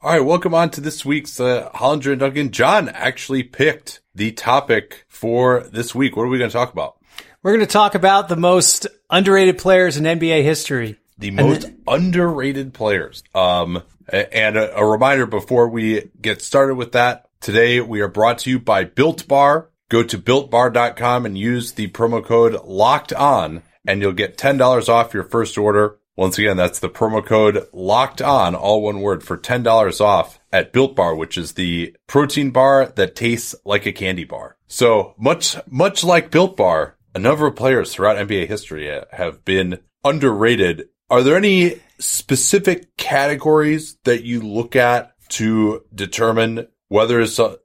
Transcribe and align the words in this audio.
All 0.00 0.12
right, 0.12 0.24
welcome 0.24 0.54
on 0.54 0.70
to 0.70 0.80
this 0.80 1.04
week's 1.04 1.40
uh, 1.40 1.70
Hollinger 1.74 2.12
and 2.12 2.20
Duncan. 2.20 2.52
John 2.52 2.88
actually 2.88 3.42
picked 3.42 4.00
the 4.14 4.30
topic 4.30 5.04
for 5.08 5.64
this 5.72 5.92
week. 5.92 6.16
What 6.16 6.22
are 6.22 6.28
we 6.28 6.38
going 6.38 6.50
to 6.50 6.56
talk 6.56 6.72
about? 6.72 6.98
We're 7.42 7.56
going 7.56 7.66
to 7.66 7.72
talk 7.72 7.96
about 7.96 8.28
the 8.28 8.36
most 8.36 8.86
underrated 9.10 9.58
players 9.58 9.96
in 9.96 10.04
NBA 10.04 10.44
history. 10.44 11.00
The 11.18 11.32
most 11.32 11.62
th- 11.62 11.74
underrated 11.88 12.74
players. 12.74 13.24
Um, 13.34 13.82
and 14.08 14.56
a, 14.56 14.76
a, 14.76 14.86
reminder 14.86 15.26
before 15.26 15.68
we 15.68 16.08
get 16.22 16.42
started 16.42 16.76
with 16.76 16.92
that, 16.92 17.28
today 17.40 17.80
we 17.80 18.00
are 18.00 18.06
brought 18.06 18.38
to 18.40 18.50
you 18.50 18.60
by 18.60 18.84
Built 18.84 19.26
Bar. 19.26 19.68
Go 19.88 20.04
to 20.04 20.16
builtbar.com 20.16 21.26
and 21.26 21.36
use 21.36 21.72
the 21.72 21.88
promo 21.88 22.24
code 22.24 22.62
locked 22.64 23.12
on 23.12 23.64
and 23.84 24.00
you'll 24.00 24.12
get 24.12 24.38
$10 24.38 24.88
off 24.88 25.12
your 25.12 25.24
first 25.24 25.58
order. 25.58 25.98
Once 26.18 26.36
again, 26.36 26.56
that's 26.56 26.80
the 26.80 26.88
promo 26.88 27.24
code 27.24 27.64
locked 27.72 28.20
on, 28.20 28.56
all 28.56 28.82
one 28.82 29.00
word 29.00 29.22
for 29.22 29.38
$10 29.38 30.00
off 30.00 30.40
at 30.52 30.72
Built 30.72 30.96
Bar, 30.96 31.14
which 31.14 31.38
is 31.38 31.52
the 31.52 31.94
protein 32.08 32.50
bar 32.50 32.86
that 32.96 33.14
tastes 33.14 33.54
like 33.64 33.86
a 33.86 33.92
candy 33.92 34.24
bar. 34.24 34.56
So 34.66 35.14
much, 35.16 35.56
much 35.70 36.02
like 36.02 36.32
Built 36.32 36.56
Bar, 36.56 36.96
a 37.14 37.20
number 37.20 37.46
of 37.46 37.54
players 37.54 37.94
throughout 37.94 38.16
NBA 38.16 38.48
history 38.48 38.90
have 39.12 39.44
been 39.44 39.78
underrated. 40.04 40.88
Are 41.08 41.22
there 41.22 41.36
any 41.36 41.76
specific 42.00 42.96
categories 42.96 43.96
that 44.02 44.24
you 44.24 44.40
look 44.40 44.74
at 44.74 45.12
to 45.28 45.84
determine 45.94 46.66
whether 46.88 47.24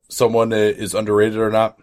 someone 0.10 0.54
is 0.54 0.94
underrated 0.94 1.40
or 1.40 1.50
not? 1.50 1.80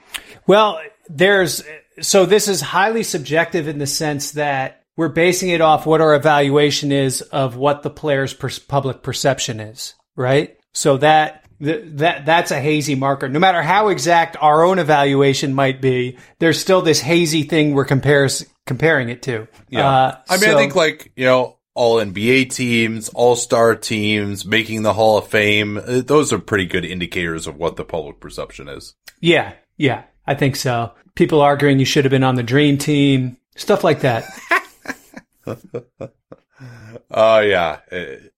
Well, 0.47 0.81
there's, 1.09 1.65
so 2.01 2.27
this 2.27 2.47
is 2.47 2.61
highly 2.61 3.03
subjective 3.03 3.67
in 3.67 3.79
the 3.79 3.89
sense 3.89 4.31
that 4.33 4.80
we're 5.01 5.09
basing 5.09 5.49
it 5.49 5.63
off 5.63 5.87
what 5.87 6.03
our 6.03 6.15
evaluation 6.15 6.93
is 6.93 7.23
of 7.23 7.57
what 7.57 7.83
the 7.83 7.89
player's 7.89 8.35
per- 8.35 8.51
public 8.69 9.03
perception 9.03 9.59
is, 9.59 9.95
right? 10.15 10.59
So 10.75 10.99
that 10.99 11.47
that 11.59 12.27
that's 12.27 12.51
a 12.51 12.61
hazy 12.61 12.97
marker. 12.97 13.27
No 13.27 13.39
matter 13.39 13.63
how 13.63 13.89
exact 13.89 14.37
our 14.39 14.63
own 14.63 14.79
evaluation 14.79 15.55
might 15.55 15.81
be, 15.81 16.19
there's 16.39 16.61
still 16.61 16.83
this 16.83 17.01
hazy 17.01 17.45
thing 17.45 17.73
we're 17.73 17.87
compares 17.87 18.45
comparing 18.67 19.09
it 19.09 19.23
to. 19.23 19.49
Yeah, 19.71 19.89
uh, 19.89 20.19
I 20.29 20.35
mean, 20.35 20.41
so, 20.41 20.55
I 20.55 20.61
think 20.61 20.77
like 20.77 21.13
you 21.17 21.25
know, 21.25 21.57
all 21.73 21.97
NBA 21.97 22.51
teams, 22.51 23.09
all 23.09 23.37
star 23.37 23.77
teams, 23.77 24.45
making 24.45 24.83
the 24.83 24.93
Hall 24.93 25.17
of 25.17 25.29
Fame. 25.29 25.79
Uh, 25.79 26.03
those 26.03 26.31
are 26.31 26.39
pretty 26.39 26.67
good 26.67 26.85
indicators 26.85 27.47
of 27.47 27.57
what 27.57 27.77
the 27.77 27.87
public 27.87 28.21
perception 28.21 28.69
is. 28.69 28.93
Yeah, 29.19 29.55
yeah, 29.79 30.03
I 30.27 30.35
think 30.35 30.57
so. 30.57 30.93
People 31.15 31.41
arguing 31.41 31.79
you 31.79 31.87
should 31.87 32.05
have 32.05 32.11
been 32.11 32.23
on 32.23 32.35
the 32.35 32.43
Dream 32.43 32.77
Team, 32.77 33.39
stuff 33.57 33.83
like 33.83 34.01
that. 34.01 34.25
Oh 37.11 37.39
uh, 37.39 37.41
yeah, 37.41 37.79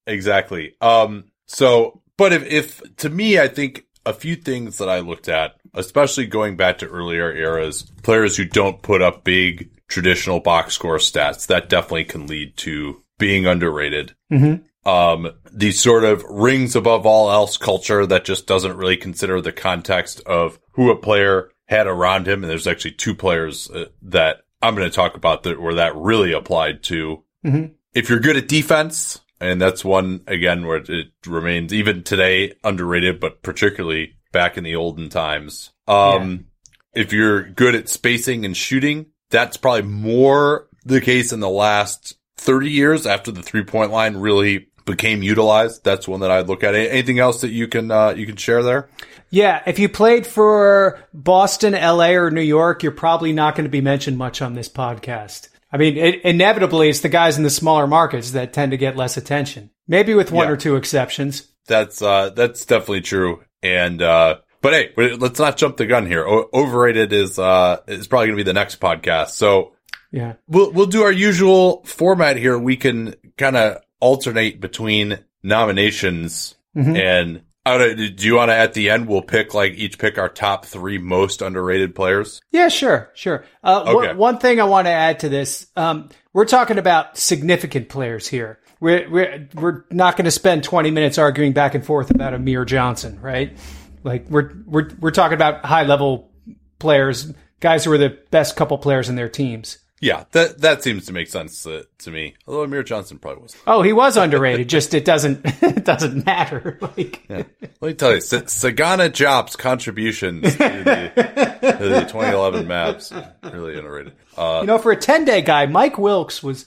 exactly. 0.06 0.74
Um, 0.80 1.24
so, 1.46 2.02
but 2.16 2.32
if, 2.32 2.44
if 2.44 2.96
to 2.98 3.10
me, 3.10 3.38
I 3.38 3.48
think 3.48 3.84
a 4.06 4.12
few 4.12 4.36
things 4.36 4.78
that 4.78 4.88
I 4.88 5.00
looked 5.00 5.28
at, 5.28 5.54
especially 5.74 6.26
going 6.26 6.56
back 6.56 6.78
to 6.78 6.88
earlier 6.88 7.32
eras, 7.32 7.82
players 8.02 8.36
who 8.36 8.44
don't 8.44 8.82
put 8.82 9.02
up 9.02 9.24
big 9.24 9.70
traditional 9.88 10.40
box 10.40 10.74
score 10.74 10.98
stats, 10.98 11.46
that 11.48 11.68
definitely 11.68 12.04
can 12.04 12.26
lead 12.26 12.56
to 12.58 13.02
being 13.18 13.46
underrated. 13.46 14.14
Mm-hmm. 14.32 14.88
Um, 14.88 15.32
the 15.52 15.70
sort 15.70 16.04
of 16.04 16.24
rings 16.24 16.74
above 16.74 17.06
all 17.06 17.30
else 17.30 17.56
culture 17.56 18.04
that 18.06 18.24
just 18.24 18.46
doesn't 18.46 18.76
really 18.76 18.96
consider 18.96 19.40
the 19.40 19.52
context 19.52 20.20
of 20.26 20.58
who 20.72 20.90
a 20.90 20.96
player 20.96 21.50
had 21.66 21.86
around 21.86 22.26
him. 22.26 22.42
And 22.42 22.50
there's 22.50 22.66
actually 22.66 22.92
two 22.92 23.14
players 23.14 23.70
uh, 23.70 23.86
that 24.02 24.38
I'm 24.62 24.74
going 24.74 24.88
to 24.88 24.94
talk 24.94 25.16
about 25.16 25.42
that 25.44 25.60
where 25.60 25.74
that 25.74 25.96
really 25.96 26.32
applied 26.32 26.82
to. 26.84 27.22
Mm-hmm. 27.44 27.72
If 27.94 28.08
you're 28.08 28.20
good 28.20 28.36
at 28.36 28.48
defense, 28.48 29.20
and 29.40 29.60
that's 29.60 29.84
one 29.84 30.20
again 30.26 30.66
where 30.66 30.78
it 30.78 31.08
remains 31.26 31.74
even 31.74 32.04
today 32.04 32.54
underrated, 32.62 33.20
but 33.20 33.42
particularly 33.42 34.16
back 34.30 34.56
in 34.56 34.64
the 34.64 34.76
olden 34.76 35.08
times. 35.08 35.72
Um, 35.88 36.46
yeah. 36.94 37.02
if 37.02 37.12
you're 37.12 37.42
good 37.42 37.74
at 37.74 37.88
spacing 37.88 38.44
and 38.44 38.56
shooting, 38.56 39.06
that's 39.30 39.56
probably 39.56 39.82
more 39.82 40.68
the 40.84 41.00
case 41.00 41.32
in 41.32 41.40
the 41.40 41.48
last 41.48 42.16
30 42.36 42.70
years 42.70 43.06
after 43.06 43.30
the 43.30 43.42
three 43.42 43.64
point 43.64 43.90
line 43.90 44.16
really 44.16 44.68
became 44.84 45.22
utilized. 45.22 45.84
That's 45.84 46.08
one 46.08 46.20
that 46.20 46.30
I'd 46.30 46.48
look 46.48 46.64
at. 46.64 46.74
Anything 46.74 47.18
else 47.18 47.40
that 47.42 47.50
you 47.50 47.68
can, 47.68 47.90
uh, 47.90 48.10
you 48.10 48.26
can 48.26 48.36
share 48.36 48.62
there? 48.62 48.88
Yeah, 49.32 49.62
if 49.66 49.78
you 49.78 49.88
played 49.88 50.26
for 50.26 51.00
Boston, 51.14 51.72
LA, 51.72 52.10
or 52.10 52.30
New 52.30 52.42
York, 52.42 52.82
you're 52.82 52.92
probably 52.92 53.32
not 53.32 53.56
going 53.56 53.64
to 53.64 53.70
be 53.70 53.80
mentioned 53.80 54.18
much 54.18 54.42
on 54.42 54.52
this 54.52 54.68
podcast. 54.68 55.48
I 55.72 55.78
mean, 55.78 55.96
it, 55.96 56.20
inevitably, 56.20 56.90
it's 56.90 57.00
the 57.00 57.08
guys 57.08 57.38
in 57.38 57.42
the 57.42 57.48
smaller 57.48 57.86
markets 57.86 58.32
that 58.32 58.52
tend 58.52 58.72
to 58.72 58.76
get 58.76 58.94
less 58.94 59.16
attention. 59.16 59.70
Maybe 59.88 60.12
with 60.12 60.32
one 60.32 60.48
yeah. 60.48 60.52
or 60.52 60.56
two 60.58 60.76
exceptions. 60.76 61.48
That's 61.66 62.02
uh, 62.02 62.28
that's 62.30 62.66
definitely 62.66 63.00
true. 63.00 63.42
And 63.62 64.02
uh, 64.02 64.40
but 64.60 64.74
hey, 64.74 64.92
let's 64.96 65.38
not 65.38 65.56
jump 65.56 65.78
the 65.78 65.86
gun 65.86 66.06
here. 66.06 66.26
O- 66.28 66.50
overrated 66.52 67.14
is 67.14 67.38
uh 67.38 67.78
is 67.88 68.08
probably 68.08 68.26
going 68.26 68.36
to 68.36 68.44
be 68.44 68.50
the 68.50 68.52
next 68.52 68.80
podcast. 68.80 69.30
So 69.30 69.72
yeah, 70.10 70.34
we'll 70.46 70.72
we'll 70.72 70.86
do 70.86 71.04
our 71.04 71.12
usual 71.12 71.82
format 71.84 72.36
here. 72.36 72.58
We 72.58 72.76
can 72.76 73.14
kind 73.38 73.56
of 73.56 73.78
alternate 73.98 74.60
between 74.60 75.20
nominations 75.42 76.54
mm-hmm. 76.76 76.96
and 76.96 77.42
do 77.64 78.12
you 78.18 78.34
want 78.34 78.50
to 78.50 78.54
at 78.54 78.74
the 78.74 78.90
end? 78.90 79.06
We'll 79.06 79.22
pick 79.22 79.54
like 79.54 79.74
each 79.74 79.98
pick 79.98 80.18
our 80.18 80.28
top 80.28 80.66
three 80.66 80.98
most 80.98 81.42
underrated 81.42 81.94
players. 81.94 82.40
Yeah, 82.50 82.68
sure, 82.68 83.10
sure. 83.14 83.44
Uh, 83.62 83.82
okay. 83.82 83.92
w- 84.08 84.16
one 84.16 84.38
thing 84.38 84.60
I 84.60 84.64
want 84.64 84.86
to 84.86 84.90
add 84.90 85.20
to 85.20 85.28
this: 85.28 85.66
um, 85.76 86.08
we're 86.32 86.44
talking 86.44 86.78
about 86.78 87.16
significant 87.16 87.88
players 87.88 88.26
here. 88.26 88.58
We're 88.80 89.08
we're 89.08 89.48
we're 89.54 89.84
not 89.90 90.16
going 90.16 90.24
to 90.24 90.32
spend 90.32 90.64
twenty 90.64 90.90
minutes 90.90 91.18
arguing 91.18 91.52
back 91.52 91.74
and 91.74 91.84
forth 91.84 92.10
about 92.10 92.34
Amir 92.34 92.64
Johnson, 92.64 93.20
right? 93.20 93.56
Like 94.02 94.28
we're 94.28 94.50
we're 94.66 94.90
we're 94.98 95.10
talking 95.12 95.34
about 95.34 95.64
high 95.64 95.84
level 95.84 96.32
players, 96.80 97.32
guys 97.60 97.84
who 97.84 97.92
are 97.92 97.98
the 97.98 98.18
best 98.30 98.56
couple 98.56 98.76
players 98.78 99.08
in 99.08 99.14
their 99.14 99.28
teams. 99.28 99.78
Yeah, 100.02 100.24
that 100.32 100.58
that 100.62 100.82
seems 100.82 101.06
to 101.06 101.12
make 101.12 101.28
sense 101.28 101.62
to, 101.62 101.86
to 101.98 102.10
me. 102.10 102.34
Although 102.48 102.64
Amir 102.64 102.82
Johnson 102.82 103.18
probably 103.18 103.44
was. 103.44 103.56
Oh, 103.68 103.82
he 103.82 103.92
was 103.92 104.16
underrated. 104.16 104.68
just 104.68 104.94
it 104.94 105.04
doesn't 105.04 105.42
it 105.62 105.84
doesn't 105.84 106.26
matter. 106.26 106.78
Like, 106.96 107.24
yeah. 107.30 107.44
let 107.80 107.82
me 107.82 107.94
tell 107.94 108.10
you, 108.10 108.18
Sagana 108.18 109.08
Diop's 109.08 109.54
contributions 109.54 110.42
to 110.52 110.58
the, 110.58 111.78
to 111.78 111.88
the 111.88 112.00
2011 112.00 112.66
Mavs 112.66 113.32
really 113.52 113.78
underrated. 113.78 114.14
Uh, 114.36 114.58
you 114.62 114.66
know, 114.66 114.78
for 114.78 114.90
a 114.90 114.96
10 114.96 115.24
day 115.24 115.40
guy, 115.40 115.66
Mike 115.66 115.96
Wilks 115.96 116.42
was. 116.42 116.66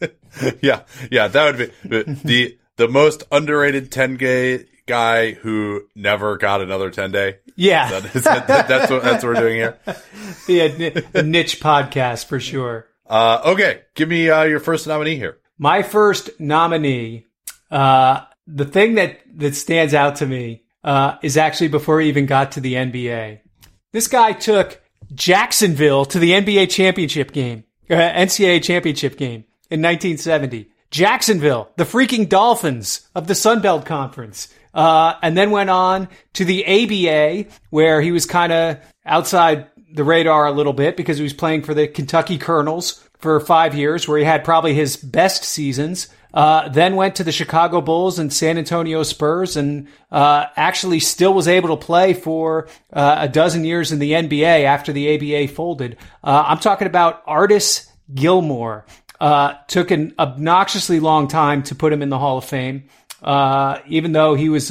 yeah, 0.62 0.82
yeah, 1.10 1.26
that 1.26 1.44
would 1.44 1.58
be 1.58 2.12
the 2.24 2.58
the 2.76 2.88
most 2.88 3.24
underrated 3.32 3.90
10 3.90 4.16
day 4.16 4.64
guy 4.88 5.32
who 5.32 5.82
never 5.94 6.36
got 6.36 6.60
another 6.60 6.90
10 6.90 7.12
day. 7.12 7.38
Yeah. 7.54 7.90
That, 7.90 8.16
is 8.16 8.24
that, 8.24 8.46
that's 8.46 8.90
what, 8.90 9.02
that's 9.02 9.22
what 9.22 9.34
we're 9.34 9.40
doing 9.40 9.56
here. 9.56 9.78
Yeah. 10.48 10.68
Niche 11.22 11.60
podcast 11.60 12.26
for 12.26 12.40
sure. 12.40 12.86
Uh, 13.06 13.40
okay. 13.44 13.82
Give 13.94 14.08
me, 14.08 14.30
uh, 14.30 14.44
your 14.44 14.60
first 14.60 14.86
nominee 14.86 15.16
here. 15.16 15.38
My 15.58 15.82
first 15.82 16.30
nominee, 16.40 17.26
uh, 17.70 18.24
the 18.46 18.64
thing 18.64 18.94
that, 18.94 19.18
that 19.36 19.54
stands 19.54 19.94
out 19.94 20.16
to 20.16 20.26
me, 20.26 20.64
uh, 20.84 21.16
is 21.22 21.36
actually 21.36 21.68
before 21.68 22.00
he 22.00 22.08
even 22.08 22.26
got 22.26 22.52
to 22.52 22.60
the 22.60 22.74
NBA. 22.74 23.40
This 23.92 24.08
guy 24.08 24.32
took 24.32 24.80
Jacksonville 25.14 26.04
to 26.06 26.18
the 26.18 26.32
NBA 26.32 26.70
championship 26.70 27.32
game, 27.32 27.64
uh, 27.90 27.94
NCAA 27.94 28.62
championship 28.62 29.16
game 29.16 29.44
in 29.70 29.82
1970. 29.82 30.70
Jacksonville, 30.90 31.70
the 31.76 31.84
freaking 31.84 32.28
Dolphins 32.28 33.08
of 33.14 33.26
the 33.26 33.34
Sun 33.34 33.60
Belt 33.60 33.84
Conference. 33.84 34.48
Uh, 34.78 35.18
and 35.22 35.36
then 35.36 35.50
went 35.50 35.70
on 35.70 36.08
to 36.34 36.44
the 36.44 36.64
ABA, 36.64 37.50
where 37.70 38.00
he 38.00 38.12
was 38.12 38.26
kind 38.26 38.52
of 38.52 38.78
outside 39.04 39.66
the 39.92 40.04
radar 40.04 40.46
a 40.46 40.52
little 40.52 40.72
bit 40.72 40.96
because 40.96 41.16
he 41.16 41.24
was 41.24 41.32
playing 41.32 41.62
for 41.62 41.74
the 41.74 41.88
Kentucky 41.88 42.38
Colonels 42.38 43.04
for 43.18 43.40
five 43.40 43.74
years, 43.74 44.06
where 44.06 44.18
he 44.18 44.24
had 44.24 44.44
probably 44.44 44.74
his 44.74 44.96
best 44.96 45.42
seasons. 45.42 46.06
Uh, 46.32 46.68
then 46.68 46.94
went 46.94 47.16
to 47.16 47.24
the 47.24 47.32
Chicago 47.32 47.80
Bulls 47.80 48.20
and 48.20 48.32
San 48.32 48.56
Antonio 48.56 49.02
Spurs, 49.02 49.56
and 49.56 49.88
uh, 50.12 50.46
actually 50.54 51.00
still 51.00 51.34
was 51.34 51.48
able 51.48 51.76
to 51.76 51.84
play 51.84 52.14
for 52.14 52.68
uh, 52.92 53.16
a 53.18 53.28
dozen 53.28 53.64
years 53.64 53.90
in 53.90 53.98
the 53.98 54.12
NBA 54.12 54.62
after 54.62 54.92
the 54.92 55.12
ABA 55.12 55.52
folded. 55.52 55.96
Uh, 56.22 56.44
I'm 56.46 56.58
talking 56.58 56.86
about 56.86 57.24
Artis 57.26 57.90
Gilmore. 58.14 58.86
Uh, 59.20 59.54
took 59.66 59.90
an 59.90 60.14
obnoxiously 60.20 61.00
long 61.00 61.26
time 61.26 61.64
to 61.64 61.74
put 61.74 61.92
him 61.92 62.02
in 62.02 62.08
the 62.08 62.18
Hall 62.20 62.38
of 62.38 62.44
Fame, 62.44 62.84
uh, 63.22 63.80
even 63.86 64.12
though 64.12 64.34
he 64.34 64.48
was 64.48 64.70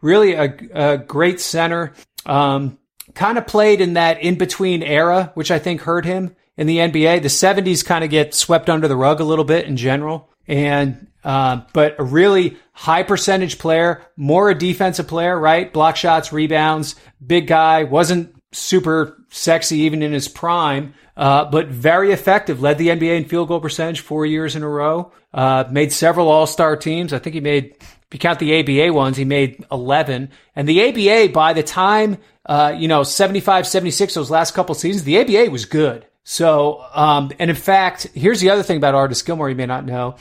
really 0.00 0.32
a, 0.34 0.54
a, 0.72 0.98
great 0.98 1.40
center. 1.40 1.94
Um, 2.26 2.78
kind 3.14 3.38
of 3.38 3.46
played 3.46 3.80
in 3.80 3.94
that 3.94 4.20
in 4.20 4.36
between 4.36 4.82
era, 4.82 5.32
which 5.34 5.50
I 5.50 5.58
think 5.58 5.80
hurt 5.80 6.04
him 6.04 6.36
in 6.56 6.66
the 6.66 6.78
NBA. 6.78 7.22
The 7.22 7.28
70s 7.28 7.84
kind 7.84 8.04
of 8.04 8.10
get 8.10 8.34
swept 8.34 8.68
under 8.68 8.86
the 8.86 8.96
rug 8.96 9.20
a 9.20 9.24
little 9.24 9.44
bit 9.44 9.66
in 9.66 9.76
general 9.76 10.28
and 10.46 11.08
uh, 11.24 11.62
but 11.72 11.96
a 11.98 12.04
really 12.04 12.56
high 12.72 13.02
percentage 13.02 13.58
player, 13.58 14.02
more 14.16 14.50
a 14.50 14.54
defensive 14.54 15.08
player, 15.08 15.38
right? 15.38 15.72
Block 15.72 15.96
shots, 15.96 16.32
rebounds, 16.32 16.94
big 17.24 17.46
guy, 17.46 17.84
wasn't 17.84 18.34
super 18.52 19.22
sexy 19.30 19.78
even 19.80 20.02
in 20.02 20.12
his 20.12 20.28
prime, 20.28 20.94
uh, 21.16 21.44
but 21.46 21.68
very 21.68 22.12
effective. 22.12 22.60
Led 22.60 22.78
the 22.78 22.88
NBA 22.88 23.16
in 23.16 23.24
field 23.24 23.48
goal 23.48 23.60
percentage 23.60 24.00
four 24.00 24.24
years 24.24 24.56
in 24.56 24.62
a 24.62 24.68
row. 24.68 25.12
Uh, 25.32 25.64
made 25.70 25.92
several 25.92 26.28
All 26.28 26.46
Star 26.46 26.76
teams. 26.76 27.12
I 27.12 27.18
think 27.18 27.34
he 27.34 27.40
made, 27.40 27.76
if 27.80 28.06
you 28.12 28.18
count 28.18 28.38
the 28.38 28.60
ABA 28.60 28.92
ones, 28.92 29.16
he 29.16 29.24
made 29.24 29.64
11. 29.70 30.30
And 30.56 30.68
the 30.68 30.88
ABA, 30.88 31.32
by 31.32 31.52
the 31.52 31.62
time, 31.62 32.18
uh, 32.46 32.74
you 32.76 32.88
know, 32.88 33.02
75, 33.02 33.66
76, 33.66 34.14
those 34.14 34.30
last 34.30 34.54
couple 34.54 34.74
seasons, 34.74 35.04
the 35.04 35.20
ABA 35.20 35.50
was 35.50 35.66
good. 35.66 36.06
So, 36.24 36.84
um, 36.92 37.32
and 37.38 37.50
in 37.50 37.56
fact, 37.56 38.04
here's 38.14 38.40
the 38.40 38.50
other 38.50 38.62
thing 38.62 38.76
about 38.76 38.94
Artis 38.94 39.22
Gilmore 39.22 39.48
you 39.48 39.56
may 39.56 39.66
not 39.66 39.86
know. 39.86 40.16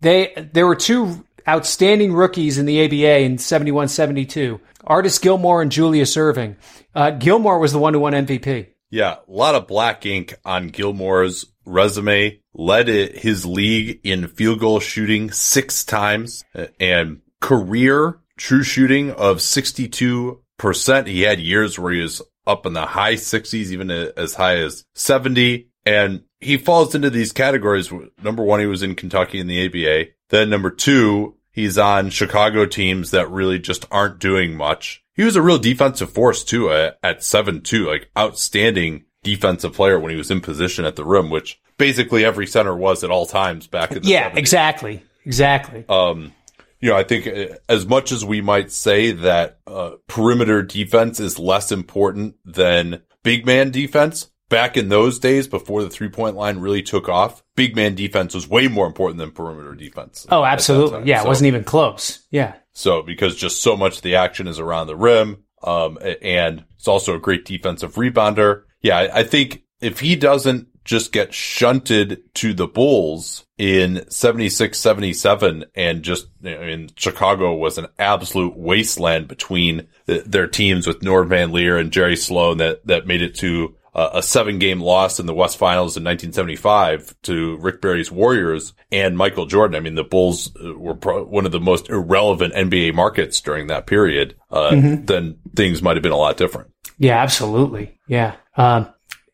They 0.00 0.32
there 0.52 0.66
were 0.66 0.76
two 0.76 1.24
outstanding 1.48 2.12
rookies 2.12 2.58
in 2.58 2.66
the 2.66 2.84
ABA 2.84 3.20
in 3.20 3.38
71 3.38 3.88
72. 3.88 4.60
Artis 4.88 5.18
Gilmore 5.18 5.62
and 5.62 5.70
Julius 5.70 6.16
Erving. 6.16 6.56
Uh, 6.94 7.10
Gilmore 7.10 7.58
was 7.58 7.72
the 7.72 7.78
one 7.78 7.94
who 7.94 8.00
won 8.00 8.14
MVP. 8.14 8.68
Yeah, 8.90 9.16
a 9.16 9.30
lot 9.30 9.54
of 9.54 9.68
black 9.68 10.06
ink 10.06 10.34
on 10.44 10.68
Gilmore's 10.68 11.44
resume. 11.66 12.40
Led 12.54 12.88
his 12.88 13.44
league 13.44 14.00
in 14.02 14.26
field 14.26 14.60
goal 14.60 14.80
shooting 14.80 15.30
six 15.30 15.84
times 15.84 16.42
and 16.80 17.20
career 17.40 18.18
true 18.38 18.62
shooting 18.62 19.10
of 19.10 19.38
62%. 19.38 21.06
He 21.06 21.22
had 21.22 21.40
years 21.40 21.78
where 21.78 21.92
he 21.92 22.00
was 22.00 22.22
up 22.46 22.64
in 22.64 22.72
the 22.72 22.86
high 22.86 23.14
60s, 23.14 23.70
even 23.70 23.90
as 23.90 24.34
high 24.34 24.56
as 24.56 24.84
70. 24.94 25.68
And 25.84 26.22
he 26.40 26.56
falls 26.56 26.94
into 26.94 27.10
these 27.10 27.32
categories. 27.32 27.92
Number 28.22 28.42
one, 28.42 28.60
he 28.60 28.66
was 28.66 28.82
in 28.82 28.94
Kentucky 28.94 29.40
in 29.40 29.46
the 29.46 29.66
ABA. 29.66 30.10
Then 30.30 30.50
number 30.50 30.70
two, 30.70 31.36
he's 31.58 31.76
on 31.76 32.08
Chicago 32.08 32.66
teams 32.66 33.10
that 33.10 33.28
really 33.30 33.58
just 33.58 33.84
aren't 33.90 34.20
doing 34.20 34.56
much. 34.56 35.02
He 35.14 35.24
was 35.24 35.34
a 35.34 35.42
real 35.42 35.58
defensive 35.58 36.12
force 36.12 36.44
too 36.44 36.70
at, 36.70 37.00
at 37.02 37.24
seven 37.24 37.62
two, 37.62 37.88
like 37.88 38.08
outstanding 38.16 39.06
defensive 39.24 39.72
player 39.72 39.98
when 39.98 40.12
he 40.12 40.16
was 40.16 40.30
in 40.30 40.40
position 40.40 40.84
at 40.84 40.94
the 40.94 41.04
rim, 41.04 41.30
which 41.30 41.60
basically 41.76 42.24
every 42.24 42.46
center 42.46 42.76
was 42.76 43.02
at 43.02 43.10
all 43.10 43.26
times 43.26 43.66
back 43.66 43.90
in 43.90 44.04
the 44.04 44.08
yeah, 44.08 44.30
70s. 44.30 44.36
exactly, 44.36 45.02
exactly. 45.24 45.84
Um, 45.88 46.32
you 46.78 46.90
know, 46.90 46.96
I 46.96 47.02
think 47.02 47.26
uh, 47.26 47.56
as 47.68 47.84
much 47.86 48.12
as 48.12 48.24
we 48.24 48.40
might 48.40 48.70
say 48.70 49.10
that 49.10 49.58
uh, 49.66 49.92
perimeter 50.06 50.62
defense 50.62 51.18
is 51.18 51.40
less 51.40 51.72
important 51.72 52.36
than 52.44 53.02
big 53.24 53.46
man 53.46 53.72
defense, 53.72 54.30
back 54.48 54.76
in 54.76 54.88
those 54.88 55.18
days 55.18 55.46
before 55.46 55.82
the 55.82 55.90
three 55.90 56.08
point 56.08 56.36
line 56.36 56.58
really 56.58 56.82
took 56.82 57.08
off, 57.08 57.42
big 57.56 57.76
man 57.76 57.94
defense 57.94 58.34
was 58.34 58.48
way 58.48 58.68
more 58.68 58.86
important 58.86 59.18
than 59.18 59.30
perimeter 59.30 59.74
defense. 59.74 60.26
Oh, 60.30 60.44
absolutely. 60.44 61.08
Yeah. 61.08 61.20
So, 61.20 61.24
it 61.24 61.28
wasn't 61.28 61.48
even 61.48 61.64
close. 61.64 62.26
Yeah. 62.30 62.54
So 62.72 63.02
because 63.02 63.36
just 63.36 63.62
so 63.62 63.76
much 63.76 63.96
of 63.96 64.02
the 64.02 64.16
action 64.16 64.46
is 64.46 64.58
around 64.58 64.86
the 64.86 64.96
rim. 64.96 65.44
Um, 65.62 65.98
and 66.22 66.64
it's 66.76 66.88
also 66.88 67.16
a 67.16 67.20
great 67.20 67.44
defensive 67.44 67.94
rebounder. 67.94 68.62
Yeah. 68.80 68.96
I, 68.96 69.20
I 69.20 69.24
think 69.24 69.64
if 69.80 70.00
he 70.00 70.14
doesn't 70.16 70.68
just 70.84 71.12
get 71.12 71.34
shunted 71.34 72.22
to 72.34 72.54
the 72.54 72.66
Bulls 72.66 73.44
in 73.58 74.08
76, 74.10 74.78
77 74.78 75.66
and 75.74 76.02
just, 76.02 76.28
I 76.42 76.56
mean, 76.56 76.88
Chicago 76.96 77.54
was 77.54 77.76
an 77.76 77.88
absolute 77.98 78.56
wasteland 78.56 79.28
between 79.28 79.88
the, 80.06 80.22
their 80.24 80.46
teams 80.46 80.86
with 80.86 81.02
Norm 81.02 81.28
Van 81.28 81.52
Lier 81.52 81.76
and 81.76 81.92
Jerry 81.92 82.16
Sloan 82.16 82.58
that, 82.58 82.86
that 82.86 83.06
made 83.06 83.20
it 83.20 83.34
to 83.36 83.76
uh, 83.98 84.10
a 84.14 84.22
seven 84.22 84.60
game 84.60 84.80
loss 84.80 85.18
in 85.18 85.26
the 85.26 85.34
West 85.34 85.56
Finals 85.58 85.96
in 85.96 86.04
1975 86.04 87.16
to 87.22 87.56
Rick 87.56 87.80
Barry's 87.80 88.12
Warriors 88.12 88.72
and 88.92 89.16
Michael 89.16 89.46
Jordan. 89.46 89.74
I 89.74 89.80
mean, 89.80 89.96
the 89.96 90.04
Bulls 90.04 90.54
uh, 90.54 90.72
were 90.74 90.94
pro- 90.94 91.24
one 91.24 91.46
of 91.46 91.50
the 91.50 91.58
most 91.58 91.90
irrelevant 91.90 92.54
NBA 92.54 92.94
markets 92.94 93.40
during 93.40 93.66
that 93.66 93.88
period. 93.88 94.36
Uh, 94.52 94.70
mm-hmm. 94.70 95.04
then 95.06 95.38
things 95.56 95.82
might 95.82 95.96
have 95.96 96.04
been 96.04 96.12
a 96.12 96.16
lot 96.16 96.36
different. 96.36 96.70
Yeah, 96.98 97.20
absolutely. 97.20 97.98
Yeah. 98.06 98.36
Um, 98.56 98.88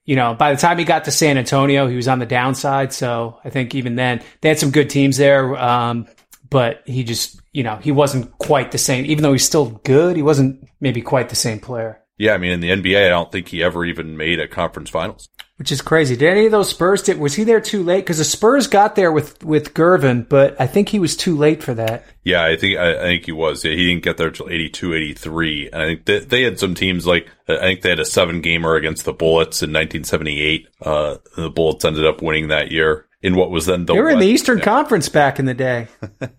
you 0.06 0.16
know, 0.16 0.32
by 0.32 0.55
the 0.55 0.61
time 0.61 0.78
he 0.78 0.84
got 0.84 1.05
to 1.05 1.10
San 1.10 1.37
Antonio, 1.37 1.87
he 1.87 1.96
was 1.96 2.08
on 2.08 2.19
the 2.19 2.26
downside. 2.26 2.94
So 2.94 3.40
I 3.44 3.50
think 3.50 3.75
even 3.75 3.96
then 3.96 4.22
they 4.40 4.49
had 4.49 4.58
some 4.58 4.70
good 4.70 4.88
teams 4.88 5.19
there. 5.19 5.56
Um, 5.56 6.06
but 6.49 6.82
he 6.87 7.05
just, 7.05 7.38
you 7.52 7.64
know, 7.64 7.76
he 7.76 7.93
wasn't 7.93 8.31
quite 8.38 8.72
the 8.72 8.78
same, 8.78 9.05
even 9.05 9.22
though 9.22 9.32
he's 9.32 9.44
still 9.44 9.67
good. 9.84 10.17
He 10.17 10.22
wasn't 10.22 10.67
maybe 10.81 11.02
quite 11.02 11.28
the 11.28 11.37
same 11.37 11.60
player. 11.60 12.00
Yeah, 12.16 12.34
I 12.34 12.38
mean, 12.38 12.52
in 12.52 12.61
the 12.61 12.70
NBA, 12.70 13.06
I 13.06 13.08
don't 13.08 13.32
think 13.32 13.49
he 13.49 13.62
ever 13.62 13.84
even 13.84 14.16
made 14.16 14.38
a 14.38 14.46
conference 14.46 14.90
finals. 14.90 15.28
Which 15.56 15.70
is 15.70 15.82
crazy. 15.82 16.16
Did 16.16 16.31
any 16.31 16.46
of 16.46 16.52
those 16.52 16.69
Spurs 16.69 17.02
did? 17.02 17.19
Was 17.19 17.34
he 17.34 17.44
there 17.44 17.61
too 17.61 17.84
late? 17.84 18.00
Because 18.00 18.19
the 18.19 18.25
Spurs 18.25 18.66
got 18.66 18.96
there 18.96 19.12
with 19.12 19.44
with 19.44 19.72
Gervin, 19.72 20.28
but 20.28 20.61
I 20.61 20.66
think 20.66 20.88
he 20.88 20.99
was 20.99 21.16
too 21.16 21.37
late 21.37 21.62
for 21.62 21.75
that. 21.75 22.05
Yeah, 22.25 22.44
I 22.44 22.56
think 22.56 22.76
I, 22.76 22.99
I 22.99 23.02
think 23.02 23.26
he 23.26 23.32
was. 23.32 23.64
Yeah, 23.64 23.70
he 23.70 23.87
didn't 23.87 24.02
get 24.02 24.16
there 24.16 24.28
until 24.28 24.49
82, 24.49 24.94
83. 24.94 25.70
And 25.72 25.82
I 25.82 25.87
think 25.87 26.05
they, 26.06 26.19
they 26.19 26.43
had 26.43 26.58
some 26.58 26.75
teams 26.75 27.06
like 27.06 27.28
I 27.49 27.61
think 27.61 27.82
they 27.82 27.90
had 27.90 28.00
a 28.00 28.05
seven 28.05 28.40
gamer 28.40 28.75
against 28.75 29.05
the 29.05 29.12
Bullets 29.12 29.62
in 29.62 29.70
1978. 29.70 30.69
Uh, 30.82 31.19
the 31.37 31.50
Bullets 31.50 31.84
ended 31.84 32.05
up 32.05 32.20
winning 32.20 32.49
that 32.49 32.72
year 32.72 33.06
in 33.25 33.37
what 33.37 33.50
was 33.50 33.65
then 33.65 33.87
the 33.87 33.94
they 33.94 33.99
were 33.99 34.06
West. 34.06 34.15
in 34.15 34.21
the 34.21 34.26
Eastern 34.26 34.59
yeah. 34.59 34.65
Conference 34.65 35.09
back 35.09 35.38
in 35.38 35.47
the 35.47 35.55
day 35.55 35.88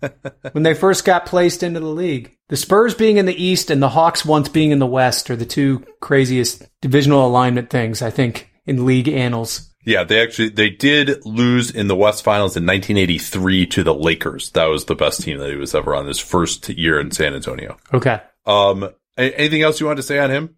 when 0.52 0.62
they 0.62 0.72
first 0.72 1.04
got 1.04 1.26
placed 1.26 1.64
into 1.64 1.80
the 1.80 1.86
league. 1.86 2.32
The 2.48 2.56
Spurs 2.56 2.94
being 2.94 3.16
in 3.16 3.26
the 3.26 3.42
East 3.42 3.70
and 3.70 3.82
the 3.82 3.88
Hawks 3.88 4.24
once 4.24 4.48
being 4.48 4.70
in 4.70 4.78
the 4.78 4.86
West 4.86 5.28
are 5.28 5.36
the 5.36 5.44
two 5.44 5.84
craziest 6.00 6.62
divisional 6.80 7.26
alignment 7.26 7.70
things 7.70 8.02
I 8.02 8.10
think 8.10 8.52
in 8.66 8.86
league 8.86 9.08
annals. 9.08 9.68
Yeah, 9.84 10.04
they 10.04 10.22
actually 10.22 10.50
they 10.50 10.70
did 10.70 11.26
lose 11.26 11.72
in 11.72 11.88
the 11.88 11.96
West 11.96 12.22
Finals 12.22 12.56
in 12.56 12.64
1983 12.64 13.66
to 13.66 13.82
the 13.82 13.94
Lakers. 13.94 14.50
That 14.50 14.66
was 14.66 14.84
the 14.84 14.94
best 14.94 15.22
team 15.22 15.38
that 15.38 15.50
he 15.50 15.56
was 15.56 15.74
ever 15.74 15.92
on 15.92 16.06
his 16.06 16.20
first 16.20 16.68
year 16.68 17.00
in 17.00 17.10
San 17.10 17.34
Antonio. 17.34 17.76
Okay. 17.92 18.20
Um, 18.46 18.90
anything 19.16 19.62
else 19.62 19.80
you 19.80 19.86
wanted 19.86 19.96
to 19.96 20.02
say 20.04 20.20
on 20.20 20.30
him? 20.30 20.56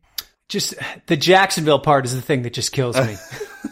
Just 0.50 0.74
the 1.06 1.16
Jacksonville 1.16 1.78
part 1.78 2.04
is 2.04 2.14
the 2.14 2.22
thing 2.22 2.42
that 2.42 2.52
just 2.52 2.72
kills 2.72 2.96
me. 2.96 3.16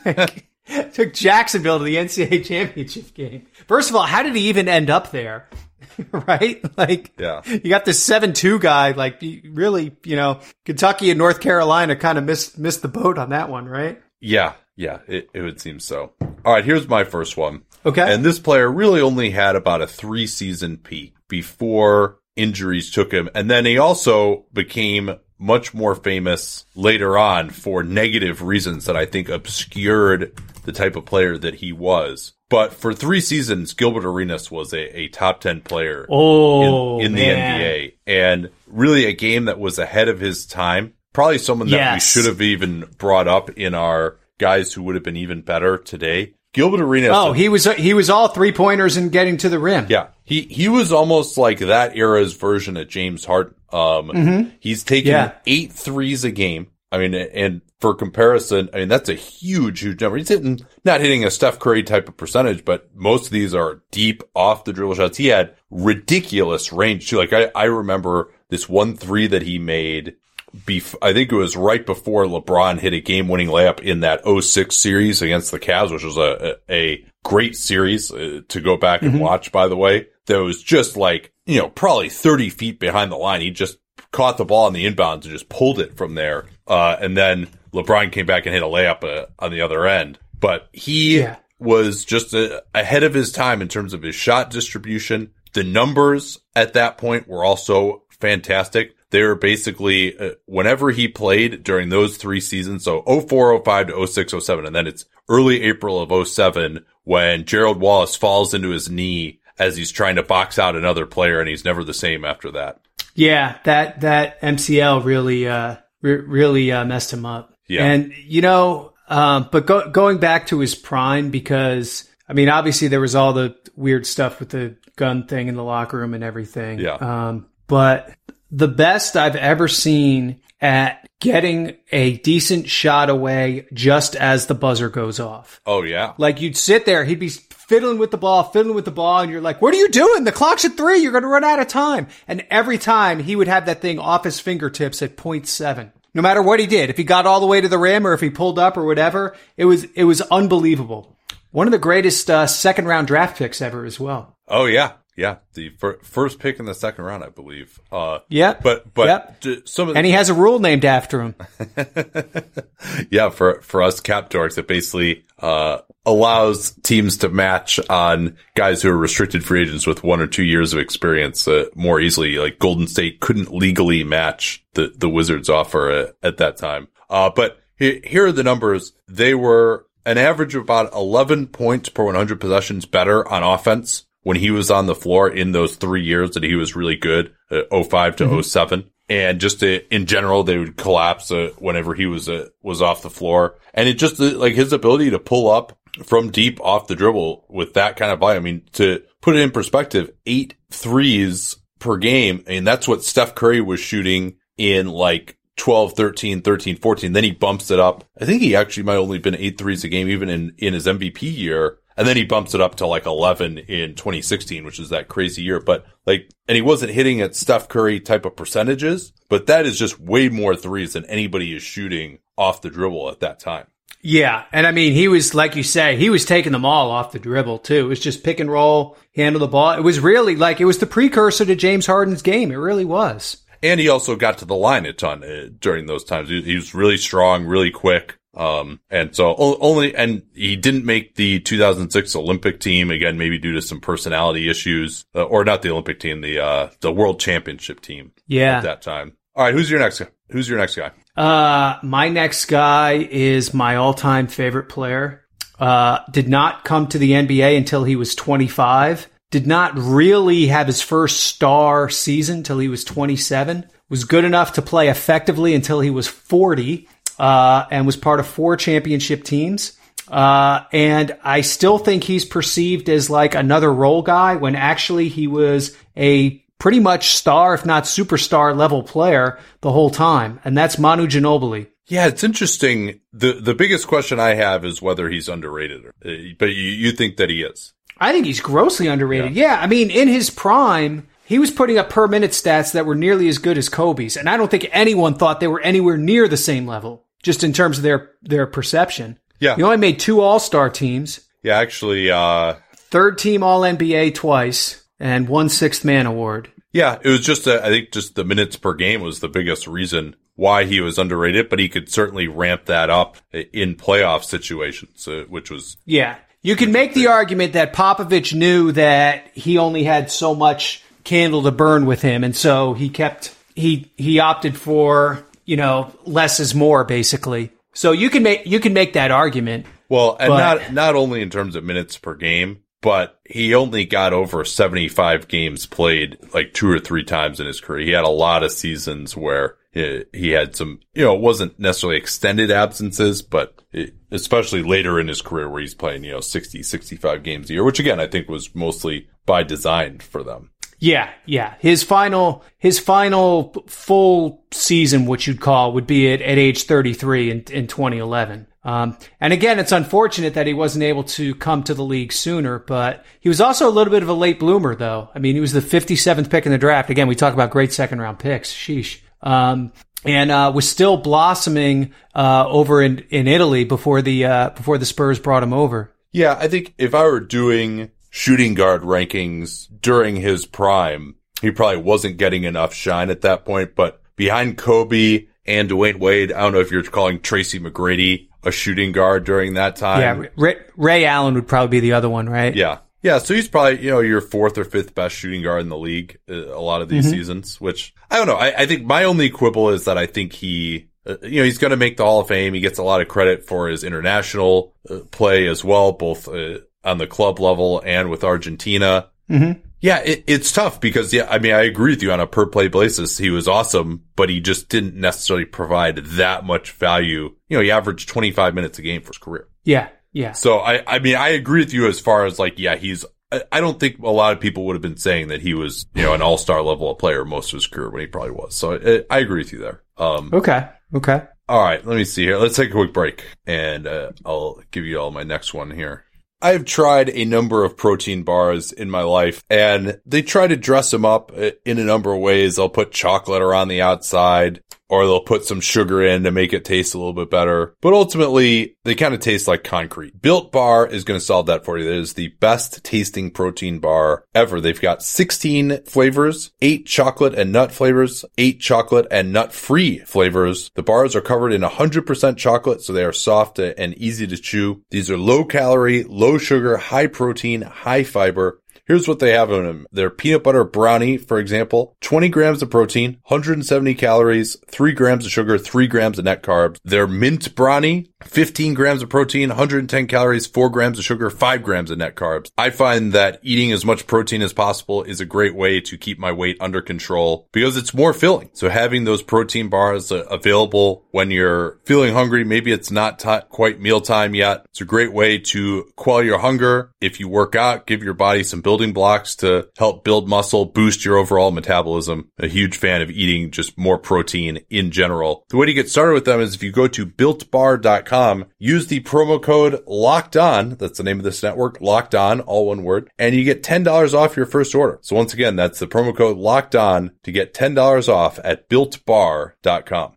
Took 0.92 1.14
Jacksonville 1.14 1.78
to 1.78 1.84
the 1.84 1.96
NCAA 1.96 2.44
championship 2.44 3.14
game. 3.14 3.46
First 3.68 3.90
of 3.90 3.96
all, 3.96 4.02
how 4.02 4.22
did 4.22 4.34
he 4.34 4.48
even 4.48 4.68
end 4.68 4.90
up 4.90 5.10
there? 5.10 5.48
right? 6.12 6.64
Like, 6.76 7.12
yeah. 7.18 7.42
you 7.46 7.70
got 7.70 7.84
this 7.84 8.02
seven 8.02 8.32
two 8.32 8.58
guy. 8.58 8.92
Like, 8.92 9.22
really, 9.44 9.96
you 10.04 10.16
know, 10.16 10.40
Kentucky 10.64 11.10
and 11.10 11.18
North 11.18 11.40
Carolina 11.40 11.96
kind 11.96 12.18
of 12.18 12.24
missed 12.24 12.58
missed 12.58 12.82
the 12.82 12.88
boat 12.88 13.18
on 13.18 13.30
that 13.30 13.48
one, 13.48 13.66
right? 13.66 14.00
Yeah, 14.20 14.54
yeah, 14.76 15.00
it, 15.06 15.28
it 15.32 15.42
would 15.42 15.60
seem 15.60 15.80
so. 15.80 16.12
All 16.44 16.52
right, 16.52 16.64
here's 16.64 16.88
my 16.88 17.04
first 17.04 17.36
one. 17.36 17.62
Okay, 17.84 18.12
and 18.12 18.24
this 18.24 18.38
player 18.38 18.70
really 18.70 19.00
only 19.00 19.30
had 19.30 19.56
about 19.56 19.82
a 19.82 19.86
three 19.86 20.26
season 20.26 20.76
peak 20.78 21.14
before 21.28 22.18
injuries 22.34 22.90
took 22.90 23.12
him, 23.12 23.30
and 23.34 23.50
then 23.50 23.64
he 23.64 23.78
also 23.78 24.46
became 24.52 25.16
much 25.38 25.74
more 25.74 25.94
famous 25.94 26.64
later 26.74 27.18
on 27.18 27.50
for 27.50 27.82
negative 27.82 28.42
reasons 28.42 28.86
that 28.86 28.96
I 28.96 29.04
think 29.04 29.28
obscured 29.28 30.32
the 30.66 30.72
type 30.72 30.96
of 30.96 31.06
player 31.06 31.38
that 31.38 31.54
he 31.54 31.72
was. 31.72 32.34
But 32.48 32.72
for 32.72 32.92
three 32.92 33.20
seasons, 33.20 33.72
Gilbert 33.72 34.04
Arenas 34.04 34.50
was 34.50 34.72
a, 34.72 34.98
a 34.98 35.08
top 35.08 35.40
10 35.40 35.62
player 35.62 36.06
oh, 36.08 37.00
in, 37.00 37.06
in 37.06 37.12
the 37.14 37.22
NBA 37.22 37.94
and 38.06 38.50
really 38.66 39.06
a 39.06 39.12
game 39.12 39.46
that 39.46 39.58
was 39.58 39.78
ahead 39.78 40.08
of 40.08 40.20
his 40.20 40.46
time. 40.46 40.92
Probably 41.12 41.38
someone 41.38 41.68
that 41.70 41.76
yes. 41.76 41.94
we 41.94 42.00
should 42.00 42.28
have 42.28 42.42
even 42.42 42.84
brought 42.98 43.26
up 43.26 43.50
in 43.50 43.74
our 43.74 44.18
guys 44.38 44.72
who 44.72 44.82
would 44.82 44.94
have 44.94 45.04
been 45.04 45.16
even 45.16 45.40
better 45.40 45.78
today. 45.78 46.34
Gilbert 46.52 46.80
Arenas. 46.80 47.10
Oh, 47.12 47.32
he 47.32 47.48
was 47.48 47.64
he 47.74 47.92
was 47.92 48.08
all 48.08 48.28
three 48.28 48.52
pointers 48.52 48.96
and 48.96 49.12
getting 49.12 49.36
to 49.38 49.50
the 49.50 49.58
rim. 49.58 49.86
Yeah, 49.90 50.08
he 50.24 50.42
he 50.42 50.68
was 50.68 50.90
almost 50.90 51.36
like 51.36 51.58
that 51.58 51.96
era's 51.96 52.32
version 52.34 52.78
of 52.78 52.88
James 52.88 53.26
Harden. 53.26 53.54
Um, 53.70 54.08
mm-hmm. 54.08 54.50
he's 54.60 54.82
taking 54.82 55.12
yeah. 55.12 55.32
eight 55.46 55.72
threes 55.72 56.24
a 56.24 56.30
game. 56.30 56.68
I 56.96 56.98
mean, 56.98 57.14
and 57.14 57.60
for 57.78 57.94
comparison, 57.94 58.70
I 58.72 58.78
mean, 58.78 58.88
that's 58.88 59.10
a 59.10 59.14
huge, 59.14 59.80
huge 59.80 60.00
number. 60.00 60.16
He's 60.16 60.30
hitting, 60.30 60.60
not 60.84 61.02
hitting 61.02 61.24
a 61.24 61.30
Steph 61.30 61.58
Curry 61.58 61.82
type 61.82 62.08
of 62.08 62.16
percentage, 62.16 62.64
but 62.64 62.88
most 62.94 63.26
of 63.26 63.32
these 63.32 63.54
are 63.54 63.82
deep 63.90 64.22
off 64.34 64.64
the 64.64 64.72
dribble 64.72 64.94
shots. 64.94 65.18
He 65.18 65.26
had 65.26 65.54
ridiculous 65.70 66.72
range 66.72 67.10
too. 67.10 67.18
Like 67.18 67.34
I, 67.34 67.50
I 67.54 67.64
remember 67.64 68.32
this 68.48 68.66
one 68.66 68.96
three 68.96 69.26
that 69.26 69.42
he 69.42 69.58
made. 69.58 70.16
Bef- 70.56 70.96
I 71.02 71.12
think 71.12 71.30
it 71.30 71.36
was 71.36 71.54
right 71.54 71.84
before 71.84 72.24
LeBron 72.24 72.78
hit 72.78 72.94
a 72.94 73.00
game 73.00 73.28
winning 73.28 73.48
layup 73.48 73.80
in 73.80 74.00
that 74.00 74.22
06 74.24 74.74
series 74.74 75.20
against 75.20 75.50
the 75.50 75.60
Cavs, 75.60 75.92
which 75.92 76.04
was 76.04 76.16
a, 76.16 76.56
a, 76.70 77.04
great 77.24 77.56
series 77.56 78.10
uh, 78.12 78.40
to 78.48 78.60
go 78.60 78.76
back 78.76 79.02
and 79.02 79.20
watch, 79.20 79.50
by 79.52 79.66
the 79.66 79.76
way. 79.76 80.06
That 80.26 80.38
was 80.38 80.62
just 80.62 80.96
like, 80.96 81.32
you 81.44 81.58
know, 81.58 81.68
probably 81.68 82.08
30 82.08 82.50
feet 82.50 82.80
behind 82.80 83.12
the 83.12 83.16
line. 83.16 83.42
He 83.42 83.50
just 83.50 83.78
caught 84.12 84.38
the 84.38 84.44
ball 84.44 84.66
on 84.66 84.72
the 84.72 84.86
inbounds 84.86 85.24
and 85.24 85.32
just 85.32 85.48
pulled 85.48 85.78
it 85.78 85.96
from 85.96 86.14
there. 86.14 86.46
Uh, 86.66 86.96
and 87.00 87.16
then 87.16 87.48
LeBron 87.72 88.10
came 88.12 88.26
back 88.26 88.46
and 88.46 88.54
hit 88.54 88.62
a 88.62 88.66
layup 88.66 89.04
uh, 89.04 89.26
on 89.38 89.50
the 89.50 89.60
other 89.60 89.86
end. 89.86 90.18
But 90.38 90.68
he 90.72 91.20
Yeah. 91.20 91.36
was 91.58 92.04
just 92.04 92.34
uh 92.34 92.60
ahead 92.74 93.02
of 93.02 93.14
his 93.14 93.32
time 93.32 93.62
in 93.62 93.68
terms 93.68 93.94
of 93.94 94.02
his 94.02 94.14
shot 94.14 94.50
distribution. 94.50 95.30
The 95.54 95.64
numbers 95.64 96.38
at 96.54 96.74
that 96.74 96.98
point 96.98 97.26
were 97.28 97.44
also 97.44 98.02
fantastic. 98.20 98.94
They 99.10 99.22
were 99.22 99.36
basically, 99.36 100.18
uh, 100.18 100.32
whenever 100.46 100.90
he 100.90 101.08
played 101.08 101.62
during 101.62 101.88
those 101.88 102.16
three 102.16 102.40
seasons, 102.40 102.84
so 102.84 103.02
04, 103.06 103.62
05 103.64 103.86
to 103.86 104.06
06, 104.06 104.34
07, 104.44 104.66
and 104.66 104.74
then 104.74 104.86
it's 104.86 105.04
early 105.28 105.62
April 105.62 106.00
of 106.00 106.28
07 106.28 106.84
when 107.04 107.44
Gerald 107.44 107.78
Wallace 107.80 108.16
falls 108.16 108.52
into 108.52 108.70
his 108.70 108.90
knee 108.90 109.40
as 109.58 109.76
he's 109.76 109.92
trying 109.92 110.16
to 110.16 110.22
box 110.22 110.58
out 110.58 110.76
another 110.76 111.06
player 111.06 111.40
and 111.40 111.48
he's 111.48 111.64
never 111.64 111.84
the 111.84 111.94
same 111.94 112.24
after 112.24 112.50
that. 112.50 112.80
Yeah, 113.14 113.56
that 113.64 114.00
that 114.02 114.40
MCL 114.42 115.04
really 115.04 115.48
uh 115.48 115.76
re- 116.06 116.24
really 116.26 116.72
uh, 116.72 116.84
messed 116.84 117.12
him 117.12 117.26
up. 117.26 117.54
Yeah. 117.68 117.84
And 117.84 118.12
you 118.24 118.42
know, 118.42 118.92
um 119.08 119.48
but 119.50 119.66
go- 119.66 119.90
going 119.90 120.18
back 120.18 120.46
to 120.48 120.60
his 120.60 120.74
prime 120.74 121.30
because 121.30 122.08
I 122.28 122.32
mean, 122.32 122.48
obviously 122.48 122.88
there 122.88 123.00
was 123.00 123.14
all 123.14 123.32
the 123.32 123.56
weird 123.76 124.06
stuff 124.06 124.40
with 124.40 124.50
the 124.50 124.76
gun 124.96 125.26
thing 125.26 125.48
in 125.48 125.54
the 125.54 125.64
locker 125.64 125.98
room 125.98 126.14
and 126.14 126.24
everything. 126.24 126.78
Yeah. 126.78 126.94
Um 126.94 127.46
but 127.66 128.12
the 128.50 128.68
best 128.68 129.16
I've 129.16 129.36
ever 129.36 129.68
seen 129.68 130.40
at 130.60 131.08
getting 131.20 131.76
a 131.92 132.18
decent 132.18 132.68
shot 132.68 133.10
away 133.10 133.66
just 133.72 134.14
as 134.16 134.46
the 134.46 134.54
buzzer 134.54 134.88
goes 134.88 135.18
off. 135.20 135.60
Oh 135.66 135.82
yeah. 135.82 136.14
Like 136.18 136.40
you'd 136.40 136.56
sit 136.56 136.86
there, 136.86 137.04
he'd 137.04 137.18
be 137.18 137.30
fiddling 137.66 137.98
with 137.98 138.12
the 138.12 138.16
ball, 138.16 138.44
fiddling 138.44 138.76
with 138.76 138.84
the 138.84 138.90
ball, 138.92 139.20
and 139.20 139.30
you're 139.30 139.40
like, 139.40 139.60
what 139.60 139.74
are 139.74 139.78
you 139.78 139.88
doing? 139.88 140.24
The 140.24 140.32
clock's 140.32 140.64
at 140.64 140.76
three. 140.76 140.98
You're 140.98 141.12
going 141.12 141.22
to 141.22 141.28
run 141.28 141.42
out 141.44 141.58
of 141.58 141.66
time. 141.66 142.06
And 142.28 142.46
every 142.48 142.78
time 142.78 143.18
he 143.18 143.34
would 143.34 143.48
have 143.48 143.66
that 143.66 143.80
thing 143.80 143.98
off 143.98 144.24
his 144.24 144.38
fingertips 144.38 145.02
at 145.02 145.16
point 145.16 145.48
seven. 145.48 145.92
No 146.16 146.22
matter 146.22 146.40
what 146.40 146.60
he 146.60 146.66
did, 146.66 146.88
if 146.88 146.96
he 146.96 147.04
got 147.04 147.26
all 147.26 147.40
the 147.40 147.46
way 147.46 147.60
to 147.60 147.68
the 147.68 147.76
rim 147.76 148.06
or 148.06 148.14
if 148.14 148.22
he 148.22 148.30
pulled 148.30 148.58
up 148.58 148.78
or 148.78 148.86
whatever, 148.86 149.36
it 149.58 149.66
was, 149.66 149.84
it 149.84 150.04
was 150.04 150.22
unbelievable. 150.22 151.14
One 151.50 151.66
of 151.66 151.72
the 151.72 151.78
greatest 151.78 152.30
uh, 152.30 152.46
second 152.46 152.86
round 152.86 153.06
draft 153.06 153.36
picks 153.36 153.60
ever 153.60 153.84
as 153.84 154.00
well. 154.00 154.34
Oh 154.48 154.64
yeah. 154.64 154.92
Yeah. 155.16 155.36
The 155.54 155.70
fir- 155.70 155.98
first 156.02 156.38
pick 156.38 156.58
in 156.58 156.66
the 156.66 156.74
second 156.74 157.04
round, 157.04 157.24
I 157.24 157.30
believe. 157.30 157.80
Uh, 157.90 158.18
Yep. 158.28 158.62
but, 158.62 158.92
but 158.94 159.06
Yep. 159.06 159.40
j- 159.40 159.62
some 159.64 159.88
of 159.88 159.94
the, 159.94 159.98
And 159.98 160.06
he 160.06 160.12
has 160.12 160.28
a 160.28 160.34
rule 160.34 160.58
named 160.58 160.84
after 160.84 161.22
him. 161.22 161.34
yeah, 163.10 163.30
for 163.30 163.60
for 163.62 163.82
us 163.82 164.00
cap 164.00 164.30
dorks, 164.30 164.58
it 164.58 164.68
basically 164.68 165.24
uh, 165.38 165.78
allows 166.04 166.72
teams 166.82 167.18
to 167.18 167.28
match 167.28 167.78
on 167.90 168.36
guys 168.54 168.82
who 168.82 168.90
are 168.90 168.96
restricted 168.96 169.44
free 169.44 169.62
agents 169.62 169.86
with 169.86 170.04
one 170.04 170.20
or 170.20 170.26
two 170.26 170.44
years 170.44 170.72
of 170.72 170.78
experience 170.78 171.46
uh, 171.48 171.66
more 171.74 172.00
easily. 172.00 172.36
Like 172.38 172.58
Golden 172.58 172.86
State 172.86 173.20
couldn't 173.20 173.52
legally 173.54 174.04
match 174.04 174.64
the 174.74 174.92
the 174.96 175.08
Wizards 175.08 175.48
offer 175.48 175.90
at, 175.90 176.14
at 176.22 176.36
that 176.38 176.56
time. 176.56 176.88
Uh, 177.08 177.30
but 177.34 177.58
he, 177.78 178.00
here 178.04 178.26
are 178.26 178.32
the 178.32 178.42
numbers. 178.42 178.92
They 179.08 179.34
were 179.34 179.86
an 180.04 180.18
average 180.18 180.54
of 180.54 180.62
about 180.62 180.92
11 180.92 181.48
points 181.48 181.88
per 181.88 182.04
100 182.04 182.40
possessions 182.40 182.84
better 182.86 183.26
on 183.28 183.42
offense 183.42 184.04
when 184.26 184.36
he 184.36 184.50
was 184.50 184.72
on 184.72 184.86
the 184.86 184.94
floor 184.96 185.30
in 185.30 185.52
those 185.52 185.76
three 185.76 186.02
years 186.02 186.32
that 186.32 186.42
he 186.42 186.56
was 186.56 186.74
really 186.74 186.96
good, 186.96 187.32
uh, 187.48 187.62
05 187.84 188.16
to 188.16 188.42
07. 188.42 188.90
And 189.08 189.38
just 189.38 189.62
uh, 189.62 189.78
in 189.88 190.06
general, 190.06 190.42
they 190.42 190.58
would 190.58 190.76
collapse 190.76 191.30
uh, 191.30 191.50
whenever 191.58 191.94
he 191.94 192.06
was 192.06 192.28
uh, 192.28 192.48
was 192.60 192.82
off 192.82 193.02
the 193.02 193.08
floor. 193.08 193.56
And 193.72 193.88
it 193.88 194.00
just 194.00 194.20
uh, 194.20 194.36
like 194.36 194.54
his 194.54 194.72
ability 194.72 195.10
to 195.10 195.20
pull 195.20 195.48
up 195.48 195.78
from 196.02 196.32
deep 196.32 196.60
off 196.60 196.88
the 196.88 196.96
dribble 196.96 197.44
with 197.48 197.74
that 197.74 197.96
kind 197.96 198.10
of 198.10 198.18
volume. 198.18 198.42
I 198.42 198.44
mean, 198.44 198.62
to 198.72 199.04
put 199.22 199.36
it 199.36 199.42
in 199.42 199.52
perspective, 199.52 200.10
eight 200.26 200.56
threes 200.72 201.54
per 201.78 201.96
game. 201.96 202.42
and 202.48 202.66
that's 202.66 202.88
what 202.88 203.04
Steph 203.04 203.36
Curry 203.36 203.60
was 203.60 203.78
shooting 203.78 204.38
in 204.56 204.88
like 204.88 205.38
12, 205.56 205.92
13, 205.92 206.42
13, 206.42 206.78
14. 206.78 207.12
Then 207.12 207.22
he 207.22 207.30
bumps 207.30 207.70
it 207.70 207.78
up. 207.78 208.02
I 208.20 208.24
think 208.24 208.42
he 208.42 208.56
actually 208.56 208.82
might 208.82 208.96
only 208.96 209.18
been 209.18 209.36
eight 209.36 209.56
threes 209.56 209.84
a 209.84 209.88
game, 209.88 210.08
even 210.08 210.28
in, 210.28 210.52
in 210.58 210.74
his 210.74 210.88
MVP 210.88 211.22
year. 211.22 211.78
And 211.96 212.06
then 212.06 212.16
he 212.16 212.24
bumps 212.24 212.54
it 212.54 212.60
up 212.60 212.76
to 212.76 212.86
like 212.86 213.06
11 213.06 213.58
in 213.58 213.94
2016, 213.94 214.64
which 214.64 214.78
is 214.78 214.90
that 214.90 215.08
crazy 215.08 215.42
year. 215.42 215.60
But 215.60 215.86
like, 216.04 216.30
and 216.46 216.56
he 216.56 216.62
wasn't 216.62 216.92
hitting 216.92 217.20
at 217.20 217.34
Steph 217.34 217.68
Curry 217.68 218.00
type 218.00 218.26
of 218.26 218.36
percentages, 218.36 219.12
but 219.28 219.46
that 219.46 219.66
is 219.66 219.78
just 219.78 219.98
way 219.98 220.28
more 220.28 220.54
threes 220.54 220.92
than 220.92 221.06
anybody 221.06 221.54
is 221.54 221.62
shooting 221.62 222.18
off 222.36 222.60
the 222.60 222.70
dribble 222.70 223.08
at 223.10 223.20
that 223.20 223.40
time. 223.40 223.66
Yeah, 224.02 224.44
and 224.52 224.66
I 224.66 224.72
mean, 224.72 224.92
he 224.92 225.08
was 225.08 225.34
like 225.34 225.56
you 225.56 225.64
say, 225.64 225.96
he 225.96 226.10
was 226.10 226.24
taking 226.24 226.52
them 226.52 226.64
all 226.64 226.92
off 226.92 227.12
the 227.12 227.18
dribble 227.18 227.58
too. 227.60 227.86
It 227.86 227.88
was 227.88 227.98
just 227.98 228.22
pick 228.22 228.38
and 228.38 228.50
roll, 228.50 228.96
handle 229.16 229.40
the 229.40 229.48
ball. 229.48 229.72
It 229.72 229.82
was 229.82 229.98
really 229.98 230.36
like 230.36 230.60
it 230.60 230.64
was 230.64 230.78
the 230.78 230.86
precursor 230.86 231.44
to 231.44 231.56
James 231.56 231.86
Harden's 231.86 232.22
game. 232.22 232.52
It 232.52 232.56
really 232.56 232.84
was. 232.84 233.38
And 233.62 233.80
he 233.80 233.88
also 233.88 234.14
got 234.14 234.38
to 234.38 234.44
the 234.44 234.54
line 234.54 234.86
a 234.86 234.92
ton 234.92 235.24
uh, 235.24 235.48
during 235.58 235.86
those 235.86 236.04
times. 236.04 236.28
He, 236.28 236.42
he 236.42 236.54
was 236.54 236.74
really 236.74 236.98
strong, 236.98 237.46
really 237.46 237.70
quick. 237.70 238.16
Um, 238.36 238.80
and 238.90 239.16
so 239.16 239.34
only, 239.36 239.94
and 239.94 240.22
he 240.34 240.56
didn't 240.56 240.84
make 240.84 241.14
the 241.14 241.40
2006 241.40 242.14
Olympic 242.16 242.60
team 242.60 242.90
again, 242.90 243.16
maybe 243.18 243.38
due 243.38 243.52
to 243.54 243.62
some 243.62 243.80
personality 243.80 244.50
issues, 244.50 245.06
uh, 245.14 245.22
or 245.24 245.44
not 245.44 245.62
the 245.62 245.70
Olympic 245.70 245.98
team, 246.00 246.20
the, 246.20 246.38
uh, 246.38 246.68
the 246.80 246.92
world 246.92 247.18
championship 247.18 247.80
team 247.80 248.12
Yeah. 248.26 248.58
at 248.58 248.62
that 248.64 248.82
time. 248.82 249.12
All 249.34 249.44
right. 249.44 249.54
Who's 249.54 249.70
your 249.70 249.80
next 249.80 249.98
guy? 250.00 250.08
Who's 250.30 250.48
your 250.48 250.58
next 250.58 250.76
guy? 250.76 250.90
Uh, 251.16 251.78
my 251.82 252.08
next 252.10 252.44
guy 252.46 253.08
is 253.10 253.54
my 253.54 253.76
all-time 253.76 254.26
favorite 254.26 254.68
player. 254.68 255.22
Uh, 255.58 256.00
did 256.10 256.28
not 256.28 256.64
come 256.64 256.86
to 256.88 256.98
the 256.98 257.12
NBA 257.12 257.56
until 257.56 257.84
he 257.84 257.96
was 257.96 258.14
25. 258.14 259.08
Did 259.30 259.46
not 259.46 259.72
really 259.76 260.46
have 260.48 260.66
his 260.66 260.82
first 260.82 261.20
star 261.20 261.88
season 261.88 262.42
till 262.42 262.58
he 262.58 262.68
was 262.68 262.84
27. 262.84 263.64
Was 263.88 264.04
good 264.04 264.24
enough 264.24 264.52
to 264.54 264.62
play 264.62 264.88
effectively 264.88 265.54
until 265.54 265.80
he 265.80 265.90
was 265.90 266.06
40. 266.08 266.88
Uh, 267.18 267.66
and 267.70 267.86
was 267.86 267.96
part 267.96 268.20
of 268.20 268.26
four 268.26 268.56
championship 268.56 269.24
teams. 269.24 269.72
Uh, 270.08 270.64
and 270.72 271.16
I 271.24 271.40
still 271.40 271.78
think 271.78 272.04
he's 272.04 272.24
perceived 272.24 272.88
as 272.88 273.10
like 273.10 273.34
another 273.34 273.72
role 273.72 274.02
guy 274.02 274.36
when 274.36 274.54
actually 274.54 275.08
he 275.08 275.26
was 275.26 275.76
a 275.96 276.42
pretty 276.58 276.80
much 276.80 277.16
star, 277.16 277.54
if 277.54 277.66
not 277.66 277.84
superstar 277.84 278.56
level 278.56 278.82
player 278.82 279.38
the 279.62 279.72
whole 279.72 279.90
time. 279.90 280.40
And 280.44 280.56
that's 280.56 280.78
Manu 280.78 281.06
Ginobili. 281.06 281.68
Yeah, 281.86 282.06
it's 282.06 282.24
interesting. 282.24 283.00
The, 283.12 283.34
the 283.34 283.54
biggest 283.54 283.86
question 283.86 284.18
I 284.18 284.34
have 284.34 284.64
is 284.64 284.82
whether 284.82 285.08
he's 285.08 285.28
underrated, 285.28 285.86
uh, 285.86 286.34
but 286.38 286.46
you, 286.46 286.70
you 286.70 286.92
think 286.92 287.16
that 287.16 287.30
he 287.30 287.42
is. 287.42 287.72
I 287.98 288.12
think 288.12 288.26
he's 288.26 288.40
grossly 288.40 288.88
underrated. 288.88 289.34
Yeah. 289.34 289.58
I 289.60 289.66
mean, 289.66 289.90
in 289.90 290.08
his 290.08 290.28
prime, 290.28 291.06
he 291.24 291.38
was 291.38 291.50
putting 291.50 291.78
up 291.78 291.88
per 291.88 292.06
minute 292.06 292.32
stats 292.32 292.72
that 292.72 292.86
were 292.86 292.94
nearly 292.94 293.28
as 293.28 293.38
good 293.38 293.56
as 293.56 293.68
Kobe's. 293.68 294.16
And 294.16 294.28
I 294.28 294.36
don't 294.36 294.50
think 294.50 294.68
anyone 294.70 295.14
thought 295.14 295.40
they 295.40 295.48
were 295.48 295.60
anywhere 295.60 295.96
near 295.96 296.28
the 296.28 296.36
same 296.36 296.66
level, 296.66 297.05
just 297.26 297.42
in 297.44 297.52
terms 297.52 297.76
of 297.76 297.82
their, 297.82 298.12
their 298.22 298.46
perception. 298.46 299.18
Yeah. 299.40 299.56
He 299.56 299.62
only 299.64 299.76
made 299.76 299.98
two 299.98 300.20
all 300.20 300.38
star 300.38 300.70
teams, 300.70 301.20
Yeah, 301.42 301.58
actually, 301.58 302.10
uh, 302.10 302.54
third 302.74 303.18
team 303.18 303.42
all 303.42 303.60
NBA 303.62 304.14
twice, 304.14 304.82
and 305.00 305.28
one 305.28 305.48
sixth 305.48 305.84
man 305.84 306.06
award. 306.06 306.50
Yeah, 306.72 306.98
it 307.02 307.08
was 307.08 307.20
just, 307.20 307.48
uh, 307.48 307.60
I 307.62 307.68
think 307.68 307.90
just 307.92 308.14
the 308.14 308.24
minutes 308.24 308.56
per 308.56 308.74
game 308.74 309.00
was 309.02 309.18
the 309.20 309.28
biggest 309.28 309.66
reason 309.66 310.14
why 310.36 310.64
he 310.64 310.80
was 310.80 310.98
underrated, 310.98 311.48
but 311.48 311.58
he 311.58 311.68
could 311.68 311.90
certainly 311.90 312.28
ramp 312.28 312.66
that 312.66 312.88
up 312.90 313.16
in 313.32 313.74
playoff 313.74 314.22
situations, 314.24 315.08
uh, 315.08 315.24
which 315.28 315.50
was, 315.50 315.76
Yeah. 315.84 316.16
You 316.42 316.54
can 316.54 316.70
make 316.70 316.94
the 316.94 317.08
argument 317.08 317.54
that 317.54 317.72
Popovich 317.72 318.32
knew 318.32 318.70
that 318.72 319.32
he 319.34 319.58
only 319.58 319.82
had 319.82 320.12
so 320.12 320.32
much 320.32 320.82
candle 321.02 321.42
to 321.42 321.50
burn 321.50 321.86
with 321.86 322.02
him, 322.02 322.22
and 322.22 322.36
so 322.36 322.72
he 322.74 322.88
kept 322.88 323.34
he 323.56 323.90
he 323.96 324.20
opted 324.20 324.56
for, 324.56 325.24
you 325.46 325.56
know, 325.56 325.90
less 326.04 326.38
is 326.40 326.54
more 326.54 326.84
basically. 326.84 327.50
So 327.72 327.92
you 327.92 328.10
can 328.10 328.22
make 328.22 328.46
you 328.46 328.60
can 328.60 328.72
make 328.74 328.92
that 328.92 329.10
argument. 329.10 329.66
well, 329.88 330.16
and 330.20 330.28
But- 330.30 330.38
not, 330.38 330.72
not 330.72 330.94
only 330.96 331.22
in 331.22 331.30
terms 331.30 331.56
of 331.56 331.64
minutes 331.64 331.96
per 331.96 332.14
game, 332.14 332.58
but 332.82 333.18
he 333.24 333.54
only 333.54 333.84
got 333.84 334.12
over 334.12 334.44
75 334.44 335.28
games 335.28 335.66
played 335.66 336.18
like 336.34 336.52
two 336.52 336.70
or 336.70 336.78
three 336.78 337.04
times 337.04 337.40
in 337.40 337.46
his 337.46 337.60
career. 337.60 337.84
He 337.84 337.92
had 337.92 338.04
a 338.04 338.08
lot 338.08 338.42
of 338.42 338.52
seasons 338.52 339.16
where 339.16 339.56
he, 339.72 340.04
he 340.12 340.30
had 340.30 340.54
some, 340.54 340.80
you 340.94 341.02
know, 341.04 341.14
it 341.14 341.20
wasn't 341.20 341.58
necessarily 341.58 341.98
extended 341.98 342.50
absences, 342.50 343.22
but 343.22 343.60
it, 343.72 343.94
especially 344.10 344.62
later 344.62 345.00
in 345.00 345.08
his 345.08 345.20
career 345.22 345.48
where 345.48 345.60
he's 345.62 345.74
playing, 345.74 346.04
you 346.04 346.12
know, 346.12 346.20
60, 346.20 346.62
65 346.62 347.22
games 347.22 347.50
a 347.50 347.54
year, 347.54 347.64
which 347.64 347.80
again, 347.80 347.98
I 347.98 348.06
think 348.06 348.28
was 348.28 348.54
mostly 348.54 349.08
by 349.24 349.42
design 349.42 349.98
for 349.98 350.22
them. 350.22 350.50
Yeah, 350.78 351.10
yeah. 351.24 351.54
His 351.58 351.82
final 351.82 352.44
his 352.58 352.78
final 352.78 353.54
full 353.66 354.44
season, 354.52 355.06
which 355.06 355.26
you'd 355.26 355.40
call, 355.40 355.72
would 355.72 355.86
be 355.86 356.12
at, 356.12 356.20
at 356.20 356.38
age 356.38 356.64
33 356.64 357.30
in, 357.30 357.36
in 357.50 357.66
2011. 357.66 358.46
Um, 358.62 358.98
and 359.20 359.32
again, 359.32 359.60
it's 359.60 359.70
unfortunate 359.70 360.34
that 360.34 360.48
he 360.48 360.52
wasn't 360.52 360.82
able 360.82 361.04
to 361.04 361.36
come 361.36 361.62
to 361.62 361.74
the 361.74 361.84
league 361.84 362.12
sooner, 362.12 362.58
but 362.58 363.04
he 363.20 363.28
was 363.28 363.40
also 363.40 363.68
a 363.68 363.70
little 363.70 363.92
bit 363.92 364.02
of 364.02 364.08
a 364.08 364.12
late 364.12 364.40
bloomer, 364.40 364.74
though. 364.74 365.08
I 365.14 365.20
mean, 365.20 365.36
he 365.36 365.40
was 365.40 365.52
the 365.52 365.60
57th 365.60 366.28
pick 366.28 366.46
in 366.46 366.52
the 366.52 366.58
draft. 366.58 366.90
Again, 366.90 367.06
we 367.06 367.14
talk 367.14 367.32
about 367.32 367.50
great 367.50 367.72
second 367.72 368.00
round 368.00 368.18
picks. 368.18 368.52
Sheesh. 368.52 369.00
Um, 369.22 369.72
and 370.04 370.30
uh, 370.30 370.52
was 370.54 370.68
still 370.68 370.96
blossoming 370.96 371.92
uh, 372.14 372.46
over 372.48 372.82
in, 372.82 373.04
in 373.10 373.28
Italy 373.28 373.64
before 373.64 374.02
the 374.02 374.24
uh, 374.24 374.50
before 374.50 374.78
the 374.78 374.86
Spurs 374.86 375.18
brought 375.18 375.42
him 375.42 375.52
over. 375.52 375.94
Yeah, 376.12 376.36
I 376.38 376.48
think 376.48 376.74
if 376.78 376.94
I 376.94 377.04
were 377.04 377.20
doing 377.20 377.90
shooting 378.16 378.54
guard 378.54 378.80
rankings 378.80 379.68
during 379.82 380.16
his 380.16 380.46
prime, 380.46 381.16
he 381.42 381.50
probably 381.50 381.82
wasn't 381.82 382.16
getting 382.16 382.44
enough 382.44 382.72
shine 382.72 383.10
at 383.10 383.20
that 383.20 383.44
point. 383.44 383.74
But 383.74 384.00
behind 384.16 384.56
Kobe 384.56 385.26
and 385.44 385.68
Dwyane 385.68 385.98
Wade, 385.98 386.32
I 386.32 386.40
don't 386.40 386.52
know 386.54 386.60
if 386.60 386.70
you're 386.70 386.82
calling 386.82 387.20
Tracy 387.20 387.60
McGrady 387.60 388.28
a 388.42 388.50
shooting 388.50 388.92
guard 388.92 389.24
during 389.24 389.54
that 389.54 389.76
time. 389.76 390.00
Yeah, 390.24 390.28
Ray, 390.36 390.56
Ray 390.76 391.04
Allen 391.04 391.34
would 391.34 391.46
probably 391.46 391.68
be 391.68 391.80
the 391.80 391.92
other 391.92 392.08
one, 392.08 392.26
right? 392.28 392.54
Yeah. 392.56 392.78
Yeah, 393.02 393.18
so 393.18 393.34
he's 393.34 393.48
probably, 393.48 393.84
you 393.84 393.90
know, 393.90 394.00
your 394.00 394.20
fourth 394.22 394.56
or 394.56 394.64
fifth 394.64 394.94
best 394.94 395.14
shooting 395.14 395.42
guard 395.42 395.60
in 395.60 395.68
the 395.68 395.76
league 395.78 396.18
uh, 396.28 396.34
a 396.34 396.58
lot 396.58 396.80
of 396.82 396.88
these 396.88 397.04
Mm-hmm. 397.04 397.12
seasons, 397.14 397.60
which 397.60 397.94
I 398.10 398.16
don't 398.16 398.26
know. 398.26 398.36
I, 398.36 398.62
I 398.62 398.66
think 398.66 398.84
my 398.84 399.04
only 399.04 399.28
quibble 399.30 399.68
is 399.70 399.84
that 399.84 399.98
I 399.98 400.06
think 400.06 400.32
he, 400.32 400.88
uh, 401.06 401.16
you 401.22 401.38
know, 401.40 401.44
he's 401.44 401.58
going 401.58 401.70
to 401.72 401.76
make 401.76 401.98
the 401.98 402.04
Hall 402.04 402.20
of 402.20 402.28
Fame. 402.28 402.54
He 402.54 402.60
gets 402.60 402.78
a 402.78 402.82
lot 402.82 403.00
of 403.02 403.06
credit 403.08 403.46
for 403.46 403.68
his 403.68 403.84
international 403.84 404.74
uh, 404.88 405.00
play 405.12 405.46
as 405.46 405.62
well, 405.62 405.92
both 405.92 406.26
uh, 406.26 406.60
on 406.86 406.98
the 406.98 407.06
club 407.06 407.38
level 407.40 407.82
and 407.84 408.08
with 408.10 408.24
Argentina. 408.24 409.08
Mhm. 409.30 409.60
Yeah, 409.80 409.98
it, 409.98 410.24
it's 410.26 410.52
tough 410.52 410.80
because, 410.80 411.12
yeah, 411.12 411.26
I 411.30 411.38
mean, 411.38 411.52
I 411.52 411.62
agree 411.62 411.92
with 411.92 412.02
you 412.02 412.10
on 412.10 412.18
a 412.20 412.26
per 412.26 412.46
play 412.46 412.68
basis. 412.68 413.18
He 413.18 413.28
was 413.28 413.46
awesome, 413.46 414.04
but 414.16 414.30
he 414.30 414.40
just 414.40 414.70
didn't 414.70 414.94
necessarily 414.94 415.44
provide 415.44 415.96
that 415.98 416.44
much 416.44 416.70
value. 416.72 417.34
You 417.48 417.56
know, 417.58 417.62
he 417.62 417.70
averaged 417.70 418.08
25 418.08 418.54
minutes 418.54 418.78
a 418.78 418.82
game 418.82 419.02
for 419.02 419.08
his 419.08 419.18
career. 419.18 419.48
Yeah, 419.64 419.88
yeah. 420.12 420.32
So 420.32 420.58
I, 420.60 420.82
I 420.86 420.98
mean, 421.00 421.14
I 421.16 421.28
agree 421.28 421.60
with 421.60 421.74
you 421.74 421.88
as 421.88 422.00
far 422.00 422.24
as 422.24 422.38
like, 422.38 422.58
yeah, 422.58 422.76
he's, 422.76 423.04
I 423.30 423.42
I 423.52 423.60
don't 423.60 423.78
think 423.78 423.98
a 423.98 424.08
lot 424.08 424.32
of 424.32 424.40
people 424.40 424.64
would 424.64 424.76
have 424.76 424.82
been 424.82 424.96
saying 424.96 425.28
that 425.28 425.42
he 425.42 425.52
was, 425.52 425.86
you 425.94 426.02
know, 426.02 426.14
an 426.14 426.22
all-star 426.22 426.62
level 426.62 426.90
of 426.90 426.98
player 426.98 427.24
most 427.26 427.52
of 427.52 427.58
his 427.58 427.66
career 427.66 427.90
when 427.90 428.00
he 428.00 428.06
probably 428.06 428.30
was. 428.30 428.54
So 428.54 428.74
I, 429.10 429.14
I 429.14 429.18
agree 429.18 429.42
with 429.42 429.52
you 429.52 429.58
there. 429.58 429.82
Um, 429.98 430.30
Okay, 430.32 430.68
okay. 430.94 431.22
all 431.50 431.62
right, 431.62 431.84
let 431.86 431.96
me 431.96 432.04
see 432.04 432.24
here. 432.24 432.38
Let's 432.38 432.56
take 432.56 432.70
a 432.70 432.72
quick 432.72 432.94
break 432.94 433.24
and, 433.46 433.86
uh, 433.86 434.12
I'll 434.24 434.62
give 434.70 434.84
you 434.86 434.98
all 434.98 435.10
my 435.10 435.22
next 435.24 435.52
one 435.52 435.70
here. 435.70 436.04
I've 436.42 436.64
tried 436.64 437.08
a 437.10 437.24
number 437.24 437.64
of 437.64 437.76
protein 437.76 438.22
bars 438.22 438.72
in 438.72 438.90
my 438.90 439.02
life 439.02 439.42
and 439.48 440.00
they 440.04 440.22
try 440.22 440.46
to 440.46 440.56
dress 440.56 440.90
them 440.90 441.04
up 441.04 441.32
uh, 441.36 441.52
in 441.64 441.78
a 441.78 441.84
number 441.84 442.12
of 442.12 442.20
ways. 442.20 442.56
They'll 442.56 442.68
put 442.68 442.92
chocolate 442.92 443.42
around 443.42 443.68
the 443.68 443.82
outside 443.82 444.62
or 444.88 445.04
they'll 445.04 445.20
put 445.20 445.44
some 445.44 445.60
sugar 445.60 446.02
in 446.02 446.24
to 446.24 446.30
make 446.30 446.52
it 446.52 446.64
taste 446.64 446.94
a 446.94 446.98
little 446.98 447.12
bit 447.12 447.30
better. 447.30 447.74
But 447.80 447.94
ultimately, 447.94 448.76
they 448.84 448.94
kind 448.94 449.14
of 449.14 449.20
taste 449.20 449.48
like 449.48 449.64
concrete. 449.64 450.20
Built 450.20 450.52
Bar 450.52 450.86
is 450.86 451.04
going 451.04 451.18
to 451.18 451.24
solve 451.24 451.46
that 451.46 451.64
for 451.64 451.78
you. 451.78 451.90
It 451.90 451.96
is 451.96 452.14
the 452.14 452.28
best 452.28 452.84
tasting 452.84 453.30
protein 453.30 453.78
bar 453.78 454.24
ever. 454.34 454.60
They've 454.60 454.80
got 454.80 455.02
16 455.02 455.84
flavors, 455.84 456.52
8 456.62 456.86
chocolate 456.86 457.34
and 457.34 457.52
nut 457.52 457.72
flavors, 457.72 458.24
8 458.38 458.60
chocolate 458.60 459.06
and 459.10 459.32
nut 459.32 459.52
free 459.52 459.98
flavors. 460.00 460.70
The 460.74 460.82
bars 460.82 461.16
are 461.16 461.20
covered 461.20 461.52
in 461.52 461.62
100% 461.62 462.36
chocolate, 462.36 462.82
so 462.82 462.92
they 462.92 463.04
are 463.04 463.12
soft 463.12 463.58
and 463.58 463.94
easy 463.94 464.26
to 464.26 464.36
chew. 464.36 464.82
These 464.90 465.10
are 465.10 465.18
low 465.18 465.44
calorie, 465.44 466.04
low 466.04 466.38
sugar, 466.38 466.76
high 466.76 467.06
protein, 467.06 467.62
high 467.62 468.04
fiber. 468.04 468.60
Here's 468.86 469.08
what 469.08 469.18
they 469.18 469.32
have 469.32 469.50
in 469.50 469.64
them. 469.64 469.86
Their 469.90 470.10
peanut 470.10 470.44
butter 470.44 470.62
brownie, 470.62 471.16
for 471.16 471.40
example, 471.40 471.96
20 472.02 472.28
grams 472.28 472.62
of 472.62 472.70
protein, 472.70 473.18
170 473.24 473.94
calories, 473.94 474.56
3 474.68 474.92
grams 474.92 475.26
of 475.26 475.32
sugar, 475.32 475.58
3 475.58 475.88
grams 475.88 476.20
of 476.20 476.24
net 476.24 476.44
carbs. 476.44 476.78
Their 476.84 477.08
mint 477.08 477.56
brownie, 477.56 478.12
15 478.22 478.74
grams 478.74 479.02
of 479.02 479.08
protein, 479.08 479.48
110 479.48 480.06
calories, 480.06 480.46
4 480.46 480.70
grams 480.70 481.00
of 481.00 481.04
sugar, 481.04 481.30
5 481.30 481.62
grams 481.64 481.90
of 481.90 481.98
net 481.98 482.14
carbs. 482.14 482.52
I 482.56 482.70
find 482.70 483.12
that 483.12 483.40
eating 483.42 483.72
as 483.72 483.84
much 483.84 484.06
protein 484.06 484.40
as 484.40 484.52
possible 484.52 485.02
is 485.02 485.20
a 485.20 485.26
great 485.26 485.56
way 485.56 485.80
to 485.80 485.98
keep 485.98 486.20
my 486.20 486.30
weight 486.30 486.56
under 486.60 486.80
control 486.80 487.48
because 487.52 487.76
it's 487.76 487.92
more 487.92 488.12
filling. 488.12 488.50
So 488.52 488.68
having 488.68 489.02
those 489.02 489.22
protein 489.22 489.68
bars 489.68 490.12
uh, 490.12 490.24
available 490.30 491.04
when 491.10 491.32
you're 491.32 491.80
feeling 491.86 492.14
hungry, 492.14 492.44
maybe 492.44 492.70
it's 492.70 492.92
not 492.92 493.18
ti 493.18 493.38
quite 493.48 493.80
mealtime 493.80 494.36
yet. 494.36 494.64
It's 494.66 494.80
a 494.80 494.84
great 494.84 495.12
way 495.12 495.38
to 495.38 495.90
quell 495.96 496.22
your 496.22 496.38
hunger. 496.38 496.92
If 497.00 497.18
you 497.18 497.28
work 497.28 497.56
out, 497.56 497.88
give 497.88 498.04
your 498.04 498.14
body 498.14 498.44
some 498.44 498.62
building 498.76 498.92
blocks 498.92 499.34
to 499.34 499.66
help 499.78 500.04
build 500.04 500.28
muscle, 500.28 500.66
boost 500.66 501.02
your 501.02 501.16
overall 501.16 501.50
metabolism. 501.50 502.30
A 502.36 502.46
huge 502.46 502.76
fan 502.76 503.00
of 503.00 503.10
eating 503.10 503.50
just 503.50 503.78
more 503.78 503.96
protein 503.96 504.58
in 504.68 504.90
general. 504.90 505.46
The 505.48 505.56
way 505.56 505.64
to 505.64 505.72
get 505.72 505.88
started 505.88 506.12
with 506.12 506.26
them 506.26 506.42
is 506.42 506.54
if 506.54 506.62
you 506.62 506.70
go 506.70 506.86
to 506.88 507.06
builtbar.com, 507.06 508.44
use 508.58 508.88
the 508.88 509.00
promo 509.00 509.42
code 509.42 509.82
locked 509.86 510.36
on. 510.36 510.74
That's 510.74 510.98
the 510.98 511.04
name 511.04 511.18
of 511.18 511.24
this 511.24 511.42
network, 511.42 511.80
locked 511.80 512.14
on, 512.14 512.40
all 512.42 512.66
one 512.66 512.82
word, 512.82 513.08
and 513.18 513.34
you 513.34 513.44
get 513.44 513.62
$10 513.62 514.12
off 514.12 514.36
your 514.36 514.44
first 514.44 514.74
order. 514.74 514.98
So 515.00 515.16
once 515.16 515.32
again, 515.32 515.56
that's 515.56 515.78
the 515.78 515.86
promo 515.86 516.14
code 516.14 516.36
locked 516.36 516.74
on 516.74 517.12
to 517.22 517.32
get 517.32 517.54
$10 517.54 518.12
off 518.12 518.38
at 518.44 518.68
builtbar.com. 518.68 520.16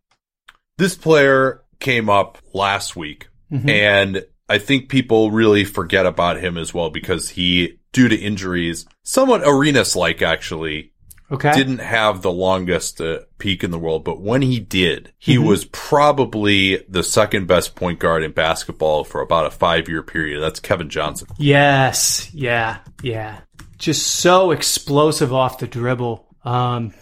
This 0.78 0.98
player 0.98 1.62
came 1.80 2.10
up 2.10 2.39
last 2.54 2.98
week 2.98 3.30
mm-hmm. 3.50 3.69
and 3.69 4.26
I 4.50 4.58
think 4.58 4.90
people 4.90 5.32
really 5.32 5.64
forget 5.64 6.06
about 6.06 6.40
him 6.42 6.58
as 6.58 6.74
well 6.74 6.90
because 6.90 7.30
he, 7.30 7.80
due 7.94 8.08
to 8.10 8.16
injuries, 8.16 8.86
somewhat 9.04 9.42
Arenas 9.46 9.96
like 9.96 10.22
actually, 10.22 10.92
Okay. 11.32 11.52
didn't 11.54 11.78
have 11.80 12.24
the 12.24 12.32
longest 12.32 13.00
uh, 13.00 13.20
peak 13.38 13.64
in 13.64 13.70
the 13.70 13.78
world, 13.78 14.04
but 14.04 14.20
when 14.20 14.42
he 14.42 14.60
did, 14.60 15.14
he 15.20 15.38
was 15.38 15.64
probably 15.66 16.78
the 16.90 17.04
second 17.04 17.46
best 17.48 17.76
point 17.76 18.00
guard 18.00 18.24
in 18.24 18.32
basketball 18.32 19.04
for 19.04 19.22
about 19.22 19.46
a 19.46 19.52
five 19.52 19.88
year 19.88 20.02
period. 20.02 20.42
That's 20.42 20.60
Kevin 20.60 20.90
Johnson. 20.90 21.28
Yes. 21.38 22.34
Yeah. 22.34 22.80
Yeah. 23.04 23.42
Just 23.78 24.08
so 24.08 24.50
explosive 24.52 25.32
off 25.32 25.60
the 25.60 25.68
dribble. 25.68 26.26
Um, 26.44 26.94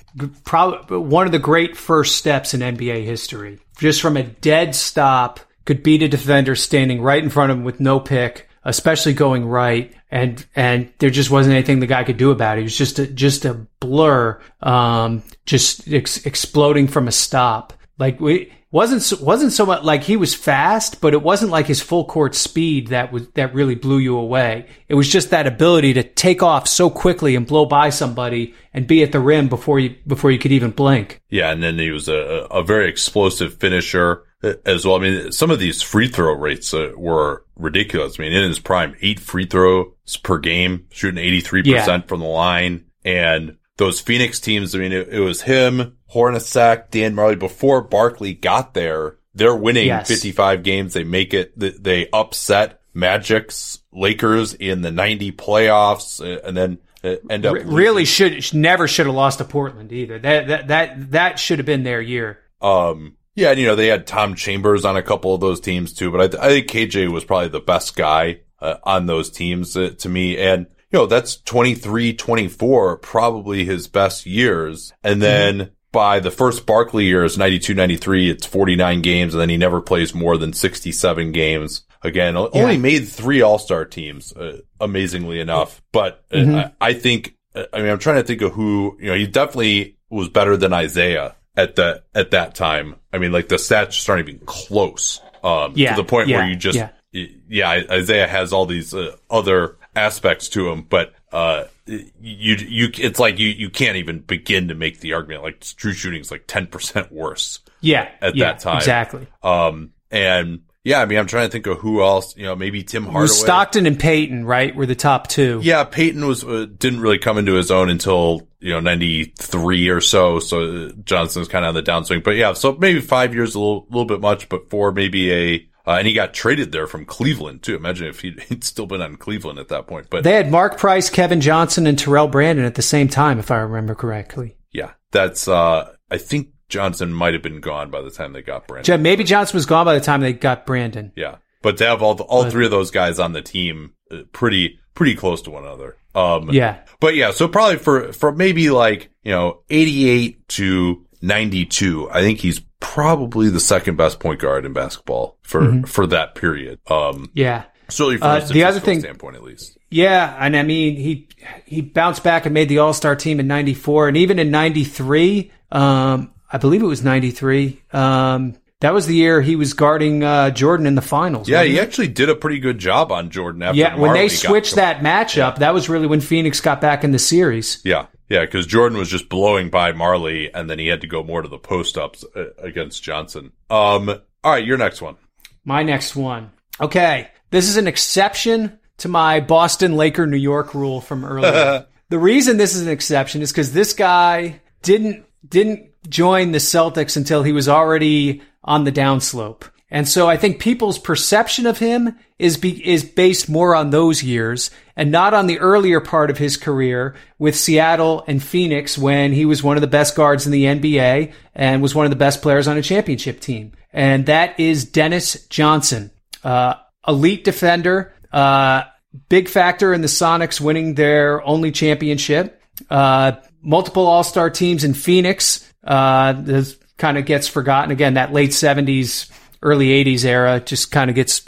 probably 0.44 0.98
one 0.98 1.26
of 1.26 1.32
the 1.32 1.40
great 1.40 1.78
first 1.78 2.18
steps 2.18 2.54
in 2.54 2.60
NBA 2.60 3.06
history. 3.06 3.60
Just 3.78 4.02
from 4.02 4.18
a 4.18 4.24
dead 4.24 4.76
stop, 4.76 5.40
could 5.68 5.84
beat 5.84 6.02
a 6.02 6.08
defender 6.08 6.56
standing 6.56 7.02
right 7.02 7.22
in 7.22 7.30
front 7.30 7.52
of 7.52 7.58
him 7.58 7.64
with 7.66 7.80
no 7.80 8.00
pick, 8.00 8.48
especially 8.64 9.14
going 9.14 9.46
right. 9.46 9.94
And, 10.10 10.44
and 10.56 10.92
there 11.00 11.10
just 11.10 11.30
wasn't 11.30 11.56
anything 11.56 11.82
the 11.82 11.88
guy 11.88 12.06
could 12.06 12.18
do 12.18 12.32
about 12.32 12.58
it. 12.58 12.62
He 12.62 12.64
was 12.64 12.78
just 12.78 12.98
a, 12.98 13.06
just 13.06 13.44
a 13.44 13.54
blur, 13.82 14.42
um, 14.62 15.22
just 15.46 15.88
ex- 15.92 16.26
exploding 16.26 16.88
from 16.88 17.10
a 17.10 17.12
stop. 17.12 17.74
Like 18.00 18.22
we, 18.22 18.52
wasn't 18.72 19.22
wasn't 19.22 19.54
so 19.54 19.66
much 19.66 19.84
like 19.84 20.04
he 20.04 20.18
was 20.18 20.36
fast, 20.36 21.00
but 21.00 21.14
it 21.14 21.22
wasn't 21.22 21.52
like 21.52 21.68
his 21.68 21.82
full 21.82 22.06
court 22.06 22.36
speed 22.36 22.88
that 22.88 23.12
was 23.12 23.28
that 23.30 23.54
really 23.54 23.76
blew 23.76 23.98
you 23.98 24.18
away. 24.18 24.68
It 24.88 24.96
was 24.96 25.10
just 25.10 25.30
that 25.30 25.48
ability 25.48 25.94
to 25.94 26.04
take 26.04 26.44
off 26.44 26.68
so 26.68 26.90
quickly 26.90 27.36
and 27.36 27.48
blow 27.48 27.66
by 27.66 27.90
somebody 27.90 28.54
and 28.74 28.86
be 28.86 29.04
at 29.04 29.14
the 29.14 29.20
rim 29.20 29.48
before 29.48 29.80
you 29.80 29.96
before 30.06 30.32
you 30.32 30.40
could 30.40 30.52
even 30.52 30.72
blink. 30.72 31.22
Yeah, 31.30 31.52
and 31.52 31.64
then 31.64 31.80
he 31.80 31.92
was 31.92 32.10
a, 32.10 32.48
a 32.52 32.62
very 32.62 32.90
explosive 32.90 33.56
finisher 33.56 34.27
as 34.66 34.86
well. 34.86 34.96
I 34.96 35.00
mean, 35.00 35.32
some 35.32 35.52
of 35.52 35.60
these 35.60 35.82
free 35.82 36.08
throw 36.08 36.34
rates 36.34 36.74
uh, 36.74 36.92
were 36.96 37.44
ridiculous. 37.56 38.20
I 38.20 38.24
mean, 38.24 38.34
in 38.34 38.48
his 38.48 38.60
prime, 38.60 38.96
eight 39.02 39.20
free 39.20 39.46
throws 39.46 40.18
per 40.24 40.38
game, 40.38 40.88
shooting 40.92 41.24
83% 41.24 41.66
Yeah. 41.66 42.02
from 42.02 42.20
the 42.20 42.26
line. 42.28 42.86
And 43.04 43.58
those 43.78 44.00
Phoenix 44.00 44.40
teams, 44.40 44.76
I 44.76 44.80
mean, 44.80 44.92
it, 44.92 45.10
it 45.10 45.20
was 45.20 45.42
him, 45.42 45.98
Hornacek, 46.14 46.92
Dan 46.92 47.16
Majerle. 47.16 47.40
Before 47.40 47.82
Barkley 47.82 48.34
got 48.34 48.74
there, 48.74 49.18
they're 49.34 49.56
winning 49.56 49.88
Yes. 49.88 50.08
55 50.08 50.64
games. 50.64 50.94
They 50.94 51.04
make 51.04 51.34
it, 51.34 51.54
they 51.58 52.10
upset 52.12 52.82
Magic's 52.96 53.80
Lakers 53.92 54.54
in 54.54 54.82
the 54.82 54.92
90 54.92 55.32
playoffs 55.34 56.22
uh, 56.22 56.42
and 56.48 56.56
then 56.58 56.78
uh, 57.04 57.16
end 57.30 57.46
up 57.46 57.54
Re- 57.54 57.64
really 57.64 58.06
should 58.06 58.54
never 58.56 58.88
should 58.88 59.06
have 59.06 59.14
lost 59.16 59.38
to 59.38 59.46
Portland 59.46 59.92
either. 59.94 60.18
That 60.18 60.48
that 60.48 60.68
that 60.70 61.12
that 61.12 61.40
should 61.40 61.60
have 61.60 61.66
been 61.68 61.84
their 61.84 62.02
year. 62.02 62.40
Um, 62.60 63.18
yeah, 63.38 63.52
and 63.52 63.60
you 63.60 63.68
know, 63.68 63.76
they 63.76 63.86
had 63.88 64.08
Tom 64.08 64.34
Chambers 64.34 64.84
on 64.84 64.98
a 64.98 65.04
couple 65.04 65.34
of 65.36 65.40
those 65.40 65.60
teams 65.60 65.94
too, 65.94 66.12
but 66.12 66.36
I, 66.36 66.48
I 66.48 66.50
think 66.50 66.68
KJ 66.68 67.10
was 67.10 67.24
probably 67.24 67.50
the 67.50 67.60
best 67.60 67.96
guy 67.96 68.40
uh, 68.60 68.78
on 68.84 69.06
those 69.06 69.30
teams 69.30 69.78
uh, 69.78 69.92
to 70.00 70.10
me. 70.10 70.40
And, 70.40 70.66
you 70.92 70.98
know, 70.98 71.06
that's 71.06 71.38
23, 71.42 72.14
24, 72.14 72.98
probably 72.98 73.64
his 73.64 73.88
best 73.88 74.26
years. 74.26 74.92
And 75.04 75.22
then 75.22 75.70
by 75.92 76.20
the 76.20 76.32
first 76.32 76.66
Barkley 76.66 77.06
years, 77.06 77.38
92, 77.38 77.76
93, 77.76 78.32
it's 78.32 78.48
49 78.48 79.04
games 79.04 79.36
and 79.36 79.42
then 79.42 79.50
he 79.50 79.58
never 79.58 79.82
plays 79.82 80.16
more 80.16 80.36
than 80.38 80.52
67 80.52 81.32
games. 81.32 81.84
Again, 82.02 82.38
o- 82.38 82.50
only 82.54 82.78
made 82.80 83.08
three 83.08 83.44
all-star 83.44 83.86
teams, 83.86 84.34
uh, 84.34 84.62
amazingly 84.80 85.40
enough. 85.40 85.84
But 85.92 86.26
uh, 86.34 86.72
I, 86.82 86.90
I 86.90 86.94
think, 86.94 87.36
uh, 87.54 87.66
I 87.72 87.84
mean, 87.84 87.90
I'm 87.90 88.00
trying 88.00 88.18
to 88.18 88.24
think 88.24 88.42
of 88.42 88.54
who, 88.54 88.98
you 89.00 89.10
know, 89.10 89.16
he 89.16 89.28
definitely 89.28 89.98
was 90.10 90.30
better 90.30 90.58
than 90.58 90.74
Isiah 90.74 91.36
at 91.58 91.76
that, 91.76 92.06
at 92.16 92.32
that 92.32 92.56
time. 92.56 92.96
I 93.12 93.18
mean, 93.18 93.32
like 93.34 93.50
the 93.50 93.56
stats 93.56 93.90
just 93.92 94.10
aren't 94.10 94.30
even 94.30 94.42
close. 94.46 95.20
Um, 95.44 95.74
Yeah, 95.76 95.96
to 95.96 96.02
the 96.04 96.08
point 96.08 96.30
yeah, 96.30 96.38
where 96.38 96.48
you 96.50 96.56
just, 96.56 96.78
yeah. 96.78 96.90
yeah, 97.12 97.94
Isiah 97.94 98.28
has 98.28 98.54
all 98.54 98.66
these 98.66 98.94
uh, 98.94 99.16
other 99.30 99.76
aspects 99.96 100.50
to 100.50 100.70
him, 100.70 100.84
but, 100.88 101.14
uh, 101.32 101.66
you, 101.86 102.08
you, 102.56 102.90
it's 102.98 103.20
like 103.20 103.40
you, 103.40 103.48
you 103.48 103.70
can't 103.70 103.98
even 103.98 104.20
begin 104.20 104.68
to 104.70 104.76
make 104.76 105.00
the 105.00 105.14
argument. 105.14 105.44
Like 105.44 105.60
true 105.60 105.94
shooting 105.94 106.22
is 106.22 106.32
like 106.32 106.48
10% 106.48 107.12
worse. 107.12 107.60
Yeah, 107.82 108.10
At 108.22 108.36
yeah, 108.36 108.52
that 108.54 108.60
time. 108.60 108.78
exactly. 108.78 109.28
Um, 109.44 109.92
and 110.12 110.62
yeah, 110.88 111.02
I 111.02 111.06
mean, 111.06 111.18
I'm 111.18 111.28
trying 111.28 111.48
to 111.48 111.52
think 111.52 111.68
of 111.68 111.80
who 111.80 112.02
else. 112.02 112.38
You 112.38 112.46
know, 112.46 112.56
maybe 112.56 112.82
Tim 112.82 113.04
Hardaway. 113.04 113.28
Stockton 113.28 113.86
and 113.86 114.00
Payton, 114.00 114.46
right? 114.46 114.74
Were 114.74 114.86
the 114.86 114.96
top 114.96 115.28
two. 115.28 115.60
Yeah, 115.62 115.84
Payton 115.84 116.26
was 116.26 116.46
uh, 116.46 116.66
didn't 116.78 117.02
really 117.02 117.18
come 117.18 117.38
into 117.38 117.56
his 117.56 117.72
own 117.72 117.90
until 117.90 118.48
you 118.62 118.72
know 118.72 118.80
'93 118.80 119.90
or 119.90 120.00
so. 120.00 120.40
So 120.40 120.88
uh, 120.88 120.92
Johnson's 121.04 121.50
kind 121.50 121.66
of 121.66 121.70
on 121.70 121.76
the 121.76 121.84
downswing. 121.84 122.24
But 122.24 122.38
yeah, 122.38 122.54
so 122.54 122.74
maybe 122.74 123.02
five 123.02 123.36
years 123.36 123.54
a 123.54 123.60
little, 123.60 123.86
little 123.90 124.06
bit 124.06 124.22
much, 124.22 124.48
but 124.48 124.70
four 124.70 124.94
maybe 124.94 125.32
a. 125.34 125.68
Uh, 125.86 125.98
and 126.00 126.08
he 126.08 126.14
got 126.14 126.34
traded 126.34 126.72
there 126.72 126.88
from 126.88 127.06
Cleveland 127.06 127.64
too. 127.64 127.76
Imagine 127.76 128.08
if 128.08 128.22
he'd, 128.22 128.40
he'd 128.50 128.64
still 128.64 128.86
been 128.86 129.02
on 129.02 129.18
Cleveland 129.18 129.60
at 129.60 129.68
that 129.68 129.88
point. 129.88 130.10
But 130.10 130.24
They 130.24 130.34
had 130.34 130.50
Mark 130.50 130.78
Price, 130.78 131.10
Kevin 131.10 131.42
Johnson, 131.42 131.86
and 131.86 132.00
Terrell 132.00 132.28
Brandon 132.30 132.64
at 132.66 132.76
the 132.76 132.82
same 132.82 133.10
time, 133.10 133.40
if 133.40 133.52
I 133.52 133.58
remember 133.58 133.94
correctly. 133.94 134.56
yeah, 134.72 134.92
that's. 135.12 135.50
uh 135.50 135.94
I 136.10 136.18
think 136.18 136.48
Johnson 136.70 137.14
might 137.14 137.34
have 137.34 137.44
been 137.44 137.60
gone 137.62 137.90
by 137.90 138.02
the 138.02 138.12
time 138.12 138.34
they 138.34 138.42
got 138.42 138.68
Brandon. 138.68 138.98
Je- 138.98 139.02
Maybe 139.02 139.24
Johnson 139.24 139.56
was 139.58 139.66
gone 139.66 139.86
by 139.86 139.94
the 139.96 140.02
time 140.02 140.22
they 140.22 140.34
got 140.34 140.66
Brandon. 140.66 141.12
Yeah, 141.16 141.38
but 141.62 141.78
to 141.78 141.86
have 141.88 142.02
all 142.02 142.16
the, 142.16 142.24
all 142.24 142.50
three 142.50 142.66
of 142.66 142.72
those 142.72 142.92
guys 142.92 143.20
on 143.20 143.34
the 143.34 143.42
team, 143.42 143.94
uh, 144.12 144.18
pretty 144.32 144.80
pretty 144.96 145.16
close 145.16 145.42
to 145.44 145.52
one 145.52 145.64
another. 145.64 145.96
Um, 146.16 146.50
Yeah. 146.52 146.80
But 147.00 147.16
yeah, 147.16 147.30
so 147.32 147.48
probably 147.48 147.78
for, 147.78 148.12
for 148.14 148.32
maybe 148.32 148.72
like, 148.72 149.12
you 149.24 149.32
know, 149.32 149.62
88 149.70 150.48
to 150.50 151.06
92, 151.22 152.10
I 152.12 152.22
think 152.22 152.40
he's 152.40 152.62
probably 152.80 153.50
the 153.50 153.60
second 153.60 153.96
best 153.98 154.20
point 154.20 154.40
guard 154.40 154.66
in 154.66 154.74
basketball 154.74 155.38
for, 155.44 155.84
for 155.86 156.08
that 156.08 156.34
period. 156.34 156.80
Um, 156.90 157.30
Yeah. 157.36 157.66
certainly 157.90 158.18
from 158.18 158.28
Uh, 158.30 158.40
the 158.40 158.64
other 158.64 158.80
thing- 158.80 159.00
standpoint, 159.02 159.36
at 159.36 159.44
least. 159.44 159.78
Yeah, 159.92 160.36
and 160.40 160.58
I 160.58 160.64
mean 160.64 160.96
he 160.98 161.30
he 161.66 161.80
bounced 161.82 162.22
back 162.24 162.46
and 162.46 162.54
made 162.54 162.68
the 162.68 162.80
All 162.80 162.92
Star 162.94 163.16
team 163.16 163.40
in 163.40 163.48
'94, 163.48 164.10
and 164.10 164.18
even 164.18 164.38
in 164.38 164.52
'93, 164.52 165.50
um, 165.72 166.32
I 166.52 166.58
believe 166.58 166.82
it 166.82 166.88
was 166.88 167.04
'93. 167.04 167.82
Um, 167.92 168.56
that 168.80 168.94
was 168.94 169.08
the 169.08 169.16
year 169.16 169.42
he 169.42 169.56
was 169.56 169.74
guarding 169.74 170.24
uh, 170.24 170.52
Jordan 170.52 170.86
in 170.86 170.96
the 170.96 171.02
finals. 171.02 171.50
Yeah, 171.50 171.64
he 171.64 171.78
it? 171.78 171.82
actually 171.82 172.10
did 172.10 172.30
a 172.30 172.36
pretty 172.36 172.60
good 172.60 172.78
job 172.78 173.12
on 173.12 173.30
Jordan 173.32 173.64
after 173.64 173.80
yeah. 173.80 173.96
When 173.96 174.12
Majerle 174.12 174.14
they 174.14 174.30
switched 174.30 174.76
that 174.76 175.00
matchup, 175.00 175.58
that 175.60 175.74
was 175.74 175.90
really 175.90 176.06
when 176.06 176.22
Phoenix 176.22 176.62
got 176.62 176.80
back 176.80 177.04
in 177.04 177.12
the 177.12 177.20
series. 177.20 177.82
Yeah. 177.84 178.06
Yeah, 178.30 178.42
because 178.42 178.68
Jordan 178.68 178.98
was 178.98 179.10
just 179.10 179.30
blowing 179.30 179.70
by 179.70 179.94
Majerle, 179.94 180.50
and 180.54 180.70
then 180.70 180.80
he 180.80 180.88
had 180.88 181.02
to 181.02 181.08
go 181.08 181.24
more 181.24 181.42
to 181.42 181.48
the 181.48 181.58
post 181.58 181.98
ups 181.98 182.26
uh, 182.36 182.48
against 182.58 183.02
Johnson. 183.02 183.54
Um, 183.70 184.10
all 184.44 184.52
right, 184.52 184.66
your 184.66 184.78
next 184.78 185.02
one. 185.02 185.16
My 185.64 185.84
next 185.84 186.16
one. 186.16 186.52
Okay, 186.80 187.30
this 187.52 187.70
is 187.70 187.78
an 187.78 187.88
exception 187.88 188.80
to 188.98 189.08
my 189.08 189.40
Boston 189.40 189.96
Laker 189.96 190.28
New 190.28 190.38
York 190.38 190.74
rule 190.74 191.00
from 191.00 191.24
earlier. 191.24 191.88
the 192.10 192.20
reason 192.20 192.58
this 192.58 192.76
is 192.76 192.82
an 192.82 192.90
exception 192.90 193.42
is 193.42 193.52
because 193.52 193.72
this 193.72 193.94
guy 193.94 194.60
didn't 194.82 195.26
didn't 195.48 195.92
join 196.10 196.52
the 196.52 196.58
Celtics 196.58 197.18
until 197.18 197.44
he 197.44 197.52
was 197.52 197.70
already 197.70 198.42
on 198.64 198.84
the 198.84 198.92
downslope. 198.92 199.64
And 199.90 200.08
so 200.08 200.28
I 200.30 200.36
think 200.36 200.60
people's 200.60 201.00
perception 201.00 201.66
of 201.66 201.78
him 201.78 202.18
is 202.38 202.58
be, 202.58 202.86
is 202.86 203.06
based 203.06 203.48
more 203.48 203.74
on 203.74 203.90
those 203.90 204.22
years 204.22 204.70
and 204.98 205.12
not 205.12 205.34
on 205.34 205.48
the 205.48 205.60
earlier 205.60 206.02
part 206.02 206.30
of 206.30 206.38
his 206.38 206.58
career 206.58 207.16
with 207.40 207.56
Seattle 207.56 208.24
and 208.28 208.44
Phoenix 208.44 208.98
when 208.98 209.32
he 209.32 209.46
was 209.46 209.64
one 209.64 209.78
of 209.78 209.82
the 209.82 209.88
best 209.88 210.16
guards 210.16 210.46
in 210.46 210.52
the 210.52 210.66
NBA 210.66 211.32
and 211.56 211.82
was 211.82 211.96
one 211.96 212.06
of 212.06 212.10
the 212.10 212.18
best 212.18 212.42
players 212.42 212.68
on 212.68 212.78
a 212.78 212.82
championship 212.82 213.40
team. 213.40 213.72
And 213.94 214.26
that 214.26 214.60
is 214.60 214.84
Dennis 214.84 215.48
Johnson, 215.48 216.12
uh, 216.44 216.76
elite 217.08 217.46
defender, 217.46 218.14
uh, 218.34 218.84
big 219.30 219.48
factor 219.48 219.94
in 219.94 220.02
the 220.02 220.08
Sonics 220.08 220.60
winning 220.60 220.96
their 220.96 221.42
only 221.44 221.72
championship. 221.72 222.62
Uh, 222.90 223.34
multiple 223.62 224.06
All-Star 224.06 224.50
teams 224.50 224.84
in 224.84 224.94
Phoenix. 224.94 225.64
Uh, 225.84 226.34
this 226.34 226.78
kind 226.98 227.18
of 227.18 227.26
gets 227.26 227.48
forgotten 227.48 227.92
again. 227.92 228.16
That 228.16 228.34
late 228.34 228.54
seventies, 228.54 229.32
early 229.62 229.92
eighties 229.92 230.26
era 230.26 230.60
just 230.60 230.92
kind 230.92 231.10
of 231.10 231.16
gets 231.16 231.44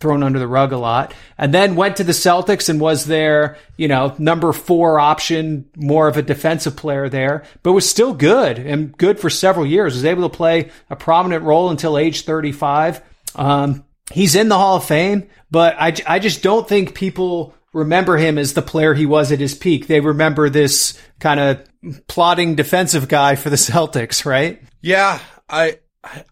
thrown 0.00 0.22
under 0.22 0.38
the 0.38 0.46
rug 0.46 0.72
a 0.72 0.78
lot. 0.78 1.12
And 1.36 1.52
then 1.52 1.74
went 1.74 1.96
to 1.96 2.04
the 2.04 2.12
Celtics 2.12 2.68
and 2.68 2.80
was 2.80 3.06
their, 3.06 3.58
you 3.76 3.88
know, 3.88 4.14
number 4.18 4.52
four 4.52 5.00
option, 5.00 5.68
more 5.76 6.08
of 6.08 6.16
a 6.16 6.22
defensive 6.22 6.76
player 6.76 7.08
there, 7.08 7.44
but 7.62 7.72
was 7.72 7.88
still 7.88 8.14
good 8.14 8.58
and 8.58 8.96
good 8.96 9.18
for 9.18 9.30
several 9.30 9.66
years. 9.66 9.94
Was 9.94 10.04
able 10.04 10.28
to 10.28 10.36
play 10.36 10.70
a 10.88 10.96
prominent 10.96 11.44
role 11.44 11.70
until 11.70 11.98
age 11.98 12.22
35. 12.22 13.02
Um, 13.34 13.84
he's 14.12 14.36
in 14.36 14.48
the 14.48 14.58
Hall 14.58 14.76
of 14.76 14.84
Fame, 14.84 15.28
but 15.50 15.76
I, 15.78 15.94
I 16.06 16.18
just 16.18 16.42
don't 16.42 16.68
think 16.68 16.94
people 16.94 17.54
remember 17.72 18.16
him 18.16 18.38
as 18.38 18.54
the 18.54 18.62
player 18.62 18.94
he 18.94 19.06
was 19.06 19.32
at 19.32 19.40
his 19.40 19.54
peak. 19.54 19.86
They 19.86 20.00
remember 20.00 20.48
this 20.48 20.98
kind 21.18 21.40
of 21.40 21.67
plotting 22.06 22.54
defensive 22.54 23.08
guy 23.08 23.34
for 23.36 23.50
the 23.50 23.56
Celtics, 23.56 24.24
right? 24.24 24.62
Yeah, 24.80 25.20
I, 25.48 25.78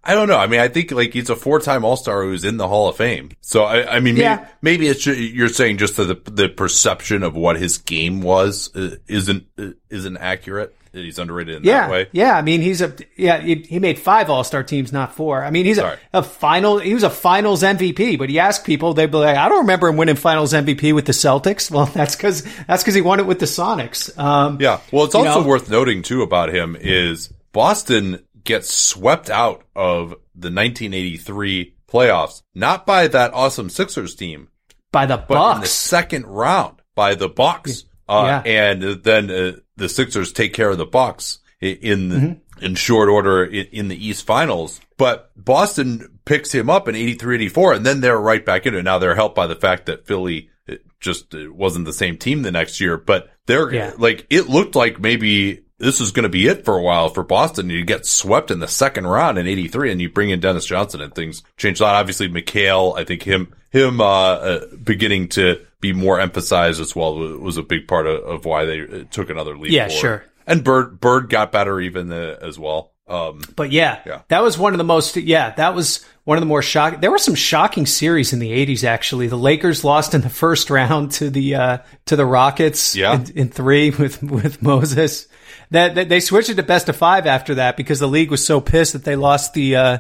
I 0.03 0.15
don't 0.15 0.29
know. 0.29 0.39
I 0.39 0.47
mean, 0.47 0.61
I 0.61 0.69
think 0.69 0.91
like 0.93 1.13
he's 1.13 1.29
a 1.31 1.37
four-time 1.37 1.85
All-Star 1.85 2.23
who's 2.23 2.45
in 2.45 2.57
the 2.57 2.69
Hall 2.69 2.89
of 2.89 2.97
Fame. 2.97 3.31
So 3.41 3.65
I, 3.65 3.97
I 3.97 4.01
mean, 4.01 4.17
Yeah. 4.17 4.47
maybe, 4.63 4.85
maybe 4.85 4.89
it's 4.89 5.07
you're 5.07 5.49
saying 5.49 5.79
just 5.79 5.97
that 5.97 6.25
the 6.25 6.31
the 6.31 6.49
perception 6.49 7.23
of 7.23 7.35
what 7.35 7.57
his 7.57 7.79
game 7.79 8.21
was 8.23 8.75
uh, 8.77 8.97
isn't 9.09 9.47
uh, 9.59 9.71
isn't 9.91 10.17
accurate. 10.19 10.75
That 10.97 11.05
he's 11.05 11.19
underrated 11.19 11.57
in 11.57 11.65
Yeah, 11.65 11.83
that 11.83 11.91
way. 11.91 12.07
yeah. 12.13 12.37
I 12.37 12.43
mean, 12.43 12.61
he's 12.63 12.81
a 12.81 12.95
yeah. 13.17 13.39
He, 13.41 13.57
he 13.57 13.79
made 13.79 13.99
five 13.99 14.31
All 14.31 14.43
Star 14.45 14.63
teams, 14.63 14.93
not 14.93 15.15
four. 15.15 15.45
I 15.45 15.51
mean, 15.51 15.67
he's 15.67 15.79
a, 15.79 15.99
a 16.13 16.23
final. 16.23 16.79
He 16.79 16.95
was 16.95 17.03
a 17.03 17.11
Finals 17.11 17.63
MVP. 17.63 18.19
But 18.19 18.31
you 18.31 18.39
ask 18.41 18.65
people, 18.65 18.95
they'd 18.95 19.11
be 19.11 19.19
like, 19.19 19.37
"I 19.37 19.49
don't 19.49 19.61
remember 19.61 19.89
him 19.89 19.97
winning 19.99 20.17
Finals 20.17 20.53
MVP 20.55 20.95
with 20.95 21.05
the 21.07 21.13
Celtics." 21.13 21.71
Well, 21.71 21.87
that's 21.95 22.17
because 22.17 22.43
that's 22.67 22.83
because 22.83 22.95
he 22.95 23.03
won 23.03 23.21
it 23.21 23.27
with 23.27 23.39
the 23.39 23.47
Sonics. 23.47 24.17
Um, 24.19 24.59
Yeah. 24.61 24.81
Well, 24.91 25.05
it's 25.05 25.15
also 25.15 25.43
know? 25.43 25.47
worth 25.47 25.71
noting 25.71 26.03
too 26.03 26.23
about 26.23 26.53
him 26.55 26.77
is 26.81 27.31
Boston 27.53 28.21
gets 28.45 28.73
swept 28.75 29.29
out 29.31 29.65
of 29.75 30.11
the 30.35 30.51
1983 30.51 31.75
playoffs, 31.91 32.43
not 32.55 32.87
by 32.87 33.09
that 33.09 33.33
awesome 33.35 33.69
Sixers 33.71 34.15
team, 34.15 34.49
by 34.93 35.07
the 35.07 35.17
but 35.17 35.35
in 35.35 35.55
the 35.57 35.61
Bucks. 35.61 35.71
second 35.73 36.27
round 36.27 36.81
by 36.95 37.15
the 37.15 37.29
Bucks. 37.29 37.85
Uh, 38.09 38.43
and 38.47 38.83
then 39.03 39.31
uh, 39.31 39.53
the 39.77 39.89
Sixers 39.89 40.33
take 40.33 40.53
care 40.55 40.71
of 40.71 40.79
the 40.79 40.87
Bucks 40.87 41.39
in 41.61 42.09
the, 42.09 42.17
Mm-hmm. 42.17 42.65
in 42.65 42.75
short 42.75 43.09
order 43.09 43.45
in, 43.45 43.67
in 43.73 43.89
the 43.89 44.07
East 44.07 44.27
Finals. 44.27 44.81
But 44.97 45.31
Boston 45.37 46.19
picks 46.25 46.53
him 46.53 46.71
up 46.71 46.89
in 46.89 46.95
83, 46.95 47.37
84, 47.37 47.73
and 47.75 47.87
then 47.87 48.01
they're 48.01 48.19
right 48.19 48.45
back 48.45 48.67
in 48.67 48.75
it. 48.75 48.83
Now 48.83 48.99
they're 48.99 49.15
helped 49.15 49.35
by 49.35 49.47
the 49.47 49.55
fact 49.57 49.87
that 49.87 50.07
Philly 50.07 50.49
uh, 50.69 50.75
just 51.01 51.35
uh, 51.35 51.53
wasn't 51.53 51.85
the 51.87 51.93
same 51.93 52.17
team 52.17 52.43
the 52.43 52.53
next 52.53 52.81
year, 52.81 52.97
but 52.97 53.31
they're 53.47 53.73
Yeah. 53.75 53.93
like, 53.99 54.27
it 54.31 54.49
looked 54.49 54.75
like 54.75 55.01
maybe 55.01 55.63
this 55.79 56.01
was 56.01 56.13
going 56.13 56.23
to 56.23 56.29
be 56.31 56.47
it 56.47 56.65
for 56.65 56.79
a 56.79 56.83
while 56.83 57.11
for 57.11 57.23
Boston. 57.23 57.69
You 57.69 57.85
get 57.85 58.07
swept 58.07 58.51
in 58.51 58.61
the 58.61 58.69
second 58.69 59.07
round 59.07 59.37
in 59.37 59.47
83 59.47 59.93
and 59.93 60.01
you 60.01 60.09
bring 60.09 60.31
in 60.31 60.41
Dennis 60.41 60.65
Johnson 60.65 61.03
and 61.03 61.15
things 61.15 61.43
change 61.59 61.81
a 61.81 61.83
lot. 61.83 61.97
Obviously, 61.97 62.29
McHale, 62.31 62.99
I 62.99 63.05
think 63.05 63.23
him, 63.23 63.55
him, 63.71 64.01
uh, 64.01 64.05
uh, 64.05 64.67
beginning 64.83 65.29
to 65.31 65.66
be 65.93 65.99
more 65.99 66.19
emphasized 66.21 66.81
as 66.81 66.95
well 66.97 67.15
was, 67.17 67.39
was 67.39 67.57
a 67.57 67.63
big 67.63 67.87
part 67.89 68.07
of, 68.07 68.23
of 68.25 68.45
why 68.45 68.65
they 68.65 69.05
took 69.11 69.31
another 69.31 69.57
leap. 69.57 69.73
Yeah, 69.73 69.89
forward. 69.89 70.01
sure. 70.01 70.25
And 70.47 70.63
Bird, 70.63 71.01
Bird 71.01 71.29
got 71.29 71.51
better 71.53 71.81
even 71.81 72.13
uh, 72.13 72.37
as 72.41 72.59
well. 72.59 72.93
Um, 73.09 73.41
But 73.55 73.71
yeah, 73.73 74.01
Yeah. 74.07 74.23
that 74.29 74.43
was 74.43 74.59
one 74.59 74.75
of 74.75 74.79
the 74.79 74.85
most, 74.85 75.17
yeah, 75.17 75.51
that 75.51 75.75
was 75.75 76.05
one 76.25 76.39
of 76.39 76.43
the 76.43 76.47
more 76.47 76.63
shocking. 76.63 77.01
There 77.01 77.11
were 77.13 77.19
some 77.19 77.35
shocking 77.37 77.87
series 77.87 78.33
in 78.33 78.39
the 78.41 78.51
80s, 78.51 78.83
actually. 78.85 79.29
The 79.29 79.37
Lakers 79.39 79.85
lost 79.85 80.13
in 80.15 80.23
the 80.23 80.29
first 80.29 80.71
round 80.71 81.13
to 81.13 81.31
the, 81.31 81.55
uh, 81.55 81.79
to 82.07 82.17
the 82.17 82.27
Rockets 82.27 82.97
Yeah. 82.97 83.15
in, 83.15 83.31
in 83.39 83.49
three 83.49 83.91
with, 83.99 84.23
with 84.23 84.61
Moses. 84.63 85.29
That, 85.71 85.95
that 85.97 86.09
they 86.09 86.21
switched 86.21 86.49
it 86.49 86.55
to 86.57 86.63
best 86.63 86.89
of 86.89 86.97
five 86.97 87.27
after 87.27 87.57
that 87.57 87.77
because 87.77 87.99
the 88.01 88.07
league 88.09 88.31
was 88.31 88.45
so 88.45 88.61
pissed 88.61 88.93
that 88.93 89.05
they 89.05 89.17
lost 89.17 89.53
the, 89.55 89.77
uh, 89.77 89.99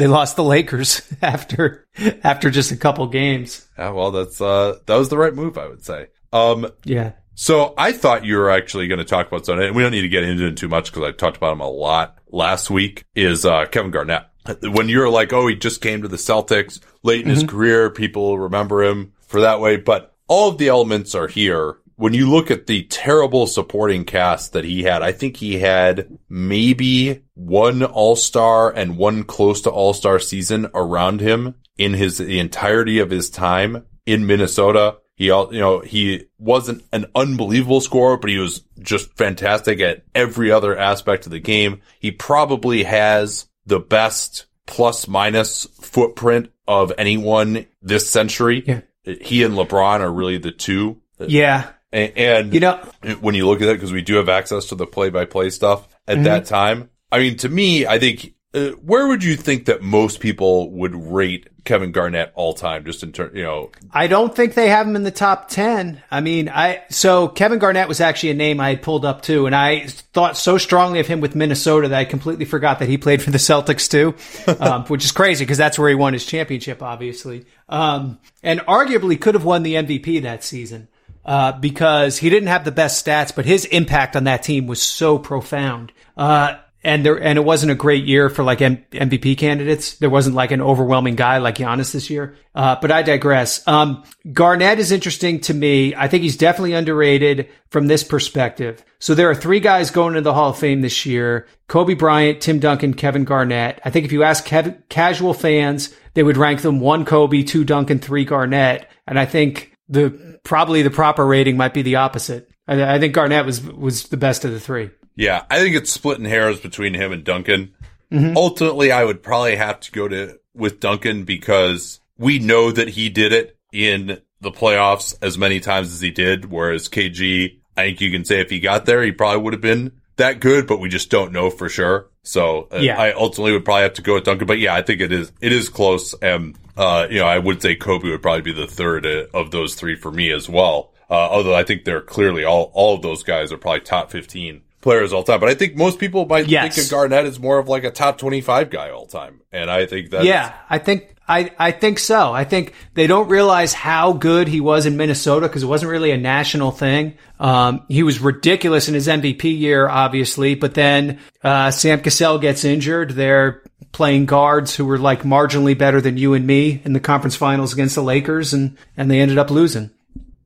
they 0.00 0.06
lost 0.06 0.36
the 0.36 0.42
Lakers 0.42 1.02
after, 1.22 1.86
after 2.24 2.50
just 2.50 2.72
a 2.72 2.76
couple 2.76 3.06
games. 3.06 3.68
yeah, 3.78 3.90
well, 3.90 4.10
that's, 4.10 4.40
uh, 4.40 4.78
that 4.86 4.96
was 4.96 5.10
the 5.10 5.18
right 5.18 5.34
move, 5.34 5.58
I 5.58 5.68
would 5.68 5.84
say. 5.84 6.06
Um, 6.32 6.66
Yeah. 6.84 7.12
So 7.34 7.74
I 7.76 7.92
thought 7.92 8.24
you 8.24 8.36
were 8.36 8.50
actually 8.50 8.88
going 8.88 8.98
to 8.98 9.04
talk 9.04 9.28
about 9.28 9.44
something, 9.46 9.66
and 9.66 9.76
we 9.76 9.82
don't 9.82 9.92
need 9.92 10.02
to 10.02 10.08
get 10.08 10.24
into 10.24 10.46
it 10.46 10.56
too 10.56 10.68
much 10.68 10.90
because 10.90 11.08
I 11.08 11.12
talked 11.12 11.36
about 11.36 11.52
him 11.52 11.60
a 11.60 11.68
lot 11.68 12.18
last 12.30 12.70
week. 12.70 13.04
Is 13.14 13.44
uh, 13.44 13.66
Kevin 13.66 13.90
Garnett? 13.90 14.24
When 14.62 14.88
you're 14.88 15.08
like, 15.08 15.32
oh, 15.32 15.46
he 15.46 15.54
just 15.54 15.80
came 15.80 16.02
to 16.02 16.08
the 16.08 16.16
Celtics 16.16 16.80
late 17.02 17.22
in 17.22 17.30
his 17.30 17.44
career, 17.44 17.90
people 17.90 18.38
remember 18.38 18.82
him 18.82 19.12
for 19.20 19.40
that 19.42 19.60
way. 19.60 19.76
But 19.76 20.14
all 20.28 20.48
of 20.48 20.58
the 20.58 20.68
elements 20.68 21.14
are 21.14 21.28
here. 21.28 21.78
When 22.00 22.14
you 22.14 22.30
look 22.30 22.50
at 22.50 22.66
the 22.66 22.84
terrible 22.84 23.46
supporting 23.46 24.06
cast 24.06 24.54
that 24.54 24.64
he 24.64 24.84
had, 24.84 25.02
I 25.02 25.12
think 25.12 25.36
he 25.36 25.58
had 25.58 26.18
maybe 26.30 27.24
one 27.34 27.82
All 27.82 28.16
Star 28.16 28.70
and 28.70 28.96
one 28.96 29.22
close 29.24 29.60
to 29.60 29.70
All 29.70 29.92
Star 29.92 30.18
season 30.18 30.70
around 30.72 31.20
him 31.20 31.56
in 31.76 31.92
his 31.92 32.16
the 32.16 32.38
entirety 32.38 33.00
of 33.00 33.10
his 33.10 33.28
time 33.28 33.84
in 34.06 34.26
Minnesota. 34.26 34.96
He, 35.14 35.26
you 35.26 35.50
know, 35.50 35.80
he 35.80 36.24
wasn't 36.38 36.84
an 36.90 37.04
unbelievable 37.14 37.82
scorer, 37.82 38.16
but 38.16 38.30
he 38.30 38.38
was 38.38 38.62
just 38.78 39.14
fantastic 39.18 39.78
at 39.80 40.02
every 40.14 40.50
other 40.50 40.74
aspect 40.74 41.26
of 41.26 41.32
the 41.32 41.38
game. 41.38 41.82
He 41.98 42.12
probably 42.12 42.84
has 42.84 43.46
the 43.66 43.78
best 43.78 44.46
plus 44.66 45.06
minus 45.06 45.66
footprint 45.66 46.50
of 46.66 46.94
anyone 46.96 47.66
this 47.82 48.08
century. 48.08 48.64
Yeah. 48.66 48.80
He 49.02 49.42
and 49.44 49.52
LeBron 49.52 50.00
are 50.00 50.10
really 50.10 50.38
the 50.38 50.50
two. 50.50 51.02
Yeah. 51.18 51.72
A- 51.92 52.12
And, 52.16 52.54
You 52.54 52.60
know, 52.60 52.76
when 53.20 53.34
you 53.34 53.46
look 53.46 53.60
at 53.62 53.68
it, 53.68 53.74
because 53.74 53.92
we 53.92 54.02
do 54.02 54.16
have 54.16 54.28
access 54.28 54.66
to 54.66 54.74
the 54.74 54.86
play 54.86 55.10
by 55.10 55.24
play 55.24 55.50
stuff 55.50 55.88
at 56.06 56.22
that 56.24 56.44
time. 56.46 56.90
I 57.12 57.18
mean, 57.18 57.36
to 57.38 57.48
me, 57.48 57.86
I 57.86 57.98
think 57.98 58.34
uh, 58.54 58.70
where 58.82 59.06
would 59.08 59.22
you 59.24 59.36
think 59.36 59.66
that 59.66 59.80
most 59.82 60.18
people 60.20 60.70
would 60.72 60.94
rate 60.94 61.48
Kevin 61.64 61.92
Garnett 61.92 62.32
all 62.34 62.52
time? 62.52 62.84
Just 62.84 63.02
in 63.04 63.12
terms, 63.12 63.36
you 63.36 63.42
know, 63.44 63.70
I 63.92 64.06
don't 64.08 64.34
think 64.34 64.54
they 64.54 64.68
have 64.68 64.86
him 64.88 64.96
in 64.96 65.02
the 65.04 65.10
top 65.12 65.48
10. 65.50 66.02
I 66.10 66.20
mean, 66.20 66.48
I, 66.48 66.82
so 66.90 67.28
Kevin 67.28 67.58
Garnett 67.60 67.86
was 67.88 68.00
actually 68.00 68.30
a 68.30 68.34
name 68.34 68.60
I 68.60 68.70
had 68.70 68.82
pulled 68.82 69.04
up 69.04 69.22
too. 69.22 69.46
And 69.46 69.54
I 69.54 69.86
thought 69.86 70.36
so 70.36 70.58
strongly 70.58 70.98
of 71.00 71.06
him 71.06 71.20
with 71.20 71.34
Minnesota 71.36 71.88
that 71.88 71.98
I 71.98 72.04
completely 72.04 72.44
forgot 72.44 72.78
that 72.80 72.88
he 72.88 72.98
played 72.98 73.22
for 73.22 73.30
the 73.30 73.38
Celtics 73.38 73.88
too, 73.88 74.14
um, 74.60 74.84
which 74.86 75.04
is 75.04 75.12
crazy 75.12 75.44
because 75.44 75.58
that's 75.58 75.78
where 75.78 75.88
he 75.88 75.94
won 75.94 76.12
his 76.12 76.26
championship, 76.26 76.82
obviously. 76.82 77.46
Um, 77.68 78.18
and 78.42 78.60
arguably 78.60 79.20
could 79.20 79.34
have 79.34 79.44
won 79.44 79.62
the 79.62 79.74
MVP 79.74 80.22
that 80.22 80.42
season. 80.44 80.88
Uh, 81.24 81.52
because 81.52 82.18
he 82.18 82.30
didn't 82.30 82.48
have 82.48 82.64
the 82.64 82.72
best 82.72 83.04
stats, 83.04 83.34
but 83.34 83.44
his 83.44 83.66
impact 83.66 84.16
on 84.16 84.24
that 84.24 84.42
team 84.42 84.66
was 84.66 84.80
so 84.80 85.18
profound. 85.18 85.92
Uh, 86.16 86.56
and 86.82 87.04
there, 87.04 87.22
and 87.22 87.38
it 87.38 87.42
wasn't 87.42 87.72
a 87.72 87.74
great 87.74 88.04
year 88.04 88.30
for 88.30 88.42
like 88.42 88.62
M- 88.62 88.84
MVP 88.90 89.36
candidates. 89.36 89.96
There 89.96 90.08
wasn't 90.08 90.34
like 90.34 90.50
an 90.50 90.62
overwhelming 90.62 91.14
guy 91.14 91.38
like 91.38 91.56
Giannis 91.56 91.92
this 91.92 92.08
year. 92.08 92.36
Uh, 92.54 92.76
but 92.80 92.90
I 92.90 93.02
digress. 93.02 93.66
Um, 93.68 94.02
Garnett 94.32 94.78
is 94.78 94.90
interesting 94.90 95.40
to 95.40 95.54
me. 95.54 95.94
I 95.94 96.08
think 96.08 96.22
he's 96.22 96.38
definitely 96.38 96.72
underrated 96.72 97.50
from 97.68 97.86
this 97.86 98.02
perspective. 98.02 98.82
So 98.98 99.14
there 99.14 99.28
are 99.28 99.34
three 99.34 99.60
guys 99.60 99.90
going 99.90 100.14
into 100.14 100.22
the 100.22 100.34
Hall 100.34 100.50
of 100.50 100.58
Fame 100.58 100.80
this 100.80 101.04
year. 101.04 101.46
Kobe 101.68 101.94
Bryant, 101.94 102.40
Tim 102.40 102.58
Duncan, 102.58 102.94
Kevin 102.94 103.24
Garnett. 103.24 103.78
I 103.84 103.90
think 103.90 104.06
if 104.06 104.12
you 104.12 104.22
ask 104.22 104.46
Kev- 104.46 104.78
casual 104.88 105.34
fans, 105.34 105.94
they 106.14 106.22
would 106.22 106.38
rank 106.38 106.62
them 106.62 106.80
one 106.80 107.04
Kobe, 107.04 107.42
two 107.42 107.64
Duncan, 107.64 107.98
three 107.98 108.24
Garnett. 108.24 108.88
And 109.06 109.18
I 109.18 109.26
think 109.26 109.69
the, 109.90 110.38
probably 110.44 110.82
the 110.82 110.90
proper 110.90 111.26
rating 111.26 111.56
might 111.56 111.74
be 111.74 111.82
the 111.82 111.96
opposite. 111.96 112.50
I, 112.66 112.94
I 112.94 112.98
think 112.98 113.14
Garnett 113.14 113.44
was, 113.44 113.62
was 113.62 114.04
the 114.04 114.16
best 114.16 114.44
of 114.44 114.52
the 114.52 114.60
three. 114.60 114.90
Yeah, 115.16 115.44
I 115.50 115.58
think 115.58 115.76
it's 115.76 115.90
splitting 115.90 116.24
hairs 116.24 116.60
between 116.60 116.94
him 116.94 117.12
and 117.12 117.24
Duncan. 117.24 117.74
Mm-hmm. 118.12 118.36
Ultimately, 118.36 118.90
I 118.92 119.04
would 119.04 119.22
probably 119.22 119.56
have 119.56 119.80
to 119.80 119.92
go 119.92 120.08
to 120.08 120.38
with 120.54 120.80
Duncan 120.80 121.24
because 121.24 122.00
we 122.18 122.38
know 122.38 122.70
that 122.70 122.88
he 122.88 123.08
did 123.08 123.32
it 123.32 123.56
in 123.72 124.20
the 124.40 124.50
playoffs 124.50 125.16
as 125.22 125.38
many 125.38 125.60
times 125.60 125.92
as 125.92 126.00
he 126.00 126.10
did. 126.10 126.50
Whereas 126.50 126.88
KG, 126.88 127.60
I 127.76 127.82
think 127.82 128.00
you 128.00 128.10
can 128.10 128.24
say 128.24 128.40
if 128.40 128.50
he 128.50 128.60
got 128.60 128.86
there, 128.86 129.02
he 129.02 129.12
probably 129.12 129.42
would 129.42 129.52
have 129.52 129.62
been 129.62 130.00
that 130.16 130.40
good, 130.40 130.66
but 130.66 130.80
we 130.80 130.88
just 130.88 131.10
don't 131.10 131.32
know 131.32 131.50
for 131.50 131.68
sure. 131.68 132.09
So 132.22 132.68
uh, 132.72 132.78
yeah. 132.78 133.00
I 133.00 133.12
ultimately 133.12 133.52
would 133.52 133.64
probably 133.64 133.82
have 133.82 133.94
to 133.94 134.02
go 134.02 134.14
with 134.14 134.24
Duncan. 134.24 134.46
But 134.46 134.58
yeah, 134.58 134.74
I 134.74 134.82
think 134.82 135.00
it 135.00 135.12
is 135.12 135.32
it 135.40 135.52
is 135.52 135.68
close. 135.68 136.14
And 136.20 136.56
uh, 136.76 137.06
you 137.10 137.18
know, 137.18 137.26
I 137.26 137.38
would 137.38 137.62
say 137.62 137.74
Kobe 137.74 138.10
would 138.10 138.22
probably 138.22 138.42
be 138.42 138.52
the 138.52 138.66
third 138.66 139.06
uh, 139.06 139.26
of 139.32 139.50
those 139.50 139.74
three 139.74 139.96
for 139.96 140.10
me 140.10 140.30
as 140.30 140.48
well. 140.48 140.92
Uh, 141.08 141.28
although 141.30 141.54
I 141.54 141.64
think 141.64 141.84
they're 141.84 142.00
clearly 142.00 142.44
all 142.44 142.70
all 142.74 142.94
of 142.96 143.02
those 143.02 143.22
guys 143.22 143.52
are 143.52 143.58
probably 143.58 143.80
top 143.80 144.10
fifteen 144.10 144.62
players 144.80 145.12
all 145.12 145.22
time. 145.22 145.40
But 145.40 145.48
I 145.48 145.54
think 145.54 145.76
most 145.76 145.98
people 145.98 146.26
might 146.26 146.48
yes. 146.48 146.74
think 146.74 146.86
of 146.86 146.90
Garnett 146.90 147.26
as 147.26 147.38
more 147.38 147.58
of 147.58 147.68
like 147.68 147.84
a 147.84 147.90
top 147.90 148.18
25 148.18 148.70
guy 148.70 148.90
all 148.90 149.06
time. 149.06 149.40
And 149.52 149.70
I 149.70 149.86
think 149.86 150.10
that. 150.10 150.24
Yeah, 150.24 150.54
I 150.68 150.78
think, 150.78 151.14
I, 151.28 151.52
I 151.58 151.70
think 151.70 151.98
so. 151.98 152.32
I 152.32 152.44
think 152.44 152.74
they 152.94 153.06
don't 153.06 153.28
realize 153.28 153.72
how 153.72 154.12
good 154.12 154.48
he 154.48 154.60
was 154.60 154.86
in 154.86 154.96
Minnesota 154.96 155.46
because 155.46 155.62
it 155.62 155.66
wasn't 155.66 155.92
really 155.92 156.10
a 156.10 156.16
national 156.16 156.72
thing. 156.72 157.14
Um, 157.38 157.84
he 157.88 158.02
was 158.02 158.20
ridiculous 158.20 158.88
in 158.88 158.94
his 158.94 159.06
MVP 159.06 159.58
year, 159.58 159.88
obviously, 159.88 160.54
but 160.54 160.74
then, 160.74 161.20
uh, 161.44 161.70
Sam 161.70 162.00
Cassell 162.00 162.38
gets 162.38 162.64
injured. 162.64 163.12
They're 163.12 163.62
playing 163.92 164.26
guards 164.26 164.74
who 164.74 164.84
were 164.84 164.98
like 164.98 165.22
marginally 165.22 165.76
better 165.76 166.00
than 166.00 166.16
you 166.16 166.34
and 166.34 166.46
me 166.46 166.80
in 166.84 166.92
the 166.92 167.00
conference 167.00 167.36
finals 167.36 167.72
against 167.72 167.94
the 167.94 168.02
Lakers 168.02 168.52
and, 168.52 168.76
and 168.96 169.10
they 169.10 169.20
ended 169.20 169.38
up 169.38 169.50
losing. 169.50 169.90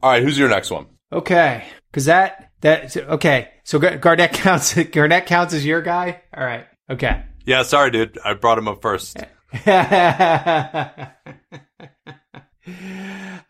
All 0.02 0.10
right. 0.10 0.22
Who's 0.22 0.38
your 0.38 0.48
next 0.48 0.70
one? 0.70 0.86
Okay. 1.12 1.64
Cause 1.92 2.06
that, 2.06 2.50
that, 2.60 2.96
okay. 2.96 3.53
So 3.64 3.78
Garnett 3.78 4.32
counts. 4.32 4.74
Garnett 4.92 5.26
counts 5.26 5.54
as 5.54 5.64
your 5.64 5.82
guy. 5.82 6.22
All 6.36 6.44
right. 6.44 6.66
Okay. 6.88 7.22
Yeah. 7.44 7.62
Sorry, 7.62 7.90
dude. 7.90 8.18
I 8.24 8.34
brought 8.34 8.58
him 8.58 8.68
up 8.68 8.82
first. 8.82 9.16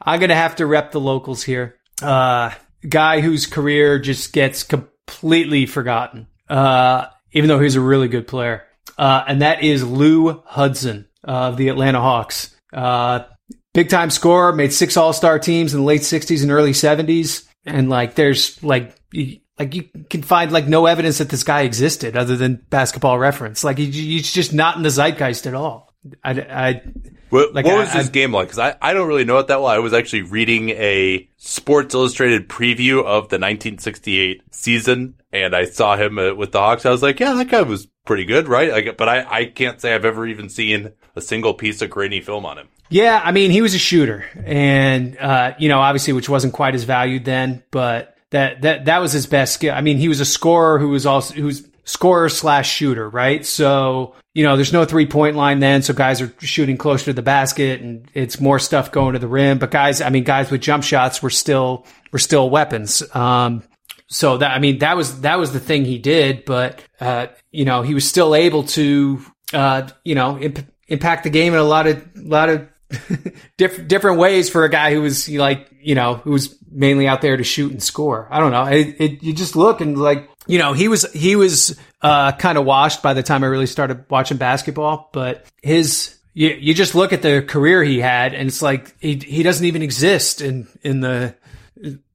I'm 0.07 0.20
gonna 0.20 0.35
have 0.35 0.57
to 0.57 0.66
rep 0.66 0.92
the 0.92 1.00
locals 1.00 1.42
here. 1.42 1.77
Uh, 2.03 2.50
guy 2.88 3.20
whose 3.20 3.46
career 3.46 3.98
just 3.98 4.33
gets 4.33 4.62
completely 4.62 5.66
forgotten. 5.66 6.29
Uh, 6.48 7.07
even 7.33 7.48
though 7.48 7.61
he's 7.61 7.77
a 7.77 7.81
really 7.81 8.09
good 8.09 8.27
player. 8.27 8.64
Uh, 8.96 9.24
and 9.27 9.42
that 9.42 9.62
is 9.62 9.83
Lou 9.83 10.42
Hudson 10.46 11.09
of 11.22 11.57
the 11.57 11.68
Atlanta 11.68 12.00
Hawks. 12.00 12.55
Uh, 12.72 13.24
big 13.72 13.88
time 13.88 14.11
scorer, 14.11 14.53
made 14.53 14.72
six 14.72 14.96
All 14.96 15.12
Star 15.12 15.38
teams 15.38 15.74
in 15.74 15.81
the 15.81 15.87
late 15.87 16.03
'60s 16.03 16.42
and 16.42 16.50
early 16.50 16.72
'70s, 16.72 17.46
and 17.66 17.90
like 17.90 18.14
there's 18.14 18.62
like 18.62 18.94
like 19.59 19.75
you 19.75 19.88
can 20.11 20.23
find 20.23 20.53
like 20.53 20.67
no 20.67 20.87
evidence 20.87 21.19
that 21.19 21.29
this 21.29 21.45
guy 21.45 21.62
existed 21.62 22.17
other 22.17 22.37
than 22.37 22.64
basketball 22.71 23.19
reference. 23.19 23.62
Like 23.64 23.79
he, 23.79 23.90
he's 23.90 24.33
just 24.33 24.53
not 24.53 24.77
in 24.77 24.83
the 24.83 24.90
zeitgeist 24.90 25.47
at 25.47 25.55
all. 25.55 25.93
I, 26.23 26.33
I 26.33 26.83
what, 27.31 27.55
like, 27.55 27.64
what 27.64 27.79
was 27.79 27.88
I, 27.90 27.99
his 27.99 28.09
I, 28.09 28.12
game 28.12 28.33
like? 28.33 28.49
Because 28.49 28.59
I, 28.59 28.77
I 28.81 28.93
don't 28.93 29.09
really 29.09 29.25
know 29.25 29.38
it 29.38 29.49
that 29.49 29.61
well. 29.61 29.71
I 29.71 29.79
was 29.79 29.93
actually 29.93 30.23
reading 30.23 30.71
a 30.71 31.29
Sports 31.37 31.95
Illustrated 31.95 32.49
preview 32.49 32.99
of 33.01 33.29
the 33.29 33.38
1968 33.38 34.43
season, 34.51 35.14
and 35.33 35.55
I 35.55 35.64
saw 35.64 35.97
him 35.97 36.19
uh, 36.19 36.35
with 36.35 36.53
the 36.53 36.61
Hawks. 36.61 36.85
I 36.85 36.90
was 36.90 37.03
like, 37.03 37.19
yeah, 37.21 37.33
that 37.35 37.49
guy 37.49 37.62
was 37.62 37.87
pretty 38.05 38.25
good, 38.25 38.49
right? 38.49 38.71
Like, 38.71 38.97
but 38.97 39.09
I, 39.09 39.25
I 39.29 39.45
can't 39.47 39.81
say 39.81 39.95
I've 39.95 40.05
ever 40.05 40.27
even 40.27 40.49
seen 40.49 40.93
a 41.17 41.21
single 41.21 41.55
piece 41.55 41.81
of 41.81 41.90
grainy 41.90 42.21
film 42.21 42.45
on 42.45 42.59
him. 42.59 42.69
Yeah, 42.90 43.21
I 43.25 43.33
mean, 43.33 43.51
he 43.51 43.62
was 43.62 43.75
a 43.75 43.79
shooter, 43.79 44.27
and 44.45 45.17
uh, 45.19 45.55
you 45.59 45.69
know, 45.69 45.81
obviously, 45.81 46.12
which 46.12 46.29
wasn't 46.29 46.53
quite 46.53 46.75
as 46.75 46.85
valued 46.85 47.25
then, 47.25 47.64
but 47.71 48.13
that 48.35 48.62
that 48.62 48.85
that 48.87 48.99
was 48.99 49.12
his 49.12 49.27
best 49.27 49.55
skill. 49.55 49.75
I 49.75 49.81
mean, 49.81 49.97
he 49.97 50.09
was 50.09 50.20
a 50.20 50.25
scorer 50.25 50.79
who 50.79 50.88
was 50.88 51.07
also 51.07 51.35
who's 51.35 51.66
scorer 51.85 52.29
slash 52.29 52.68
shooter, 52.68 53.09
right? 53.09 53.47
So 53.47 54.14
you 54.35 54.42
know, 54.42 54.57
there's 54.57 54.73
no 54.73 54.85
three 54.85 55.07
point 55.07 55.37
line 55.37 55.61
then, 55.61 55.83
so 55.83 55.94
guys 55.94 56.20
are 56.20 56.35
shooting 56.40 56.77
closer 56.77 57.07
to 57.07 57.12
the 57.12 57.23
basket, 57.23 57.81
and 57.81 58.11
it's 58.14 58.40
more 58.40 58.59
stuff 58.59 58.90
going 58.90 59.12
to 59.12 59.20
the 59.20 59.29
rim. 59.29 59.59
But 59.59 59.70
guys, 59.70 60.01
I 60.01 60.11
mean, 60.11 60.25
guys 60.25 60.51
with 60.51 60.61
jump 60.61 60.83
shots 60.83 61.23
were 61.23 61.31
still 61.31 61.87
were 62.12 62.18
still 62.18 62.51
weapons. 62.51 63.03
Um, 63.14 63.62
so 64.09 64.38
that 64.38 64.51
I 64.51 64.59
mean, 64.59 64.79
that 64.79 64.97
was 64.97 65.20
that 65.20 65.38
was 65.38 65.53
the 65.53 65.61
thing 65.61 65.85
he 65.85 65.99
did, 65.99 66.44
but 66.44 66.83
uh, 67.01 67.29
you 67.53 67.64
know, 67.64 67.83
he 67.83 67.94
was 67.94 68.09
still 68.09 68.35
able 68.35 68.64
to 68.64 69.25
uh, 69.53 69.88
you 70.03 70.16
know 70.16 70.38
imp- 70.38 70.66
impact 70.88 71.23
the 71.23 71.31
game 71.31 71.53
in 71.53 71.61
a 71.61 71.64
lot 71.64 71.87
of 71.87 72.05
lot 72.16 72.49
of 72.49 72.68
different 73.57 74.18
ways 74.18 74.51
for 74.51 74.64
a 74.64 74.68
guy 74.68 74.92
who 74.92 75.01
was 75.01 75.29
like 75.29 75.68
you 75.81 75.94
know 75.94 76.14
who 76.16 76.31
was 76.31 76.57
mainly 76.70 77.07
out 77.07 77.23
there 77.23 77.37
to 77.37 77.44
shoot 77.44 77.73
and 77.73 77.83
score. 77.83 78.29
I 78.31 78.40
don't 78.40 78.51
know. 78.51 78.64
It, 78.64 78.97
it, 78.99 79.23
you 79.23 79.33
just 79.33 79.57
look 79.57 79.81
and 79.81 79.97
like 79.97 80.29
you 80.47 80.59
know 80.59 80.73
he 80.73 80.88
was 80.88 81.11
he 81.12 81.37
was 81.37 81.79
uh, 82.03 82.33
kind 82.33 82.59
of 82.59 82.64
washed 82.64 83.03
by 83.03 83.14
the 83.14 83.23
time 83.23 83.44
I 83.44 83.47
really 83.47 83.66
started 83.66 84.05
watching 84.11 84.37
basketball, 84.37 85.09
but 85.12 85.47
his 85.62 86.18
you, 86.35 86.51
you 86.51 86.75
just 86.75 86.94
look 86.94 87.12
at 87.12 87.23
the 87.23 87.42
career 87.42 87.83
he 87.83 88.01
had 88.01 88.35
and 88.35 88.49
it's 88.49 88.61
like 88.61 88.94
he 89.01 89.16
he 89.16 89.42
doesn't 89.42 89.64
even 89.64 89.83
exist 89.83 90.40
in 90.40 90.68
in 90.83 91.01
the 91.01 91.35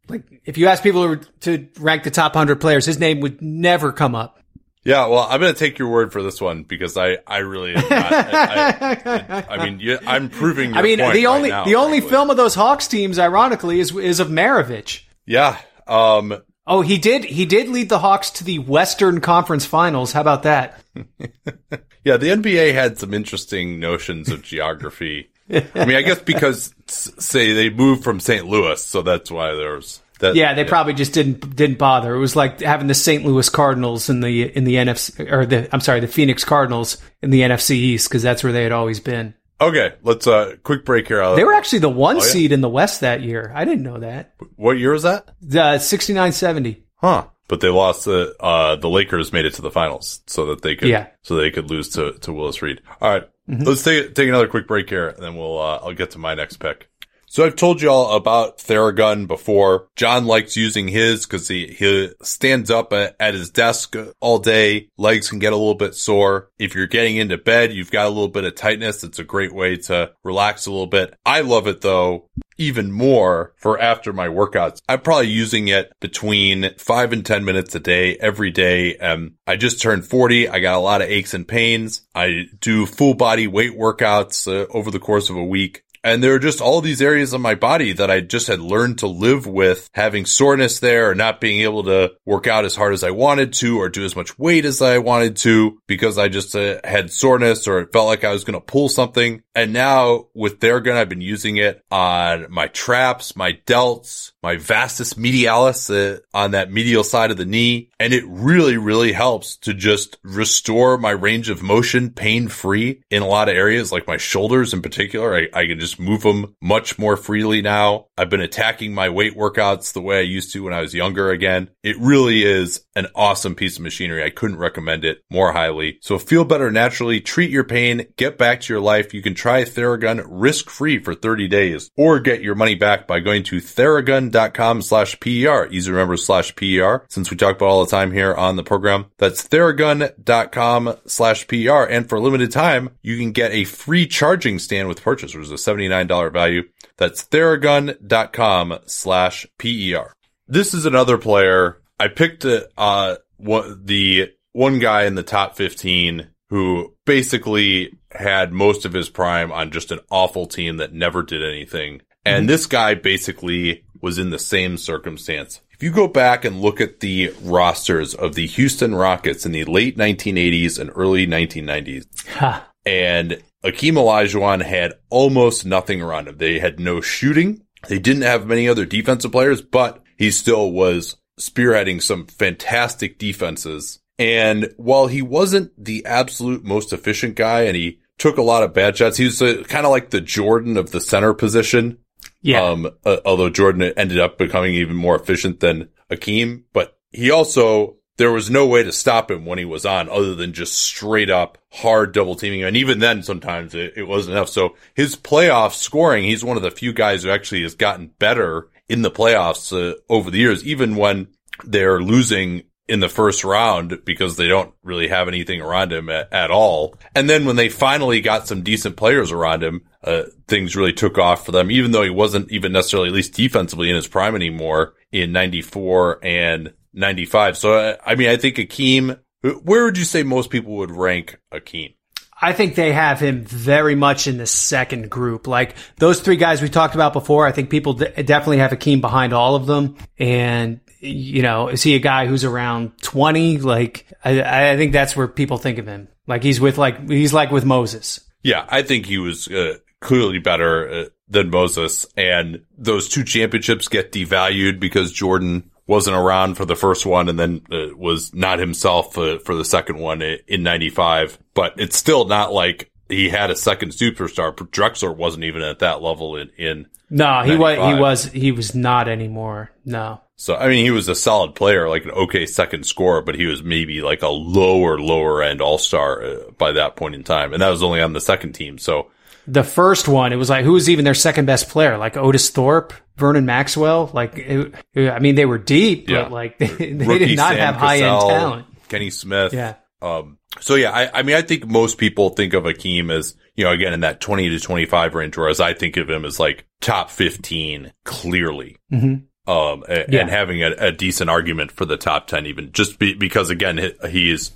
like 0.07 0.23
if 0.45 0.57
you 0.57 0.67
ask 0.67 0.83
people 0.83 1.17
to 1.41 1.67
rank 1.79 2.03
the 2.03 2.11
top 2.11 2.35
100 2.35 2.59
players 2.59 2.85
his 2.85 2.99
name 2.99 3.21
would 3.21 3.41
never 3.41 3.91
come 3.91 4.15
up 4.15 4.38
yeah, 4.83 5.07
well, 5.07 5.27
I'm 5.29 5.41
going 5.41 5.53
to 5.53 5.59
take 5.59 5.77
your 5.77 5.89
word 5.89 6.13
for 6.13 6.23
this 6.23 6.39
one 6.39 6.63
because 6.63 6.95
I, 6.95 7.17
I 7.27 7.39
really, 7.39 7.73
not, 7.73 7.91
I, 7.91 8.97
I, 9.05 9.45
I, 9.49 9.65
mean, 9.65 9.79
you, 9.79 9.99
I'm 10.07 10.29
proving. 10.29 10.73
I 10.73 10.81
mean, 10.81 10.99
the 10.99 11.27
only 11.27 11.51
right 11.51 11.65
the 11.65 11.75
only 11.75 11.99
film 11.99 12.29
of 12.29 12.37
those 12.37 12.55
Hawks 12.55 12.87
teams, 12.87 13.19
ironically, 13.19 13.79
is 13.79 13.95
is 13.95 14.19
of 14.19 14.29
Maravich. 14.29 15.01
Yeah. 15.25 15.57
Um. 15.85 16.41
Oh, 16.65 16.81
he 16.81 16.97
did. 16.97 17.25
He 17.25 17.45
did 17.45 17.67
lead 17.67 17.89
the 17.89 17.99
Hawks 17.99 18.29
to 18.31 18.43
the 18.43 18.59
Western 18.59 19.19
Conference 19.21 19.65
Finals. 19.65 20.13
How 20.13 20.21
about 20.21 20.43
that? 20.43 20.81
yeah, 20.95 22.17
the 22.17 22.29
NBA 22.29 22.73
had 22.73 22.97
some 22.97 23.13
interesting 23.13 23.79
notions 23.79 24.29
of 24.29 24.43
geography. 24.43 25.29
I 25.51 25.85
mean, 25.85 25.97
I 25.97 26.03
guess 26.03 26.21
because 26.21 26.73
say 26.87 27.53
they 27.53 27.69
moved 27.69 28.03
from 28.03 28.19
St. 28.19 28.45
Louis, 28.45 28.83
so 28.83 29.01
that's 29.01 29.31
why 29.31 29.55
there's 29.55 29.99
that, 30.19 30.35
yeah, 30.35 30.53
they 30.53 30.63
yeah. 30.63 30.69
probably 30.69 30.93
just 30.93 31.13
didn't 31.13 31.55
didn't 31.55 31.77
bother. 31.77 32.13
It 32.13 32.19
was 32.19 32.35
like 32.35 32.61
having 32.61 32.87
the 32.87 32.93
St. 32.93 33.25
Louis 33.25 33.49
Cardinals 33.49 34.09
in 34.09 34.19
the 34.19 34.55
in 34.55 34.65
the 34.65 34.75
NFC 34.75 35.31
or 35.31 35.45
the 35.45 35.67
I'm 35.73 35.81
sorry, 35.81 35.99
the 35.99 36.07
Phoenix 36.07 36.43
Cardinals 36.45 36.97
in 37.21 37.29
the 37.29 37.41
NFC 37.41 37.71
East 37.71 38.09
because 38.09 38.21
that's 38.21 38.43
where 38.43 38.53
they 38.53 38.63
had 38.63 38.71
always 38.71 38.99
been. 38.99 39.33
Okay, 39.61 39.93
let's 40.03 40.27
uh 40.27 40.55
quick 40.63 40.85
break 40.85 41.07
here. 41.07 41.21
I'll, 41.21 41.35
they 41.35 41.43
were 41.43 41.53
actually 41.53 41.79
the 41.79 41.89
one 41.89 42.17
oh, 42.17 42.19
yeah? 42.19 42.25
seed 42.25 42.51
in 42.51 42.61
the 42.61 42.69
West 42.69 43.01
that 43.01 43.21
year. 43.21 43.51
I 43.53 43.65
didn't 43.65 43.83
know 43.83 43.99
that. 43.99 44.35
What 44.55 44.77
year 44.77 44.91
was 44.93 45.03
that? 45.03 45.29
The 45.41 45.59
69-70. 45.59 46.83
Huh. 46.95 47.27
But 47.47 47.61
they 47.61 47.69
lost 47.69 48.05
the 48.05 48.35
uh 48.39 48.75
the 48.75 48.89
Lakers 48.89 49.33
made 49.33 49.45
it 49.45 49.55
to 49.55 49.61
the 49.61 49.71
finals 49.71 50.21
so 50.27 50.45
that 50.47 50.61
they 50.61 50.75
could 50.75 50.89
yeah. 50.89 51.07
so 51.23 51.35
they 51.35 51.49
could 51.49 51.69
lose 51.69 51.89
to 51.89 52.13
to 52.19 52.31
Willis 52.31 52.61
Reed. 52.61 52.81
All 53.01 53.09
right. 53.09 53.23
mm-hmm. 53.49 53.63
Let's 53.63 53.83
take 53.83 54.15
take 54.15 54.29
another 54.29 54.47
quick 54.47 54.67
break 54.67 54.89
here 54.89 55.07
and 55.07 55.23
then 55.23 55.35
we'll 55.35 55.59
uh, 55.59 55.79
I'll 55.81 55.93
get 55.93 56.11
to 56.11 56.19
my 56.19 56.35
next 56.35 56.57
pick. 56.57 56.88
So 57.31 57.45
I've 57.45 57.55
told 57.55 57.79
you 57.79 57.91
all 57.91 58.15
about 58.15 58.57
Theragun 58.57 59.27
before. 59.27 59.87
John 59.95 60.25
likes 60.25 60.57
using 60.57 60.87
his 60.87 61.27
because 61.27 61.47
he, 61.47 61.67
he 61.67 62.09
stands 62.23 62.71
up 62.71 62.91
at, 62.91 63.35
his 63.35 63.51
desk 63.51 63.95
all 64.19 64.39
day. 64.39 64.89
Legs 64.97 65.29
can 65.29 65.37
get 65.37 65.53
a 65.53 65.55
little 65.55 65.75
bit 65.75 65.93
sore. 65.93 66.49
If 66.57 66.73
you're 66.73 66.87
getting 66.87 67.17
into 67.17 67.37
bed, 67.37 67.71
you've 67.71 67.91
got 67.91 68.07
a 68.07 68.09
little 68.09 68.29
bit 68.29 68.45
of 68.45 68.55
tightness. 68.55 69.03
It's 69.03 69.19
a 69.19 69.23
great 69.23 69.53
way 69.53 69.77
to 69.77 70.11
relax 70.23 70.65
a 70.65 70.71
little 70.71 70.87
bit. 70.87 71.13
I 71.23 71.41
love 71.41 71.67
it 71.67 71.81
though 71.81 72.25
even 72.59 72.91
more 72.91 73.53
for 73.55 73.79
after 73.79 74.11
my 74.11 74.27
workouts. 74.27 74.81
I'm 74.87 74.99
probably 74.99 75.29
using 75.29 75.69
it 75.69 75.91
between 76.01 76.75
five 76.77 77.13
and 77.13 77.25
10 77.25 77.45
minutes 77.45 77.73
a 77.73 77.79
day, 77.79 78.17
every 78.17 78.51
day. 78.51 78.97
Um, 78.97 79.35
I 79.47 79.55
just 79.55 79.81
turned 79.81 80.05
40. 80.05 80.49
I 80.49 80.59
got 80.59 80.75
a 80.75 80.79
lot 80.79 81.01
of 81.01 81.09
aches 81.09 81.33
and 81.33 81.47
pains. 81.47 82.01
I 82.13 82.47
do 82.59 82.85
full 82.85 83.13
body 83.13 83.47
weight 83.47 83.77
workouts 83.77 84.45
uh, 84.45 84.67
over 84.71 84.91
the 84.91 84.99
course 84.99 85.29
of 85.29 85.37
a 85.37 85.43
week. 85.43 85.83
And 86.03 86.23
there 86.23 86.33
are 86.33 86.39
just 86.39 86.61
all 86.61 86.81
these 86.81 87.01
areas 87.01 87.33
of 87.33 87.41
my 87.41 87.55
body 87.55 87.93
that 87.93 88.09
I 88.09 88.21
just 88.21 88.47
had 88.47 88.59
learned 88.59 88.99
to 88.99 89.07
live 89.07 89.45
with 89.45 89.89
having 89.93 90.25
soreness 90.25 90.79
there 90.79 91.09
or 91.09 91.15
not 91.15 91.41
being 91.41 91.61
able 91.61 91.83
to 91.83 92.13
work 92.25 92.47
out 92.47 92.65
as 92.65 92.75
hard 92.75 92.93
as 92.93 93.03
I 93.03 93.11
wanted 93.11 93.53
to 93.53 93.79
or 93.79 93.89
do 93.89 94.05
as 94.05 94.15
much 94.15 94.37
weight 94.37 94.65
as 94.65 94.81
I 94.81 94.99
wanted 94.99 95.35
to 95.37 95.79
because 95.87 96.17
I 96.17 96.27
just 96.29 96.55
uh, 96.55 96.79
had 96.83 97.11
soreness 97.11 97.67
or 97.67 97.79
it 97.79 97.91
felt 97.91 98.07
like 98.07 98.23
I 98.23 98.31
was 98.31 98.43
going 98.43 98.59
to 98.59 98.65
pull 98.65 98.89
something. 98.89 99.41
And 99.55 99.73
now 99.73 100.27
with 100.33 100.59
Theragun, 100.59 100.93
I've 100.93 101.09
been 101.09 101.21
using 101.21 101.57
it 101.57 101.83
on 101.91 102.47
my 102.49 102.67
traps, 102.67 103.35
my 103.35 103.53
delts, 103.65 104.31
my 104.41 104.55
vastus 104.55 105.15
medialis 105.15 105.89
uh, 105.89 106.19
on 106.33 106.51
that 106.51 106.71
medial 106.71 107.03
side 107.03 107.31
of 107.31 107.37
the 107.37 107.45
knee. 107.45 107.89
And 107.99 108.13
it 108.13 108.23
really, 108.27 108.77
really 108.77 109.11
helps 109.11 109.57
to 109.57 109.73
just 109.73 110.17
restore 110.23 110.97
my 110.97 111.11
range 111.11 111.49
of 111.49 111.61
motion 111.61 112.11
pain 112.11 112.47
free 112.47 113.01
in 113.09 113.21
a 113.21 113.27
lot 113.27 113.49
of 113.49 113.55
areas, 113.55 113.91
like 113.91 114.07
my 114.07 114.17
shoulders 114.17 114.73
in 114.73 114.81
particular. 114.81 115.35
I, 115.35 115.47
I, 115.53 115.65
can 115.65 115.79
just 115.79 115.88
move 115.97 116.23
them 116.23 116.55
much 116.61 116.99
more 116.99 117.15
freely 117.15 117.61
now. 117.61 118.07
I've 118.17 118.29
been 118.29 118.41
attacking 118.41 118.93
my 118.93 119.07
weight 119.07 119.37
workouts 119.37 119.93
the 119.93 120.01
way 120.01 120.19
I 120.19 120.23
used 120.23 120.51
to 120.53 120.63
when 120.63 120.73
I 120.73 120.81
was 120.81 120.93
younger 120.93 121.31
again. 121.31 121.69
It 121.83 121.97
really 121.99 122.43
is 122.43 122.83
an 122.95 123.07
awesome 123.15 123.55
piece 123.55 123.77
of 123.77 123.83
machinery. 123.83 124.23
I 124.23 124.29
couldn't 124.29 124.57
recommend 124.57 125.05
it 125.05 125.23
more 125.31 125.53
highly. 125.53 125.99
So 126.01 126.19
feel 126.19 126.43
better 126.43 126.69
naturally, 126.69 127.21
treat 127.21 127.49
your 127.49 127.63
pain, 127.63 128.07
get 128.17 128.37
back 128.37 128.59
to 128.61 128.73
your 128.73 128.81
life. 128.81 129.13
You 129.13 129.21
can 129.21 129.35
try 129.35 129.63
Theragun 129.63 130.25
risk 130.27 130.69
free 130.69 131.01
for 131.01 131.15
30 131.15 131.47
days 131.47 131.89
or 131.95 132.19
get 132.19 132.41
your 132.41 132.55
money 132.55 132.75
back 132.75 133.07
by 133.07 133.21
going 133.21 133.43
to 133.43 133.61
theragun.com 133.61 134.81
slash 134.81 135.19
PER. 135.19 135.67
Easy 135.71 135.89
remember 135.89 136.17
slash 136.17 136.53
PER 136.55 137.05
since 137.09 137.31
we 137.31 137.37
talk 137.37 137.55
about 137.55 137.69
all 137.69 137.85
the 137.85 137.91
time 137.91 138.11
here 138.11 138.33
on 138.33 138.57
the 138.57 138.63
program. 138.63 139.05
That's 139.17 139.47
theragun.com 139.47 140.97
slash 141.05 141.47
PER. 141.47 141.85
And 141.85 142.09
for 142.09 142.17
a 142.17 142.21
limited 142.21 142.51
time, 142.51 142.89
you 143.01 143.17
can 143.17 143.31
get 143.31 143.51
a 143.53 143.63
free 143.63 144.07
charging 144.07 144.59
stand 144.59 144.87
with 144.89 145.01
purchase, 145.01 145.33
which 145.33 145.45
is 145.45 145.51
a 145.51 145.57
$79 145.79 146.33
value. 146.33 146.63
That's 146.97 147.23
theragun.com 147.23 148.79
slash 148.85 149.47
PER. 149.57 150.13
This 150.47 150.73
is 150.73 150.85
another 150.85 151.17
player 151.17 151.81
I 151.99 152.07
picked 152.07 152.45
uh 152.45 153.17
what 153.37 153.85
the 153.85 154.31
one 154.51 154.79
guy 154.79 155.05
in 155.05 155.15
the 155.15 155.23
top 155.23 155.55
15 155.55 156.29
who 156.49 156.95
basically 157.05 157.93
had 158.11 158.51
most 158.51 158.85
of 158.85 158.93
his 158.93 159.09
prime 159.09 159.51
on 159.51 159.71
just 159.71 159.91
an 159.91 159.99
awful 160.09 160.47
team 160.47 160.77
that 160.77 160.93
never 160.93 161.21
did 161.21 161.43
anything. 161.43 162.01
And 162.25 162.41
mm-hmm. 162.41 162.47
this 162.47 162.65
guy 162.65 162.95
basically 162.95 163.83
was 164.01 164.17
in 164.17 164.31
the 164.31 164.39
same 164.39 164.77
circumstance. 164.77 165.61
If 165.71 165.83
you 165.83 165.91
go 165.91 166.07
back 166.07 166.43
and 166.43 166.59
look 166.59 166.81
at 166.81 166.99
the 166.99 167.33
rosters 167.41 168.13
of 168.13 168.35
the 168.35 168.47
Houston 168.47 168.95
Rockets 168.95 169.45
in 169.45 169.51
the 169.51 169.63
late 169.65 169.97
1980s 169.97 170.79
and 170.79 170.91
early 170.95 171.25
1990s, 171.25 172.05
huh. 172.27 172.61
and 172.85 173.41
Akeem 173.63 173.93
Olajuwon 173.93 174.63
had 174.63 174.93
almost 175.09 175.65
nothing 175.65 176.01
around 176.01 176.27
him. 176.27 176.37
They 176.37 176.59
had 176.59 176.79
no 176.79 177.01
shooting. 177.01 177.61
They 177.87 177.99
didn't 177.99 178.23
have 178.23 178.47
many 178.47 178.67
other 178.67 178.85
defensive 178.85 179.31
players, 179.31 179.61
but 179.61 180.01
he 180.17 180.31
still 180.31 180.71
was 180.71 181.17
spearheading 181.39 182.01
some 182.01 182.25
fantastic 182.27 183.17
defenses. 183.17 183.99
And 184.17 184.73
while 184.77 185.07
he 185.07 185.21
wasn't 185.21 185.71
the 185.81 186.05
absolute 186.05 186.63
most 186.63 186.91
efficient 186.91 187.35
guy 187.35 187.61
and 187.61 187.75
he 187.75 187.99
took 188.17 188.37
a 188.37 188.43
lot 188.43 188.63
of 188.63 188.73
bad 188.73 188.97
shots, 188.97 189.17
he 189.17 189.25
was 189.25 189.39
kind 189.39 189.85
of 189.85 189.91
like 189.91 190.09
the 190.09 190.19
Jordan 190.19 190.75
of 190.75 190.91
the 190.91 190.99
center 190.99 191.33
position. 191.33 191.99
Yeah. 192.41 192.63
Um, 192.63 192.89
uh, 193.05 193.17
although 193.25 193.49
Jordan 193.49 193.81
ended 193.81 194.19
up 194.19 194.37
becoming 194.37 194.75
even 194.75 194.95
more 194.95 195.15
efficient 195.15 195.61
than 195.61 195.89
Akeem, 196.11 196.63
but 196.73 196.97
he 197.11 197.31
also, 197.31 197.95
there 198.19 198.33
was 198.33 198.49
no 198.49 198.67
way 198.67 198.83
to 198.83 198.91
stop 198.91 199.31
him 199.31 199.45
when 199.45 199.57
he 199.57 199.63
was 199.63 199.85
on 199.85 200.09
other 200.09 200.35
than 200.35 200.51
just 200.51 200.77
straight 200.77 201.29
up 201.29 201.57
hard 201.71 202.11
double 202.11 202.35
teaming. 202.35 202.65
And 202.65 202.75
even 202.75 202.99
then, 202.99 203.23
sometimes 203.23 203.73
it, 203.73 203.93
it 203.95 204.03
wasn't 204.03 204.35
enough. 204.35 204.49
So 204.49 204.75
his 204.93 205.15
playoff 205.15 205.73
scoring, 205.73 206.25
he's 206.25 206.43
one 206.43 206.57
of 206.57 206.63
the 206.63 206.69
few 206.69 206.91
guys 206.91 207.23
who 207.23 207.29
actually 207.29 207.61
has 207.61 207.75
gotten 207.75 208.07
better 208.19 208.67
in 208.89 209.03
the 209.03 209.09
playoffs 209.09 209.71
uh, 209.71 209.95
over 210.09 210.29
the 210.29 210.37
years, 210.37 210.65
even 210.65 210.97
when 210.97 211.29
they're 211.63 212.01
losing 212.01 212.63
in 212.89 212.99
the 212.99 213.07
first 213.07 213.45
round 213.45 214.03
because 214.03 214.35
they 214.35 214.49
don't 214.49 214.73
really 214.83 215.07
have 215.07 215.29
anything 215.29 215.61
around 215.61 215.93
him 215.93 216.09
at, 216.09 216.33
at 216.33 216.51
all. 216.51 216.95
And 217.15 217.29
then 217.29 217.45
when 217.45 217.55
they 217.55 217.69
finally 217.69 218.19
got 218.19 218.47
some 218.49 218.63
decent 218.63 218.97
players 218.97 219.31
around 219.31 219.63
him, 219.63 219.83
uh, 220.03 220.23
things 220.49 220.75
really 220.75 220.91
took 220.91 221.17
off 221.17 221.45
for 221.45 221.53
them, 221.53 221.71
even 221.71 221.91
though 221.91 222.03
he 222.03 222.09
wasn't 222.09 222.51
even 222.51 222.73
necessarily, 222.73 223.07
at 223.07 223.15
least 223.15 223.33
defensively 223.33 223.89
in 223.89 223.95
his 223.95 224.07
prime 224.07 224.35
anymore 224.35 224.95
in 225.11 225.31
94 225.31 226.19
and 226.21 226.73
95. 226.93 227.57
So, 227.57 227.73
uh, 227.73 227.95
I 228.05 228.15
mean, 228.15 228.29
I 228.29 228.37
think 228.37 228.57
Akeem, 228.57 229.19
where 229.41 229.85
would 229.85 229.97
you 229.97 230.05
say 230.05 230.23
most 230.23 230.49
people 230.49 230.77
would 230.77 230.91
rank 230.91 231.39
Akeem? 231.53 231.95
I 232.41 232.53
think 232.53 232.75
they 232.75 232.93
have 232.93 233.19
him 233.19 233.43
very 233.43 233.95
much 233.95 234.27
in 234.27 234.37
the 234.37 234.47
second 234.47 235.09
group. 235.09 235.45
Like 235.45 235.75
those 235.97 236.21
three 236.21 236.37
guys 236.37 236.61
we 236.61 236.69
talked 236.69 236.95
about 236.95 237.11
before, 237.11 237.45
I 237.45 237.51
think 237.51 237.69
people 237.69 237.93
d- 237.93 238.23
definitely 238.23 238.59
have 238.59 238.71
Akeem 238.71 239.01
behind 239.01 239.33
all 239.33 239.55
of 239.55 239.65
them. 239.65 239.97
And, 240.17 240.79
you 240.99 241.41
know, 241.41 241.67
is 241.67 241.83
he 241.83 241.95
a 241.95 241.99
guy 241.99 242.27
who's 242.27 242.45
around 242.45 242.97
20? 243.01 243.57
Like, 243.57 244.05
I, 244.23 244.71
I 244.71 244.77
think 244.77 244.93
that's 244.93 245.15
where 245.15 245.27
people 245.27 245.57
think 245.57 245.79
of 245.79 245.87
him. 245.87 246.07
Like 246.27 246.43
he's 246.43 246.61
with 246.61 246.77
like, 246.77 247.09
he's 247.09 247.33
like 247.33 247.51
with 247.51 247.65
Moses. 247.65 248.21
Yeah, 248.41 248.65
I 248.69 248.83
think 248.83 249.05
he 249.05 249.17
was 249.17 249.49
uh, 249.49 249.77
clearly 249.99 250.39
better 250.39 250.89
uh, 250.89 251.05
than 251.27 251.49
Moses. 251.49 252.05
And 252.15 252.61
those 252.77 253.09
two 253.09 253.25
championships 253.25 253.89
get 253.89 254.13
devalued 254.13 254.79
because 254.79 255.11
Jordan 255.11 255.71
wasn't 255.89 256.15
around 256.15 256.53
for 256.53 256.65
the 256.65 256.75
first 256.75 257.03
one 257.03 257.29
and 257.29 257.39
then 257.39 257.61
uh, 257.71 257.87
was 257.97 258.31
not 258.31 258.59
himself 258.59 259.17
uh, 259.17 259.39
for 259.39 259.55
the 259.55 259.65
second 259.65 259.97
one 259.97 260.21
in 260.21 260.61
95. 260.61 261.39
But 261.55 261.73
it's 261.77 261.97
still 261.97 262.25
not 262.25 262.53
like 262.53 262.91
he 263.09 263.27
had 263.27 263.49
a 263.49 263.55
second 263.55 263.89
superstar. 263.89 264.53
Drexler 264.53 265.15
wasn't 265.15 265.45
even 265.45 265.63
at 265.63 265.79
that 265.79 266.03
level 266.03 266.35
in, 266.35 266.51
in 266.59 266.85
No, 267.09 267.41
he 267.41 267.57
was, 267.57 267.77
he 267.77 267.99
was, 267.99 268.23
he 268.25 268.51
was 268.51 268.75
not 268.75 269.07
anymore. 269.09 269.71
No. 269.83 270.21
So, 270.35 270.55
I 270.55 270.69
mean, 270.69 270.85
he 270.85 270.91
was 270.91 271.07
a 271.07 271.15
solid 271.15 271.55
player, 271.55 271.89
like 271.89 272.05
an 272.05 272.11
okay 272.11 272.45
second 272.45 272.85
scorer, 272.85 273.23
but 273.23 273.33
he 273.33 273.47
was 273.47 273.63
maybe 273.63 274.03
like 274.03 274.21
a 274.21 274.29
lower, 274.29 274.99
lower 274.99 275.41
end 275.41 275.59
all 275.59 275.79
star 275.79 276.23
uh, 276.23 276.51
by 276.55 276.71
that 276.73 276.97
point 276.97 277.15
in 277.15 277.23
time. 277.23 277.51
And 277.51 277.63
that 277.63 277.69
was 277.69 277.81
only 277.81 277.99
on 277.99 278.13
the 278.13 278.21
second 278.21 278.53
team. 278.53 278.77
So 278.77 279.09
the 279.51 279.63
first 279.63 280.07
one, 280.07 280.31
it 280.31 280.35
was 280.35 280.49
like, 280.49 280.63
who 280.63 280.73
was 280.73 280.89
even 280.89 281.05
their 281.05 281.13
second 281.13 281.45
best 281.45 281.69
player? 281.69 281.97
Like 281.97 282.17
Otis 282.17 282.49
Thorpe, 282.49 282.93
Vernon 283.17 283.45
Maxwell? 283.45 284.09
Like, 284.13 284.37
it, 284.37 284.73
I 284.95 285.19
mean, 285.19 285.35
they 285.35 285.45
were 285.45 285.57
deep, 285.57 286.09
yeah. 286.09 286.23
but 286.23 286.31
like 286.31 286.57
they, 286.57 286.67
they 286.93 287.17
did 287.17 287.37
not 287.37 287.53
Sam 287.53 287.57
have 287.59 287.75
high 287.75 287.97
end 287.97 288.21
talent. 288.21 288.65
Kenny 288.87 289.09
Smith. 289.09 289.53
Yeah. 289.53 289.75
Um, 290.01 290.37
so 290.59 290.75
yeah, 290.75 290.91
I, 290.91 291.19
I 291.19 291.23
mean, 291.23 291.35
I 291.35 291.41
think 291.41 291.67
most 291.67 291.97
people 291.97 292.29
think 292.29 292.53
of 292.53 292.63
Akeem 292.63 293.11
as, 293.11 293.35
you 293.55 293.65
know, 293.65 293.71
again, 293.71 293.93
in 293.93 293.99
that 294.01 294.21
20 294.21 294.49
to 294.49 294.59
25 294.59 295.15
range, 295.15 295.37
whereas 295.37 295.59
I 295.59 295.73
think 295.73 295.97
of 295.97 296.09
him 296.09 296.25
as 296.25 296.39
like 296.39 296.65
top 296.81 297.09
15 297.09 297.91
clearly. 298.05 298.77
Mm-hmm. 298.91 299.51
Um, 299.51 299.83
and, 299.89 300.13
yeah. 300.13 300.21
and 300.21 300.29
having 300.29 300.63
a, 300.63 300.71
a, 300.77 300.91
decent 300.91 301.27
argument 301.29 301.71
for 301.71 301.83
the 301.83 301.97
top 301.97 302.27
10, 302.27 302.45
even 302.45 302.71
just 302.71 302.99
be, 302.99 303.15
because 303.15 303.49
again, 303.49 303.93
he 304.07 304.29
is 304.29 304.51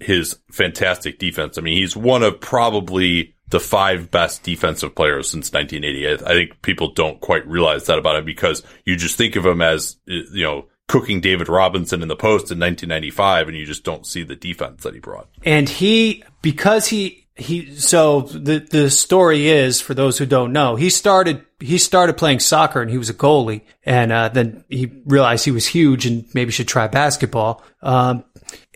his 0.00 0.38
fantastic 0.52 1.18
defense. 1.18 1.58
I 1.58 1.62
mean, 1.62 1.76
he's 1.76 1.96
one 1.96 2.22
of 2.22 2.40
probably 2.40 3.34
the 3.48 3.60
five 3.60 4.10
best 4.10 4.42
defensive 4.42 4.94
players 4.94 5.30
since 5.30 5.52
1980. 5.52 6.24
I, 6.24 6.30
I, 6.30 6.34
think 6.34 6.62
people 6.62 6.92
don't 6.92 7.20
quite 7.20 7.46
realize 7.46 7.86
that 7.86 7.98
about 7.98 8.16
him 8.16 8.24
because 8.24 8.62
you 8.84 8.96
just 8.96 9.16
think 9.16 9.36
of 9.36 9.46
him 9.46 9.62
as, 9.62 9.96
you 10.06 10.42
know, 10.42 10.66
cooking 10.88 11.20
David 11.20 11.48
Robinson 11.48 12.02
in 12.02 12.08
the 12.08 12.16
post 12.16 12.50
in 12.50 12.58
1995 12.58 13.48
and 13.48 13.56
you 13.56 13.66
just 13.66 13.84
don't 13.84 14.06
see 14.06 14.22
the 14.22 14.36
defense 14.36 14.82
that 14.82 14.94
he 14.94 15.00
brought. 15.00 15.28
And 15.44 15.68
he, 15.68 16.24
because 16.42 16.86
he, 16.88 17.26
he, 17.34 17.74
so 17.76 18.22
the, 18.22 18.60
the 18.70 18.90
story 18.90 19.48
is 19.48 19.80
for 19.80 19.94
those 19.94 20.18
who 20.18 20.26
don't 20.26 20.52
know, 20.52 20.74
he 20.74 20.90
started, 20.90 21.44
he 21.60 21.78
started 21.78 22.16
playing 22.16 22.40
soccer 22.40 22.80
and 22.80 22.90
he 22.90 22.98
was 22.98 23.10
a 23.10 23.14
goalie 23.14 23.62
and, 23.84 24.10
uh, 24.10 24.28
then 24.28 24.64
he 24.68 24.92
realized 25.04 25.44
he 25.44 25.50
was 25.50 25.66
huge 25.66 26.06
and 26.06 26.24
maybe 26.34 26.50
should 26.50 26.68
try 26.68 26.88
basketball. 26.88 27.62
Um, 27.82 28.24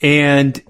and 0.02 0.62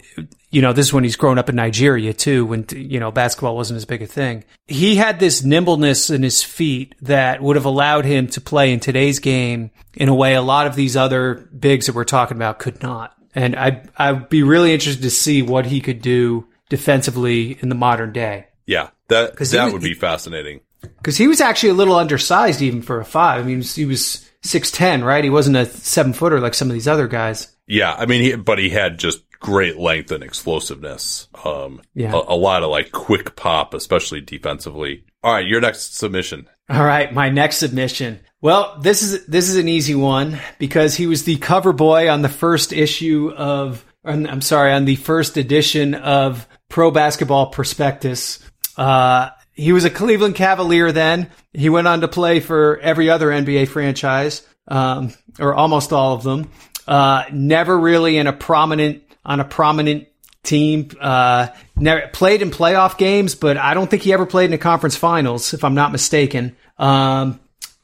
you 0.51 0.63
know, 0.63 0.73
this 0.73 0.87
is 0.87 0.93
when 0.93 1.05
he's 1.05 1.17
grown 1.17 1.39
up 1.39 1.49
in 1.49 1.57
Nigeria 1.57 2.13
too, 2.13 2.45
when, 2.45 2.67
you 2.75 2.99
know, 2.99 3.11
basketball 3.11 3.57
wasn't 3.57 3.77
as 3.77 3.85
big 3.85 4.03
a 4.03 4.07
thing. 4.07 4.45
He 4.67 4.97
had 4.97 5.21
this 5.21 5.45
nimbleness 5.45 6.11
in 6.11 6.23
his 6.23 6.43
feet 6.43 6.95
that 7.03 7.41
would 7.41 7.57
have 7.57 7.65
allowed 7.65 8.05
him 8.05 8.27
to 8.29 8.41
play 8.41 8.73
in 8.73 8.81
today's 8.81 9.21
game 9.21 9.71
in 9.95 10.09
a 10.09 10.15
way 10.15 10.35
a 10.35 10.43
lot 10.43 10.67
of 10.67 10.75
these 10.75 10.97
other 10.97 11.49
bigs 11.59 11.87
that 11.87 11.95
we're 11.95 12.05
talking 12.05 12.37
about 12.37 12.59
could 12.59 12.83
not. 12.83 13.17
And 13.35 13.55
I, 13.55 13.85
I'd 13.97 14.29
be 14.29 14.43
really 14.43 14.75
interested 14.75 15.03
to 15.03 15.11
see 15.11 15.41
what 15.41 15.67
he 15.67 15.81
could 15.81 16.03
do 16.03 16.49
defensively 16.69 17.57
in 17.61 17.69
the 17.69 17.77
modern 17.77 18.13
day. 18.13 18.49
Yeah, 18.67 18.91
that, 19.09 19.37
that 19.37 19.65
was, 19.65 19.73
would 19.73 19.83
be 19.83 19.95
fascinating. 19.95 20.61
Because 20.81 21.17
he 21.17 21.29
was 21.29 21.41
actually 21.41 21.71
a 21.71 21.75
little 21.75 21.97
undersized 21.97 22.63
even 22.63 22.83
for 22.83 23.01
a 23.01 23.05
five. 23.05 23.45
I 23.45 23.47
mean, 23.47 23.63
he 23.63 23.85
was 23.85 24.29
six 24.43 24.71
ten, 24.71 25.05
right? 25.05 25.23
He 25.23 25.31
wasn't 25.31 25.57
a 25.57 25.67
seven 25.67 26.13
footer 26.13 26.41
like 26.41 26.55
some 26.55 26.69
of 26.69 26.75
these 26.75 26.89
other 26.89 27.07
guys. 27.07 27.55
Yeah, 27.67 27.95
I 27.95 28.07
mean, 28.07 28.23
he, 28.23 28.35
but 28.35 28.59
he 28.59 28.71
had 28.71 28.99
just 28.99 29.23
great 29.41 29.77
length 29.79 30.13
and 30.13 30.23
explosiveness. 30.23 31.29
Um, 31.45 31.81
Yeah. 31.95 32.13
a, 32.13 32.35
a 32.35 32.37
lot 32.37 32.63
of 32.63 32.71
like 32.71 32.93
quick 32.93 33.37
pop, 33.37 33.75
especially 33.75 34.21
defensively. 34.21 35.05
All 35.23 35.33
right, 35.33 35.47
your 35.47 35.61
next 35.61 35.97
submission. 35.97 36.47
All 36.69 36.85
right, 36.85 37.13
my 37.13 37.31
next 37.31 37.57
submission. 37.57 38.21
Well, 38.41 38.79
this 38.81 39.03
is 39.03 39.27
this 39.27 39.49
is 39.49 39.57
an 39.57 39.69
easy 39.69 39.95
one 39.95 40.39
because 40.59 40.95
he 40.95 41.07
was 41.07 41.25
the 41.25 41.37
cover 41.37 41.73
boy 41.73 42.09
on 42.09 42.23
the 42.23 42.29
first 42.29 42.73
issue 42.73 43.33
of 43.37 43.85
I'm 44.03 44.41
sorry, 44.41 44.73
on 44.73 44.87
the 44.87 44.97
first 44.97 45.37
edition 45.37 45.95
of 45.95 46.47
Pro 46.71 46.91
Basketball 46.91 47.49
Prospectus. 47.49 48.39
Uh, 48.79 49.29
he 49.53 49.73
was 49.73 49.85
a 49.85 49.91
Cleveland 49.91 50.37
Cavalier 50.37 50.91
then. 50.91 51.31
He 51.53 51.69
went 51.69 51.87
on 51.87 52.01
to 52.01 52.09
play 52.09 52.41
for 52.41 52.79
every 52.79 53.11
other 53.11 53.29
NBA 53.29 53.69
franchise, 53.69 54.41
um, 54.69 55.13
or 55.39 55.55
almost 55.55 55.93
all 55.93 56.15
of 56.15 56.23
them. 56.23 56.51
Uh, 56.89 57.25
never 57.31 57.79
really 57.79 58.17
in 58.17 58.27
a 58.27 58.33
prominent 58.33 59.03
on 59.25 59.41
a 59.41 59.45
prominent 59.45 60.09
team. 60.43 60.91
Uh, 61.01 61.49
never 61.77 62.09
played 62.09 62.43
in 62.43 62.51
playoff 62.51 62.99
games, 62.99 63.35
but 63.35 63.57
I 63.57 63.75
don't 63.75 63.91
think 63.91 64.03
he 64.03 64.13
ever 64.13 64.27
played 64.27 64.47
in 64.47 64.55
a 64.55 64.59
conference 64.59 64.97
finals, 64.97 65.55
if 65.55 65.65
I'm 65.65 65.75
not 65.75 65.93
mistaken. 65.93 66.57
Um, 66.79 67.41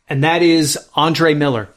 and 0.09 0.25
that 0.25 0.43
is 0.43 0.79
Andre 0.95 1.35
Miller. 1.35 1.69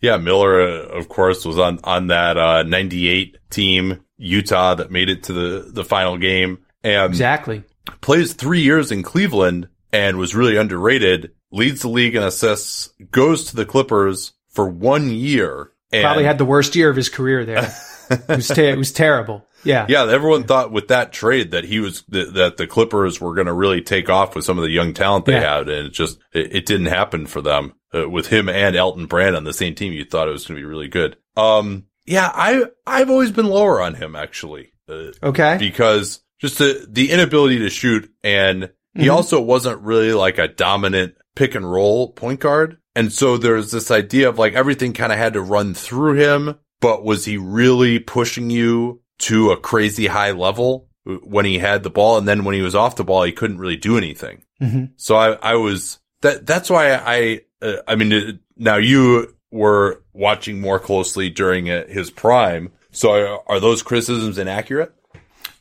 Yeah, 0.00 0.18
Miller, 0.18 0.60
uh, 0.60 0.82
of 0.98 1.08
course, 1.08 1.44
was 1.44 1.58
on 1.58 1.80
on 1.82 2.08
that 2.08 2.36
uh, 2.36 2.62
'98 2.64 3.38
team, 3.50 4.04
Utah, 4.18 4.74
that 4.74 4.90
made 4.90 5.08
it 5.08 5.24
to 5.24 5.32
the 5.32 5.70
the 5.72 5.84
final 5.84 6.18
game, 6.18 6.58
and 6.84 7.10
Exactly. 7.10 7.64
plays 8.02 8.34
three 8.34 8.60
years 8.60 8.92
in 8.92 9.02
Cleveland 9.02 9.68
and 9.92 10.18
was 10.18 10.34
really 10.34 10.56
underrated. 10.56 11.32
Leads 11.50 11.80
the 11.82 11.88
league 11.88 12.14
in 12.14 12.22
assists, 12.22 12.90
goes 13.10 13.46
to 13.46 13.56
the 13.56 13.64
Clippers 13.64 14.32
for 14.50 14.68
one 14.68 15.10
year, 15.10 15.70
and 15.90 16.04
Probably 16.04 16.24
had 16.24 16.38
the 16.38 16.44
worst 16.44 16.76
year 16.76 16.90
of 16.90 16.96
his 16.96 17.08
career 17.08 17.44
there. 17.44 17.72
it, 18.10 18.28
was 18.28 18.48
te- 18.48 18.68
it 18.68 18.78
was 18.78 18.92
terrible. 18.92 19.46
Yeah. 19.64 19.86
Yeah, 19.88 20.06
everyone 20.08 20.44
thought 20.44 20.70
with 20.70 20.88
that 20.88 21.12
trade 21.12 21.50
that 21.50 21.64
he 21.64 21.80
was 21.80 22.02
that, 22.08 22.34
that 22.34 22.56
the 22.56 22.66
Clippers 22.66 23.20
were 23.20 23.34
going 23.34 23.48
to 23.48 23.52
really 23.52 23.80
take 23.82 24.08
off 24.08 24.34
with 24.36 24.44
some 24.44 24.58
of 24.58 24.62
the 24.64 24.70
young 24.70 24.94
talent 24.94 25.24
they 25.24 25.32
Yeah. 25.32 25.56
had, 25.58 25.68
and 25.68 25.88
it 25.88 25.92
just 25.92 26.18
it, 26.32 26.54
it 26.56 26.66
didn't 26.66 26.86
happen 26.86 27.26
for 27.26 27.40
them. 27.40 27.72
Uh, 27.94 28.08
with 28.08 28.26
him 28.28 28.48
and 28.48 28.76
Elton 28.76 29.06
Brand 29.06 29.34
on 29.36 29.44
the 29.44 29.52
same 29.52 29.74
team, 29.74 29.92
you 29.92 30.04
thought 30.04 30.28
it 30.28 30.32
was 30.32 30.46
going 30.46 30.56
to 30.56 30.60
be 30.60 30.66
really 30.68 30.88
good. 30.88 31.16
Um, 31.36 31.84
yeah, 32.04 32.30
I 32.32 32.64
I've 32.86 33.10
always 33.10 33.30
been 33.32 33.46
lower 33.46 33.80
on 33.80 33.94
him 33.94 34.14
actually, 34.14 34.72
uh, 34.88 35.10
Okay. 35.22 35.56
because 35.58 36.20
just 36.40 36.58
the 36.58 36.86
the 36.88 37.10
inability 37.10 37.58
to 37.60 37.70
shoot, 37.70 38.10
and 38.22 38.70
he 38.94 39.06
Mhm. 39.06 39.12
also 39.12 39.40
wasn't 39.40 39.80
really 39.82 40.12
like 40.12 40.38
a 40.38 40.46
dominant 40.48 41.14
pick 41.34 41.54
and 41.54 41.70
roll 41.70 42.12
point 42.12 42.38
guard, 42.40 42.76
and 42.94 43.12
so 43.12 43.36
there's 43.36 43.70
this 43.72 43.90
idea 43.90 44.28
of 44.28 44.38
like 44.38 44.54
everything 44.54 44.92
kind 44.92 45.12
of 45.12 45.18
had 45.18 45.32
to 45.34 45.40
run 45.40 45.74
through 45.74 46.14
him, 46.14 46.54
but 46.80 47.04
was 47.04 47.24
he 47.24 47.36
really 47.36 47.98
pushing 47.98 48.50
you 48.50 49.00
to 49.18 49.50
a 49.50 49.56
crazy 49.56 50.06
high 50.06 50.32
level 50.32 50.88
when 51.22 51.44
he 51.44 51.58
had 51.58 51.82
the 51.82 51.90
ball, 51.90 52.18
and 52.18 52.26
then 52.26 52.44
when 52.44 52.54
he 52.54 52.62
was 52.62 52.74
off 52.74 52.96
the 52.96 53.04
ball, 53.04 53.22
he 53.22 53.32
couldn't 53.32 53.58
really 53.58 53.76
do 53.76 53.96
anything. 53.96 54.42
Mhm. 54.60 54.90
So 54.96 55.16
I 55.16 55.32
I 55.34 55.54
was 55.54 55.98
that 56.22 56.46
that's 56.46 56.68
why 56.68 56.92
I 56.94 57.40
uh, 57.62 57.76
I 57.86 57.94
mean 57.94 58.12
uh, 58.12 58.32
now 58.56 58.76
you 58.76 59.34
were 59.50 60.02
watching 60.12 60.60
more 60.60 60.78
closely 60.78 61.30
during 61.30 61.70
uh, 61.70 61.86
his 61.86 62.10
prime. 62.10 62.72
So 62.90 63.12
are, 63.12 63.40
are 63.46 63.60
those 63.60 63.82
criticisms 63.82 64.38
inaccurate? 64.38 64.92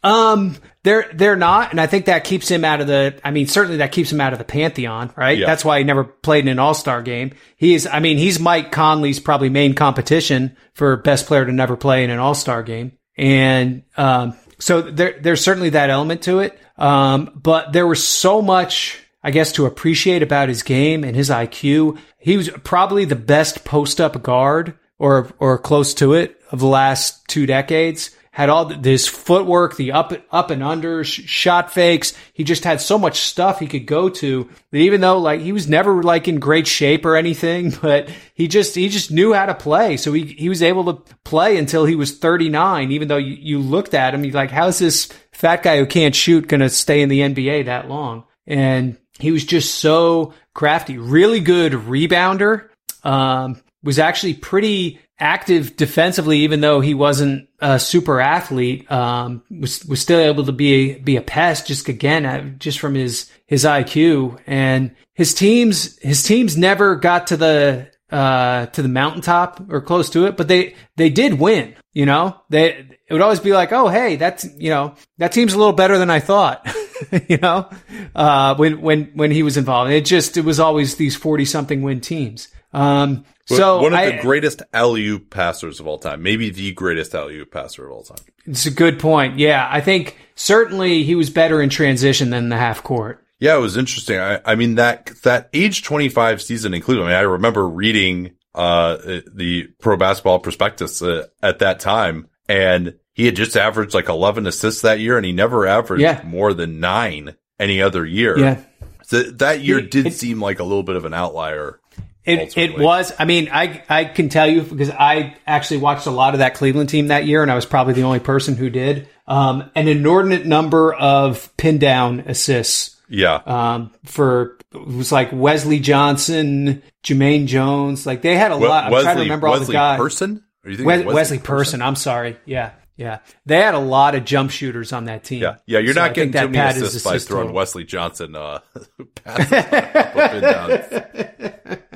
Um, 0.03 0.57
they're 0.85 1.09
they're 1.13 1.35
not, 1.35 1.71
and 1.71 1.81
I 1.81 1.87
think 1.87 2.05
that 2.05 2.23
keeps 2.23 2.49
him 2.49 2.63
out 2.63 2.79
of 2.79 2.85
the. 2.85 3.19
I 3.23 3.31
mean, 3.31 3.47
certainly 3.47 3.77
that 3.77 3.91
keeps 3.91 4.11
him 4.11 4.21
out 4.21 4.33
of 4.33 4.39
the 4.39 4.45
pantheon, 4.45 5.11
right? 5.17 5.39
Yeah. 5.39 5.47
That's 5.47 5.65
why 5.65 5.79
he 5.79 5.83
never 5.83 6.03
played 6.03 6.43
in 6.43 6.47
an 6.47 6.59
All 6.59 6.75
Star 6.75 7.01
game. 7.01 7.33
He 7.57 7.73
is. 7.73 7.87
I 7.87 7.99
mean, 7.99 8.19
he's 8.19 8.39
Mike 8.39 8.71
Conley's 8.71 9.19
probably 9.19 9.49
main 9.49 9.73
competition 9.73 10.55
for 10.73 10.95
best 10.97 11.25
player 11.25 11.43
to 11.43 11.51
never 11.51 11.75
play 11.75 12.03
in 12.03 12.11
an 12.11 12.19
All 12.19 12.35
Star 12.35 12.61
game, 12.61 12.91
and 13.17 13.81
um, 13.97 14.37
so 14.59 14.83
there 14.83 15.19
there's 15.19 15.41
certainly 15.41 15.71
that 15.71 15.89
element 15.89 16.21
to 16.23 16.39
it. 16.39 16.57
Um, 16.77 17.31
but 17.35 17.73
there 17.73 17.87
was 17.87 18.07
so 18.07 18.41
much. 18.41 19.01
I 19.23 19.31
guess 19.31 19.53
to 19.53 19.65
appreciate 19.65 20.21
about 20.21 20.49
his 20.49 20.61
game 20.61 21.03
and 21.03 21.15
his 21.15 21.31
IQ, 21.31 21.97
he 22.19 22.37
was 22.37 22.51
probably 22.63 23.05
the 23.05 23.15
best 23.15 23.65
post 23.65 23.99
up 23.99 24.21
guard 24.21 24.77
or 24.99 25.31
or 25.39 25.57
close 25.57 25.95
to 25.95 26.13
it 26.13 26.39
of 26.51 26.59
the 26.59 26.67
last 26.67 27.27
two 27.27 27.47
decades. 27.47 28.11
Had 28.35 28.49
all 28.49 28.67
th- 28.67 28.81
this 28.81 29.07
footwork, 29.07 29.77
the 29.77 29.93
up 29.93 30.11
up 30.29 30.51
and 30.51 30.61
under 30.61 31.05
sh- 31.05 31.23
shot 31.25 31.71
fakes. 31.71 32.13
He 32.33 32.43
just 32.43 32.65
had 32.65 32.81
so 32.81 32.99
much 32.99 33.21
stuff 33.21 33.61
he 33.61 33.67
could 33.67 33.85
go 33.85 34.09
to 34.09 34.49
that 34.71 34.77
even 34.77 34.99
though 34.99 35.19
like 35.19 35.39
he 35.39 35.53
was 35.53 35.69
never 35.69 36.03
like 36.03 36.27
in 36.27 36.41
great 36.41 36.67
shape 36.67 37.05
or 37.05 37.15
anything, 37.15 37.69
but 37.81 38.09
he 38.33 38.49
just 38.49 38.75
he 38.75 38.89
just 38.89 39.09
knew 39.09 39.31
how 39.31 39.45
to 39.45 39.55
play. 39.55 39.95
So 39.95 40.11
he 40.11 40.25
he 40.25 40.49
was 40.49 40.61
able 40.61 40.83
to 40.93 41.15
play 41.23 41.55
until 41.55 41.85
he 41.85 41.95
was 41.95 42.17
39. 42.17 42.91
Even 42.91 43.07
though 43.07 43.15
you, 43.15 43.35
you 43.35 43.59
looked 43.59 43.93
at 43.93 44.13
him, 44.13 44.25
you're 44.25 44.33
like, 44.33 44.51
how's 44.51 44.79
this 44.79 45.05
fat 45.31 45.63
guy 45.63 45.77
who 45.77 45.85
can't 45.85 46.13
shoot 46.13 46.49
going 46.49 46.59
to 46.59 46.69
stay 46.69 47.01
in 47.01 47.07
the 47.07 47.21
NBA 47.21 47.67
that 47.67 47.87
long? 47.87 48.25
And 48.45 48.97
he 49.17 49.31
was 49.31 49.45
just 49.45 49.75
so 49.75 50.33
crafty, 50.53 50.97
really 50.97 51.39
good 51.39 51.71
rebounder. 51.71 52.67
Um, 53.01 53.61
was 53.81 53.97
actually 53.97 54.33
pretty 54.33 54.99
active 55.19 55.75
defensively, 55.77 56.39
even 56.39 56.61
though 56.61 56.81
he 56.81 56.93
wasn't 56.93 57.47
a 57.59 57.79
super 57.79 58.19
athlete. 58.19 58.89
Um, 58.91 59.43
was 59.49 59.85
was 59.85 60.01
still 60.01 60.19
able 60.19 60.45
to 60.45 60.51
be 60.51 60.95
be 60.95 61.15
a 61.15 61.21
pest. 61.21 61.67
Just 61.67 61.87
again, 61.87 62.25
uh, 62.25 62.41
just 62.57 62.79
from 62.79 62.95
his 62.95 63.29
his 63.45 63.63
IQ 63.63 64.39
and 64.47 64.95
his 65.13 65.33
teams. 65.33 65.97
His 65.99 66.23
teams 66.23 66.57
never 66.57 66.95
got 66.95 67.27
to 67.27 67.37
the 67.37 67.91
uh 68.11 68.67
to 68.67 68.81
the 68.81 68.89
mountaintop 68.89 69.61
or 69.69 69.81
close 69.81 70.09
to 70.11 70.25
it, 70.25 70.37
but 70.37 70.47
they 70.47 70.75
they 70.95 71.09
did 71.09 71.39
win. 71.39 71.75
You 71.93 72.05
know, 72.05 72.41
they 72.49 72.85
it 73.07 73.13
would 73.13 73.21
always 73.21 73.39
be 73.39 73.53
like, 73.53 73.71
oh 73.71 73.87
hey, 73.87 74.15
that's 74.15 74.45
you 74.57 74.69
know 74.69 74.95
that 75.17 75.31
team's 75.31 75.53
a 75.53 75.57
little 75.57 75.73
better 75.73 75.97
than 75.97 76.09
I 76.09 76.19
thought. 76.19 76.67
you 77.27 77.37
know, 77.37 77.69
uh, 78.15 78.55
when 78.55 78.81
when 78.81 79.11
when 79.13 79.31
he 79.31 79.43
was 79.43 79.57
involved, 79.57 79.91
it 79.91 80.05
just 80.05 80.37
it 80.37 80.45
was 80.45 80.59
always 80.59 80.95
these 80.95 81.15
forty 81.15 81.45
something 81.45 81.81
win 81.81 82.01
teams. 82.01 82.49
Um, 82.75 83.25
so 83.45 83.81
one 83.81 83.93
of 83.93 83.99
I- 83.99 84.17
the 84.17 84.21
greatest 84.21 84.61
alley 84.73 85.17
passers 85.19 85.79
of 85.79 85.87
all 85.87 85.97
time, 85.99 86.21
maybe 86.23 86.49
the 86.49 86.71
greatest 86.73 87.13
alley 87.15 87.43
passer 87.45 87.85
of 87.85 87.91
all 87.91 88.03
time. 88.03 88.17
It's 88.45 88.65
a 88.65 88.71
good 88.71 88.99
point. 88.99 89.39
Yeah, 89.39 89.67
I 89.71 89.81
think 89.81 90.17
certainly 90.35 91.03
he 91.03 91.15
was 91.15 91.29
better 91.29 91.61
in 91.61 91.69
transition 91.69 92.29
than 92.31 92.49
the 92.49 92.57
half 92.57 92.83
court. 92.83 93.23
Yeah, 93.39 93.55
it 93.55 93.59
was 93.61 93.77
interesting. 93.77 94.17
I, 94.19 94.39
I 94.45 94.55
mean 94.55 94.75
that 94.75 95.11
that 95.23 95.49
age 95.53 95.83
twenty 95.83 96.09
five 96.09 96.41
season 96.41 96.73
included. 96.73 97.03
I, 97.03 97.07
mean, 97.07 97.15
I 97.15 97.21
remember 97.21 97.67
reading 97.67 98.31
uh 98.53 98.97
the 99.33 99.67
Pro 99.79 99.97
Basketball 99.97 100.39
Prospectus 100.39 101.01
uh, 101.01 101.27
at 101.43 101.59
that 101.59 101.79
time, 101.79 102.27
and 102.47 102.95
he 103.13 103.25
had 103.25 103.35
just 103.35 103.55
averaged 103.57 103.93
like 103.93 104.09
eleven 104.09 104.47
assists 104.47 104.81
that 104.81 104.99
year, 104.99 105.17
and 105.17 105.25
he 105.25 105.31
never 105.33 105.65
averaged 105.67 106.01
Yeah. 106.01 106.21
more 106.25 106.53
than 106.53 106.79
nine 106.79 107.35
any 107.59 107.81
other 107.81 108.05
year. 108.05 108.37
Yeah. 108.39 108.61
so 109.03 109.23
that 109.23 109.61
year 109.61 109.81
did 109.81 110.07
it- 110.07 110.13
seem 110.13 110.41
like 110.41 110.59
a 110.59 110.63
little 110.63 110.83
bit 110.83 110.95
of 110.95 111.05
an 111.05 111.13
outlier. 111.13 111.79
It, 112.25 112.57
it 112.57 112.77
was. 112.77 113.13
I 113.19 113.25
mean, 113.25 113.49
I 113.51 113.83
I 113.87 114.05
can 114.05 114.29
tell 114.29 114.47
you 114.47 114.61
because 114.63 114.89
I 114.89 115.35
actually 115.45 115.77
watched 115.77 116.07
a 116.07 116.11
lot 116.11 116.33
of 116.33 116.39
that 116.39 116.55
Cleveland 116.55 116.89
team 116.89 117.07
that 117.07 117.25
year, 117.25 117.41
and 117.43 117.51
I 117.51 117.55
was 117.55 117.65
probably 117.65 117.93
the 117.93 118.03
only 118.03 118.19
person 118.19 118.55
who 118.55 118.69
did. 118.69 119.07
Um, 119.27 119.69
an 119.75 119.87
inordinate 119.87 120.45
number 120.45 120.93
of 120.93 121.55
pin 121.57 121.77
down 121.77 122.21
assists. 122.21 122.95
Yeah, 123.07 123.35
Um, 123.45 123.91
for 124.05 124.57
it 124.73 124.85
was 124.87 125.11
like 125.11 125.29
Wesley 125.31 125.79
Johnson, 125.79 126.81
Jumaine 127.03 127.45
Jones. 127.45 128.05
Like 128.07 128.23
they 128.23 128.35
had 128.35 128.51
a 128.51 128.57
We- 128.57 128.67
lot. 128.67 128.85
I'm 128.85 128.91
Wesley 128.91 129.03
trying 129.05 129.15
to 129.17 129.21
remember 129.23 129.47
all 129.47 129.59
the 129.59 129.71
guys. 129.71 129.99
Person? 129.99 130.43
Are 130.63 130.69
you 130.71 130.77
thinking 130.77 130.87
Wes- 130.87 130.99
of 131.01 131.13
Wesley, 131.13 131.37
Person. 131.39 131.81
I'm 131.83 131.95
sorry. 131.95 132.37
Yeah, 132.45 132.71
yeah. 132.95 133.19
They 133.45 133.57
had 133.57 133.73
a 133.73 133.79
lot 133.79 134.15
of 134.15 134.25
jump 134.25 134.51
shooters 134.51 134.93
on 134.93 135.05
that 135.05 135.23
team. 135.23 135.41
Yeah, 135.41 135.55
yeah. 135.65 135.79
You're 135.79 135.93
So 135.93 136.01
not 136.01 136.15
think 136.15 136.31
getting 136.31 136.31
too 136.31 136.37
that 136.37 136.51
many 136.51 136.79
assists 136.85 137.03
by 137.03 137.15
assist 137.15 137.27
throwing 137.27 137.47
total. 137.47 137.55
Wesley 137.55 137.83
Johnson 137.83 138.35
uh, 138.35 138.59
passes 139.15 139.51
up 139.53 140.33
and 140.33 140.41
down. 140.41 141.91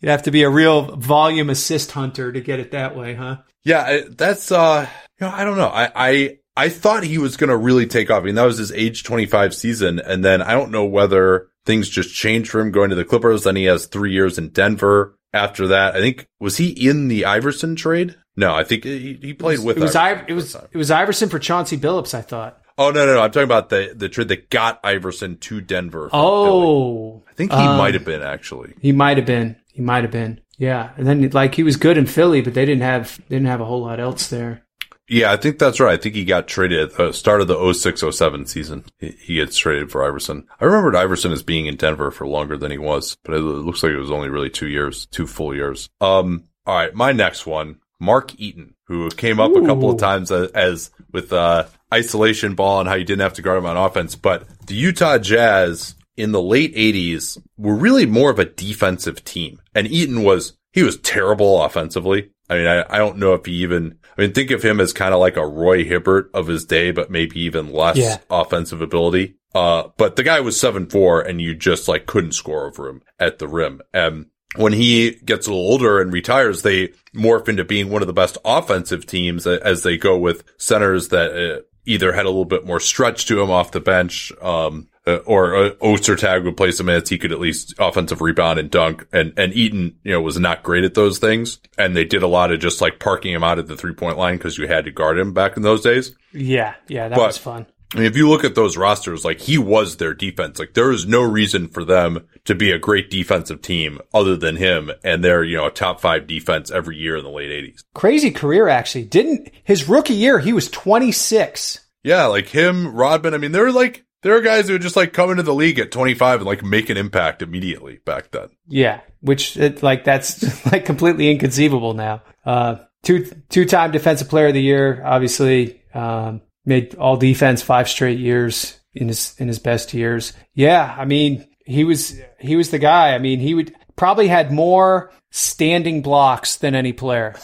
You'd 0.00 0.10
have 0.10 0.22
to 0.24 0.30
be 0.30 0.42
a 0.42 0.50
real 0.50 0.96
volume 0.96 1.50
assist 1.50 1.92
hunter 1.92 2.32
to 2.32 2.40
get 2.40 2.60
it 2.60 2.70
that 2.72 2.96
way, 2.96 3.14
huh? 3.14 3.38
Yeah, 3.64 4.02
that's 4.10 4.52
uh, 4.52 4.86
you 5.20 5.26
know, 5.26 5.32
I 5.32 5.44
don't 5.44 5.56
know. 5.56 5.68
I 5.68 5.90
I 5.94 6.38
I 6.56 6.68
thought 6.68 7.04
he 7.04 7.18
was 7.18 7.36
going 7.36 7.50
to 7.50 7.56
really 7.56 7.86
take 7.86 8.10
off. 8.10 8.22
I 8.22 8.26
mean, 8.26 8.34
that 8.36 8.44
was 8.44 8.58
his 8.58 8.72
age 8.72 9.02
25 9.04 9.54
season, 9.54 9.98
and 10.00 10.24
then 10.24 10.42
I 10.42 10.52
don't 10.52 10.70
know 10.70 10.84
whether 10.84 11.48
things 11.66 11.88
just 11.88 12.14
changed 12.14 12.50
for 12.50 12.60
him 12.60 12.70
going 12.70 12.90
to 12.90 12.96
the 12.96 13.04
Clippers. 13.04 13.44
Then 13.44 13.56
he 13.56 13.64
has 13.64 13.86
three 13.86 14.12
years 14.12 14.38
in 14.38 14.50
Denver. 14.50 15.16
After 15.34 15.66
that, 15.68 15.94
I 15.94 16.00
think 16.00 16.26
was 16.40 16.56
he 16.56 16.68
in 16.88 17.08
the 17.08 17.24
Iverson 17.24 17.76
trade? 17.76 18.16
No, 18.36 18.54
I 18.54 18.64
think 18.64 18.84
he, 18.84 19.18
he 19.20 19.34
played 19.34 19.60
with. 19.60 19.76
It 19.76 19.80
was 19.80 19.94
Iverson 19.96 20.24
Iver- 20.24 20.30
it 20.30 20.34
was 20.34 20.52
for 20.52 20.58
a 20.58 20.60
time. 20.62 20.70
it 20.72 20.78
was 20.78 20.90
Iverson 20.90 21.28
for 21.28 21.38
Chauncey 21.38 21.76
Billups, 21.76 22.14
I 22.14 22.22
thought. 22.22 22.60
Oh 22.76 22.90
no, 22.90 23.06
no, 23.06 23.14
no! 23.14 23.20
I'm 23.22 23.30
talking 23.30 23.44
about 23.44 23.68
the 23.68 23.92
the 23.94 24.08
trade 24.08 24.28
that 24.28 24.50
got 24.50 24.80
Iverson 24.82 25.36
to 25.38 25.60
Denver. 25.60 26.08
from 26.08 26.10
Philly. 26.10 26.22
Oh, 26.26 27.22
I 27.28 27.34
think 27.34 27.52
he 27.52 27.58
um, 27.58 27.78
might 27.78 27.94
have 27.94 28.04
been 28.04 28.22
actually. 28.22 28.74
he 28.80 28.92
might 28.92 29.16
have 29.16 29.26
been. 29.26 29.56
He 29.72 29.82
might 29.82 30.02
have 30.02 30.10
been. 30.10 30.40
Yeah, 30.56 30.90
and 30.96 31.06
then 31.06 31.28
like 31.30 31.54
he 31.54 31.62
was 31.62 31.76
good 31.76 31.98
in 31.98 32.06
Philly, 32.06 32.40
but 32.40 32.54
they 32.54 32.64
didn't 32.64 32.82
have 32.82 33.16
they 33.28 33.36
didn't 33.36 33.48
have 33.48 33.60
a 33.60 33.64
whole 33.64 33.82
lot 33.82 34.00
else 34.00 34.28
there. 34.28 34.63
Yeah, 35.08 35.32
I 35.32 35.36
think 35.36 35.58
that's 35.58 35.80
right. 35.80 35.92
I 35.92 36.02
think 36.02 36.14
he 36.14 36.24
got 36.24 36.48
traded 36.48 36.80
at 36.80 36.96
the 36.96 37.12
start 37.12 37.42
of 37.42 37.48
the 37.48 37.74
0607 37.74 38.46
season. 38.46 38.84
He, 38.98 39.10
he 39.10 39.34
gets 39.34 39.58
traded 39.58 39.90
for 39.90 40.04
Iverson. 40.04 40.46
I 40.60 40.64
remembered 40.64 40.96
Iverson 40.96 41.32
as 41.32 41.42
being 41.42 41.66
in 41.66 41.76
Denver 41.76 42.10
for 42.10 42.26
longer 42.26 42.56
than 42.56 42.70
he 42.70 42.78
was, 42.78 43.16
but 43.22 43.34
it 43.34 43.40
looks 43.40 43.82
like 43.82 43.92
it 43.92 43.98
was 43.98 44.10
only 44.10 44.30
really 44.30 44.50
two 44.50 44.68
years, 44.68 45.06
two 45.06 45.26
full 45.26 45.54
years. 45.54 45.90
Um, 46.00 46.44
all 46.66 46.76
right, 46.76 46.94
my 46.94 47.12
next 47.12 47.44
one, 47.46 47.80
Mark 48.00 48.38
Eaton, 48.38 48.74
who 48.86 49.10
came 49.10 49.40
up 49.40 49.54
a 49.54 49.66
couple 49.66 49.90
of 49.90 49.98
times 49.98 50.30
as, 50.30 50.50
as 50.52 50.90
with 51.12 51.32
uh, 51.32 51.66
isolation 51.92 52.54
ball 52.54 52.80
and 52.80 52.88
how 52.88 52.94
you 52.94 53.04
didn't 53.04 53.22
have 53.22 53.34
to 53.34 53.42
guard 53.42 53.58
him 53.58 53.66
on 53.66 53.76
offense. 53.76 54.16
But 54.16 54.46
the 54.66 54.74
Utah 54.74 55.18
Jazz 55.18 55.94
in 56.16 56.32
the 56.32 56.42
late 56.42 56.74
80s 56.74 57.38
were 57.56 57.74
really 57.74 58.06
more 58.06 58.30
of 58.30 58.38
a 58.38 58.44
defensive 58.44 59.24
team. 59.24 59.60
And 59.74 59.86
Eaton 59.86 60.22
was, 60.22 60.54
he 60.72 60.82
was 60.82 60.98
terrible 60.98 61.62
offensively. 61.62 62.30
I 62.48 62.54
mean, 62.54 62.66
I, 62.66 62.84
I 62.88 62.98
don't 62.98 63.18
know 63.18 63.34
if 63.34 63.46
he 63.46 63.52
even, 63.62 63.98
I 64.16 64.20
mean, 64.22 64.32
think 64.32 64.50
of 64.50 64.62
him 64.62 64.80
as 64.80 64.92
kind 64.92 65.12
of 65.14 65.20
like 65.20 65.36
a 65.36 65.46
Roy 65.46 65.84
Hibbert 65.84 66.30
of 66.34 66.46
his 66.46 66.64
day, 66.64 66.90
but 66.92 67.10
maybe 67.10 67.40
even 67.40 67.72
less 67.72 67.96
Yeah. 67.96 68.18
offensive 68.30 68.80
ability. 68.80 69.36
Uh, 69.54 69.84
but 69.96 70.16
the 70.16 70.22
guy 70.22 70.40
was 70.40 70.58
seven 70.58 70.86
four, 70.86 71.20
and 71.20 71.40
you 71.40 71.54
just 71.54 71.86
like 71.88 72.06
couldn't 72.06 72.32
score 72.32 72.66
over 72.66 72.88
him 72.88 73.02
at 73.20 73.38
the 73.38 73.46
rim. 73.48 73.80
And 73.92 74.26
when 74.56 74.72
he 74.72 75.12
gets 75.24 75.46
a 75.46 75.50
little 75.50 75.66
older 75.66 76.00
and 76.00 76.12
retires, 76.12 76.62
they 76.62 76.90
morph 77.14 77.48
into 77.48 77.64
being 77.64 77.88
one 77.90 78.02
of 78.02 78.06
the 78.08 78.12
best 78.12 78.38
offensive 78.44 79.06
teams 79.06 79.46
as 79.46 79.82
they 79.82 79.96
go 79.96 80.16
with 80.18 80.44
centers 80.58 81.08
that 81.08 81.32
uh, 81.32 81.60
either 81.86 82.12
had 82.12 82.24
a 82.24 82.30
little 82.30 82.44
bit 82.44 82.64
more 82.66 82.80
stretch 82.80 83.26
to 83.26 83.40
him 83.40 83.50
off 83.50 83.72
the 83.72 83.80
bench, 83.80 84.32
um, 84.40 84.88
uh, 85.06 85.16
or 85.26 85.54
uh, 85.56 85.70
Ostertag 85.82 86.44
would 86.44 86.56
play 86.56 86.70
some 86.70 86.86
minutes. 86.86 87.10
He 87.10 87.18
could 87.18 87.32
at 87.32 87.40
least 87.40 87.74
offensive 87.78 88.20
rebound 88.20 88.58
and 88.58 88.70
dunk. 88.70 89.06
And, 89.12 89.32
and 89.36 89.52
Eaton, 89.54 89.98
you 90.02 90.12
know, 90.12 90.20
was 90.20 90.38
not 90.38 90.62
great 90.62 90.84
at 90.84 90.94
those 90.94 91.18
things. 91.18 91.58
And 91.76 91.94
they 91.96 92.04
did 92.04 92.22
a 92.22 92.26
lot 92.28 92.50
of 92.52 92.60
just 92.60 92.80
like 92.80 92.98
parking 93.00 93.32
him 93.32 93.44
out 93.44 93.58
at 93.58 93.66
the 93.66 93.76
three 93.76 93.94
point 93.94 94.16
line 94.18 94.36
because 94.36 94.56
you 94.58 94.66
had 94.66 94.84
to 94.86 94.90
guard 94.90 95.18
him 95.18 95.32
back 95.34 95.56
in 95.56 95.62
those 95.62 95.82
days. 95.82 96.14
Yeah, 96.32 96.74
yeah, 96.88 97.08
that 97.08 97.16
But- 97.16 97.26
was 97.26 97.38
fun. 97.38 97.66
I 97.92 97.98
mean, 97.98 98.06
if 98.06 98.16
you 98.16 98.28
look 98.28 98.42
at 98.42 98.56
those 98.56 98.76
rosters, 98.76 99.24
like 99.24 99.38
he 99.40 99.56
was 99.56 99.98
their 99.98 100.14
defense. 100.14 100.58
Like 100.58 100.74
there 100.74 100.90
is 100.90 101.06
no 101.06 101.22
reason 101.22 101.68
for 101.68 101.84
them 101.84 102.26
to 102.44 102.52
be 102.56 102.72
a 102.72 102.78
great 102.78 103.08
defensive 103.08 103.62
team 103.62 104.00
other 104.12 104.36
than 104.36 104.56
him. 104.56 104.90
And 105.04 105.22
they're, 105.22 105.44
you 105.44 105.58
know, 105.58 105.66
a 105.66 105.70
top 105.70 106.00
five 106.00 106.26
defense 106.26 106.72
every 106.72 106.96
year 106.96 107.16
in 107.18 107.22
the 107.22 107.30
late 107.30 107.52
eighties. 107.52 107.84
Crazy 107.94 108.32
career, 108.32 108.66
actually. 108.68 109.04
Didn't 109.04 109.48
his 109.62 109.88
rookie 109.88 110.14
year? 110.14 110.40
He 110.40 110.52
was 110.52 110.68
26. 110.70 111.80
Yeah. 112.02 112.24
Like 112.26 112.48
him, 112.48 112.92
Rodman. 112.94 113.32
I 113.34 113.38
mean, 113.38 113.52
they're 113.52 113.70
like, 113.70 114.03
there 114.24 114.34
are 114.34 114.40
guys 114.40 114.66
who 114.66 114.72
would 114.72 114.82
just 114.82 114.96
like 114.96 115.12
come 115.12 115.30
into 115.30 115.42
the 115.42 115.54
league 115.54 115.78
at 115.78 115.92
25 115.92 116.40
and 116.40 116.46
like 116.46 116.64
make 116.64 116.88
an 116.88 116.96
impact 116.96 117.42
immediately 117.42 118.00
back 118.06 118.30
then. 118.30 118.48
Yeah, 118.66 119.00
which 119.20 119.56
it, 119.58 119.82
like 119.82 120.02
that's 120.02 120.66
like 120.72 120.86
completely 120.86 121.30
inconceivable 121.30 121.92
now. 121.92 122.22
Uh, 122.44 122.76
two 123.02 123.26
two 123.50 123.66
time 123.66 123.92
defensive 123.92 124.30
player 124.30 124.48
of 124.48 124.54
the 124.54 124.62
year, 124.62 125.02
obviously 125.04 125.82
um, 125.92 126.40
made 126.64 126.94
all 126.94 127.18
defense 127.18 127.62
five 127.62 127.86
straight 127.86 128.18
years 128.18 128.80
in 128.94 129.08
his 129.08 129.34
in 129.38 129.46
his 129.46 129.58
best 129.58 129.92
years. 129.92 130.32
Yeah, 130.54 130.94
I 130.98 131.04
mean 131.04 131.46
he 131.66 131.84
was 131.84 132.18
he 132.40 132.56
was 132.56 132.70
the 132.70 132.78
guy. 132.78 133.14
I 133.14 133.18
mean 133.18 133.40
he 133.40 133.52
would 133.52 133.74
probably 133.94 134.26
had 134.26 134.50
more 134.50 135.12
standing 135.32 136.00
blocks 136.00 136.56
than 136.56 136.74
any 136.74 136.94
player. 136.94 137.34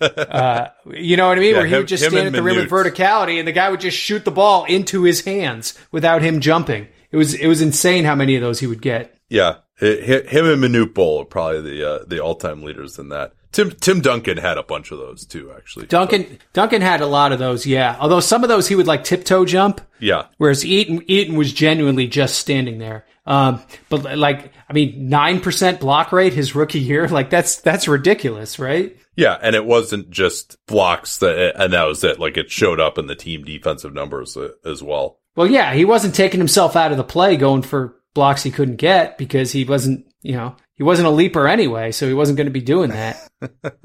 Uh, 0.00 0.68
you 0.90 1.16
know 1.16 1.28
what 1.28 1.38
I 1.38 1.40
mean? 1.40 1.50
Yeah, 1.52 1.56
Where 1.58 1.66
he 1.66 1.72
him- 1.74 1.78
would 1.80 1.88
just 1.88 2.04
stand 2.04 2.26
at 2.28 2.32
the 2.32 2.42
rim 2.42 2.56
with 2.56 2.70
verticality, 2.70 3.38
and 3.38 3.46
the 3.46 3.52
guy 3.52 3.70
would 3.70 3.80
just 3.80 3.96
shoot 3.96 4.24
the 4.24 4.30
ball 4.30 4.64
into 4.64 5.02
his 5.02 5.24
hands 5.24 5.78
without 5.92 6.22
him 6.22 6.40
jumping. 6.40 6.88
It 7.12 7.16
was 7.16 7.34
it 7.34 7.46
was 7.46 7.60
insane 7.60 8.04
how 8.04 8.14
many 8.14 8.36
of 8.36 8.42
those 8.42 8.60
he 8.60 8.66
would 8.66 8.82
get. 8.82 9.16
Yeah. 9.28 9.56
Hi- 9.80 9.86
Him 10.28 10.46
and 10.46 10.62
Manute 10.62 10.92
Bol 10.94 11.22
are 11.22 11.24
probably 11.24 11.62
the, 11.62 11.88
uh, 11.90 12.04
the 12.06 12.20
all 12.20 12.34
time 12.34 12.62
leaders 12.62 12.98
in 12.98 13.08
that. 13.10 13.32
Tim, 13.52 13.70
Tim 13.72 14.00
Duncan 14.00 14.36
had 14.36 14.58
a 14.58 14.62
bunch 14.62 14.92
of 14.92 14.98
those 14.98 15.26
too, 15.26 15.52
actually. 15.56 15.86
Duncan 15.86 16.38
Duncan 16.52 16.82
had 16.82 17.00
a 17.00 17.06
lot 17.06 17.32
of 17.32 17.38
those, 17.40 17.66
yeah. 17.66 17.96
Although 17.98 18.20
some 18.20 18.42
of 18.44 18.48
those 18.48 18.68
he 18.68 18.76
would 18.76 18.86
like 18.86 19.02
tiptoe 19.04 19.44
jump, 19.44 19.80
Yeah. 19.98 20.26
whereas 20.38 20.64
Eaton 20.64 21.02
Eaton 21.08 21.34
was 21.36 21.52
genuinely 21.52 22.06
just 22.06 22.36
standing 22.38 22.78
there. 22.78 23.06
Um, 23.30 23.62
but 23.88 24.18
like, 24.18 24.52
I 24.68 24.72
mean, 24.72 25.08
nine 25.08 25.40
percent 25.40 25.78
block 25.78 26.10
rate 26.10 26.32
his 26.32 26.56
rookie 26.56 26.80
year, 26.80 27.06
like 27.08 27.30
that's 27.30 27.60
that's 27.60 27.86
ridiculous, 27.86 28.58
right? 28.58 28.96
Yeah, 29.14 29.38
and 29.40 29.54
it 29.54 29.64
wasn't 29.64 30.10
just 30.10 30.56
blocks 30.66 31.18
that, 31.18 31.54
and 31.56 31.72
that 31.72 31.84
was 31.84 32.02
it. 32.02 32.18
Like 32.18 32.36
it 32.36 32.50
showed 32.50 32.80
up 32.80 32.98
in 32.98 33.06
the 33.06 33.14
team 33.14 33.44
defensive 33.44 33.94
numbers 33.94 34.36
as 34.64 34.82
well. 34.82 35.20
Well, 35.36 35.46
yeah, 35.46 35.74
he 35.74 35.84
wasn't 35.84 36.16
taking 36.16 36.40
himself 36.40 36.74
out 36.74 36.90
of 36.90 36.96
the 36.96 37.04
play, 37.04 37.36
going 37.36 37.62
for 37.62 37.96
blocks 38.14 38.42
he 38.42 38.50
couldn't 38.50 38.76
get 38.76 39.16
because 39.16 39.52
he 39.52 39.64
wasn't, 39.64 40.06
you 40.22 40.32
know, 40.32 40.56
he 40.74 40.82
wasn't 40.82 41.06
a 41.06 41.12
leaper 41.12 41.46
anyway, 41.46 41.92
so 41.92 42.08
he 42.08 42.14
wasn't 42.14 42.36
going 42.36 42.46
to 42.46 42.52
be 42.52 42.60
doing 42.60 42.90
that. 42.90 43.28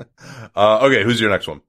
Uh, 0.57 0.79
okay, 0.83 1.03
who's 1.03 1.19
your 1.19 1.29
next 1.29 1.49
one? 1.49 1.59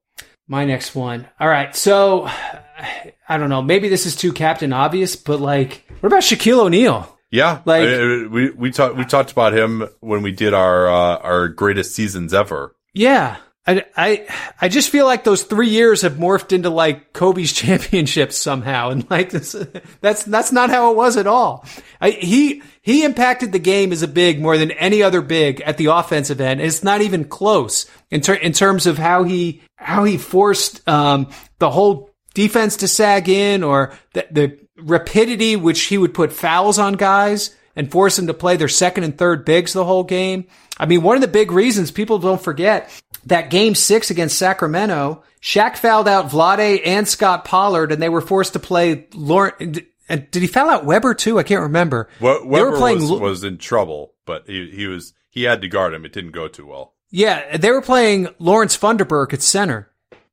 My 0.47 0.63
next 0.63 0.95
one. 0.95 1.27
All 1.41 1.47
right. 1.47 1.75
So 1.75 2.25
I 3.29 3.37
don't 3.37 3.49
know. 3.49 3.61
Maybe 3.61 3.89
this 3.89 4.05
is 4.05 4.15
too 4.15 4.31
captain 4.31 4.71
obvious, 4.71 5.17
but 5.17 5.41
like, 5.41 5.83
what 5.99 6.07
about 6.07 6.21
Shaquille 6.21 6.59
O'Neal? 6.59 7.16
Yeah, 7.31 7.61
Like- 7.65 7.87
I- 7.89 8.27
we 8.27 8.51
we 8.51 8.71
talked 8.71 8.95
we 8.95 9.05
talked 9.05 9.31
about 9.31 9.53
him 9.53 9.87
when 9.99 10.21
we 10.21 10.31
did 10.31 10.53
our 10.53 10.87
uh, 10.87 11.17
our 11.17 11.47
greatest 11.49 11.93
seasons 11.95 12.33
ever. 12.33 12.75
Yeah. 12.93 13.37
I, 13.69 13.83
I, 13.97 14.27
I 14.61 14.69
just 14.69 14.89
feel 14.89 15.05
like 15.05 15.25
those 15.25 15.43
three 15.43 15.67
years 15.67 16.03
have 16.03 16.13
morphed 16.13 16.53
into 16.53 16.69
like 16.69 17.11
Kobe's 17.11 17.51
championships 17.61 18.37
somehow. 18.37 18.91
And 18.91 19.05
like 19.09 19.29
this, 19.31 19.57
that's, 20.01 20.23
that's 20.23 20.53
not 20.53 20.69
how 20.69 20.91
it 20.91 20.95
was 20.95 21.17
at 21.17 21.27
all. 21.27 21.65
I, 21.99 22.11
he, 22.11 22.61
he 22.81 23.03
impacted 23.03 23.51
the 23.51 23.59
game 23.59 23.91
as 23.91 24.03
a 24.03 24.07
big 24.07 24.39
more 24.41 24.57
than 24.57 24.71
any 24.71 25.03
other 25.03 25.19
big 25.21 25.59
at 25.59 25.75
the 25.75 25.87
offensive 25.87 26.39
end. 26.39 26.61
It's 26.61 26.81
not 26.81 27.01
even 27.01 27.25
close 27.25 27.87
in, 28.09 28.21
ter- 28.21 28.35
in 28.35 28.53
terms 28.53 28.85
of 28.87 28.97
how 28.97 29.25
he, 29.25 29.61
how 29.75 30.05
he 30.05 30.17
forced, 30.17 30.87
um, 30.87 31.27
the 31.59 31.69
whole 31.69 32.09
defense 32.33 32.77
to 32.77 32.87
sag 32.87 33.27
in 33.27 33.63
or 33.65 33.91
the, 34.13 34.27
the 34.31 34.59
rapidity 34.77 35.55
which 35.55 35.83
he 35.83 35.97
would 35.97 36.13
put 36.13 36.33
fouls 36.33 36.79
on 36.79 36.93
guys 36.93 37.55
and 37.75 37.91
force 37.91 38.15
them 38.15 38.27
to 38.27 38.33
play 38.33 38.57
their 38.57 38.67
second 38.67 39.03
and 39.03 39.17
third 39.17 39.45
bigs 39.45 39.73
the 39.73 39.85
whole 39.85 40.03
game. 40.03 40.45
I 40.77 40.85
mean, 40.85 41.01
one 41.03 41.15
of 41.15 41.21
the 41.21 41.27
big 41.27 41.51
reasons 41.51 41.91
people 41.91 42.19
don't 42.19 42.41
forget 42.41 42.89
that 43.25 43.49
game 43.49 43.75
six 43.75 44.09
against 44.09 44.37
Sacramento, 44.37 45.23
Shaq 45.41 45.77
fouled 45.77 46.07
out 46.07 46.29
Vlade 46.29 46.81
and 46.85 47.07
Scott 47.07 47.45
Pollard 47.45 47.91
and 47.91 48.01
they 48.01 48.09
were 48.09 48.21
forced 48.21 48.53
to 48.53 48.59
play 48.59 49.07
Lauren. 49.13 49.77
And 50.09 50.31
did 50.31 50.41
he 50.41 50.47
foul 50.47 50.69
out 50.69 50.85
Webber 50.85 51.13
too? 51.13 51.37
I 51.37 51.43
can't 51.43 51.61
remember. 51.63 52.09
We- 52.21 52.27
they 52.27 52.39
Webber 52.45 52.71
were 52.71 52.77
playing, 52.77 53.01
was, 53.01 53.19
was 53.19 53.43
in 53.43 53.57
trouble, 53.57 54.13
but 54.25 54.43
he 54.47 54.69
he 54.71 54.87
was 54.87 55.13
he 55.29 55.43
had 55.43 55.61
to 55.61 55.67
guard 55.67 55.93
him. 55.93 56.05
It 56.05 56.13
didn't 56.13 56.31
go 56.31 56.47
too 56.47 56.65
well. 56.65 56.93
Yeah, 57.09 57.57
they 57.57 57.71
were 57.71 57.81
playing 57.81 58.29
Lawrence 58.39 58.77
Funderburke 58.77 59.33
at 59.33 59.41
center. 59.41 59.89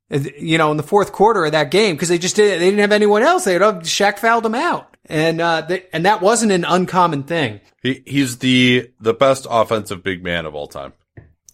You 0.09 0.57
know, 0.59 0.69
in 0.71 0.77
the 0.77 0.83
fourth 0.83 1.11
quarter 1.11 1.45
of 1.45 1.53
that 1.53 1.71
game 1.71 1.95
because 1.95 2.09
they 2.09 2.17
just 2.19 2.35
didn't 2.35 2.59
they 2.59 2.65
didn't 2.65 2.79
have 2.81 2.91
anyone 2.91 3.23
else. 3.23 3.45
They 3.45 3.53
had 3.53 3.61
Shaq 3.61 4.19
fouled 4.19 4.45
him 4.45 4.53
out, 4.53 4.95
and 5.07 5.41
uh, 5.41 5.61
they, 5.61 5.85
and 5.91 6.05
that 6.05 6.21
wasn't 6.21 6.51
an 6.51 6.63
uncommon 6.63 7.23
thing. 7.23 7.59
He 7.81 8.03
he's 8.05 8.37
the 8.37 8.91
the 8.99 9.15
best 9.15 9.47
offensive 9.49 10.03
big 10.03 10.23
man 10.23 10.45
of 10.45 10.53
all 10.53 10.67
time. 10.67 10.93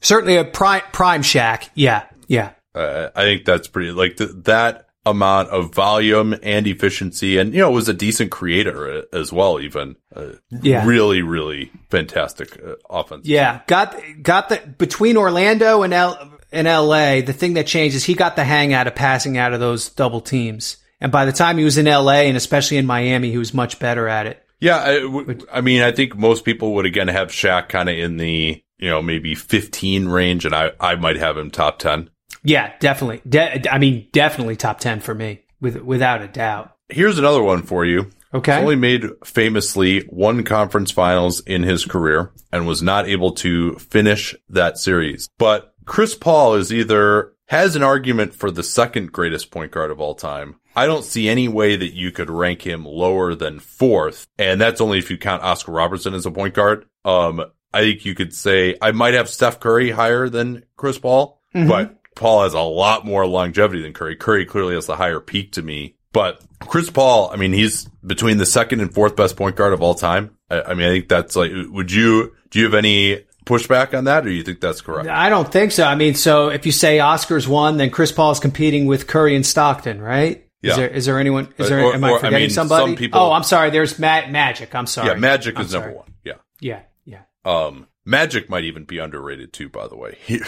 Certainly 0.02 0.36
a 0.36 0.43
prime 0.43 0.82
prime 0.91 1.22
Shaq. 1.22 1.70
Yeah, 1.76 2.04
yeah, 2.28 2.52
Uh, 2.76 3.10
I 3.16 3.22
think 3.24 3.45
that's 3.45 3.70
pretty 3.70 3.91
like 3.91 4.18
th- 4.18 4.32
that 4.43 4.88
amount 5.06 5.49
of 5.49 5.74
volume 5.74 6.36
and 6.43 6.68
efficiency, 6.68 7.38
and 7.38 7.54
you 7.54 7.60
know 7.62 7.70
it 7.72 7.74
was 7.74 7.88
a 7.89 7.93
decent 7.93 8.32
creator 8.32 8.99
uh, 9.14 9.18
as 9.18 9.32
well. 9.32 9.60
Even 9.62 9.95
uh, 10.16 10.34
Yeah. 10.49 10.86
really 10.86 11.22
really 11.22 11.72
fantastic 11.89 12.60
uh, 12.62 12.76
offense. 12.89 13.26
yeah. 13.28 13.62
Got 13.68 13.95
got 14.22 14.49
the 14.49 14.58
between 14.78 15.16
Orlando 15.18 15.84
and 15.84 15.93
L 15.93 16.31
and 16.52 16.68
L.A. 16.68 17.22
The 17.22 17.34
thing 17.34 17.54
that 17.54 17.68
changed 17.68 17.95
is 17.95 18.04
he 18.04 18.14
got 18.14 18.36
the 18.36 18.43
hang 18.43 18.74
out 18.74 18.88
of 18.88 18.95
passing 18.95 19.38
out 19.38 19.54
of 19.54 19.60
those 19.60 19.89
double 19.89 20.22
teams. 20.22 20.78
And 20.99 21.12
by 21.12 21.26
the 21.26 21.32
time 21.32 21.58
he 21.58 21.64
was 21.64 21.78
in 21.78 21.88
L.A. 21.88 22.28
and 22.28 22.38
especially 22.38 22.78
in 22.78 22.86
Miami, 22.86 23.32
he 23.32 23.38
was 23.38 23.54
much 23.54 23.80
better 23.80 24.08
at 24.08 24.28
it. 24.28 24.45
Yeah, 24.60 24.78
I, 24.78 24.99
w- 24.99 25.39
I 25.52 25.62
mean, 25.62 25.82
I 25.82 25.91
think 25.91 26.16
most 26.16 26.45
people 26.45 26.76
would 26.76 26.86
again 26.86 27.08
have 27.08 27.30
Shaq 27.30 27.70
kind 27.70 27.89
of 27.89 27.97
in 27.97 28.18
the 28.18 28.64
you 28.78 28.89
know 28.89 29.02
maybe 29.02 29.34
15 29.34 30.08
range, 30.08 30.45
and 30.45 30.54
I 30.54 30.72
I 30.80 30.95
might 30.95 31.18
have 31.18 31.38
him 31.38 31.49
top 31.49 31.80
10. 31.80 32.10
Yeah, 32.43 32.74
definitely. 32.80 33.22
De- 33.28 33.72
I 33.72 33.78
mean, 33.78 34.08
definitely 34.12 34.56
top 34.56 34.80
ten 34.80 34.99
for 34.99 35.14
me, 35.14 35.41
with 35.60 35.78
without 35.78 36.22
a 36.22 36.28
doubt. 36.28 36.76
Here's 36.89 37.18
another 37.18 37.43
one 37.43 37.64
for 37.64 37.86
you. 37.86 38.10
Okay. 38.34 38.54
He's 38.54 38.62
only 38.62 38.76
made 38.78 39.06
famously 39.26 40.02
one 40.04 40.43
conference 40.43 40.91
finals 40.91 41.41
in 41.41 41.64
his 41.64 41.86
career 41.86 42.32
and 42.52 42.66
was 42.66 42.82
not 42.82 43.08
able 43.08 43.34
to 43.34 43.76
finish 43.76 44.36
that 44.49 44.78
series. 44.78 45.30
But 45.38 45.70
Chris 45.92 46.16
Paul 46.16 46.54
is 46.54 46.72
either 46.72 47.34
has 47.48 47.76
an 47.76 47.84
argument 47.84 48.34
for 48.34 48.50
the 48.50 48.64
second 48.64 49.12
greatest 49.12 49.52
point 49.52 49.74
guard 49.74 49.92
of 49.92 50.00
all 50.00 50.16
time. 50.16 50.56
I 50.74 50.86
don't 50.86 51.04
see 51.04 51.28
any 51.28 51.50
way 51.50 51.76
that 51.76 51.94
you 51.94 52.14
could 52.14 52.30
rank 52.30 52.62
him 52.62 52.86
lower 52.86 53.36
than 53.36 53.60
fourth. 53.60 54.26
And 54.38 54.62
that's 54.62 54.80
only 54.80 55.00
if 55.00 55.12
you 55.12 55.18
count 55.18 55.44
Oscar 55.44 55.74
Robertson 55.74 56.14
as 56.14 56.26
a 56.26 56.32
point 56.32 56.54
guard. 56.54 56.86
Um, 57.04 57.44
I 57.74 57.82
think 57.82 58.06
you 58.06 58.16
could 58.16 58.34
say 58.34 58.78
I 58.82 58.94
might 58.94 59.16
have 59.16 59.28
Steph 59.28 59.60
Curry 59.60 59.92
higher 59.92 60.30
than 60.30 60.64
Chris 60.78 60.98
Paul, 60.98 61.42
but 61.68 62.00
Paul 62.16 62.44
has 62.44 62.54
a 62.54 62.62
lot 62.62 63.06
more 63.06 63.28
longevity 63.28 63.82
than 63.82 63.92
Curry. 63.92 64.16
Curry 64.16 64.46
clearly 64.46 64.76
has 64.76 64.86
the 64.86 64.96
higher 64.96 65.20
peak 65.20 65.52
to 65.54 65.62
me, 65.62 65.98
but 66.14 66.42
Chris 66.62 66.89
Paul, 66.89 67.32
I 67.34 67.36
mean, 67.36 67.52
he's 67.52 67.89
between 68.06 68.38
the 68.38 68.46
second 68.46 68.80
and 68.80 68.94
fourth 68.94 69.18
best 69.18 69.36
point 69.36 69.58
guard 69.58 69.74
of 69.74 69.82
all 69.82 69.96
time. 69.96 70.38
I, 70.50 70.62
I 70.62 70.74
mean, 70.74 70.88
I 70.88 70.92
think 70.92 71.10
that's 71.10 71.36
like, 71.36 71.52
would 71.52 71.92
you, 71.92 72.32
do 72.50 72.60
you 72.60 72.66
have 72.66 72.76
any 72.76 73.26
pushback 73.46 73.98
on 73.98 74.06
that, 74.06 74.26
or 74.26 74.30
you 74.30 74.44
think 74.44 74.62
that's 74.62 74.82
correct? 74.82 75.10
I 75.10 75.30
don't 75.30 75.52
think 75.52 75.72
so. 75.72 75.84
I 75.86 75.96
mean, 75.96 76.16
so 76.16 76.50
if 76.50 76.66
you 76.66 76.72
say 76.72 76.98
Oscars 77.00 77.48
won, 77.48 77.78
then 77.78 77.89
Chris 77.89 78.12
Paul 78.12 78.32
is 78.32 78.39
competing 78.39 78.86
with 78.86 79.08
Curry 79.08 79.36
and 79.36 79.46
Stockton, 79.46 80.02
right? 80.02 80.46
Yeah. 80.62 80.72
Is 80.72 80.78
there 80.78 80.88
is 80.89 81.06
there 81.08 81.20
anyone? 81.20 81.54
Is 81.58 81.70
there? 81.70 81.84
Or- 81.84 81.94
am 81.94 82.04
I 82.04 82.10
or, 82.12 82.16
I 82.18 82.20
forgetting 82.20 82.39
mean, 82.39 82.50
somebody? 82.52 82.86
some 82.92 82.96
people- 82.96 83.20
oh, 83.20 83.32
I'm 83.32 83.44
sorry. 83.44 83.72
There's 83.72 83.98
Ma- 83.98 84.28
Magic. 84.28 84.76
I'm 84.76 84.86
sorry. 84.88 85.08
Yeah, 85.08 85.14
Magic 85.16 85.58
I'm 85.58 85.66
is 85.66 85.74
number 85.74 85.88
sorry. 85.88 85.96
one. 85.98 86.14
Yeah. 86.24 86.34
Yeah, 86.60 86.82
yeah. 87.06 87.22
Um, 87.46 87.88
Magic 88.06 88.50
might 88.50 88.64
even 88.66 88.84
be 88.84 89.00
underrated 89.00 89.54
too, 89.54 89.70
by 89.70 89.88
the 89.88 89.96
way. 89.96 90.18
He, 90.28 90.42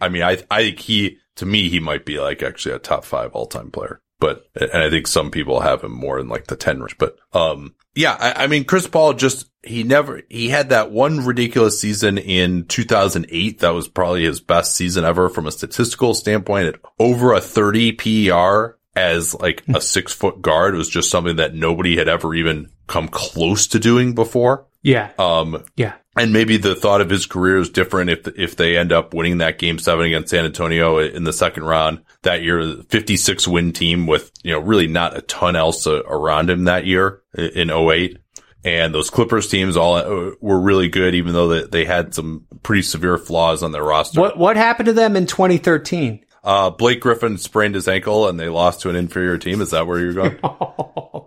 I 0.00 0.08
mean, 0.08 0.22
I, 0.22 0.38
I 0.50 0.62
think 0.64 0.80
he, 0.80 1.18
to 1.36 1.46
me, 1.46 1.68
he 1.68 1.78
might 1.78 2.04
be 2.04 2.18
like 2.18 2.42
actually 2.42 2.74
a 2.74 2.78
top 2.80 3.04
five 3.04 3.32
all 3.34 3.46
time 3.46 3.70
player, 3.70 4.00
but, 4.22 4.48
and 4.54 4.84
I 4.84 4.88
think 4.88 5.08
some 5.08 5.32
people 5.32 5.58
have 5.58 5.82
him 5.82 5.90
more 5.90 6.20
in 6.20 6.28
like 6.28 6.46
the 6.46 6.54
10 6.54 6.78
range, 6.78 6.96
but, 6.96 7.18
um, 7.32 7.74
yeah, 7.96 8.16
I, 8.18 8.44
I 8.44 8.46
mean, 8.46 8.64
Chris 8.64 8.86
Paul 8.86 9.14
just, 9.14 9.50
he 9.64 9.82
never, 9.82 10.22
he 10.30 10.48
had 10.48 10.68
that 10.68 10.92
one 10.92 11.26
ridiculous 11.26 11.80
season 11.80 12.18
in 12.18 12.66
2008. 12.66 13.58
That 13.58 13.70
was 13.74 13.88
probably 13.88 14.22
his 14.22 14.40
best 14.40 14.76
season 14.76 15.04
ever 15.04 15.28
from 15.28 15.48
a 15.48 15.52
statistical 15.52 16.14
standpoint 16.14 16.68
at 16.68 16.80
over 17.00 17.32
a 17.32 17.40
30 17.40 17.92
PER 18.28 18.78
as 18.94 19.34
like 19.34 19.64
a 19.74 19.80
six 19.80 20.12
foot 20.12 20.40
guard 20.40 20.74
was 20.74 20.88
just 20.88 21.10
something 21.10 21.36
that 21.36 21.54
nobody 21.54 21.96
had 21.96 22.08
ever 22.08 22.32
even 22.32 22.70
come 22.86 23.08
close 23.08 23.66
to 23.68 23.80
doing 23.80 24.14
before. 24.14 24.66
Yeah, 24.82 25.10
Um, 25.18 25.64
yeah. 25.76 25.94
And 26.16 26.32
maybe 26.32 26.56
the 26.56 26.74
thought 26.74 27.00
of 27.00 27.08
his 27.08 27.26
career 27.26 27.58
is 27.58 27.70
different 27.70 28.10
if 28.10 28.28
if 28.36 28.56
they 28.56 28.76
end 28.76 28.92
up 28.92 29.14
winning 29.14 29.38
that 29.38 29.58
game 29.58 29.78
seven 29.78 30.06
against 30.06 30.30
San 30.30 30.44
Antonio 30.44 30.98
in 30.98 31.24
the 31.24 31.32
second 31.32 31.64
round 31.64 32.02
that 32.22 32.42
year, 32.42 32.76
56 32.88 33.48
win 33.48 33.72
team 33.72 34.06
with 34.06 34.30
you 34.42 34.52
know 34.52 34.60
really 34.60 34.86
not 34.86 35.16
a 35.16 35.22
ton 35.22 35.56
else 35.56 35.86
around 35.86 36.50
him 36.50 36.64
that 36.64 36.86
year 36.86 37.22
in 37.36 37.70
08. 37.70 38.18
And 38.64 38.94
those 38.94 39.10
Clippers 39.10 39.48
teams 39.48 39.76
all 39.76 39.96
uh, 39.96 40.30
were 40.40 40.60
really 40.60 40.88
good, 40.88 41.16
even 41.16 41.32
though 41.32 41.48
they, 41.48 41.66
they 41.66 41.84
had 41.84 42.14
some 42.14 42.46
pretty 42.62 42.82
severe 42.82 43.18
flaws 43.18 43.64
on 43.64 43.72
their 43.72 43.82
roster. 43.82 44.20
What 44.20 44.38
what 44.38 44.56
happened 44.56 44.86
to 44.86 44.92
them 44.92 45.16
in 45.16 45.26
2013? 45.26 46.24
Uh, 46.44 46.70
Blake 46.70 47.00
Griffin 47.00 47.38
sprained 47.38 47.74
his 47.74 47.88
ankle 47.88 48.28
and 48.28 48.38
they 48.38 48.48
lost 48.48 48.82
to 48.82 48.90
an 48.90 48.96
inferior 48.96 49.38
team. 49.38 49.60
Is 49.60 49.70
that 49.70 49.86
where 49.86 49.98
you're 49.98 50.12
going? 50.12 50.38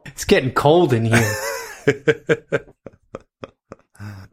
It's 0.07 0.23
getting 0.23 0.51
cold 0.51 0.93
in 0.93 1.05
here. 1.05 1.35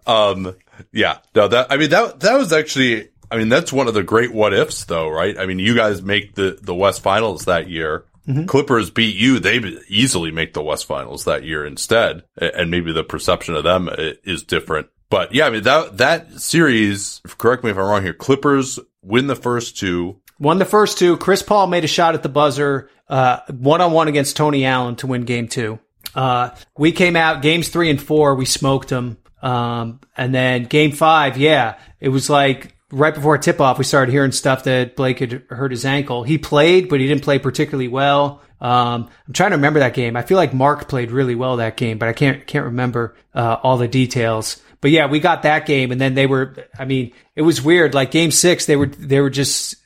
Um, 0.06 0.56
yeah, 0.90 1.18
no, 1.34 1.48
that, 1.48 1.70
I 1.70 1.76
mean, 1.76 1.90
that, 1.90 2.20
that 2.20 2.36
was 2.36 2.52
actually, 2.52 3.08
I 3.30 3.36
mean, 3.36 3.48
that's 3.48 3.72
one 3.72 3.88
of 3.88 3.94
the 3.94 4.02
great 4.02 4.32
what 4.32 4.52
ifs 4.52 4.84
though, 4.84 5.08
right? 5.08 5.38
I 5.38 5.46
mean, 5.46 5.58
you 5.58 5.74
guys 5.74 6.02
make 6.02 6.34
the, 6.34 6.58
the 6.60 6.74
West 6.74 7.02
finals 7.02 7.44
that 7.44 7.68
year. 7.68 8.04
Clippers 8.46 8.88
beat 8.90 9.16
you. 9.16 9.40
They 9.40 9.58
easily 9.88 10.30
make 10.30 10.54
the 10.54 10.62
West 10.62 10.86
finals 10.86 11.24
that 11.24 11.42
year 11.42 11.66
instead. 11.66 12.22
And 12.36 12.70
maybe 12.70 12.92
the 12.92 13.02
perception 13.02 13.56
of 13.56 13.64
them 13.64 13.88
is 13.92 14.44
different. 14.44 14.86
But 15.10 15.34
yeah, 15.34 15.46
I 15.46 15.50
mean, 15.50 15.64
that, 15.64 15.98
that 15.98 16.40
series, 16.40 17.20
correct 17.38 17.64
me 17.64 17.70
if 17.70 17.76
I'm 17.76 17.82
wrong 17.82 18.02
here, 18.02 18.14
Clippers 18.14 18.78
win 19.02 19.26
the 19.26 19.34
first 19.34 19.76
two. 19.76 20.20
Won 20.38 20.58
the 20.58 20.64
first 20.64 20.98
two. 20.98 21.16
Chris 21.16 21.42
Paul 21.42 21.66
made 21.66 21.84
a 21.84 21.88
shot 21.88 22.14
at 22.14 22.22
the 22.22 22.28
buzzer, 22.28 22.90
one 23.08 23.80
on 23.80 23.92
one 23.92 24.08
against 24.08 24.36
Tony 24.36 24.64
Allen 24.64 24.96
to 24.96 25.08
win 25.08 25.24
game 25.24 25.48
two. 25.48 25.80
Uh, 26.14 26.50
we 26.78 26.92
came 26.92 27.16
out 27.16 27.42
games 27.42 27.70
three 27.70 27.90
and 27.90 28.00
four. 28.00 28.34
We 28.34 28.44
smoked 28.44 28.88
them. 28.88 29.18
Um, 29.42 30.00
and 30.16 30.34
then 30.34 30.64
game 30.64 30.92
five, 30.92 31.36
yeah, 31.36 31.78
it 32.00 32.08
was 32.08 32.30
like 32.30 32.74
right 32.90 33.14
before 33.14 33.36
tip 33.38 33.60
off, 33.60 33.78
we 33.78 33.84
started 33.84 34.12
hearing 34.12 34.32
stuff 34.32 34.64
that 34.64 34.96
Blake 34.96 35.18
had 35.18 35.42
hurt 35.50 35.70
his 35.70 35.84
ankle. 35.84 36.22
He 36.22 36.38
played, 36.38 36.88
but 36.88 37.00
he 37.00 37.08
didn't 37.08 37.24
play 37.24 37.38
particularly 37.38 37.88
well. 37.88 38.42
Um, 38.60 39.10
I'm 39.26 39.32
trying 39.32 39.50
to 39.50 39.56
remember 39.56 39.80
that 39.80 39.94
game. 39.94 40.16
I 40.16 40.22
feel 40.22 40.36
like 40.36 40.54
Mark 40.54 40.88
played 40.88 41.10
really 41.10 41.34
well 41.34 41.56
that 41.56 41.76
game, 41.76 41.98
but 41.98 42.08
I 42.08 42.12
can't, 42.12 42.46
can't 42.46 42.66
remember, 42.66 43.16
uh, 43.34 43.56
all 43.62 43.76
the 43.76 43.88
details. 43.88 44.62
But 44.80 44.92
yeah, 44.92 45.06
we 45.06 45.18
got 45.18 45.42
that 45.42 45.66
game 45.66 45.90
and 45.90 46.00
then 46.00 46.14
they 46.14 46.26
were, 46.26 46.54
I 46.78 46.84
mean, 46.84 47.12
it 47.34 47.42
was 47.42 47.60
weird. 47.60 47.94
Like 47.94 48.12
game 48.12 48.30
six, 48.30 48.66
they 48.66 48.76
were, 48.76 48.86
they 48.86 49.20
were 49.20 49.30
just, 49.30 49.76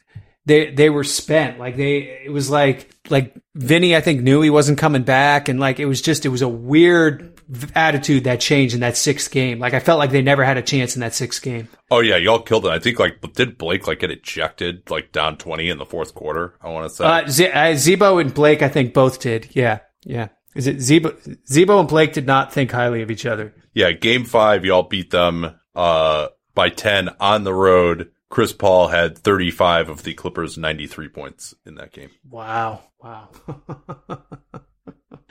they 0.46 0.70
they 0.70 0.90
were 0.90 1.04
spent. 1.04 1.59
Like 1.59 1.76
they 1.76 2.22
it 2.24 2.32
was 2.32 2.48
like 2.48 2.88
like 3.11 3.34
Vinny 3.54 3.96
I 3.96 4.00
think 4.00 4.22
knew 4.22 4.40
he 4.40 4.50
wasn't 4.50 4.78
coming 4.78 5.02
back 5.02 5.48
and 5.48 5.59
like 5.61 5.80
it 5.80 5.86
was 5.86 6.02
just 6.02 6.24
it 6.26 6.30
was 6.30 6.42
a 6.42 6.48
weird 6.48 7.40
attitude 7.74 8.24
that 8.24 8.40
changed 8.40 8.74
in 8.74 8.80
that 8.80 8.96
sixth 8.96 9.30
game. 9.30 9.59
Like 9.59 9.74
I 9.74 9.80
felt 9.80 9.98
like 9.98 10.11
they 10.11 10.22
never 10.22 10.44
had 10.44 10.57
a 10.57 10.62
chance 10.62 10.96
in 10.96 11.00
that 11.00 11.14
sixth 11.14 11.42
game. 11.42 11.68
Oh 11.90 12.00
yeah, 12.00 12.16
y'all 12.16 12.40
killed 12.40 12.66
it. 12.66 12.70
I 12.70 12.78
think 12.78 12.98
like, 12.98 13.20
did 13.34 13.59
Blake 13.59 13.86
like 13.86 14.00
get 14.00 14.11
ejected 14.11 14.90
like 14.90 15.12
down 15.12 15.36
20 15.36 15.68
in 15.68 15.78
the 15.78 15.86
fourth 15.86 16.14
quarter? 16.14 16.54
I 16.61 16.70
want 16.70 16.88
to 16.88 16.94
say. 16.94 17.04
Uh, 17.04 17.28
Z- 17.28 17.48
uh 17.48 17.74
Z-Bo 17.74 18.18
and 18.18 18.34
Blake 18.34 18.62
I 18.62 18.68
think 18.68 18.94
both 18.94 19.20
did. 19.20 19.48
Yeah. 19.52 19.80
Yeah. 20.04 20.28
Is 20.54 20.66
it 20.66 20.80
Z-Bo 20.80 21.14
Z-Bo 21.50 21.80
and 21.80 21.88
Blake 21.88 22.12
did 22.12 22.26
not 22.26 22.52
think 22.52 22.72
highly 22.72 23.02
of 23.02 23.11
each 23.11 23.26
other. 23.26 23.54
Yeah, 23.74 23.92
game 23.92 24.24
five, 24.24 24.64
y'all 24.64 24.84
beat 24.84 25.11
them 25.11 25.54
uh, 25.74 26.28
by 26.54 26.70
10 26.70 27.11
on 27.20 27.44
the 27.44 27.52
road. 27.52 28.11
Chris 28.28 28.52
Paul 28.52 28.88
had 28.88 29.16
35 29.18 29.88
of 29.88 30.02
the 30.02 30.14
Clippers' 30.14 30.58
93 30.58 31.08
points 31.08 31.54
in 31.64 31.76
that 31.76 31.92
game. 31.92 32.10
Wow. 32.28 32.82
Wow. 33.00 33.28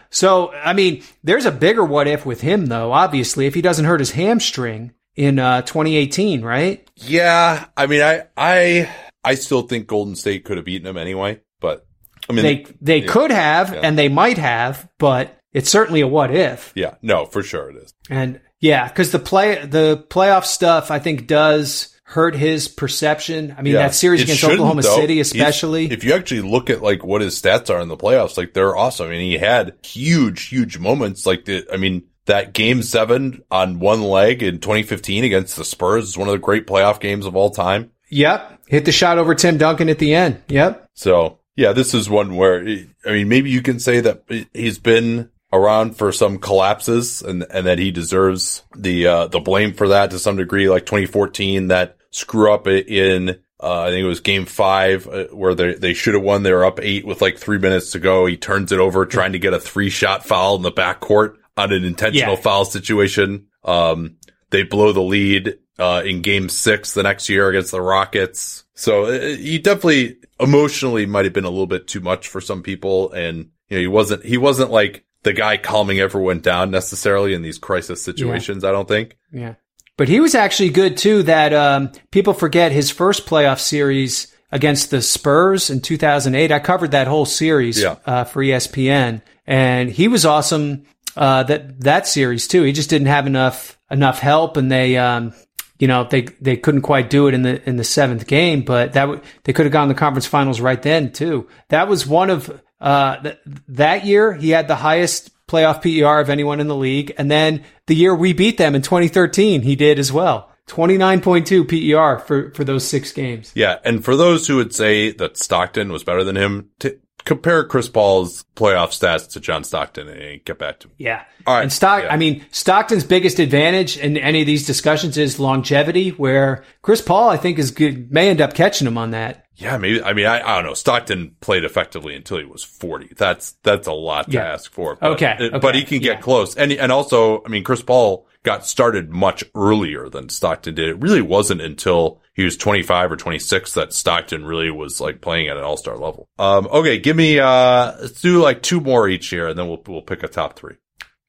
so, 0.10 0.52
I 0.54 0.74
mean, 0.74 1.04
there's 1.24 1.46
a 1.46 1.52
bigger 1.52 1.84
what 1.84 2.08
if 2.08 2.26
with 2.26 2.42
him, 2.42 2.68
though, 2.68 2.92
obviously, 2.94 3.46
if 3.48 3.54
he 3.54 3.62
doesn't 3.62 3.86
hurt 3.86 4.00
his 4.00 4.12
hamstring 4.12 4.94
in 5.16 5.40
uh, 5.40 5.62
2018, 5.64 6.42
right? 6.42 6.90
Yeah, 6.96 7.66
I 7.76 7.88
mean, 7.88 8.02
I, 8.02 8.24
I, 8.38 8.90
I 9.24 9.36
still 9.36 9.64
think 9.64 9.88
Golden 9.88 10.16
State 10.16 10.46
could 10.46 10.58
have 10.58 10.66
beaten 10.66 10.88
him 10.88 10.98
anyway, 10.98 11.42
but 11.60 11.86
I 12.30 12.34
mean, 12.34 12.44
They 12.44 12.66
they 12.82 12.98
yeah. 13.00 13.08
could 13.12 13.32
have 13.32 13.74
Yeah. 13.74 13.82
and 13.84 13.98
they 13.98 14.10
might 14.10 14.38
have, 14.38 14.90
but 15.00 15.38
it's 15.54 15.70
certainly 15.70 16.02
a 16.02 16.08
what 16.08 16.34
if. 16.34 16.72
yeah, 16.76 16.96
no, 17.02 17.26
for 17.26 17.44
sure 17.44 17.70
it 17.70 17.76
is. 17.78 17.94
And 18.10 18.40
yeah, 18.62 18.88
because 18.88 19.12
the 19.12 19.20
play 19.20 19.66
the 19.66 20.06
playoff 20.10 20.46
stuff 20.46 20.92
I 20.92 21.00
think 21.00 21.28
does 21.28 21.95
hurt 22.08 22.36
his 22.36 22.68
perception. 22.68 23.56
I 23.58 23.62
mean, 23.64 23.74
Yeah. 23.74 23.80
that 23.80 23.96
series 23.96 24.22
It 24.22 24.26
against 24.26 24.44
Oklahoma 24.44 24.84
though. 24.84 24.96
City, 24.96 25.20
especially. 25.20 25.92
If 25.92 26.04
you 26.04 26.14
actually 26.14 26.42
look 26.42 26.70
at 26.70 26.82
like 26.84 27.04
what 27.04 27.22
his 27.22 27.40
stats 27.42 27.70
are 27.70 27.82
in 27.82 27.88
the 27.88 27.98
playoffs, 27.98 28.38
like 28.38 28.54
they're 28.54 28.76
awesome. 28.78 29.08
I 29.08 29.10
mean, 29.12 29.32
he 29.32 29.38
had 29.38 29.74
huge, 29.84 30.44
huge 30.50 30.78
moments. 30.78 31.26
Like 31.26 31.46
the, 31.46 31.66
I 31.74 31.78
mean, 31.78 32.04
that 32.26 32.54
game 32.54 32.84
seven 32.84 33.42
on 33.50 33.80
one 33.80 34.02
leg 34.04 34.44
in 34.44 34.60
2015 34.60 35.24
against 35.24 35.56
the 35.58 35.66
Spurs 35.66 36.06
is 36.06 36.18
one 36.18 36.28
of 36.28 36.32
the 36.34 36.38
great 36.40 36.68
playoff 36.68 37.00
games 37.00 37.26
of 37.26 37.36
all 37.36 37.50
time. 37.50 37.92
yep, 38.10 38.60
hit 38.68 38.86
the 38.86 38.92
shot 38.92 39.18
over 39.18 39.34
Tim 39.36 39.58
Duncan 39.58 39.90
at 39.90 39.98
the 40.00 40.14
end. 40.14 40.42
Yep. 40.48 40.90
So 40.94 41.40
yeah, 41.56 41.72
this 41.74 41.94
is 41.94 42.10
one 42.10 42.36
where, 42.36 42.62
I 43.06 43.12
mean, 43.12 43.30
maybe 43.30 43.50
you 43.50 43.62
can 43.62 43.80
say 43.80 44.00
that 44.02 44.24
he's 44.54 44.78
been 44.78 45.30
around 45.54 45.96
for 45.98 46.12
some 46.12 46.38
collapses 46.38 47.22
and, 47.22 47.46
and 47.50 47.66
that 47.68 47.80
he 47.80 47.92
deserves 47.92 48.64
the, 48.76 49.08
uh, 49.08 49.28
the 49.28 49.40
blame 49.40 49.74
for 49.74 49.90
that 49.90 50.12
to 50.12 50.20
some 50.20 50.38
degree, 50.38 50.70
like 50.70 50.86
2014, 50.86 51.68
that 51.70 51.98
screw 52.12 52.52
up 52.52 52.68
in, 52.68 53.30
uh, 53.62 53.82
I 53.84 53.90
think 53.90 54.04
it 54.04 54.08
was 54.08 54.20
game 54.20 54.46
five 54.46 55.08
uh, 55.08 55.26
where 55.28 55.56
they, 55.56 55.76
they 55.76 55.94
should 55.94 56.14
have 56.14 56.24
won. 56.24 56.44
They 56.44 56.52
were 56.52 56.66
up 56.66 56.80
eight 56.82 57.06
with 57.06 57.22
like 57.22 57.38
three 57.38 57.58
minutes 57.58 57.92
to 57.92 58.00
go. 58.00 58.26
He 58.26 58.38
turns 58.38 58.72
it 58.72 58.80
over 58.80 59.06
trying 59.06 59.32
to 59.34 59.40
get 59.40 59.54
a 59.54 59.60
three 59.60 59.90
shot 59.90 60.26
foul 60.26 60.56
in 60.56 60.62
the 60.62 60.72
backcourt 60.72 61.36
on 61.56 61.72
an 61.72 61.86
intentional 61.86 62.36
Yeah. 62.36 62.42
foul 62.42 62.66
situation. 62.66 63.48
Um, 63.64 64.18
they 64.50 64.64
blow 64.64 64.92
the 64.92 65.02
lead, 65.02 65.58
uh, 65.80 66.02
in 66.06 66.22
game 66.22 66.50
six 66.50 66.94
the 66.94 67.04
next 67.04 67.30
year 67.30 67.50
against 67.50 67.72
the 67.72 67.82
Rockets. 67.82 68.64
So 68.74 69.06
uh, 69.06 69.20
he 69.36 69.58
definitely 69.60 70.18
emotionally 70.40 71.06
might 71.06 71.26
have 71.26 71.34
been 71.34 71.46
a 71.46 71.50
little 71.50 71.68
bit 71.68 71.88
too 71.88 72.02
much 72.02 72.28
for 72.28 72.42
some 72.42 72.62
people. 72.62 73.12
And, 73.14 73.50
you 73.70 73.78
know, 73.78 73.82
he 73.82 73.88
wasn't, 73.88 74.26
he 74.26 74.38
wasn't 74.38 74.72
like 74.72 75.05
the 75.26 75.34
guy 75.34 75.58
calming 75.58 76.00
everyone 76.00 76.40
down 76.40 76.72
necessarily 76.72 77.34
in 77.34 77.42
these 77.42 77.58
crisis 77.58 78.02
situations. 78.02 78.64
I 78.64 78.72
don't 78.72 78.88
think. 78.88 79.18
Yeah. 79.34 79.56
But 79.98 80.08
he 80.08 80.22
was 80.22 80.34
actually 80.36 80.70
good 80.70 80.96
too. 80.98 81.24
That 81.24 81.52
um, 81.54 81.92
people 82.12 82.34
forget 82.34 82.72
his 82.72 82.90
first 82.92 83.26
playoff 83.26 83.60
series 83.60 84.34
against 84.52 84.90
the 84.92 85.02
Spurs 85.02 85.70
in 85.70 85.82
2008. 85.82 86.52
I 86.52 86.60
covered 86.60 86.92
that 86.92 87.08
whole 87.08 87.26
series 87.26 87.82
Yeah. 87.82 87.96
uh, 88.06 88.24
for 88.24 88.42
ESPN, 88.42 89.22
and 89.46 89.90
he 89.90 90.08
was 90.08 90.26
awesome. 90.26 90.86
Uh, 91.18 91.44
that 91.44 91.80
that 91.82 92.08
series 92.08 92.48
too. 92.48 92.64
He 92.64 92.72
just 92.74 92.90
didn't 92.90 93.08
have 93.08 93.26
enough 93.28 93.78
enough 93.90 94.20
help, 94.20 94.58
and 94.58 94.70
they, 94.70 94.98
um, 94.98 95.34
you 95.80 95.88
know, 95.88 96.04
they 96.10 96.24
they 96.42 96.58
couldn't 96.58 96.82
quite 96.82 97.10
do 97.10 97.28
it 97.30 97.34
in 97.34 97.42
the 97.44 97.68
in 97.68 97.78
the 97.78 97.84
seventh 97.86 98.28
game. 98.28 98.64
But 98.64 98.94
that 98.94 99.02
w- 99.06 99.22
they 99.46 99.54
could 99.54 99.66
have 99.66 99.72
gone 99.74 99.88
to 99.88 99.94
the 99.94 100.00
conference 100.00 100.26
finals 100.26 100.60
right 100.60 100.82
then 100.82 101.14
too. 101.14 101.48
That 101.70 101.88
was 101.88 102.06
one 102.06 102.30
of 102.30 102.62
uh, 102.86 103.18
th- 103.22 103.40
that 103.68 104.06
year. 104.06 104.34
He 104.34 104.52
had 104.52 104.70
the 104.70 104.76
highest 104.78 105.32
playoff 105.48 105.82
PER 105.82 106.20
of 106.22 106.30
anyone 106.30 106.60
in 106.62 106.68
the 106.68 106.76
league, 106.76 107.14
and 107.18 107.30
then 107.30 107.64
the 107.88 107.96
year 107.96 108.16
we 108.16 108.32
beat 108.34 108.58
them 108.58 108.76
in 108.76 108.82
2013, 108.82 109.62
he 109.64 109.76
did 109.76 110.00
as 110.00 110.12
well. 110.14 110.50
29.2 110.68 111.68
PER 111.68 112.20
for 112.26 112.52
for 112.52 112.64
those 112.64 112.88
six 112.88 113.12
games. 113.12 113.52
Yeah. 113.56 113.78
And 113.84 114.04
for 114.04 114.16
those 114.16 114.48
who 114.48 114.56
would 114.56 114.74
say 114.74 115.12
that 115.12 115.38
Stockton 115.38 115.92
was 115.92 116.04
better 116.04 116.24
than 116.24 116.36
him, 116.36 116.70
t- 116.80 116.94
compare 117.24 117.64
Chris 117.66 117.88
Paul's 117.90 118.46
playoff 118.56 118.90
stats 118.90 119.30
to 119.34 119.40
John 119.40 119.64
Stockton 119.64 120.08
and 120.08 120.44
get 120.44 120.58
back 120.58 120.80
to 120.80 120.88
me. 120.88 120.94
Yeah. 120.98 121.24
All 121.46 121.56
right. 121.56 121.62
And 121.64 121.72
Stock, 121.74 122.04
Yeah. 122.04 122.14
I 122.14 122.18
mean, 122.18 122.46
Stockton's 122.52 123.04
biggest 123.04 123.38
advantage 123.40 123.98
in 123.98 124.18
any 124.18 124.42
of 124.42 124.48
these 124.48 124.66
discussions 124.66 125.18
is 125.18 125.40
longevity, 125.40 126.10
where 126.10 126.64
Chris 126.82 127.02
Paul, 127.02 127.30
I 127.30 127.38
think, 127.38 127.60
is 127.60 127.70
good, 127.72 128.12
may 128.12 128.30
end 128.30 128.42
up 128.42 128.54
catching 128.56 128.88
him 128.88 128.98
on 128.98 129.12
that. 129.12 129.45
Yeah, 129.58 129.78
maybe. 129.78 130.04
I 130.04 130.14
mean, 130.14 130.26
I, 130.26 130.42
I 130.42 130.56
don't 130.56 130.66
know. 130.66 130.74
Stockton 130.74 131.36
played 131.40 131.64
effectively 131.64 132.14
until 132.16 132.38
he 132.40 132.46
was 132.46 132.64
40. 132.64 133.14
That's, 133.18 133.54
that's 133.64 133.88
a 133.88 133.94
lot 133.94 134.26
to 134.28 134.34
Yeah. 134.34 134.52
ask 134.54 134.72
for. 134.72 134.96
But, 134.96 135.12
Okay, 135.14 135.50
uh, 135.54 135.60
But 135.60 135.76
he 135.76 135.84
can 135.84 136.00
get 136.00 136.16
yeah. 136.18 136.22
close. 136.22 136.56
And, 136.56 136.72
and 136.74 136.92
also, 136.92 137.42
I 137.46 137.50
mean, 137.50 137.64
Chris 137.64 137.82
Paul 137.82 138.28
got 138.44 138.66
started 138.66 139.10
much 139.10 139.44
earlier 139.56 140.10
than 140.10 140.30
Stockton 140.30 140.76
did. 140.76 140.90
It 140.90 141.00
really 141.00 141.22
wasn't 141.22 141.62
until 141.62 142.22
he 142.34 142.44
was 142.44 142.58
25 142.58 143.14
or 143.14 143.16
26 143.16 143.74
that 143.76 143.94
Stockton 143.94 144.46
really 144.46 144.70
was 144.72 145.00
like 145.00 145.22
playing 145.22 145.48
at 145.48 145.58
an 145.58 145.64
all-star 145.64 145.98
level. 145.98 146.28
Um, 146.38 146.68
okay, 146.68 147.00
give 147.00 147.16
me, 147.16 147.40
uh, 147.40 147.94
let's 148.02 148.22
do 148.22 148.42
like 148.42 148.62
two 148.62 148.82
more 148.82 149.08
each 149.08 149.28
here 149.30 149.48
and 149.48 149.58
then 149.58 149.68
we'll, 149.68 149.82
we'll 149.88 150.02
pick 150.02 150.22
a 150.24 150.28
top 150.28 150.60
three. 150.60 150.76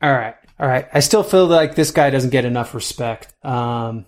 All 0.03 0.13
right. 0.13 0.35
All 0.59 0.67
right. 0.69 0.89
I 0.93 1.01
still 1.01 1.23
feel 1.23 1.47
like 1.47 1.75
this 1.75 1.91
guy 1.91 2.11
doesn't 2.11 2.31
get 2.31 2.45
enough 2.45 2.75
respect. 2.75 3.33
Um, 3.45 4.05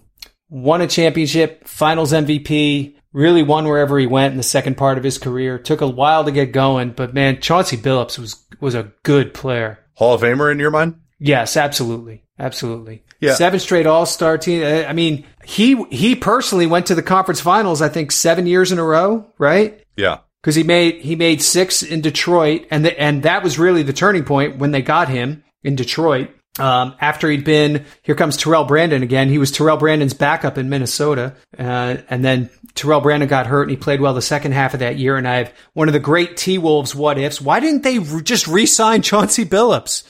won 0.51 0.81
a 0.81 0.87
championship, 0.87 1.67
finals 1.69 2.13
MVP, 2.13 2.95
really 3.13 3.43
won 3.43 3.67
wherever 3.67 3.99
he 3.99 4.07
went 4.07 4.33
in 4.33 4.37
the 4.37 4.43
second 4.43 4.77
part 4.77 4.99
of 4.99 5.05
his 5.05 5.19
career. 5.19 5.59
Took 5.59 5.81
a 5.81 5.89
while 5.89 6.25
to 6.25 6.31
get 6.33 6.53
going, 6.53 6.91
but 6.91 7.15
man, 7.15 7.41
Chauncey 7.41 7.77
Billups 7.77 8.19
was, 8.19 8.45
was 8.61 8.75
a 8.75 8.93
good 9.03 9.35
player. 9.35 9.79
Hall 9.95 10.15
of 10.15 10.21
Famer 10.21 10.53
in 10.53 10.59
your 10.59 10.71
mind? 10.71 10.97
Yes, 11.19 11.57
absolutely. 11.57 12.25
Absolutely. 12.39 13.03
Yeah. 13.21 13.35
Seven 13.35 13.59
straight 13.59 13.87
all-star 13.87 14.39
team. 14.39 14.63
Uh, 14.63 14.89
I 14.89 14.93
mean, 14.93 15.27
he, 15.45 15.83
he 15.91 16.15
personally 16.15 16.67
went 16.67 16.87
to 16.87 16.95
the 16.95 17.03
conference 17.03 17.41
finals, 17.41 17.83
I 17.83 17.89
think 17.89 18.13
seven 18.13 18.47
years 18.47 18.71
in 18.71 18.79
a 18.79 18.85
row, 18.85 19.33
right? 19.39 19.83
Yeah. 19.97 20.19
Cause 20.45 20.55
he 20.55 20.63
made, 20.63 21.01
he 21.01 21.17
made 21.17 21.43
six 21.43 21.83
in 21.83 22.01
Detroit 22.01 22.67
and 22.71 22.85
the, 22.85 23.01
and 23.01 23.25
that 23.25 23.43
was 23.43 23.59
really 23.59 23.83
the 23.83 23.93
turning 23.93 24.25
point 24.25 24.59
when 24.59 24.71
they 24.71 24.83
got 24.83 25.09
him 25.09 25.43
in 25.65 25.75
Detroit. 25.75 26.31
Um, 26.59 26.95
after 27.01 27.31
he'd 27.31 27.45
been, 27.45 27.85
here 28.03 28.15
comes 28.15 28.37
Terrell 28.37 28.65
Brandon 28.65 29.03
again. 29.03 29.29
He 29.29 29.39
was 29.39 29.51
Terrell 29.51 29.77
Brandon's 29.77 30.15
backup 30.15 30.59
in 30.59 30.69
Minnesota. 30.69 31.35
Uh, 31.59 31.99
and 32.09 32.25
then 32.25 32.51
Terrell 32.75 33.01
Brandon 33.01 33.29
got 33.29 33.47
hurt 33.47 33.63
and 33.63 33.71
he 33.71 33.77
played 33.77 34.01
well 34.01 34.15
the 34.15 34.23
second 34.23 34.53
half 34.53 34.75
of 34.75 34.81
that 34.81 34.97
year. 34.97 35.17
And 35.17 35.27
I 35.27 35.37
have 35.37 35.55
one 35.73 35.89
of 35.89 35.93
the 35.93 36.01
great 36.01 36.37
T 36.37 36.59
Wolves 36.59 36.95
what 36.95 37.19
ifs. 37.19 37.41
Why 37.41 37.61
didn't 37.61 37.83
they 37.83 37.99
re- 37.99 38.23
just 38.23 38.47
re-sign 38.47 39.03
Chauncey 39.03 39.45
Billups? 39.45 40.05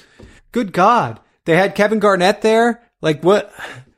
Good 0.53 0.73
God. 0.73 1.21
They 1.45 1.57
had 1.57 1.75
Kevin 1.75 1.99
Garnett 1.99 2.43
there. 2.43 2.83
Like 3.01 3.23
what, 3.23 3.53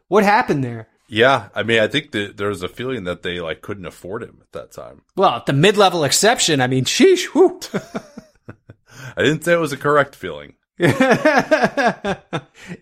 what 0.09 0.25
happened 0.25 0.65
there? 0.65 0.89
Yeah. 1.09 1.49
I 1.55 1.63
mean, 1.63 1.81
I 1.81 1.89
think 1.89 2.13
that 2.13 2.37
there 2.37 2.49
was 2.49 2.63
a 2.63 2.69
feeling 2.69 3.05
that 3.05 3.23
they 3.23 3.41
like 3.41 3.63
couldn't 3.63 3.87
afford 3.87 4.23
him 4.23 4.39
at 4.41 4.53
that 4.53 4.73
time. 4.73 5.03
Well, 5.17 5.43
the 5.47 5.53
mid-level 5.53 6.05
exception. 6.05 6.61
I 6.61 6.67
mean, 6.67 6.85
sheesh. 6.85 7.27
I 9.17 9.23
didn't 9.23 9.45
say 9.45 9.53
it 9.53 9.61
was 9.61 9.73
a 9.73 9.77
correct 9.77 10.15
feeling. 10.15 10.55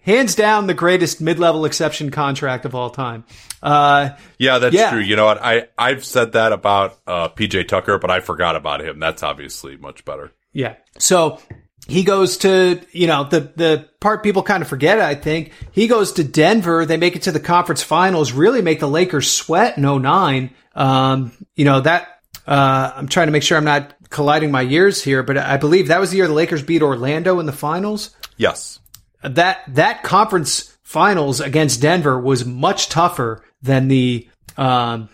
Hands 0.02 0.34
down, 0.34 0.66
the 0.66 0.74
greatest 0.74 1.20
mid-level 1.20 1.64
exception 1.64 2.10
contract 2.10 2.64
of 2.64 2.74
all 2.74 2.90
time. 2.90 3.24
Uh, 3.62 4.10
Yeah, 4.38 4.58
that's 4.58 4.74
Yeah. 4.74 4.90
true. 4.90 5.00
You 5.00 5.16
know 5.16 5.26
what? 5.26 5.42
I, 5.42 5.68
I've 5.76 6.04
said 6.04 6.32
that 6.32 6.52
about, 6.52 6.98
uh, 7.06 7.28
PJ 7.28 7.68
Tucker, 7.68 7.98
but 7.98 8.10
I 8.10 8.20
forgot 8.20 8.56
about 8.56 8.80
him. 8.80 8.98
That's 8.98 9.22
obviously 9.22 9.76
much 9.76 10.04
better. 10.04 10.32
yeah. 10.52 10.74
So 10.98 11.40
he 11.86 12.02
goes 12.04 12.38
to, 12.38 12.80
you 12.92 13.06
know, 13.06 13.24
the, 13.24 13.40
the 13.56 13.88
part 14.00 14.22
people 14.22 14.42
kind 14.42 14.62
of 14.62 14.68
forget, 14.68 15.00
I 15.00 15.14
think. 15.14 15.52
He 15.72 15.86
goes 15.88 16.12
to 16.12 16.24
Denver. 16.24 16.84
They 16.84 16.96
make 16.98 17.16
it 17.16 17.22
to 17.22 17.32
the 17.32 17.40
conference 17.40 17.82
finals, 17.82 18.32
really 18.32 18.60
make 18.62 18.80
the 18.80 18.88
Lakers 18.88 19.30
sweat 19.30 19.78
in 19.78 19.84
09. 19.84 20.50
Um, 20.74 21.32
you 21.56 21.64
know, 21.64 21.80
that, 21.80 22.20
uh, 22.46 22.92
I'm 22.96 23.08
trying 23.08 23.28
to 23.28 23.32
make 23.32 23.42
sure 23.42 23.56
I'm 23.58 23.64
not 23.64 23.94
colliding 24.10 24.50
my 24.50 24.62
years 24.62 25.02
here, 25.02 25.22
but 25.22 25.36
I 25.38 25.56
believe 25.56 25.88
that 25.88 26.00
was 26.00 26.10
the 26.10 26.16
year 26.18 26.26
the 26.26 26.34
Lakers 26.34 26.62
beat 26.62 26.82
Orlando 26.82 27.40
in 27.40 27.46
the 27.46 27.52
finals. 27.52 28.10
Yes. 28.36 28.80
that 29.22 29.62
that 29.68 30.02
conference 30.02 30.76
finals 30.82 31.40
against 31.40 31.82
Denver 31.82 32.18
was 32.18 32.44
much 32.44 32.88
tougher 32.88 33.44
than 33.62 33.88
the 33.88 34.28
um 34.56 35.08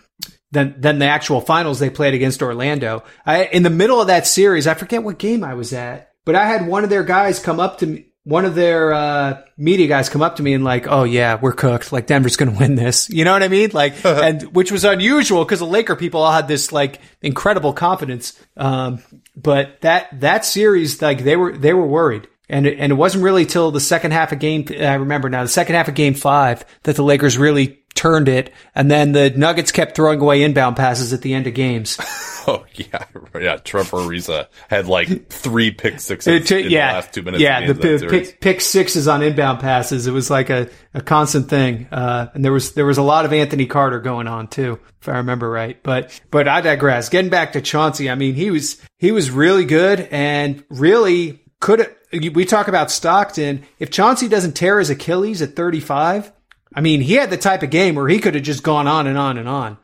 than 0.51 0.79
than 0.79 0.99
the 0.99 1.05
actual 1.07 1.41
finals 1.41 1.79
they 1.79 1.89
played 1.89 2.13
against 2.13 2.41
Orlando. 2.41 3.03
I 3.25 3.45
in 3.45 3.63
the 3.63 3.69
middle 3.69 3.99
of 3.99 4.07
that 4.07 4.27
series, 4.27 4.67
I 4.67 4.73
forget 4.75 5.03
what 5.03 5.17
game 5.17 5.43
I 5.43 5.55
was 5.55 5.73
at, 5.73 6.11
but 6.23 6.35
I 6.35 6.45
had 6.47 6.67
one 6.67 6.83
of 6.83 6.89
their 6.89 7.03
guys 7.03 7.39
come 7.39 7.59
up 7.59 7.79
to 7.79 7.87
me 7.87 8.05
one 8.25 8.43
of 8.43 8.55
their 8.55 8.91
uh, 8.91 9.41
media 9.55 9.87
guys 9.87 10.09
come 10.09 10.23
up 10.23 10.37
to 10.37 10.43
me 10.43 10.53
and 10.53 10.63
like, 10.63 10.87
"Oh 10.87 11.03
yeah, 11.03 11.39
we're 11.39 11.53
cooked. 11.53 11.93
Like 11.93 12.07
Denver's 12.07 12.35
going 12.35 12.51
to 12.51 12.59
win 12.59 12.75
this." 12.75 13.09
You 13.09 13.23
know 13.23 13.31
what 13.31 13.43
I 13.43 13.47
mean? 13.47 13.69
Like, 13.71 13.93
and 14.05 14.41
which 14.53 14.71
was 14.71 14.83
unusual 14.83 15.45
because 15.45 15.59
the 15.59 15.65
Laker 15.65 15.95
people 15.95 16.21
all 16.21 16.31
had 16.31 16.47
this 16.47 16.71
like 16.71 16.99
incredible 17.21 17.71
confidence. 17.71 18.37
Um, 18.57 19.01
but 19.35 19.79
that 19.81 20.19
that 20.19 20.43
series, 20.43 21.01
like 21.01 21.23
they 21.23 21.35
were 21.35 21.55
they 21.55 21.73
were 21.73 21.87
worried. 21.87 22.27
And 22.47 22.67
it, 22.67 22.77
and 22.77 22.91
it 22.91 22.95
wasn't 22.95 23.23
really 23.23 23.45
till 23.45 23.71
the 23.71 23.79
second 23.79 24.11
half 24.11 24.31
of 24.31 24.37
game, 24.37 24.65
I 24.69 24.93
remember 24.95 25.29
now, 25.31 25.41
the 25.41 25.49
second 25.49 25.73
half 25.73 25.87
of 25.87 25.95
game 25.95 26.13
five 26.13 26.63
that 26.83 26.95
the 26.95 27.03
Lakers 27.03 27.39
really 27.39 27.79
turned 27.95 28.29
it. 28.29 28.53
And 28.75 28.91
then 28.91 29.13
the 29.13 29.31
Nuggets 29.31 29.71
kept 29.71 29.95
throwing 29.95 30.19
away 30.19 30.43
inbound 30.43 30.75
passes 30.75 31.13
at 31.13 31.21
the 31.21 31.33
end 31.33 31.47
of 31.47 31.53
games. 31.53 31.97
Oh 32.47 32.63
yeah, 32.75 33.05
yeah. 33.41 33.55
Trevor 33.57 33.97
Ariza 33.97 34.47
had 34.69 34.87
like 34.87 35.29
three 35.29 35.71
pick 35.71 35.99
sixes 35.99 36.47
took- 36.47 36.65
in 36.65 36.69
yeah, 36.71 36.91
the 36.91 36.93
last 36.97 37.13
two 37.13 37.23
minutes. 37.23 37.41
Yeah, 37.41 37.59
of 37.61 37.81
the 37.81 37.95
of 37.95 38.01
pick, 38.01 38.09
pick, 38.09 38.39
pick 38.39 38.61
sixes 38.61 39.07
on 39.07 39.23
inbound 39.23 39.61
passes. 39.61 40.05
It 40.05 40.11
was 40.11 40.29
like 40.29 40.51
a, 40.51 40.69
a 40.93 41.01
constant 41.01 41.49
thing. 41.49 41.87
Uh, 41.91 42.29
and 42.35 42.45
there 42.45 42.51
was 42.51 42.73
there 42.73 42.85
was 42.85 42.99
a 42.99 43.01
lot 43.01 43.25
of 43.25 43.33
Anthony 43.33 43.65
Carter 43.65 43.99
going 43.99 44.27
on 44.27 44.47
too, 44.47 44.79
if 45.01 45.09
I 45.09 45.17
remember 45.17 45.49
right. 45.49 45.81
But 45.81 46.19
but 46.29 46.47
I 46.47 46.61
digress. 46.61 47.09
Getting 47.09 47.31
back 47.31 47.53
to 47.53 47.61
Chauncey, 47.61 48.11
I 48.11 48.15
mean 48.15 48.35
he 48.35 48.51
was 48.51 48.79
he 48.99 49.11
was 49.11 49.31
really 49.31 49.65
good 49.65 50.01
and 50.11 50.63
really 50.69 51.41
could. 51.59 51.95
We 52.11 52.45
talk 52.45 52.67
about 52.67 52.91
Stockton. 52.91 53.63
If 53.79 53.89
Chauncey 53.89 54.27
doesn't 54.27 54.53
tear 54.53 54.77
his 54.77 54.91
Achilles 54.91 55.41
at 55.41 55.55
35, 55.55 56.31
I 56.75 56.81
mean 56.81 57.01
he 57.01 57.13
had 57.13 57.29
the 57.29 57.37
type 57.37 57.63
of 57.63 57.69
game 57.69 57.95
where 57.95 58.07
he 58.07 58.19
could 58.19 58.35
have 58.35 58.43
just 58.43 58.61
gone 58.63 58.87
on 58.87 59.07
and 59.07 59.17
on 59.17 59.37
and 59.37 59.47
on. 59.49 59.77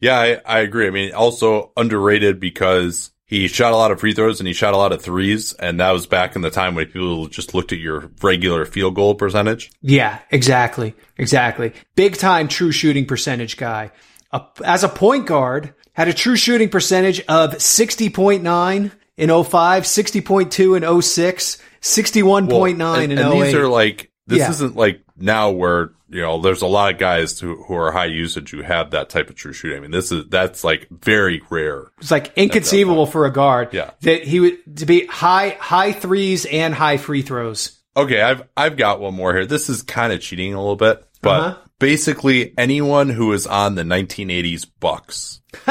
Yeah, 0.00 0.18
I, 0.18 0.40
I 0.44 0.58
agree. 0.60 0.86
I 0.86 0.90
mean, 0.90 1.14
also 1.14 1.72
underrated 1.76 2.38
because 2.38 3.10
he 3.24 3.48
shot 3.48 3.72
a 3.72 3.76
lot 3.76 3.90
of 3.90 4.00
free 4.00 4.12
throws 4.12 4.38
and 4.38 4.46
he 4.46 4.52
shot 4.52 4.74
a 4.74 4.76
lot 4.76 4.92
of 4.92 5.00
threes, 5.00 5.54
and 5.54 5.80
that 5.80 5.92
was 5.92 6.06
back 6.06 6.36
in 6.36 6.42
the 6.42 6.50
time 6.50 6.74
when 6.74 6.84
people 6.86 7.26
just 7.28 7.54
looked 7.54 7.72
at 7.72 7.78
your 7.78 8.10
regular 8.20 8.66
field 8.66 8.94
goal 8.96 9.14
percentage. 9.14 9.70
Yeah, 9.80 10.18
exactly. 10.30 10.94
Exactly. 11.16 11.72
Big 11.94 12.16
time 12.18 12.48
true 12.48 12.70
shooting 12.70 13.06
percentage 13.06 13.56
guy. 13.56 13.92
As 14.62 14.84
a 14.84 14.88
point 14.88 15.26
guard, 15.26 15.72
had 15.94 16.08
a 16.08 16.12
true 16.12 16.36
shooting 16.36 16.68
percentage 16.68 17.20
of 17.22 17.52
60.9 17.52 18.90
in 19.16 19.28
05, 19.44 19.82
60.2 19.84 20.76
in 20.96 21.02
06, 21.02 21.58
61.9 21.80 22.48
Well, 22.78 22.94
and, 22.96 23.12
in 23.12 23.18
and 23.18 23.32
08. 23.34 23.42
these 23.44 23.54
are 23.54 23.68
like 23.68 24.10
this 24.26 24.38
Yeah. 24.40 24.50
isn't 24.50 24.76
like 24.76 25.03
now 25.16 25.50
where 25.50 25.90
you 26.08 26.20
know 26.20 26.40
there's 26.40 26.62
a 26.62 26.66
lot 26.66 26.92
of 26.92 26.98
guys 26.98 27.38
who, 27.40 27.62
who 27.64 27.74
are 27.74 27.92
high 27.92 28.04
usage 28.06 28.50
who 28.50 28.62
have 28.62 28.90
that 28.92 29.08
type 29.10 29.30
of 29.30 29.36
true 29.36 29.52
shooting. 29.52 29.78
I 29.78 29.80
mean, 29.80 29.90
this 29.90 30.10
is 30.12 30.24
that's 30.28 30.64
like 30.64 30.86
very 30.90 31.42
rare. 31.50 31.90
it's 32.00 32.10
like 32.10 32.32
inconceivable 32.36 33.06
for 33.06 33.26
a 33.26 33.32
guard 33.32 33.68
Yeah. 33.72 33.90
that 34.02 34.24
he 34.24 34.40
would 34.40 34.76
to 34.78 34.86
be 34.86 35.06
high 35.06 35.56
high 35.60 35.92
threes 35.92 36.44
and 36.46 36.74
high 36.74 36.96
free 36.96 37.22
throws. 37.22 37.80
Okay, 37.96 38.20
I've 38.20 38.42
I've 38.56 38.76
got 38.76 39.00
one 39.00 39.14
more 39.14 39.32
here. 39.34 39.46
This 39.46 39.68
is 39.68 39.82
kind 39.82 40.12
of 40.12 40.20
cheating 40.20 40.54
a 40.54 40.58
little 40.60 40.76
bit, 40.76 41.04
but 41.22 41.40
Uh-huh. 41.40 41.58
basically 41.78 42.52
anyone 42.58 43.08
who 43.08 43.32
is 43.32 43.46
on 43.46 43.74
the 43.76 43.82
1980s 43.84 44.66
Bucks. 44.80 45.40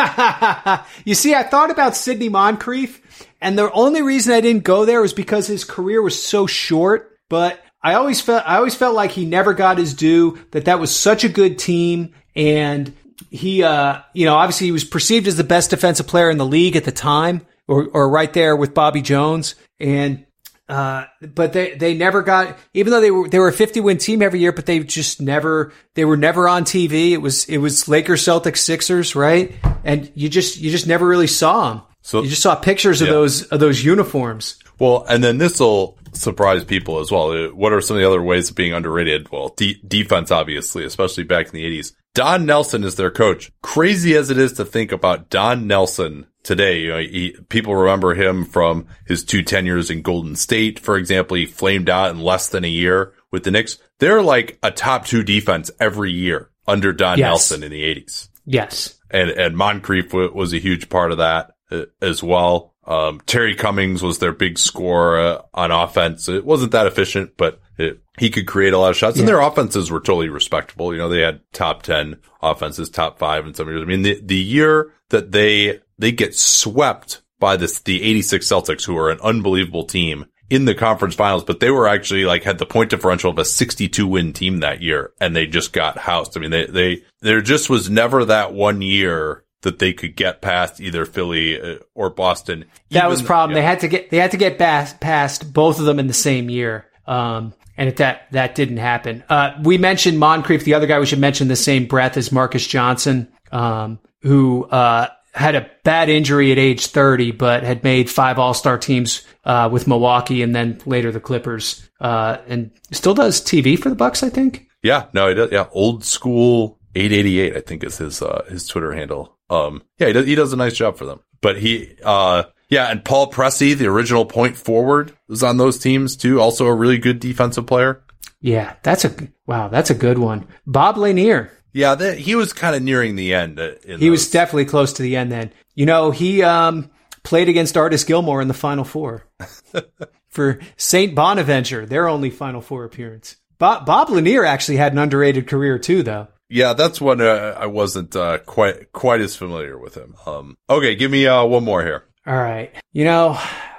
you 1.05 1.15
see, 1.15 1.33
I 1.35 1.43
thought 1.43 1.71
about 1.71 1.95
Sidney 1.95 2.29
Moncrief, 2.29 3.01
and 3.41 3.57
the 3.57 3.71
only 3.71 4.01
reason 4.01 4.33
I 4.33 4.41
didn't 4.41 4.63
go 4.63 4.85
there 4.85 5.01
was 5.01 5.13
because 5.13 5.47
his 5.47 5.63
career 5.65 6.01
was 6.01 6.21
so 6.21 6.47
short. 6.47 7.09
But 7.29 7.59
I 7.83 7.95
always 7.95 8.21
felt 8.21 8.43
I 8.47 8.55
always 8.57 8.75
felt 8.75 8.95
like 8.95 9.11
he 9.11 9.25
never 9.25 9.53
got 9.53 9.77
his 9.77 9.93
due. 9.93 10.39
That 10.51 10.65
that 10.65 10.79
was 10.79 10.95
such 10.95 11.23
a 11.23 11.29
good 11.29 11.59
team, 11.59 12.13
and 12.35 12.93
he, 13.29 13.63
uh, 13.63 13.99
you 14.13 14.25
know, 14.25 14.35
obviously 14.35 14.67
he 14.67 14.71
was 14.71 14.83
perceived 14.85 15.27
as 15.27 15.35
the 15.35 15.43
best 15.43 15.69
defensive 15.71 16.07
player 16.07 16.29
in 16.29 16.37
the 16.37 16.45
league 16.45 16.75
at 16.75 16.85
the 16.85 16.91
time, 16.91 17.45
or 17.67 17.87
or 17.93 18.09
right 18.09 18.31
there 18.31 18.55
with 18.55 18.73
Bobby 18.73 19.01
Jones, 19.01 19.55
and. 19.79 20.25
Uh, 20.69 21.05
but 21.35 21.51
they, 21.51 21.75
they 21.75 21.93
never 21.93 22.21
got, 22.23 22.57
even 22.73 22.89
though 22.91 23.01
they 23.01 23.11
were, 23.11 23.27
they 23.27 23.37
were 23.37 23.49
a 23.49 23.53
50 23.53 23.81
win 23.81 23.97
team 23.97 24.21
every 24.21 24.39
year, 24.39 24.53
but 24.53 24.65
they 24.65 24.79
just 24.79 25.19
never, 25.19 25.73
they 25.95 26.05
were 26.05 26.15
never 26.15 26.47
on 26.47 26.63
TV. 26.63 27.11
It 27.11 27.17
was, 27.17 27.43
it 27.45 27.57
was 27.57 27.89
Lakers, 27.89 28.23
Celtics, 28.23 28.59
Sixers, 28.59 29.13
right? 29.13 29.53
And 29.83 30.09
you 30.15 30.29
just, 30.29 30.57
you 30.57 30.71
just 30.71 30.87
never 30.87 31.05
really 31.05 31.27
saw 31.27 31.69
them. 31.73 31.81
So- 32.01 32.23
you 32.23 32.29
just 32.29 32.41
saw 32.41 32.55
pictures 32.55 33.01
of 33.01 33.07
Yeah. 33.07 33.13
those, 33.13 33.43
of 33.43 33.59
those 33.59 33.83
uniforms. 33.83 34.57
Well, 34.79 35.05
and 35.09 35.21
then 35.21 35.37
this 35.37 35.59
will 35.59 35.97
surprise 36.15 36.63
people 36.63 36.99
as 36.99 37.11
well. 37.11 37.31
Uh, 37.31 37.47
What 37.49 37.73
are 37.73 37.81
some 37.81 37.97
of 37.97 38.01
the 38.01 38.07
other 38.07 38.21
ways 38.21 38.49
of 38.49 38.55
being 38.55 38.73
underrated? 38.73 39.31
Well, 39.31 39.49
de- 39.57 39.81
defense, 39.87 40.31
obviously, 40.31 40.83
especially 40.85 41.23
back 41.23 41.47
in 41.47 41.53
the 41.53 41.65
80s. 41.65 41.93
Don 42.15 42.45
Nelson 42.45 42.83
is 42.83 42.95
their 42.95 43.09
coach. 43.11 43.51
Crazy 43.63 44.15
as 44.15 44.29
it 44.29 44.37
is 44.37 44.53
to 44.53 44.65
think 44.65 44.91
about 44.91 45.29
Don 45.29 45.65
Nelson 45.67 46.27
today, 46.43 46.81
you 46.81 46.89
know, 46.89 46.99
he, 46.99 47.35
people 47.49 47.75
remember 47.75 48.13
him 48.13 48.45
from 48.45 48.85
his 49.07 49.23
two 49.23 49.41
tenures 49.43 49.89
in 49.89 50.01
Golden 50.03 50.35
State. 50.35 50.79
For 50.79 50.97
example, 50.97 51.37
he 51.37 51.45
flamed 51.45 51.89
out 51.89 52.11
in 52.11 52.19
less 52.21 52.49
than 52.49 52.63
a 52.65 52.69
year 52.69 53.13
with 53.31 53.43
the 53.43 53.51
Knicks. 53.51 53.77
They're 53.99 54.21
like 54.21 54.59
a 54.61 54.69
top 54.69 55.05
two 55.05 55.23
defense 55.23 55.71
every 55.79 56.11
year 56.11 56.49
under 56.67 56.93
Don 56.93 57.17
Yes. 57.17 57.25
Nelson 57.27 57.63
in 57.63 57.71
the 57.71 57.81
80s 57.83 58.29
Yes. 58.45 58.99
and 59.09 59.29
and 59.31 59.55
Moncrief 59.57 60.09
w- 60.09 60.33
was 60.33 60.53
a 60.53 60.59
huge 60.59 60.89
part 60.89 61.11
of 61.11 61.17
that 61.19 61.51
uh, 61.71 61.85
as 62.01 62.21
well. 62.21 62.72
Um, 62.85 63.21
Terry 63.25 63.55
Cummings 63.55 64.03
was 64.03 64.19
their 64.19 64.33
big 64.33 64.59
scorer 64.59 65.41
on 65.53 65.71
offense. 65.71 66.27
It 66.27 66.45
wasn't 66.45 66.73
that 66.73 66.87
efficient, 66.87 67.37
but 67.37 67.61
it, 67.77 68.01
he 68.19 68.29
could 68.29 68.45
create 68.45 68.73
a 68.73 68.77
lot 68.77 68.91
of 68.91 68.97
shots, 68.97 69.17
and 69.19 69.27
their 69.27 69.39
offenses 69.39 69.89
were 69.89 69.99
totally 69.99 70.29
respectable. 70.29 70.93
You 70.93 70.99
know, 70.99 71.09
they 71.09 71.21
had 71.21 71.41
top 71.53 71.83
ten 71.83 72.17
offenses, 72.41 72.89
top 72.89 73.19
five 73.19 73.47
in 73.47 73.53
some 73.53 73.67
years. 73.67 73.81
I 73.81 73.85
mean, 73.85 74.01
the 74.01 74.19
the 74.21 74.35
year 74.35 74.91
that 75.09 75.31
they 75.31 75.79
they 75.97 76.11
get 76.11 76.35
swept 76.35 77.21
by 77.39 77.55
this 77.57 77.79
the 77.79 78.01
'86 78.01 78.45
Celtics, 78.45 78.85
who 78.85 78.97
are 78.97 79.09
an 79.09 79.19
unbelievable 79.21 79.85
team 79.85 80.25
in 80.49 80.65
the 80.65 80.75
conference 80.75 81.15
finals, 81.15 81.43
but 81.43 81.59
they 81.59 81.71
were 81.71 81.87
actually 81.87 82.25
like 82.25 82.43
had 82.43 82.59
the 82.59 82.65
point 82.65 82.89
differential 82.89 83.31
of 83.31 83.39
a 83.39 83.45
62 83.45 84.05
win 84.05 84.33
team 84.33 84.59
that 84.59 84.81
year 84.81 85.11
and 85.19 85.35
they 85.35 85.47
just 85.47 85.73
got 85.73 85.97
housed. 85.97 86.37
I 86.37 86.41
mean, 86.41 86.51
they, 86.51 86.65
they, 86.67 87.03
there 87.21 87.41
just 87.41 87.71
was 87.71 87.89
never 87.89 88.25
that 88.25 88.53
one 88.53 88.81
year 88.83 89.43
that 89.63 89.79
they 89.79 89.91
could 89.91 90.15
get 90.15 90.41
past 90.41 90.79
either 90.79 91.05
Philly 91.05 91.59
uh, 91.59 91.79
or 91.95 92.09
Boston. 92.09 92.65
That 92.91 93.09
was 93.09 93.21
the 93.21 93.27
problem. 93.27 93.55
yeah. 93.55 93.61
They 93.61 93.67
had 93.67 93.79
to 93.81 93.87
get 93.87 94.09
they 94.11 94.17
had 94.17 94.31
to 94.31 94.37
get 94.37 94.57
past, 94.57 94.99
past 94.99 95.51
both 95.51 95.79
of 95.79 95.85
them 95.85 95.99
in 95.99 96.07
the 96.07 96.13
same 96.13 96.49
year. 96.49 96.85
Um, 97.05 97.53
and 97.75 97.89
it, 97.89 97.97
that 97.97 98.27
that 98.31 98.55
didn't 98.55 98.77
happen. 98.77 99.23
Uh, 99.27 99.51
we 99.63 99.77
mentioned 99.77 100.19
Moncrief. 100.19 100.63
The 100.63 100.75
other 100.75 100.87
guy 100.87 100.99
we 100.99 101.05
should 101.05 101.19
mention 101.19 101.47
the 101.47 101.55
same 101.55 101.87
breath 101.87 102.17
is 102.17 102.31
Marques 102.31 102.67
Johnson, 102.67 103.31
um, 103.51 103.99
who 104.21 104.65
uh, 104.65 105.07
had 105.33 105.55
a 105.55 105.69
bad 105.83 106.09
injury 106.09 106.51
at 106.51 106.59
age 106.59 106.87
30, 106.87 107.31
but 107.31 107.63
had 107.63 107.83
made 107.83 108.09
five 108.09 108.37
All 108.37 108.53
Star 108.53 108.77
teams 108.77 109.25
uh, 109.43 109.69
with 109.71 109.87
Milwaukee 109.87 110.43
and 110.43 110.55
then 110.55 110.79
later 110.85 111.11
the 111.11 111.19
Clippers, 111.19 111.89
uh, 111.99 112.37
and 112.47 112.71
still 112.91 113.15
does 113.15 113.41
TV 113.41 113.77
for 113.77 113.89
the 113.89 113.95
Bucks. 113.95 114.21
I 114.21 114.29
think. 114.29 114.67
Yeah, 114.83 115.07
no, 115.13 115.29
he 115.29 115.33
does. 115.33 115.51
Yeah, 115.51 115.67
old 115.71 116.03
school 116.03 116.77
888, 116.95 117.55
I 117.55 117.61
think 117.61 117.83
is 117.83 117.97
his, 117.97 118.21
uh, 118.21 118.43
his 118.49 118.67
Twitter 118.67 118.93
handle. 118.93 119.32
Um, 119.49 119.83
yeah, 119.99 120.07
he 120.07 120.13
does, 120.13 120.25
he 120.25 120.35
does 120.35 120.53
a 120.53 120.57
nice 120.57 120.73
job 120.73 120.97
for 120.97 121.05
them, 121.05 121.19
but 121.41 121.57
he, 121.57 121.95
uh, 122.03 122.43
yeah, 122.69 122.89
and 122.89 123.05
Paul 123.05 123.31
Pressey, 123.31 123.77
the 123.77 123.87
original 123.87 124.25
point 124.25 124.57
forward 124.57 125.15
was 125.27 125.43
on 125.43 125.57
those 125.57 125.77
teams 125.77 126.15
too. 126.17 126.41
Also 126.41 126.65
a 126.65 126.73
really 126.73 126.97
good 126.97 127.19
defensive 127.19 127.67
player. 127.67 128.03
Yeah, 128.41 128.75
that's 128.83 129.05
a 129.05 129.15
wow. 129.45 129.69
That's 129.69 129.89
a 129.89 129.95
good 129.95 130.17
one. 130.17 130.47
Bob 130.65 130.97
Lanier. 130.97 131.51
Yeah, 131.71 131.95
that, 131.95 132.17
he 132.17 132.35
was 132.35 132.51
kind 132.51 132.75
of 132.75 132.83
nearing 132.83 133.15
the 133.15 133.33
end. 133.33 133.59
uh, 133.59 133.73
in 133.85 133.99
He 133.99 134.09
was 134.09 134.29
definitely 134.29 134.65
close 134.65 134.93
to 134.93 135.01
the 135.01 135.15
end 135.15 135.31
then. 135.31 135.53
You 135.75 135.85
know, 135.85 136.11
he 136.11 136.43
um, 136.43 136.91
played 137.23 137.49
against 137.49 137.77
Artis 137.77 138.03
Gilmore 138.03 138.41
in 138.41 138.47
the 138.47 138.53
Final 138.53 138.83
Four 138.83 139.27
for 140.29 140.59
St. 140.77 141.15
Bonaventure, 141.15 141.85
their 141.85 142.07
only 142.07 142.29
Final 142.29 142.61
Four 142.61 142.83
appearance. 142.83 143.37
Bob, 143.57 143.85
Bob 143.85 144.09
Lanier 144.09 144.45
actually 144.45 144.77
had 144.77 144.91
an 144.91 144.99
underrated 144.99 145.47
career 145.47 145.79
too, 145.79 146.03
though. 146.03 146.27
Yeah, 146.49 146.73
that's 146.73 146.99
one 147.01 147.21
uh, 147.21 147.55
I 147.57 147.65
wasn't 147.67 148.15
uh, 148.15 148.39
quite 148.39 148.91
quite 148.91 149.21
as 149.21 149.35
familiar 149.35 149.77
with 149.77 149.95
him. 149.95 150.15
Um, 150.25 150.57
okay, 150.69 150.95
give 150.95 151.11
me 151.11 151.25
uh, 151.27 151.45
one 151.45 151.63
more 151.63 151.83
here. 151.83 152.05
All 152.25 152.35
right. 152.35 152.71
You 152.91 153.03
know, 153.05 153.37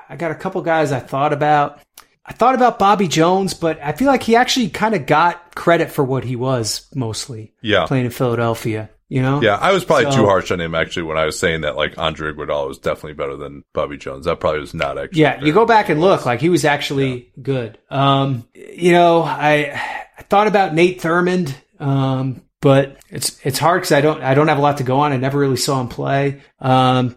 I 0.09 0.17
got 0.17 0.31
a 0.31 0.35
couple 0.35 0.61
guys 0.63 0.93
I 0.93 1.01
thought 1.01 1.33
about. 1.33 1.81
I 2.27 2.33
thought 2.33 2.55
about 2.55 2.79
Bobby 2.79 3.07
Jones, 3.07 3.53
but 3.53 3.79
I 3.83 3.93
feel 3.93 4.07
like 4.09 4.23
he 4.23 4.35
actually 4.35 4.71
kind 4.71 4.95
of 4.95 5.05
got 5.05 5.55
credit 5.55 5.91
for 5.91 6.03
what 6.03 6.25
he 6.25 6.37
was 6.37 6.87
mostly 6.95 7.53
Yeah. 7.61 7.85
playing 7.87 8.07
in 8.07 8.11
Philadelphia. 8.11 8.89
You 9.11 9.21
know? 9.21 9.43
Yeah, 9.43 9.57
I 9.57 9.73
was 9.73 9.85
probably 9.85 10.11
So- 10.11 10.17
too 10.17 10.25
harsh 10.25 10.51
on 10.51 10.59
him 10.61 10.75
actually 10.75 11.03
when 11.03 11.19
I 11.19 11.27
was 11.27 11.39
saying 11.39 11.61
that 11.61 11.77
like 11.77 11.99
Andre 11.99 12.33
Iguodala 12.33 12.67
was 12.67 12.79
definitely 12.79 13.13
better 13.13 13.37
than 13.37 13.63
Bobby 13.75 13.99
Jones. 13.99 14.25
That 14.25 14.41
probably 14.41 14.61
was 14.61 14.73
not 14.73 14.97
actually. 14.99 15.21
Yeah, 15.21 15.43
you 15.45 15.53
go 15.53 15.67
back 15.67 15.91
and 15.91 16.01
look, 16.01 16.25
like 16.25 16.41
he 16.41 16.49
was 16.49 16.65
actually 16.65 17.31
good. 17.41 17.77
Um, 17.91 18.49
you 18.55 18.93
know, 18.93 19.23
I 19.23 19.79
I 20.19 20.23
thought 20.23 20.47
about 20.47 20.75
Nate 20.75 21.01
Thurmond, 21.03 21.55
um, 21.79 22.41
but 22.65 22.97
it's 23.11 23.39
it's 23.45 23.59
hard 23.59 23.83
because 23.83 23.93
I 23.93 24.01
don't 24.01 24.23
I 24.23 24.33
don't 24.33 24.49
have 24.49 24.57
a 24.57 24.63
lot 24.63 24.79
to 24.79 24.85
go 24.85 25.01
on. 25.01 25.13
I 25.13 25.19
never 25.19 25.39
really 25.39 25.59
saw 25.59 25.83
him 25.83 25.89
play. 25.89 26.41
Um, 26.59 27.15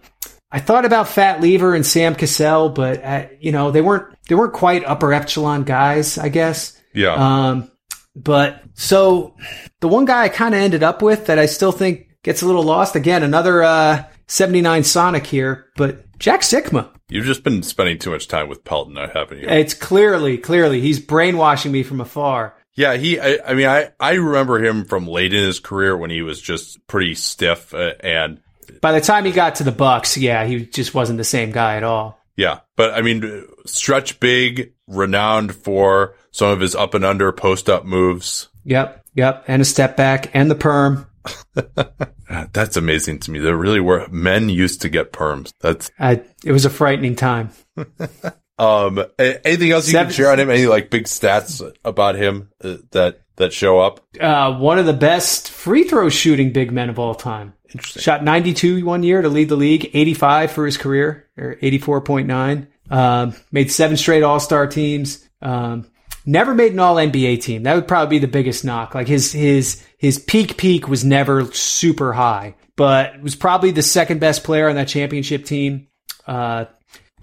I 0.51 0.59
thought 0.59 0.83
about 0.83 1.07
Fat 1.07 1.39
Lever 1.39 1.73
and 1.73 1.85
Sam 1.85 2.15
Cassell, 2.15 2.67
but 2.67 3.01
uh, 3.01 3.27
you 3.39 3.53
know 3.53 3.71
they 3.71 3.79
weren't 3.79 4.13
they 4.27 4.35
weren't 4.35 4.51
quite 4.51 4.83
upper 4.83 5.13
echelon 5.13 5.63
guys, 5.63 6.17
I 6.17 6.27
guess. 6.27 6.77
Yeah. 6.93 7.13
Um, 7.13 7.71
but 8.13 8.61
so 8.73 9.37
the 9.79 9.87
one 9.87 10.03
guy 10.03 10.23
I 10.23 10.29
kind 10.29 10.53
of 10.53 10.59
ended 10.59 10.83
up 10.83 11.01
with 11.01 11.27
that 11.27 11.39
I 11.39 11.45
still 11.45 11.71
think 11.71 12.09
gets 12.23 12.41
a 12.41 12.45
little 12.45 12.63
lost 12.63 12.97
again, 12.97 13.23
another 13.23 13.63
uh, 13.63 14.03
79 14.27 14.83
Sonic 14.83 15.25
here, 15.25 15.67
but 15.77 16.03
Jack 16.19 16.41
Sikma. 16.41 16.89
You've 17.07 17.25
just 17.25 17.45
been 17.45 17.63
spending 17.63 17.99
too 17.99 18.11
much 18.11 18.27
time 18.27 18.49
with 18.49 18.65
Pelton, 18.65 18.97
I 18.97 19.07
haven't 19.07 19.39
you? 19.39 19.47
It's 19.47 19.73
clearly, 19.73 20.37
clearly, 20.37 20.81
he's 20.81 20.99
brainwashing 20.99 21.71
me 21.71 21.83
from 21.83 22.01
afar. 22.01 22.57
Yeah, 22.77 22.95
he. 22.95 23.19
I, 23.19 23.39
I 23.45 23.53
mean, 23.55 23.65
I 23.67 23.89
I 23.99 24.13
remember 24.13 24.63
him 24.63 24.85
from 24.85 25.07
late 25.07 25.33
in 25.33 25.43
his 25.43 25.59
career 25.59 25.97
when 25.97 26.09
he 26.11 26.21
was 26.21 26.39
just 26.39 26.85
pretty 26.87 27.15
stiff, 27.15 27.73
uh, 27.73 27.93
and 28.01 28.39
By 28.81 28.91
the 28.93 29.01
time 29.01 29.25
he 29.25 29.31
got 29.31 29.55
to 29.55 29.63
the 29.65 29.71
Bucks, 29.71 30.15
yeah, 30.15 30.45
he 30.45 30.65
just 30.65 30.93
wasn't 30.93 31.17
the 31.17 31.23
same 31.25 31.51
guy 31.51 31.75
at 31.77 31.83
all. 31.83 32.21
yeah. 32.35 32.59
But 32.75 32.93
I 32.93 33.01
mean, 33.01 33.45
stretch 33.65 34.19
big, 34.19 34.73
renowned 34.87 35.55
for 35.55 36.15
some 36.31 36.51
of 36.51 36.59
his 36.59 36.75
up 36.75 36.93
and 36.93 37.03
under 37.03 37.31
post 37.31 37.67
up 37.67 37.83
moves. 37.83 38.47
Yep, 38.63 39.03
yep, 39.15 39.43
and 39.47 39.61
a 39.61 39.65
step 39.65 39.97
back 39.97 40.29
and 40.35 40.51
the 40.51 40.55
perm. 40.55 41.07
That's 42.53 42.77
amazing 42.77 43.19
to 43.21 43.31
me. 43.31 43.39
There 43.39 43.57
really 43.57 43.79
were 43.79 44.07
men 44.09 44.49
used 44.49 44.81
to 44.83 44.89
get 44.89 45.11
perms. 45.11 45.51
That's 45.61 45.89
I, 45.99 46.21
it 46.45 46.51
was 46.51 46.65
a 46.65 46.69
frightening 46.69 47.15
time. 47.15 47.49
um. 48.57 49.03
Anything 49.19 49.71
else 49.71 49.87
you 49.87 49.93
Seven- 49.93 50.07
can 50.07 50.15
share 50.15 50.31
on 50.31 50.39
him? 50.39 50.49
Any 50.49 50.65
like 50.67 50.89
big 50.89 51.05
stats 51.05 51.61
about 51.85 52.15
him 52.15 52.49
uh, 52.63 52.77
that 52.91 53.21
that 53.37 53.53
show 53.53 53.79
up? 53.79 54.01
Uh, 54.19 54.57
one 54.57 54.79
of 54.79 54.85
the 54.85 54.93
best 54.93 55.49
free 55.51 55.83
throw 55.83 56.09
shooting 56.09 56.51
big 56.53 56.71
men 56.71 56.89
of 56.89 56.99
all 56.99 57.15
time. 57.15 57.53
Interesting. 57.69 58.01
Shot 58.01 58.23
92 58.23 58.85
one 58.85 59.03
year 59.03 59.21
to 59.21 59.29
lead 59.29 59.49
the 59.49 59.55
league, 59.57 59.91
85 59.93 60.51
for 60.51 60.65
his 60.65 60.77
career, 60.77 61.27
or 61.37 61.55
84.9. 61.61 62.67
Um, 62.89 63.35
made 63.51 63.69
seven 63.71 63.97
straight 63.97 64.23
All 64.23 64.39
Star 64.39 64.67
teams. 64.67 65.27
Um, 65.41 65.85
never 66.25 66.53
made 66.55 66.71
an 66.73 66.79
All 66.79 66.95
NBA 66.95 67.41
team. 67.41 67.63
That 67.63 67.75
would 67.75 67.87
probably 67.87 68.17
be 68.17 68.25
the 68.25 68.31
biggest 68.31 68.63
knock. 68.63 68.95
Like 68.95 69.07
his 69.07 69.31
his 69.33 69.83
his 69.97 70.17
peak 70.17 70.57
peak 70.57 70.87
was 70.87 71.03
never 71.03 71.45
super 71.51 72.13
high, 72.13 72.55
but 72.77 73.21
was 73.21 73.35
probably 73.35 73.71
the 73.71 73.83
second 73.83 74.19
best 74.19 74.43
player 74.43 74.69
on 74.69 74.75
that 74.75 74.87
championship 74.87 75.43
team. 75.45 75.87
Uh, 76.25 76.65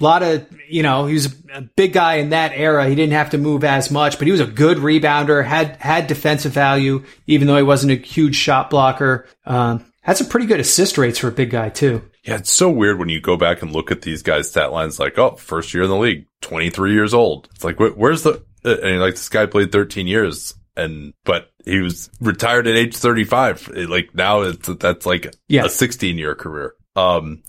a 0.01 0.05
lot 0.05 0.23
of, 0.23 0.47
you 0.69 0.83
know, 0.83 1.07
he 1.07 1.15
was 1.15 1.27
a 1.53 1.63
big 1.63 1.93
guy 1.93 2.15
in 2.17 2.31
that 2.31 2.53
era. 2.55 2.89
He 2.89 2.95
didn't 2.95 3.13
have 3.13 3.31
to 3.31 3.39
move 3.39 3.63
as 3.65 3.91
much, 3.91 4.19
but 4.19 4.27
he 4.27 4.33
was 4.33 4.41
a 4.41 4.47
good 4.47 4.79
rebounder, 4.79 5.45
had, 5.45 5.77
had 5.77 6.07
defensive 6.09 6.53
value, 6.53 7.05
even 7.27 7.47
though 7.47 7.57
he 7.57 7.63
wasn't 7.63 7.93
a 7.93 7.97
huge 7.97 8.35
shot 8.37 8.71
blocker. 8.71 9.27
Um, 9.47 9.85
had 10.03 10.17
some 10.17 10.27
pretty 10.29 10.47
good 10.47 10.61
assist 10.61 10.99
rates 10.99 11.19
for 11.19 11.29
a 11.29 11.33
big 11.33 11.51
guy 11.51 11.69
too. 11.69 12.03
Yeah, 12.25 12.37
it's 12.37 12.51
so 12.51 12.71
weird 12.71 12.99
when 12.99 13.09
you 13.09 13.21
go 13.21 13.37
back 13.37 13.63
and 13.63 13.71
look 13.73 13.91
at 13.91 14.03
these 14.03 14.23
guys' 14.23 14.49
stat 14.51 14.73
lines. 14.73 14.99
Like, 14.99 15.19
oh, 15.19 15.37
first 15.37 15.73
year 15.75 15.83
in 15.85 15.91
the 15.91 15.97
league, 15.97 16.27
twenty 16.41 16.71
three 16.71 16.93
years 16.95 17.13
old. 17.15 17.49
It's 17.55 17.65
like, 17.65 17.77
wh- 17.77 17.97
where's 17.97 18.23
the? 18.23 18.43
uh, 18.65 18.77
And 18.83 18.99
like 19.01 19.15
this 19.15 19.29
guy 19.29 19.45
played 19.47 19.73
thirteen 19.73 20.07
years, 20.07 20.55
and 20.75 21.13
but 21.25 21.51
he 21.67 21.81
was 21.81 22.09
retired 22.21 22.67
at 22.67 22.77
age 22.77 22.97
thirty 22.97 23.25
five. 23.25 23.69
Like 23.69 24.15
now, 24.15 24.41
it's 24.41 24.67
that's 24.77 25.05
like 25.05 25.35
Yeah. 25.49 25.67
a 25.67 25.69
sixteen 25.69 26.17
year 26.17 26.35
career. 26.35 26.75
Um, 26.97 27.43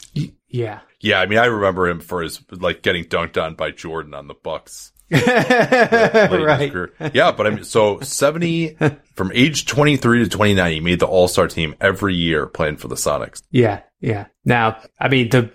Yeah. 0.55 0.79
yeah, 1.01 1.19
I 1.19 1.25
mean, 1.25 1.39
I 1.39 1.45
remember 1.45 1.87
him 1.87 1.99
for 1.99 2.21
his 2.21 2.41
like 2.51 2.81
getting 2.81 3.03
dunked 3.05 3.41
on 3.41 3.55
by 3.55 3.71
Jordan 3.71 4.13
on 4.13 4.27
the 4.27 4.33
Bucks. 4.33 4.91
right. 5.11 6.71
Yeah, 7.13 7.31
but 7.31 7.45
I 7.45 7.49
mean, 7.51 7.63
so 7.63 7.99
70 7.99 8.77
from 9.15 9.31
age 9.33 9.65
23 9.65 10.23
to 10.23 10.29
29, 10.29 10.71
he 10.71 10.79
made 10.79 10.99
the 10.99 11.07
All 11.07 11.27
Star 11.27 11.47
team 11.47 11.75
every 11.79 12.15
year 12.15 12.47
playing 12.47 12.77
for 12.77 12.87
the 12.87 12.95
Sonics. 12.95 13.41
Yeah. 13.51 13.81
Yeah. 13.99 14.25
Now, 14.43 14.81
I 14.99 15.09
mean, 15.09 15.29
the 15.29 15.51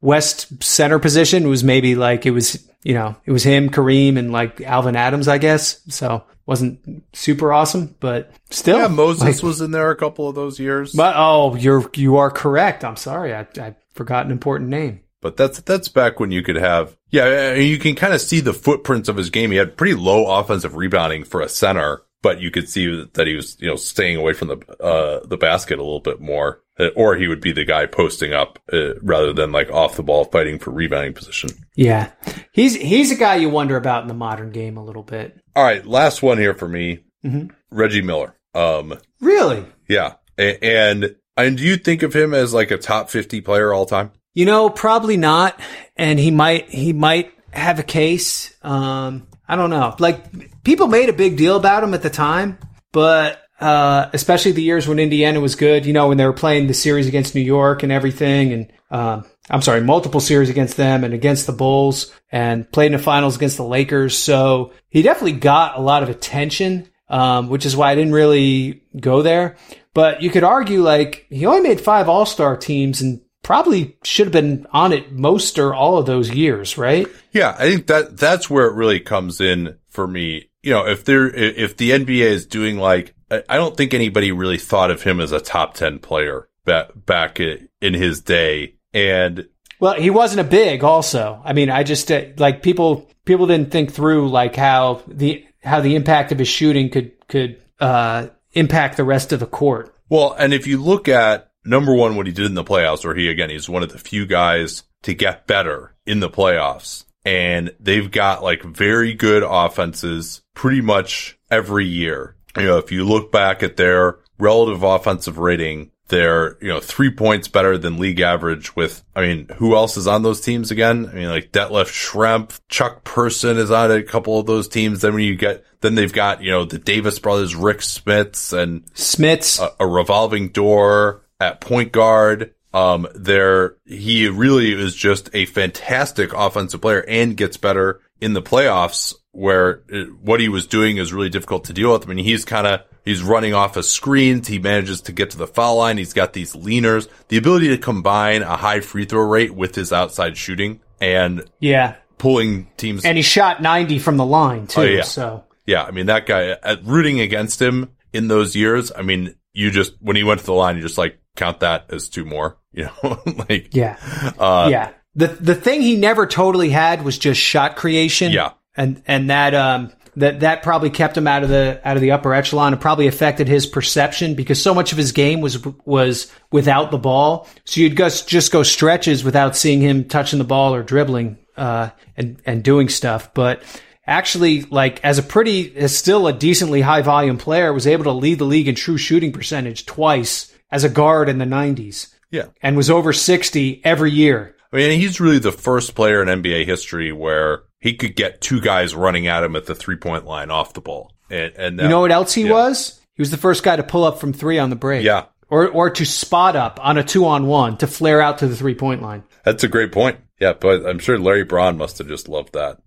West 0.00 0.62
center 0.62 0.98
position 0.98 1.48
was 1.48 1.62
maybe 1.64 1.94
like 1.94 2.26
it 2.26 2.30
was, 2.32 2.64
you 2.82 2.94
know, 2.94 3.16
it 3.24 3.32
was 3.32 3.42
him, 3.44 3.70
Kareem, 3.70 4.18
and 4.18 4.32
like 4.32 4.60
Alvan 4.60 4.96
Adams, 4.96 5.28
I 5.28 5.38
guess. 5.38 5.80
So 5.94 6.24
wasn't 6.46 7.04
super 7.12 7.52
awesome, 7.52 7.94
but 8.00 8.32
still. 8.50 8.78
Yeah, 8.78 8.88
Moses 8.88 9.22
like- 9.22 9.42
was 9.42 9.60
in 9.60 9.70
there 9.70 9.90
a 9.90 9.96
couple 9.96 10.28
of 10.28 10.34
those 10.34 10.58
years. 10.58 10.92
But 10.92 11.14
oh, 11.16 11.54
you're 11.56 11.88
you 11.94 12.16
are 12.16 12.30
correct. 12.30 12.84
I'm 12.84 12.96
sorry, 12.96 13.34
I, 13.34 13.46
I 13.58 13.74
forgot 13.94 14.26
an 14.26 14.32
important 14.32 14.70
name. 14.70 15.00
But 15.20 15.36
that's 15.36 15.60
that's 15.60 15.88
back 15.88 16.18
when 16.18 16.32
you 16.32 16.42
could 16.42 16.56
have 16.56 16.96
yeah, 17.10 17.54
you 17.54 17.78
can 17.78 17.94
kind 17.94 18.12
of 18.14 18.20
see 18.20 18.40
the 18.40 18.52
footprints 18.54 19.08
of 19.08 19.16
his 19.16 19.30
game. 19.30 19.50
He 19.52 19.56
had 19.56 19.76
pretty 19.76 19.94
low 19.94 20.26
offensive 20.38 20.74
rebounding 20.74 21.22
for 21.24 21.40
a 21.40 21.48
center, 21.48 22.02
but 22.22 22.40
you 22.40 22.50
could 22.50 22.68
see 22.68 23.06
that 23.14 23.26
he 23.28 23.34
was 23.36 23.56
you 23.60 23.68
know 23.68 23.76
staying 23.76 24.16
away 24.16 24.32
from 24.32 24.48
the 24.48 24.56
uh 24.82 25.24
the 25.26 25.36
basket 25.36 25.78
a 25.78 25.82
little 25.82 26.00
bit 26.00 26.20
more, 26.20 26.60
Uh, 26.76 26.88
or 26.96 27.14
he 27.14 27.28
would 27.28 27.40
be 27.40 27.52
the 27.52 27.64
guy 27.64 27.86
posting 27.86 28.32
up 28.32 28.58
uh, 28.72 28.94
rather 29.00 29.32
than 29.32 29.52
like 29.52 29.70
off 29.70 29.94
the 29.94 30.02
ball 30.02 30.24
fighting 30.24 30.58
for 30.58 30.72
rebounding 30.72 31.12
position. 31.14 31.50
Yeah, 31.76 32.10
he's 32.52 32.74
he's 32.74 33.12
a 33.12 33.16
guy 33.16 33.36
you 33.36 33.48
wonder 33.48 33.76
about 33.76 34.02
in 34.02 34.08
the 34.08 34.14
modern 34.14 34.50
game 34.50 34.76
a 34.76 34.84
little 34.84 35.04
bit. 35.04 35.38
All 35.54 35.62
right, 35.62 35.86
last 35.86 36.20
one 36.20 36.38
here 36.38 36.54
for 36.54 36.66
me, 36.68 37.04
Mhm. 37.24 37.50
Reggie 37.70 38.02
Miller. 38.02 38.34
Um, 38.54 38.98
Really, 39.20 39.64
yeah, 39.88 40.14
and 40.36 41.14
and 41.36 41.56
do 41.56 41.62
you 41.62 41.76
think 41.76 42.02
of 42.02 42.14
him 42.14 42.34
as 42.34 42.52
like 42.52 42.70
a 42.70 42.78
top 42.78 43.10
fifty 43.10 43.40
player 43.40 43.72
all 43.72 43.86
time? 43.86 44.12
you 44.34 44.46
know, 44.46 44.70
probably 44.70 45.16
not. 45.16 45.58
And 45.96 46.18
he 46.18 46.30
might 46.30 46.68
he 46.70 46.92
might 46.92 47.32
have 47.50 47.78
a 47.78 47.82
case. 47.82 48.54
Um, 48.62 49.26
I 49.46 49.56
don't 49.56 49.70
know. 49.70 49.94
Like 49.98 50.64
people 50.64 50.86
made 50.88 51.08
a 51.08 51.14
big 51.14 51.36
deal 51.36 51.56
about 51.56 51.84
him 51.84 51.94
at 51.94 52.02
the 52.02 52.10
time, 52.10 52.58
but 52.92 53.40
uh, 53.60 54.08
especially 54.12 54.52
the 54.52 54.62
years 54.62 54.88
when 54.88 54.98
Indiana 54.98 55.40
was 55.40 55.54
good. 55.54 55.86
You 55.86 55.92
know, 55.92 56.08
when 56.08 56.16
they 56.16 56.26
were 56.26 56.32
playing 56.32 56.66
the 56.66 56.74
series 56.74 57.06
against 57.06 57.34
New 57.34 57.42
York 57.42 57.82
and 57.82 57.92
everything, 57.92 58.52
and 58.52 58.72
um, 58.90 59.24
I'm 59.50 59.62
sorry, 59.62 59.82
multiple 59.82 60.20
series 60.20 60.48
against 60.48 60.76
them 60.76 61.04
and 61.04 61.12
against 61.12 61.46
the 61.46 61.52
Bulls, 61.52 62.12
and 62.30 62.70
played 62.72 62.86
in 62.86 62.92
the 62.92 62.98
finals 62.98 63.36
against 63.36 63.58
the 63.58 63.64
Lakers. 63.64 64.16
So 64.16 64.72
he 64.88 65.02
definitely 65.02 65.32
got 65.32 65.76
a 65.76 65.82
lot 65.82 66.02
of 66.02 66.08
attention, 66.08 66.88
um, 67.08 67.50
which 67.50 67.66
is 67.66 67.76
why 67.76 67.90
I 67.90 67.94
didn't 67.94 68.14
really 68.14 68.82
go 68.98 69.20
there. 69.20 69.56
But 69.94 70.22
you 70.22 70.30
could 70.30 70.44
argue 70.44 70.82
like 70.82 71.26
he 71.28 71.46
only 71.46 71.60
made 71.60 71.80
five 71.80 72.08
All 72.08 72.26
Star 72.26 72.56
teams 72.56 73.00
and 73.00 73.20
probably 73.42 73.96
should 74.04 74.26
have 74.26 74.32
been 74.32 74.66
on 74.72 74.92
it 74.92 75.12
most 75.12 75.58
or 75.58 75.74
all 75.74 75.98
of 75.98 76.06
those 76.06 76.30
years, 76.30 76.78
right? 76.78 77.06
Yeah, 77.32 77.54
I 77.58 77.70
think 77.70 77.86
that 77.88 78.16
that's 78.16 78.48
where 78.48 78.66
it 78.66 78.74
really 78.74 79.00
comes 79.00 79.40
in 79.40 79.76
for 79.88 80.06
me. 80.06 80.48
You 80.62 80.72
know, 80.72 80.86
if 80.86 81.04
there, 81.04 81.28
if 81.28 81.76
the 81.76 81.90
NBA 81.90 82.22
is 82.22 82.46
doing 82.46 82.78
like, 82.78 83.14
I 83.30 83.56
don't 83.56 83.76
think 83.76 83.94
anybody 83.94 84.30
really 84.30 84.58
thought 84.58 84.90
of 84.90 85.02
him 85.02 85.20
as 85.20 85.32
a 85.32 85.40
top 85.40 85.74
10 85.74 85.98
player 85.98 86.48
back, 86.64 86.90
back 86.94 87.40
in 87.40 87.94
his 87.94 88.20
day. 88.20 88.76
And 88.94 89.48
well, 89.80 89.94
he 89.94 90.10
wasn't 90.10 90.46
a 90.46 90.50
big 90.50 90.84
also. 90.84 91.40
I 91.44 91.52
mean, 91.52 91.68
I 91.68 91.82
just, 91.82 92.12
uh, 92.12 92.26
like 92.36 92.62
people, 92.62 93.10
people 93.24 93.46
didn't 93.48 93.72
think 93.72 93.92
through 93.92 94.28
like 94.28 94.54
how 94.54 95.02
the, 95.08 95.44
how 95.64 95.80
the 95.80 95.96
impact 95.96 96.30
of 96.30 96.38
his 96.38 96.48
shooting 96.48 96.90
could, 96.90 97.12
could, 97.26 97.60
uh, 97.80 98.28
impact 98.52 98.96
the 98.96 99.04
rest 99.04 99.32
of 99.32 99.40
the 99.40 99.46
court. 99.46 99.94
Well, 100.08 100.34
and 100.38 100.52
if 100.52 100.66
you 100.66 100.82
look 100.82 101.08
at 101.08 101.50
number 101.64 101.94
one, 101.94 102.16
what 102.16 102.26
he 102.26 102.32
did 102.32 102.46
in 102.46 102.54
the 102.54 102.64
playoffs, 102.64 103.04
where 103.04 103.14
he, 103.14 103.28
again, 103.28 103.50
he's 103.50 103.68
one 103.68 103.82
of 103.82 103.92
the 103.92 103.98
few 103.98 104.26
guys 104.26 104.82
to 105.02 105.14
get 105.14 105.46
better 105.46 105.94
in 106.06 106.20
the 106.20 106.30
playoffs. 106.30 107.04
And 107.24 107.72
they've 107.78 108.10
got 108.10 108.42
like 108.42 108.62
very 108.62 109.14
good 109.14 109.44
offenses 109.46 110.42
pretty 110.54 110.80
much 110.80 111.38
every 111.50 111.86
year. 111.86 112.36
You 112.56 112.64
know, 112.64 112.78
if 112.78 112.90
you 112.90 113.04
look 113.04 113.30
back 113.30 113.62
at 113.62 113.76
their 113.76 114.18
relative 114.38 114.82
offensive 114.82 115.38
rating, 115.38 115.91
they're, 116.08 116.58
you 116.60 116.68
know, 116.68 116.80
three 116.80 117.10
points 117.10 117.48
better 117.48 117.78
than 117.78 117.98
league 117.98 118.20
average 118.20 118.76
with, 118.76 119.04
I 119.14 119.22
mean, 119.22 119.48
who 119.56 119.74
else 119.74 119.96
is 119.96 120.06
on 120.06 120.22
those 120.22 120.40
teams 120.40 120.70
again? 120.70 121.08
I 121.08 121.14
mean, 121.14 121.28
like 121.28 121.52
Detlef 121.52 121.86
Schrempf, 121.86 122.60
Chuck 122.68 123.04
Person 123.04 123.56
is 123.56 123.70
on 123.70 123.90
a 123.90 124.02
couple 124.02 124.38
of 124.38 124.46
those 124.46 124.68
teams. 124.68 125.00
Then 125.00 125.14
when 125.14 125.24
you 125.24 125.36
get, 125.36 125.64
then 125.80 125.94
they've 125.94 126.12
got, 126.12 126.42
you 126.42 126.50
know, 126.50 126.64
the 126.64 126.78
Davis 126.78 127.18
brothers, 127.18 127.54
Rik 127.54 127.78
Smits 127.78 128.52
and 128.56 128.84
Smits, 128.94 129.60
a, 129.60 129.72
a 129.80 129.86
revolving 129.86 130.48
door 130.48 131.24
at 131.40 131.60
point 131.60 131.92
guard. 131.92 132.54
Um, 132.74 133.06
there, 133.14 133.76
he 133.84 134.28
really 134.28 134.72
is 134.72 134.94
just 134.94 135.30
a 135.34 135.44
fantastic 135.46 136.32
offensive 136.32 136.80
player 136.80 137.04
and 137.06 137.36
gets 137.36 137.56
better 137.56 138.00
in 138.20 138.32
the 138.32 138.42
playoffs 138.42 139.14
where 139.32 139.82
it, 139.88 140.14
what 140.20 140.40
he 140.40 140.48
was 140.48 140.66
doing 140.66 140.96
is 140.96 141.12
really 141.12 141.28
difficult 141.28 141.64
to 141.64 141.72
deal 141.72 141.92
with. 141.92 142.04
I 142.04 142.12
mean, 142.12 142.24
he's 142.24 142.44
kind 142.44 142.66
of, 142.66 142.80
he's 143.04 143.22
running 143.22 143.52
off 143.52 143.76
of 143.76 143.84
screens. 143.84 144.48
He 144.48 144.58
manages 144.58 145.02
to 145.02 145.12
get 145.12 145.30
to 145.30 145.38
the 145.38 145.46
foul 145.46 145.76
line. 145.76 145.98
He's 145.98 146.12
got 146.12 146.32
these 146.32 146.54
leaners, 146.54 147.08
the 147.28 147.36
ability 147.36 147.68
to 147.68 147.78
combine 147.78 148.42
a 148.42 148.56
high 148.56 148.80
free 148.80 149.04
throw 149.04 149.22
rate 149.22 149.54
with 149.54 149.74
his 149.74 149.92
outside 149.92 150.36
shooting 150.36 150.80
and 151.00 151.44
yeah, 151.58 151.96
pulling 152.18 152.68
teams. 152.76 153.04
And 153.04 153.16
he 153.16 153.22
shot 153.22 153.60
90 153.60 153.98
from 153.98 154.16
the 154.16 154.26
line 154.26 154.66
too. 154.66 154.80
Oh, 154.80 154.84
yeah. 154.84 155.02
So 155.02 155.44
yeah, 155.66 155.82
I 155.82 155.90
mean, 155.90 156.06
that 156.06 156.26
guy 156.26 156.56
at 156.62 156.84
rooting 156.84 157.20
against 157.20 157.60
him 157.60 157.90
in 158.12 158.28
those 158.28 158.56
years. 158.56 158.92
I 158.94 159.02
mean, 159.02 159.34
you 159.52 159.70
just, 159.70 159.94
when 160.00 160.16
he 160.16 160.24
went 160.24 160.40
to 160.40 160.46
the 160.46 160.52
line, 160.52 160.76
you're 160.76 160.86
just 160.86 160.98
like 160.98 161.18
count 161.36 161.60
that 161.60 161.86
as 161.90 162.08
two 162.08 162.24
more, 162.24 162.58
you 162.72 162.88
know, 163.02 163.20
like, 163.48 163.74
yeah, 163.74 163.96
uh, 164.38 164.68
yeah. 164.70 164.92
The, 165.14 165.26
the 165.26 165.54
thing 165.54 165.82
he 165.82 165.96
never 165.96 166.26
totally 166.26 166.70
had 166.70 167.04
was 167.04 167.18
just 167.18 167.40
shot 167.40 167.76
creation. 167.76 168.32
Yeah. 168.32 168.52
And, 168.74 169.02
and 169.06 169.28
that, 169.28 169.54
um, 169.54 169.92
that 170.16 170.40
that 170.40 170.62
probably 170.62 170.90
kept 170.90 171.16
him 171.16 171.26
out 171.26 171.42
of 171.42 171.48
the 171.48 171.80
out 171.84 171.96
of 171.96 172.02
the 172.02 172.10
upper 172.10 172.34
echelon 172.34 172.72
and 172.72 172.80
probably 172.80 173.06
affected 173.06 173.48
his 173.48 173.66
perception 173.66 174.34
because 174.34 174.60
so 174.60 174.74
much 174.74 174.92
of 174.92 174.98
his 174.98 175.12
game 175.12 175.40
was 175.40 175.64
was 175.86 176.30
without 176.50 176.90
the 176.90 176.98
ball. 176.98 177.48
So 177.64 177.80
you'd 177.80 177.96
just 177.96 178.28
just 178.28 178.52
go 178.52 178.62
stretches 178.62 179.24
without 179.24 179.56
seeing 179.56 179.80
him 179.80 180.04
touching 180.04 180.38
the 180.38 180.44
ball 180.44 180.74
or 180.74 180.82
dribbling 180.82 181.38
uh, 181.56 181.90
and 182.16 182.40
and 182.44 182.62
doing 182.62 182.90
stuff. 182.90 183.32
But 183.32 183.62
actually, 184.06 184.62
like 184.62 185.02
as 185.02 185.18
a 185.18 185.22
pretty, 185.22 185.74
as 185.76 185.96
still 185.96 186.26
a 186.26 186.32
decently 186.32 186.82
high 186.82 187.02
volume 187.02 187.38
player, 187.38 187.72
was 187.72 187.86
able 187.86 188.04
to 188.04 188.12
lead 188.12 188.38
the 188.38 188.44
league 188.44 188.68
in 188.68 188.74
true 188.74 188.98
shooting 188.98 189.32
percentage 189.32 189.86
twice 189.86 190.51
as 190.72 190.82
a 190.82 190.88
guard 190.88 191.28
in 191.28 191.38
the 191.38 191.44
'90s. 191.44 192.12
Yeah, 192.30 192.46
and 192.62 192.76
was 192.76 192.90
over 192.90 193.12
sixty 193.12 193.80
every 193.84 194.10
year. 194.10 194.56
I 194.72 194.76
mean, 194.76 194.98
he's 194.98 195.20
really 195.20 195.38
the 195.38 195.52
first 195.52 195.94
player 195.94 196.22
in 196.22 196.42
NBA 196.42 196.64
history 196.64 197.12
where 197.12 197.64
he 197.78 197.94
could 197.94 198.16
get 198.16 198.40
two 198.40 198.60
guys 198.60 198.94
running 198.94 199.26
at 199.26 199.44
him 199.44 199.54
at 199.54 199.66
the 199.66 199.74
three 199.74 199.96
point 199.96 200.24
line 200.24 200.50
off 200.50 200.72
the 200.72 200.80
ball. 200.80 201.12
And, 201.28 201.52
and 201.56 201.78
that, 201.78 201.82
you 201.82 201.88
know 201.88 202.00
what 202.00 202.12
else 202.12 202.32
he 202.32 202.44
yeah. 202.44 202.52
was? 202.52 203.00
He 203.14 203.20
was 203.20 203.30
the 203.30 203.36
first 203.36 203.62
guy 203.62 203.76
to 203.76 203.82
pull 203.82 204.04
up 204.04 204.18
from 204.18 204.32
three 204.32 204.58
on 204.58 204.70
the 204.70 204.76
break. 204.76 205.04
Yeah. 205.04 205.26
Or, 205.50 205.68
or 205.68 205.90
to 205.90 206.06
spot 206.06 206.56
up 206.56 206.80
on 206.82 206.96
a 206.96 207.04
two 207.04 207.26
on 207.26 207.46
one 207.46 207.76
to 207.78 207.86
flare 207.86 208.22
out 208.22 208.38
to 208.38 208.46
the 208.46 208.56
three 208.56 208.74
point 208.74 209.02
line. 209.02 209.24
That's 209.44 209.64
a 209.64 209.68
great 209.68 209.92
point. 209.92 210.18
Yeah, 210.40 210.54
but 210.54 210.86
I'm 210.86 210.98
sure 210.98 211.18
Larry 211.18 211.44
Brown 211.44 211.76
must 211.76 211.98
have 211.98 212.08
just 212.08 212.28
loved 212.28 212.54
that. 212.54 212.78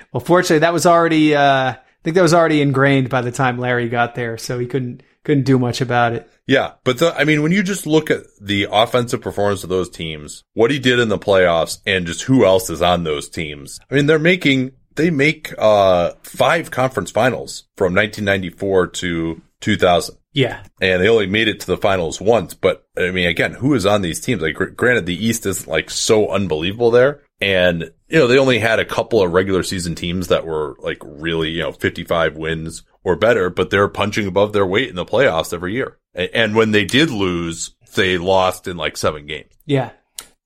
well, 0.12 0.20
fortunately, 0.20 0.60
that 0.60 0.72
was 0.72 0.86
already, 0.86 1.34
uh, 1.34 1.72
I 1.72 1.78
think 2.02 2.14
that 2.14 2.22
was 2.22 2.34
already 2.34 2.62
ingrained 2.62 3.10
by 3.10 3.20
the 3.20 3.30
time 3.30 3.58
Larry 3.58 3.88
got 3.88 4.14
there, 4.14 4.38
so 4.38 4.58
he 4.58 4.66
couldn't 4.66 5.02
couldn't 5.24 5.44
do 5.44 5.58
much 5.58 5.80
about 5.80 6.12
it. 6.12 6.28
Yeah, 6.46 6.72
but 6.84 6.98
the, 6.98 7.14
I 7.14 7.24
mean, 7.24 7.42
when 7.42 7.52
you 7.52 7.62
just 7.62 7.86
look 7.86 8.10
at 8.10 8.22
the 8.40 8.68
offensive 8.70 9.20
performance 9.20 9.62
of 9.62 9.70
those 9.70 9.88
teams, 9.88 10.42
what 10.54 10.70
he 10.70 10.78
did 10.78 10.98
in 10.98 11.08
the 11.08 11.18
playoffs, 11.18 11.78
and 11.86 12.06
just 12.06 12.22
who 12.22 12.44
else 12.44 12.68
is 12.70 12.82
on 12.82 13.04
those 13.04 13.28
teams, 13.28 13.78
I 13.90 13.94
mean, 13.94 14.06
they're 14.06 14.18
making 14.18 14.72
they 14.94 15.10
make 15.10 15.54
uh 15.58 16.12
five 16.22 16.70
conference 16.70 17.10
finals 17.10 17.64
from 17.76 17.94
1994 17.94 18.88
to 18.88 19.42
2000. 19.60 20.16
Yeah, 20.34 20.62
and 20.80 21.02
they 21.02 21.08
only 21.08 21.26
made 21.26 21.48
it 21.48 21.60
to 21.60 21.66
the 21.66 21.76
finals 21.76 22.20
once. 22.20 22.54
But 22.54 22.86
I 22.96 23.10
mean, 23.10 23.28
again, 23.28 23.52
who 23.52 23.74
is 23.74 23.84
on 23.84 24.00
these 24.00 24.20
teams? 24.20 24.40
Like, 24.40 24.56
granted, 24.76 25.04
the 25.04 25.26
East 25.26 25.44
isn't 25.44 25.68
like 25.68 25.90
so 25.90 26.30
unbelievable 26.30 26.90
there, 26.90 27.22
and 27.40 27.90
you 28.08 28.18
know 28.18 28.26
they 28.26 28.38
only 28.38 28.58
had 28.58 28.78
a 28.78 28.84
couple 28.84 29.22
of 29.22 29.32
regular 29.32 29.62
season 29.62 29.94
teams 29.94 30.28
that 30.28 30.46
were 30.46 30.76
like 30.78 30.98
really 31.02 31.50
you 31.50 31.62
know 31.62 31.72
55 31.72 32.36
wins 32.36 32.82
or 33.04 33.16
better, 33.16 33.50
but 33.50 33.70
they're 33.70 33.88
punching 33.88 34.26
above 34.26 34.52
their 34.52 34.66
weight 34.66 34.88
in 34.88 34.96
the 34.96 35.04
playoffs 35.04 35.52
every 35.52 35.74
year. 35.74 35.98
And 36.14 36.54
when 36.54 36.70
they 36.72 36.84
did 36.84 37.10
lose, 37.10 37.74
they 37.94 38.18
lost 38.18 38.68
in 38.68 38.76
like 38.76 38.96
seven 38.96 39.26
games. 39.26 39.52
Yeah. 39.64 39.90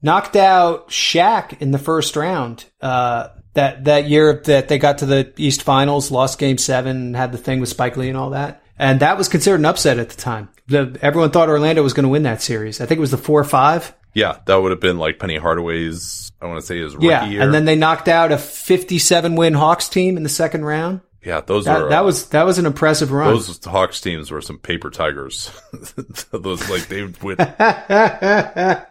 Knocked 0.02 0.36
out 0.36 0.88
Shaq 0.88 1.60
in 1.60 1.70
the 1.70 1.78
first 1.78 2.16
round. 2.16 2.64
Uh, 2.80 3.28
that, 3.54 3.84
that 3.84 4.08
year 4.08 4.42
that 4.44 4.68
they 4.68 4.78
got 4.78 4.98
to 4.98 5.06
the 5.06 5.32
East 5.36 5.62
Finals, 5.62 6.10
lost 6.10 6.38
game 6.38 6.58
seven, 6.58 7.14
had 7.14 7.32
the 7.32 7.38
thing 7.38 7.60
with 7.60 7.70
Spike 7.70 7.96
Lee 7.96 8.08
and 8.08 8.16
all 8.16 8.30
that. 8.30 8.62
And 8.78 9.00
that 9.00 9.16
was 9.16 9.28
considered 9.28 9.60
an 9.60 9.64
upset 9.64 9.98
at 9.98 10.10
the 10.10 10.16
time. 10.16 10.50
The, 10.68 10.98
everyone 11.00 11.30
thought 11.30 11.48
Orlando 11.48 11.82
was 11.82 11.94
going 11.94 12.04
to 12.04 12.10
win 12.10 12.24
that 12.24 12.42
series. 12.42 12.80
I 12.80 12.86
think 12.86 12.98
it 12.98 13.00
was 13.00 13.10
the 13.10 13.16
four 13.16 13.40
or 13.40 13.44
five. 13.44 13.94
Yeah, 14.12 14.38
that 14.46 14.56
would 14.56 14.70
have 14.70 14.80
been 14.80 14.98
like 14.98 15.18
Penny 15.18 15.36
Hardaway's, 15.36 16.32
I 16.40 16.46
want 16.46 16.60
to 16.60 16.66
say 16.66 16.78
his 16.78 16.94
rookie 16.94 17.06
yeah, 17.06 17.26
year. 17.26 17.42
And 17.42 17.52
then 17.52 17.64
they 17.64 17.76
knocked 17.76 18.08
out 18.08 18.32
a 18.32 18.38
57 18.38 19.36
win 19.36 19.54
Hawks 19.54 19.88
team 19.88 20.16
in 20.16 20.22
the 20.22 20.28
second 20.28 20.64
round. 20.64 21.00
Yeah, 21.26 21.40
those 21.40 21.64
that, 21.64 21.82
are 21.82 21.88
that 21.88 22.02
uh, 22.02 22.04
was 22.04 22.28
that 22.28 22.44
was 22.44 22.60
an 22.60 22.66
impressive 22.66 23.10
run. 23.10 23.34
Those 23.34 23.64
Hawks 23.64 24.00
teams 24.00 24.30
were 24.30 24.40
some 24.40 24.58
paper 24.58 24.90
tigers. 24.90 25.50
those 26.30 26.70
like 26.70 26.86
they 26.86 27.02
would. 27.02 27.38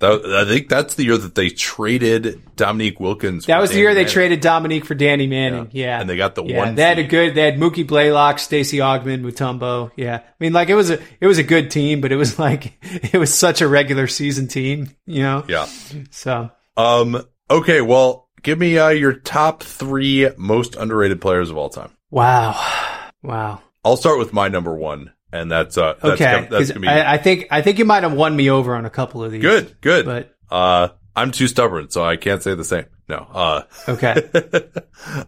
That, 0.00 0.24
I 0.26 0.44
think 0.44 0.68
that's 0.68 0.94
the 0.94 1.04
year 1.04 1.18
that 1.18 1.34
they 1.34 1.48
traded 1.48 2.40
Dominique 2.54 3.00
Wilkins. 3.00 3.46
That 3.46 3.60
was 3.60 3.70
Danny 3.70 3.74
the 3.74 3.80
year 3.80 3.90
Manning. 3.90 4.04
they 4.04 4.12
traded 4.12 4.40
Dominique 4.40 4.84
for 4.84 4.94
Danny 4.94 5.26
Manning. 5.26 5.70
Yeah, 5.72 5.86
yeah. 5.86 6.00
and 6.00 6.08
they 6.08 6.16
got 6.16 6.36
the 6.36 6.44
yeah. 6.44 6.58
one. 6.58 6.76
They 6.76 6.82
had 6.82 7.00
a 7.00 7.02
good. 7.02 7.34
They 7.34 7.42
had 7.42 7.56
Mookie 7.56 7.84
Blaylock, 7.84 8.38
Stacey 8.38 8.76
Augmon, 8.76 9.22
Mutombo. 9.22 9.90
Yeah, 9.96 10.18
I 10.18 10.34
mean, 10.38 10.52
like 10.52 10.68
it 10.68 10.76
was 10.76 10.90
a 10.90 11.00
it 11.20 11.26
was 11.26 11.38
a 11.38 11.42
good 11.42 11.72
team, 11.72 12.00
but 12.00 12.12
it 12.12 12.16
was 12.16 12.38
like 12.38 12.74
it 12.82 13.18
was 13.18 13.34
such 13.34 13.60
a 13.60 13.66
regular 13.66 14.06
season 14.06 14.46
team. 14.46 14.90
You 15.04 15.22
know. 15.22 15.44
Yeah. 15.48 15.66
So. 16.10 16.50
Um. 16.76 17.20
Okay. 17.50 17.80
Well, 17.80 18.27
Give 18.48 18.58
me 18.58 18.78
uh, 18.78 18.88
your 18.88 19.12
top 19.12 19.62
three 19.62 20.26
most 20.38 20.74
underrated 20.74 21.20
players 21.20 21.50
of 21.50 21.58
all 21.58 21.68
time. 21.68 21.90
Wow, 22.10 22.58
wow. 23.22 23.60
I'll 23.84 23.98
start 23.98 24.18
with 24.18 24.32
my 24.32 24.48
number 24.48 24.74
one, 24.74 25.12
and 25.30 25.52
that's 25.52 25.76
uh, 25.76 25.96
that's 26.02 26.14
okay. 26.14 26.32
Gonna, 26.32 26.48
that's 26.48 26.68
gonna 26.68 26.80
be. 26.80 26.88
I, 26.88 27.12
I, 27.12 27.18
think 27.18 27.48
I 27.50 27.60
think 27.60 27.78
you 27.78 27.84
might 27.84 28.04
have 28.04 28.14
won 28.14 28.34
me 28.34 28.48
over 28.48 28.74
on 28.74 28.86
a 28.86 28.90
couple 28.90 29.22
of 29.22 29.32
these. 29.32 29.42
Good, 29.42 29.78
good. 29.82 30.06
But 30.06 30.34
uh, 30.50 30.88
I'm 31.14 31.30
too 31.30 31.46
stubborn, 31.46 31.90
so 31.90 32.02
I 32.02 32.16
can't 32.16 32.42
say 32.42 32.54
the 32.54 32.64
same. 32.64 32.86
No. 33.06 33.16
Uh, 33.30 33.62
okay. 33.86 34.14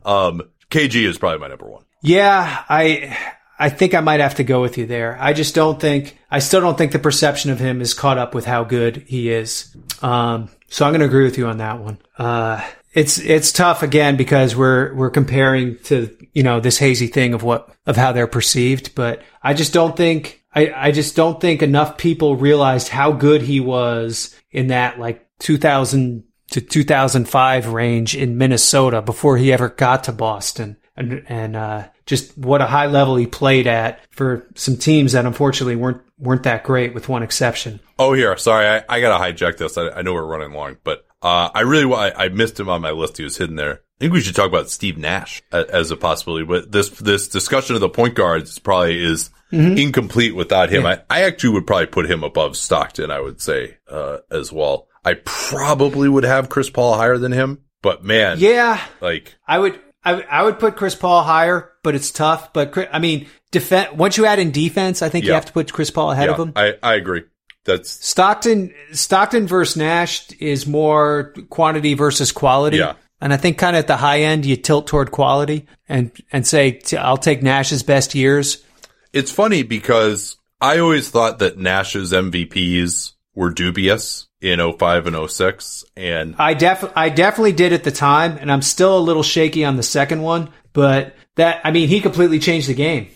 um, 0.06 0.40
KG 0.70 1.04
is 1.04 1.18
probably 1.18 1.40
my 1.40 1.48
number 1.48 1.68
one. 1.68 1.84
Yeah, 2.00 2.64
I. 2.70 3.18
I 3.58 3.68
think 3.68 3.92
I 3.92 4.00
might 4.00 4.20
have 4.20 4.36
to 4.36 4.44
go 4.44 4.62
with 4.62 4.78
you 4.78 4.86
there. 4.86 5.18
I 5.20 5.34
just 5.34 5.54
don't 5.54 5.78
think, 5.78 6.16
I 6.30 6.38
still 6.38 6.62
don't 6.62 6.78
think 6.78 6.92
the 6.92 6.98
perception 6.98 7.50
of 7.50 7.58
him 7.58 7.82
is 7.82 7.92
caught 7.92 8.16
up 8.16 8.34
with 8.34 8.46
how 8.46 8.64
good 8.64 9.04
he 9.06 9.28
is. 9.28 9.76
Um, 10.00 10.48
so 10.68 10.86
I'm 10.86 10.92
going 10.92 11.00
to 11.00 11.06
agree 11.06 11.24
with 11.24 11.36
you 11.36 11.46
on 11.46 11.58
that 11.58 11.78
one. 11.78 11.98
Uh, 12.16 12.66
it's 12.92 13.18
it's 13.18 13.52
tough 13.52 13.82
again 13.82 14.16
because 14.16 14.56
we're 14.56 14.94
we're 14.94 15.10
comparing 15.10 15.78
to 15.84 16.16
you 16.32 16.42
know 16.42 16.60
this 16.60 16.78
hazy 16.78 17.06
thing 17.06 17.34
of 17.34 17.42
what 17.42 17.74
of 17.86 17.96
how 17.96 18.12
they're 18.12 18.26
perceived, 18.26 18.94
but 18.94 19.22
I 19.42 19.54
just 19.54 19.72
don't 19.72 19.96
think 19.96 20.44
I 20.54 20.72
I 20.74 20.90
just 20.90 21.16
don't 21.16 21.40
think 21.40 21.62
enough 21.62 21.98
people 21.98 22.36
realized 22.36 22.88
how 22.88 23.12
good 23.12 23.42
he 23.42 23.60
was 23.60 24.34
in 24.50 24.68
that 24.68 24.98
like 24.98 25.26
2000 25.40 26.24
to 26.50 26.60
2005 26.60 27.68
range 27.68 28.16
in 28.16 28.36
Minnesota 28.36 29.00
before 29.00 29.36
he 29.36 29.52
ever 29.52 29.68
got 29.68 30.04
to 30.04 30.12
Boston 30.12 30.76
and 30.96 31.24
and 31.28 31.56
uh, 31.56 31.88
just 32.06 32.36
what 32.36 32.60
a 32.60 32.66
high 32.66 32.86
level 32.86 33.16
he 33.16 33.26
played 33.26 33.66
at 33.66 34.00
for 34.10 34.46
some 34.54 34.76
teams 34.76 35.12
that 35.12 35.24
unfortunately 35.24 35.76
weren't 35.76 36.02
weren't 36.18 36.42
that 36.42 36.64
great 36.64 36.94
with 36.94 37.08
one 37.08 37.22
exception. 37.22 37.80
Oh, 37.98 38.12
here, 38.12 38.36
sorry, 38.36 38.66
I, 38.66 38.84
I 38.88 39.00
gotta 39.00 39.22
hijack 39.22 39.56
this. 39.56 39.78
I, 39.78 39.88
I 39.88 40.02
know 40.02 40.12
we're 40.12 40.24
running 40.24 40.52
long, 40.52 40.76
but 40.84 41.06
uh, 41.22 41.50
I 41.54 41.60
really, 41.62 41.92
I, 41.92 42.24
I 42.24 42.28
missed 42.28 42.58
him 42.58 42.68
on 42.68 42.80
my 42.80 42.90
list. 42.90 43.16
He 43.16 43.24
was 43.24 43.36
hidden 43.36 43.56
there. 43.56 43.74
I 43.74 43.98
think 43.98 44.12
we 44.12 44.20
should 44.20 44.34
talk 44.34 44.48
about 44.48 44.70
Steve 44.70 44.96
Nash 44.96 45.42
as 45.52 45.90
a 45.90 45.96
possibility, 45.96 46.46
but 46.46 46.72
this, 46.72 46.88
this 46.90 47.28
discussion 47.28 47.74
of 47.74 47.80
the 47.80 47.88
point 47.88 48.14
guards 48.14 48.58
probably 48.58 49.02
is 49.04 49.30
incomplete 49.52 50.34
without 50.34 50.70
him. 50.70 50.86
I, 50.86 51.02
I 51.10 51.24
actually 51.24 51.50
would 51.50 51.66
probably 51.66 51.86
put 51.86 52.10
him 52.10 52.24
above 52.24 52.56
Stockton, 52.56 53.10
I 53.10 53.20
would 53.20 53.40
say, 53.40 53.76
uh, 53.88 54.18
as 54.30 54.52
well. 54.52 54.88
I 55.04 55.14
probably 55.24 56.08
would 56.08 56.24
have 56.24 56.48
Chris 56.48 56.70
Paul 56.70 56.94
higher 56.94 57.18
than 57.18 57.32
him, 57.32 57.64
but 57.82 58.04
man, 58.04 58.38
Yeah, 58.38 58.82
like, 59.00 59.36
I 59.46 59.58
would 59.58 59.78
I, 60.04 60.22
I 60.22 60.42
would 60.44 60.58
put 60.58 60.76
Chris 60.76 60.94
Paul 60.94 61.22
higher, 61.22 61.72
but 61.82 61.94
it's 61.94 62.10
tough. 62.10 62.52
But 62.52 62.76
I 62.92 62.98
mean, 62.98 63.26
defense. 63.50 63.94
Once 63.94 64.16
you 64.16 64.26
add 64.26 64.38
in 64.38 64.50
defense, 64.50 65.02
I 65.02 65.08
think 65.08 65.26
you 65.26 65.32
have 65.32 65.46
to 65.46 65.52
put 65.52 65.72
Chris 65.72 65.90
Paul 65.90 66.10
ahead 66.10 66.26
yeah, 66.26 66.32
of 66.32 66.38
him. 66.38 66.52
I, 66.56 66.74
I 66.82 66.94
agree. 66.94 67.24
That's, 67.64 67.90
Stockton 67.90 68.72
Stockton 68.92 69.46
versus 69.46 69.76
Nash 69.76 70.30
is 70.32 70.66
more 70.66 71.34
quantity 71.50 71.94
versus 71.94 72.32
quality. 72.32 72.78
Yeah. 72.78 72.94
And 73.20 73.34
I 73.34 73.36
think 73.36 73.58
kind 73.58 73.76
of 73.76 73.80
at 73.80 73.86
the 73.86 73.98
high 73.98 74.20
end, 74.20 74.46
you 74.46 74.56
tilt 74.56 74.86
toward 74.86 75.10
quality 75.10 75.66
and 75.88 76.10
and 76.32 76.46
say 76.46 76.80
I'll 76.98 77.18
take 77.18 77.42
Nash's 77.42 77.82
best 77.82 78.14
years. 78.14 78.64
it's 79.12 79.30
funny 79.30 79.62
because 79.62 80.36
I 80.60 80.78
always 80.78 81.10
thought 81.10 81.40
that 81.40 81.58
Nash's 81.58 82.12
MVPs 82.12 83.12
were 83.34 83.50
dubious 83.50 84.26
in 84.40 84.58
05 84.58 85.06
and 85.06 85.30
06 85.30 85.84
and 85.96 86.34
I 86.38 86.54
def 86.54 86.84
I 86.96 87.10
definitely 87.10 87.52
did 87.52 87.74
at 87.74 87.84
the 87.84 87.90
time, 87.90 88.38
and 88.40 88.50
I'm 88.50 88.62
still 88.62 88.96
a 88.96 89.00
little 89.00 89.22
shaky 89.22 89.66
on 89.66 89.76
the 89.76 89.82
second 89.82 90.22
one. 90.22 90.50
But 90.72 91.14
that 91.36 91.60
I 91.62 91.72
mean, 91.72 91.88
he 91.88 92.00
completely 92.00 92.38
changed 92.38 92.68
the 92.68 92.74
game. 92.74 93.08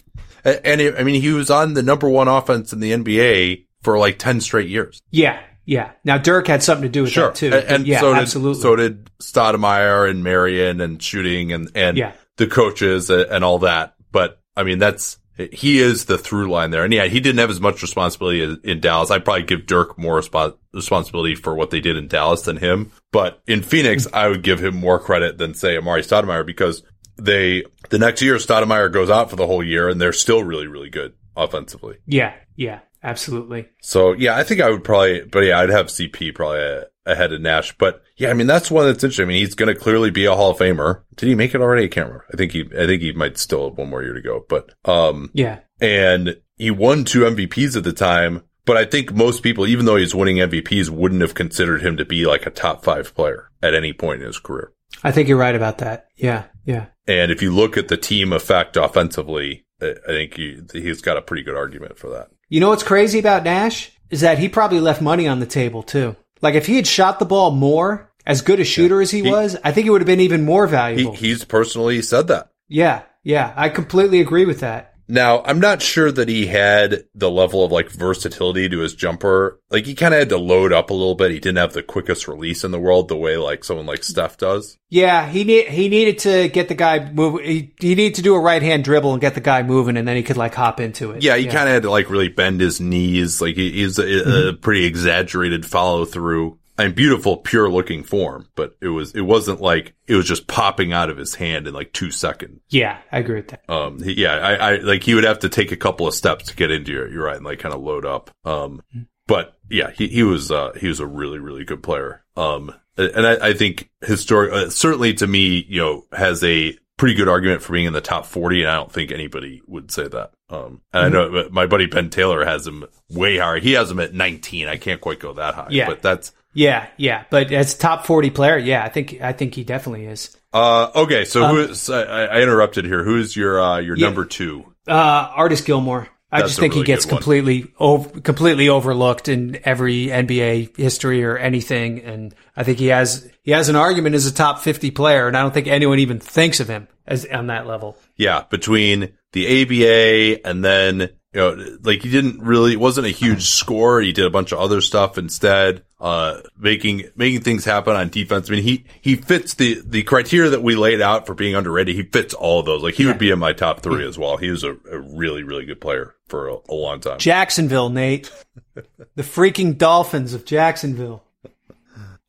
and 0.45 0.81
it, 0.83 0.97
I 0.99 1.03
mean 1.03 1.23
he 1.23 1.33
was 1.33 1.51
on 1.51 1.73
the 1.73 1.83
number 1.83 2.11
one 2.11 2.29
offense 2.29 2.75
in 2.75 2.81
the 2.81 2.93
NBA 2.93 3.64
for 3.85 3.99
like 3.99 4.19
10 4.19 4.41
straight 4.41 4.69
years. 4.69 5.01
Yeah, 5.11 5.41
yeah. 5.65 5.93
Now 6.05 6.19
Dirk 6.19 6.49
had 6.49 6.63
something 6.63 6.83
to 6.83 6.89
do 6.89 7.03
with 7.03 7.15
that 7.15 7.37
too. 7.37 7.53
And, 7.53 7.67
and 7.69 7.87
yeah, 7.87 8.01
so 8.01 8.13
did, 8.15 8.23
absolutely. 8.23 8.63
so 8.63 8.77
did 8.77 9.11
Stoudemire 9.21 10.11
and 10.11 10.25
Marion 10.25 10.81
and 10.81 11.01
shooting 11.01 11.53
and, 11.53 11.71
and 11.75 11.97
Yeah. 11.97 12.13
the 12.37 12.47
coaches 12.47 13.11
and, 13.11 13.23
and 13.31 13.45
all 13.45 13.61
that. 13.61 13.95
But 14.11 14.41
I 14.57 14.65
mean, 14.65 14.79
that's, 14.79 15.19
he 15.37 15.81
is 15.81 16.05
the 16.05 16.17
through 16.17 16.49
line 16.49 16.71
there. 16.71 16.85
And 16.85 16.93
yeah, 16.93 17.07
he 17.07 17.19
didn't 17.19 17.39
have 17.41 17.51
as 17.51 17.61
much 17.61 17.83
responsibility 17.83 18.57
in, 18.63 18.81
Dallas. 18.81 19.11
I'd 19.11 19.25
probably 19.25 19.43
give 19.43 19.67
Dirk 19.67 19.99
more 19.99 20.21
respo- 20.21 20.57
responsibility 20.73 21.35
for 21.35 21.55
what 21.57 21.71
they 21.71 21.81
did 21.81 21.97
in 21.97 22.07
Dallas 22.07 22.43
than 22.43 22.57
him. 22.57 22.93
But 23.11 23.43
in 23.47 23.63
Phoenix, 23.63 24.07
mm-hmm. 24.07 24.15
I 24.15 24.29
would 24.29 24.43
give 24.43 24.63
him 24.63 24.77
more 24.77 25.01
credit 25.01 25.37
than 25.39 25.55
say 25.55 25.77
Amar'e 25.77 26.07
Stoudemire 26.07 26.47
because 26.47 26.85
they, 27.17 27.65
the 27.91 27.99
next 27.99 28.23
year, 28.23 28.37
Stoudemire 28.37 28.93
goes 28.93 29.11
out 29.11 29.29
for 29.29 29.35
the 29.37 29.47
whole 29.47 29.63
year 29.65 29.89
and 29.89 30.01
they're 30.01 30.13
still 30.13 30.45
really, 30.45 30.69
really 30.69 30.91
good 30.91 31.15
offensively. 31.37 31.97
yeah, 32.07 32.35
yeah, 32.55 32.79
absolutely. 33.05 33.69
So 33.81 34.13
yeah, 34.13 34.37
I 34.37 34.43
think 34.43 34.61
I 34.61 34.71
would 34.71 34.83
probably, 34.83 35.23
but 35.23 35.41
yeah, 35.41 35.61
I'd 35.61 35.71
have 35.71 35.87
CP 35.87 36.35
probably 36.35 36.85
ahead 37.07 37.33
of 37.33 37.41
Nash. 37.41 37.77
But 37.77 38.03
yeah, 38.17 38.31
I 38.31 38.35
mean 38.35 38.47
that's 38.47 38.71
one 38.71 38.87
that's 38.87 39.05
interesting. 39.05 39.27
I 39.27 39.29
mean 39.29 39.41
he's 39.41 39.55
going 39.55 39.73
to 39.73 39.81
clearly 39.81 40.11
be 40.11 40.25
a 40.25 40.35
Hall 40.35 40.51
of 40.51 40.59
Famer. 40.59 41.03
Did 41.17 41.29
he 41.29 41.35
make 41.35 41.55
it 41.55 41.61
already? 41.61 41.85
I 41.85 41.89
can't 41.89 42.07
remember. 42.09 42.27
I 42.33 42.37
think 42.37 42.53
he, 42.53 42.63
I 42.79 42.87
think 42.87 43.03
he 43.03 43.13
might 43.13 43.39
still 43.39 43.69
have 43.69 43.79
one 43.79 43.91
more 43.91 44.03
year 44.03 44.15
to 44.15 44.23
go. 44.23 44.45
But 44.49 44.73
um, 44.85 45.31
Yeah, 45.35 45.61
and 45.81 46.37
he 46.57 46.71
won 46.71 47.05
two 47.05 47.21
MVPs 47.21 47.77
at 47.77 47.85
the 47.85 47.93
time. 47.93 48.43
But 48.67 48.79
I 48.79 48.87
think 48.87 49.13
most 49.13 49.43
people, 49.43 49.67
even 49.67 49.85
though 49.85 49.97
he's 49.97 50.15
winning 50.15 50.37
MVPs, 50.37 50.89
wouldn't 50.89 51.21
have 51.21 51.35
considered 51.35 51.83
him 51.83 51.99
to 51.99 52.05
be 52.07 52.25
like 52.25 52.47
a 52.47 52.51
top 52.51 52.83
five 52.83 53.15
player 53.15 53.51
at 53.63 53.75
any 53.75 53.93
point 53.93 54.23
in 54.23 54.27
his 54.27 54.39
career. 54.39 54.73
I 55.03 55.13
think 55.13 55.29
you're 55.29 55.37
right 55.37 55.55
about 55.55 55.79
that. 55.79 56.07
Yeah, 56.17 56.45
yeah. 56.65 56.87
And 57.07 57.31
if 57.31 57.43
you 57.43 57.55
look 57.55 57.77
at 57.77 57.89
the 57.89 57.99
team 57.99 58.33
effect 58.33 58.79
offensively, 58.79 59.67
I 59.83 59.95
I 60.09 60.13
think 60.13 60.35
he, 60.35 60.61
he's 60.73 61.03
got 61.03 61.19
a 61.19 61.23
pretty 61.23 61.43
good 61.43 61.57
argument 61.57 61.99
for 61.99 62.09
that. 62.11 62.29
You 62.55 62.61
know 62.61 62.69
what's 62.69 62.85
crazy 62.85 63.19
about 63.19 63.43
Nash 63.43 63.91
is 64.11 64.21
that 64.21 64.39
he 64.39 64.49
probably 64.49 64.79
left 64.79 65.03
money 65.03 65.27
on 65.27 65.41
the 65.41 65.45
table 65.45 65.83
too. 65.83 66.15
Like 66.41 66.55
if 66.55 66.67
he 66.67 66.77
had 66.77 66.87
shot 66.87 67.19
the 67.19 67.25
ball 67.25 67.51
more, 67.51 68.13
as 68.25 68.43
good 68.43 68.61
a 68.61 68.65
shooter 68.65 69.01
as 69.01 69.11
he, 69.11 69.23
He- 69.25 69.29
was, 69.29 69.57
I 69.65 69.73
think 69.73 69.89
it 69.89 69.91
would 69.91 70.03
have 70.03 70.07
been 70.07 70.21
even 70.21 70.45
more 70.45 70.69
He, 70.69 70.71
valuable. 70.71 71.15
he's 71.17 71.45
personally 71.45 72.01
said 72.01 72.29
that. 72.29 72.53
yeah, 72.69 73.03
yeah. 73.25 73.53
I 73.57 73.71
completely 73.71 74.21
agree 74.21 74.45
with 74.45 74.61
that. 74.61 74.94
Now, 75.07 75.43
I'm 75.43 75.61
not 75.61 75.83
sure 75.83 76.11
that 76.11 76.29
he 76.29 76.47
had 76.47 77.05
the 77.15 77.31
level 77.31 77.65
of 77.65 77.73
like 77.73 77.91
versatility 77.91 78.69
to 78.69 78.79
his 78.79 78.95
jumper. 78.95 79.61
Like 79.71 79.85
he 79.85 79.95
kind 79.95 80.15
of 80.15 80.21
had 80.21 80.29
to 80.31 80.39
load 80.39 80.73
up 80.73 80.91
a 80.91 80.95
little 80.95 81.15
bit. 81.15 81.31
He 81.31 81.41
didn't 81.41 81.59
have 81.59 81.75
the 81.75 81.83
quickest 81.83 82.27
release 82.27 82.65
in 82.65 82.71
the 82.71 82.81
world 82.81 83.09
the 83.09 83.17
way 83.17 83.37
like 83.37 83.65
someone 83.65 83.87
like 83.87 84.03
Steph 84.03 84.39
does. 84.39 84.79
Yeah, 84.89 85.29
he 85.29 85.45
need 85.45 85.69
he 85.69 85.89
needed 85.89 86.21
to 86.21 86.49
get 86.49 86.69
the 86.69 86.75
guy 86.75 87.11
move. 87.11 87.43
He, 87.43 87.75
he 87.81 87.95
needed 87.95 88.15
to 88.17 88.23
do 88.23 88.35
a 88.35 88.41
right 88.41 88.63
hand 88.63 88.85
dribble 88.85 89.13
and 89.13 89.21
get 89.21 89.35
the 89.35 89.41
guy 89.41 89.63
moving, 89.63 89.97
and 89.97 90.07
then 90.07 90.17
he 90.17 90.23
could 90.23 90.37
like 90.37 90.55
hop 90.55 90.81
into 90.81 91.11
it. 91.11 91.23
Yeah, 91.23 91.37
he 91.37 91.47
kind 91.47 91.69
of 91.69 91.75
had 91.75 91.83
to 91.83 91.91
like 91.91 92.09
really 92.09 92.29
bend 92.29 92.61
his 92.61 92.81
knees. 92.81 93.41
Like 93.41 93.57
he, 93.57 93.73
he's 93.73 93.99
a, 93.99 94.03
a 94.03 94.07
mm-hmm. 94.07 94.61
pretty 94.61 94.85
exaggerated 94.85 95.67
follow 95.67 96.05
through. 96.05 96.59
And 96.77 96.95
beautiful, 96.95 97.37
pure 97.37 97.71
looking 97.71 98.03
form, 98.03 98.49
but 98.57 98.77
it 98.81 98.89
was, 98.89 99.15
it 99.15 99.21
wasn't 99.21 99.61
like 99.61 99.95
it 100.09 100.17
was 100.17 100.27
just 100.27 100.49
popping 100.49 100.93
out 100.93 101.09
of 101.09 101.17
his 101.17 101.35
hand 101.37 101.69
in 101.69 101.75
like 101.75 101.93
two 101.93 102.11
seconds. 102.11 102.61
yeah, 102.69 102.99
I 103.13 103.19
agree 103.19 103.37
with 103.37 103.49
that. 103.49 103.63
Um, 103.71 104.03
he, 104.03 104.15
yeah, 104.23 104.33
I, 104.35 104.55
I, 104.55 104.77
like 104.79 105.05
he 105.05 105.15
would 105.15 105.23
have 105.23 105.39
to 105.41 105.49
take 105.49 105.71
a 105.71 105.77
couple 105.77 106.09
of 106.09 106.15
steps 106.15 106.47
to 106.47 106.57
get 106.57 106.73
into 106.73 106.91
your, 106.91 107.09
you're 107.09 107.25
right, 107.25 107.37
and 107.37 107.45
like 107.45 107.61
kind 107.61 107.75
of 107.75 107.81
load 107.81 108.05
up. 108.05 108.31
Um, 108.45 108.83
but 109.29 109.57
yeah, 109.71 109.91
he, 109.93 110.09
he 110.09 110.25
was, 110.25 110.51
uh, 110.51 110.73
he 110.79 110.89
was 110.89 110.99
a 110.99 111.07
really, 111.07 111.39
really 111.39 111.65
good 111.65 111.83
player. 111.83 112.25
Um, 112.37 112.75
and 112.97 113.25
I, 113.27 113.49
I 113.51 113.53
think 113.55 113.89
historic, 114.05 114.53
uh, 114.53 114.69
certainly 114.71 115.15
to 115.15 115.27
me, 115.29 115.65
you 115.69 115.81
know, 115.81 116.07
has 116.13 116.43
a 116.43 116.77
pretty 116.97 117.15
good 117.15 117.29
argument 117.29 117.63
for 117.63 117.73
being 117.73 117.87
in 117.87 117.93
the 117.93 118.01
top 118.01 118.27
40. 118.27 118.63
And 118.63 118.71
I 118.71 118.75
don't 118.77 118.91
think 118.93 119.11
anybody 119.13 119.63
would 119.67 119.91
say 119.91 120.07
that. 120.09 120.33
Um, 120.49 120.81
and 120.93 121.07
I 121.07 121.09
know 121.09 121.49
my 121.51 121.67
buddy 121.67 121.87
Ben 121.87 122.11
Taylor 122.11 122.45
has 122.45 122.67
him 122.67 122.85
way 123.11 123.39
higher. 123.39 123.59
He 123.59 123.73
has 123.73 123.91
him 123.91 123.99
at 124.01 124.13
19. 124.15 124.69
I 124.69 124.77
can't 124.77 125.01
quite 125.01 125.19
go 125.21 125.33
that 125.35 125.55
high, 125.55 125.69
Yeah. 125.71 125.87
but 125.87 126.03
that's, 126.03 126.33
Yeah, 126.55 126.87
yeah. 126.97 127.25
But 127.31 127.53
as 127.53 127.75
top 127.75 128.07
forty 128.07 128.31
player, 128.31 128.57
yeah, 128.57 128.85
I 128.85 128.89
think 128.89 129.21
I 129.21 129.33
think 129.33 129.55
he 129.55 129.65
definitely 129.65 130.07
is. 130.07 130.37
uh, 130.53 130.91
okay. 130.95 131.25
So 131.25 131.47
who 131.49 131.59
is, 131.61 131.91
I, 131.91 132.25
I 132.27 132.41
interrupted 132.43 132.85
here. 132.85 133.03
Who's 133.05 133.37
your, 133.37 133.61
uh, 133.61 133.79
your 133.81 133.97
Yeah. 133.97 134.07
number 134.07 134.25
two? 134.25 134.65
Uh, 134.89 134.93
Artis 134.93 135.61
Gilmore. 135.63 136.09
I 136.31 136.39
That's 136.41 136.51
just 136.51 136.61
think 136.61 136.73
really 136.75 136.83
he 136.83 136.87
gets 136.87 137.07
completely 137.07 137.73
over, 137.79 138.21
completely 138.21 138.69
overlooked 138.69 139.29
in 139.29 139.59
every 139.65 140.07
NBA 140.07 140.77
history 140.77 141.23
or 141.25 141.37
anything, 141.39 142.01
and 142.01 142.35
I 142.57 142.65
think 142.65 142.79
he 142.79 142.87
has 142.89 143.31
he 143.45 143.53
has 143.53 143.69
an 143.69 143.77
argument 143.77 144.17
as 144.17 144.27
a 144.27 144.35
top 144.35 144.59
fifty 144.61 144.91
player, 144.91 145.29
and 145.29 145.37
I 145.37 145.43
don't 145.43 145.55
think 145.55 145.69
anyone 145.69 146.01
even 146.01 146.19
thinks 146.19 146.59
of 146.59 146.67
him 146.69 146.89
as 147.07 147.25
on 147.27 147.47
that 147.49 147.69
level. 147.69 147.97
Yeah, 148.17 148.45
between 148.51 149.13
the 149.33 149.63
ABA 149.63 150.45
and 150.49 150.65
then, 150.65 151.11
you 151.35 151.41
know, 151.41 151.79
like 151.83 152.03
he 152.03 152.11
didn't 152.11 152.41
really, 152.41 152.75
it 152.75 152.81
wasn't 152.81 153.09
a 153.09 153.11
huge 153.11 153.47
score. 153.47 154.01
He 154.01 154.13
did 154.13 154.25
a 154.25 154.31
bunch 154.31 154.53
of 154.53 154.61
other 154.61 154.81
stuff 154.81 155.19
instead, 155.19 155.83
uh, 155.99 156.43
making, 156.57 157.11
making 157.17 157.41
things 157.41 157.65
happen 157.65 157.97
on 157.97 158.09
defense. 158.09 158.49
I 158.49 158.53
mean, 158.53 158.63
he, 158.63 158.85
he 159.01 159.17
fits 159.17 159.55
the, 159.55 159.83
the 159.85 160.05
criteria 160.05 160.51
that 160.51 160.63
we 160.63 160.77
laid 160.77 161.01
out 161.01 161.27
for 161.27 161.35
being 161.35 161.57
underrated. 161.57 161.97
He 161.97 162.05
fits 162.05 162.35
all 162.35 162.61
of 162.61 162.67
those. 162.67 162.85
Like 162.85 162.95
he 162.95 163.05
would 163.07 163.19
be 163.19 163.33
in 163.33 163.41
my 163.41 163.53
top 163.53 163.81
three 163.81 164.07
as 164.07 164.17
well. 164.17 164.37
He 164.37 164.49
was 164.49 164.63
a, 164.63 164.77
a 164.93 164.99
really, 164.99 165.43
really 165.43 165.65
good 165.65 165.81
player 165.81 166.15
for 166.29 166.49
a, 166.49 166.57
a 166.69 166.75
long 166.75 167.01
time. 167.01 167.19
Jacksonville, 167.19 167.91
Nate, 167.91 168.31
the 169.17 169.23
freaking 169.25 169.77
Dolphins 169.77 170.35
of 170.35 170.45
Jacksonville. 170.45 171.25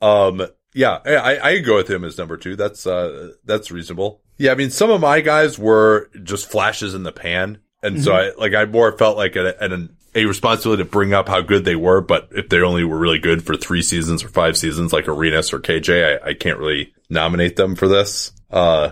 Um, 0.01 0.47
yeah, 0.73 0.99
I 1.05 1.39
I 1.39 1.59
go 1.59 1.75
with 1.75 1.89
him 1.89 2.03
as 2.03 2.17
number 2.17 2.37
two. 2.37 2.55
That's, 2.55 2.87
uh, 2.87 3.33
that's 3.45 3.69
reasonable. 3.69 4.21
Yeah. 4.37 4.51
I 4.51 4.55
mean, 4.55 4.71
some 4.71 4.89
of 4.89 4.99
my 4.99 5.21
guys 5.21 5.59
were 5.59 6.09
just 6.23 6.49
flashes 6.49 6.95
in 6.95 7.03
the 7.03 7.11
pan. 7.11 7.59
And 7.85 8.03
so 8.03 8.13
I, 8.13 8.31
like, 8.37 8.53
I 8.53 8.65
more 8.65 8.97
felt 8.97 9.17
like 9.17 9.35
a, 9.35 9.55
an, 9.61 9.95
a 10.13 10.25
responsibility 10.25 10.83
to 10.83 10.89
bring 10.89 11.13
up 11.13 11.27
how 11.27 11.41
good 11.41 11.65
they 11.65 11.75
were. 11.75 12.01
But 12.01 12.29
if 12.31 12.49
they 12.49 12.61
only 12.61 12.83
were 12.83 12.97
really 12.97 13.19
good 13.19 13.45
for 13.45 13.55
three 13.55 13.81
seasons 13.81 14.23
or 14.23 14.29
five 14.29 14.57
seasons, 14.57 14.93
like 14.93 15.07
Arenas 15.07 15.53
or 15.53 15.59
KJ, 15.59 16.21
I, 16.23 16.29
I 16.29 16.33
can't 16.33 16.59
really 16.59 16.93
nominate 17.09 17.55
them 17.55 17.75
for 17.75 17.87
this. 17.87 18.31
Uh, 18.49 18.91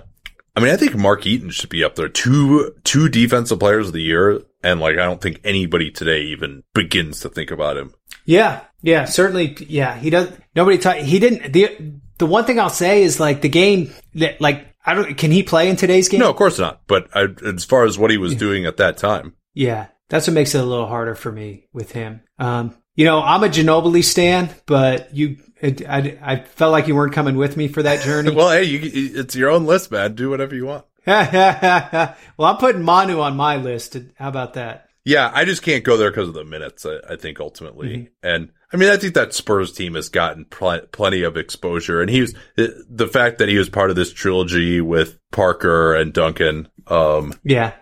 I 0.55 0.59
mean, 0.59 0.71
I 0.71 0.77
think 0.77 0.95
Mark 0.95 1.25
Eaton 1.25 1.49
should 1.49 1.69
be 1.69 1.83
up 1.83 1.95
there. 1.95 2.09
Two, 2.09 2.75
two 2.83 3.09
defensive 3.09 3.59
players 3.59 3.87
of 3.87 3.93
the 3.93 4.01
year. 4.01 4.41
And 4.61 4.79
like, 4.79 4.97
I 4.97 5.05
don't 5.05 5.21
think 5.21 5.41
anybody 5.43 5.91
today 5.91 6.23
even 6.25 6.63
begins 6.73 7.21
to 7.21 7.29
think 7.29 7.51
about 7.51 7.77
him. 7.77 7.93
Yeah, 8.25 8.61
yeah, 8.81 9.05
certainly. 9.05 9.57
Yeah, 9.67 9.97
he 9.97 10.09
does. 10.09 10.31
Nobody. 10.55 10.77
Ta- 10.77 10.93
he 10.93 11.19
didn't. 11.19 11.51
the 11.51 11.93
The 12.17 12.25
one 12.25 12.45
thing 12.45 12.59
I'll 12.59 12.69
say 12.69 13.03
is 13.03 13.19
like 13.19 13.41
the 13.41 13.49
game 13.49 13.93
that 14.15 14.39
like 14.39 14.72
I 14.85 14.93
don't. 14.93 15.17
Can 15.17 15.31
he 15.31 15.43
play 15.43 15.69
in 15.69 15.75
today's 15.75 16.09
game? 16.09 16.19
No, 16.19 16.29
of 16.29 16.35
course 16.35 16.59
not. 16.59 16.81
But 16.87 17.09
I, 17.13 17.27
as 17.45 17.63
far 17.65 17.85
as 17.85 17.97
what 17.97 18.11
he 18.11 18.17
was 18.17 18.35
doing 18.35 18.65
at 18.65 18.77
that 18.77 18.97
time, 18.97 19.35
Yeah, 19.53 19.87
that's 20.09 20.27
what 20.27 20.33
makes 20.33 20.53
it 20.55 20.61
a 20.61 20.65
little 20.65 20.87
harder 20.87 21.15
for 21.15 21.31
me 21.31 21.67
with 21.73 21.91
him. 21.91 22.21
Um, 22.37 22.75
you 22.95 23.05
know, 23.05 23.21
I'm 23.21 23.43
a 23.43 23.47
Ginobili 23.47 24.03
stan, 24.03 24.49
but 24.65 25.15
you, 25.15 25.37
it, 25.59 25.87
I, 25.87 26.17
I 26.21 26.35
felt 26.41 26.71
like 26.71 26.87
you 26.87 26.95
weren't 26.95 27.13
coming 27.13 27.37
with 27.37 27.57
me 27.57 27.67
for 27.67 27.81
that 27.81 28.03
journey. 28.03 28.31
well, 28.35 28.51
hey, 28.51 28.63
you, 28.63 28.79
it's 29.15 29.35
your 29.35 29.49
own 29.49 29.65
list, 29.65 29.91
man. 29.91 30.13
Do 30.13 30.29
whatever 30.29 30.53
you 30.53 30.65
want. 30.65 30.85
well, 31.05 32.15
I'm 32.39 32.57
putting 32.57 32.83
Manu 32.83 33.19
on 33.19 33.35
my 33.35 33.57
list. 33.57 33.97
How 34.15 34.29
about 34.29 34.53
that? 34.53 34.89
Yeah, 35.05 35.29
I 35.33 35.43
just 35.45 35.61
can't 35.63 35.83
go 35.83 35.97
there 35.97 36.09
because 36.11 36.29
of 36.29 36.33
the 36.33 36.45
minutes. 36.45 36.85
I, 36.85 36.97
I 37.09 37.15
think 37.17 37.39
ultimately, 37.39 38.09
and 38.23 38.49
I 38.71 38.77
mean, 38.77 38.89
I 38.89 38.97
think 38.97 39.13
that 39.15 39.33
Spurs 39.33 39.73
team 39.73 39.95
has 39.95 40.09
gotten 40.09 40.45
pl- 40.45 40.87
plenty 40.91 41.23
of 41.23 41.35
exposure, 41.37 42.01
and 42.01 42.09
he 42.09 42.21
was 42.21 42.33
the 42.55 43.07
fact 43.11 43.39
that 43.39 43.49
he 43.49 43.57
was 43.57 43.69
part 43.69 43.89
of 43.89 43.95
this 43.95 44.13
trilogy 44.13 44.79
with 44.81 45.19
Parker 45.31 45.93
and 45.95 46.13
Duncan. 46.13 46.69
Um, 46.87 47.33
Yeah, 47.43 47.73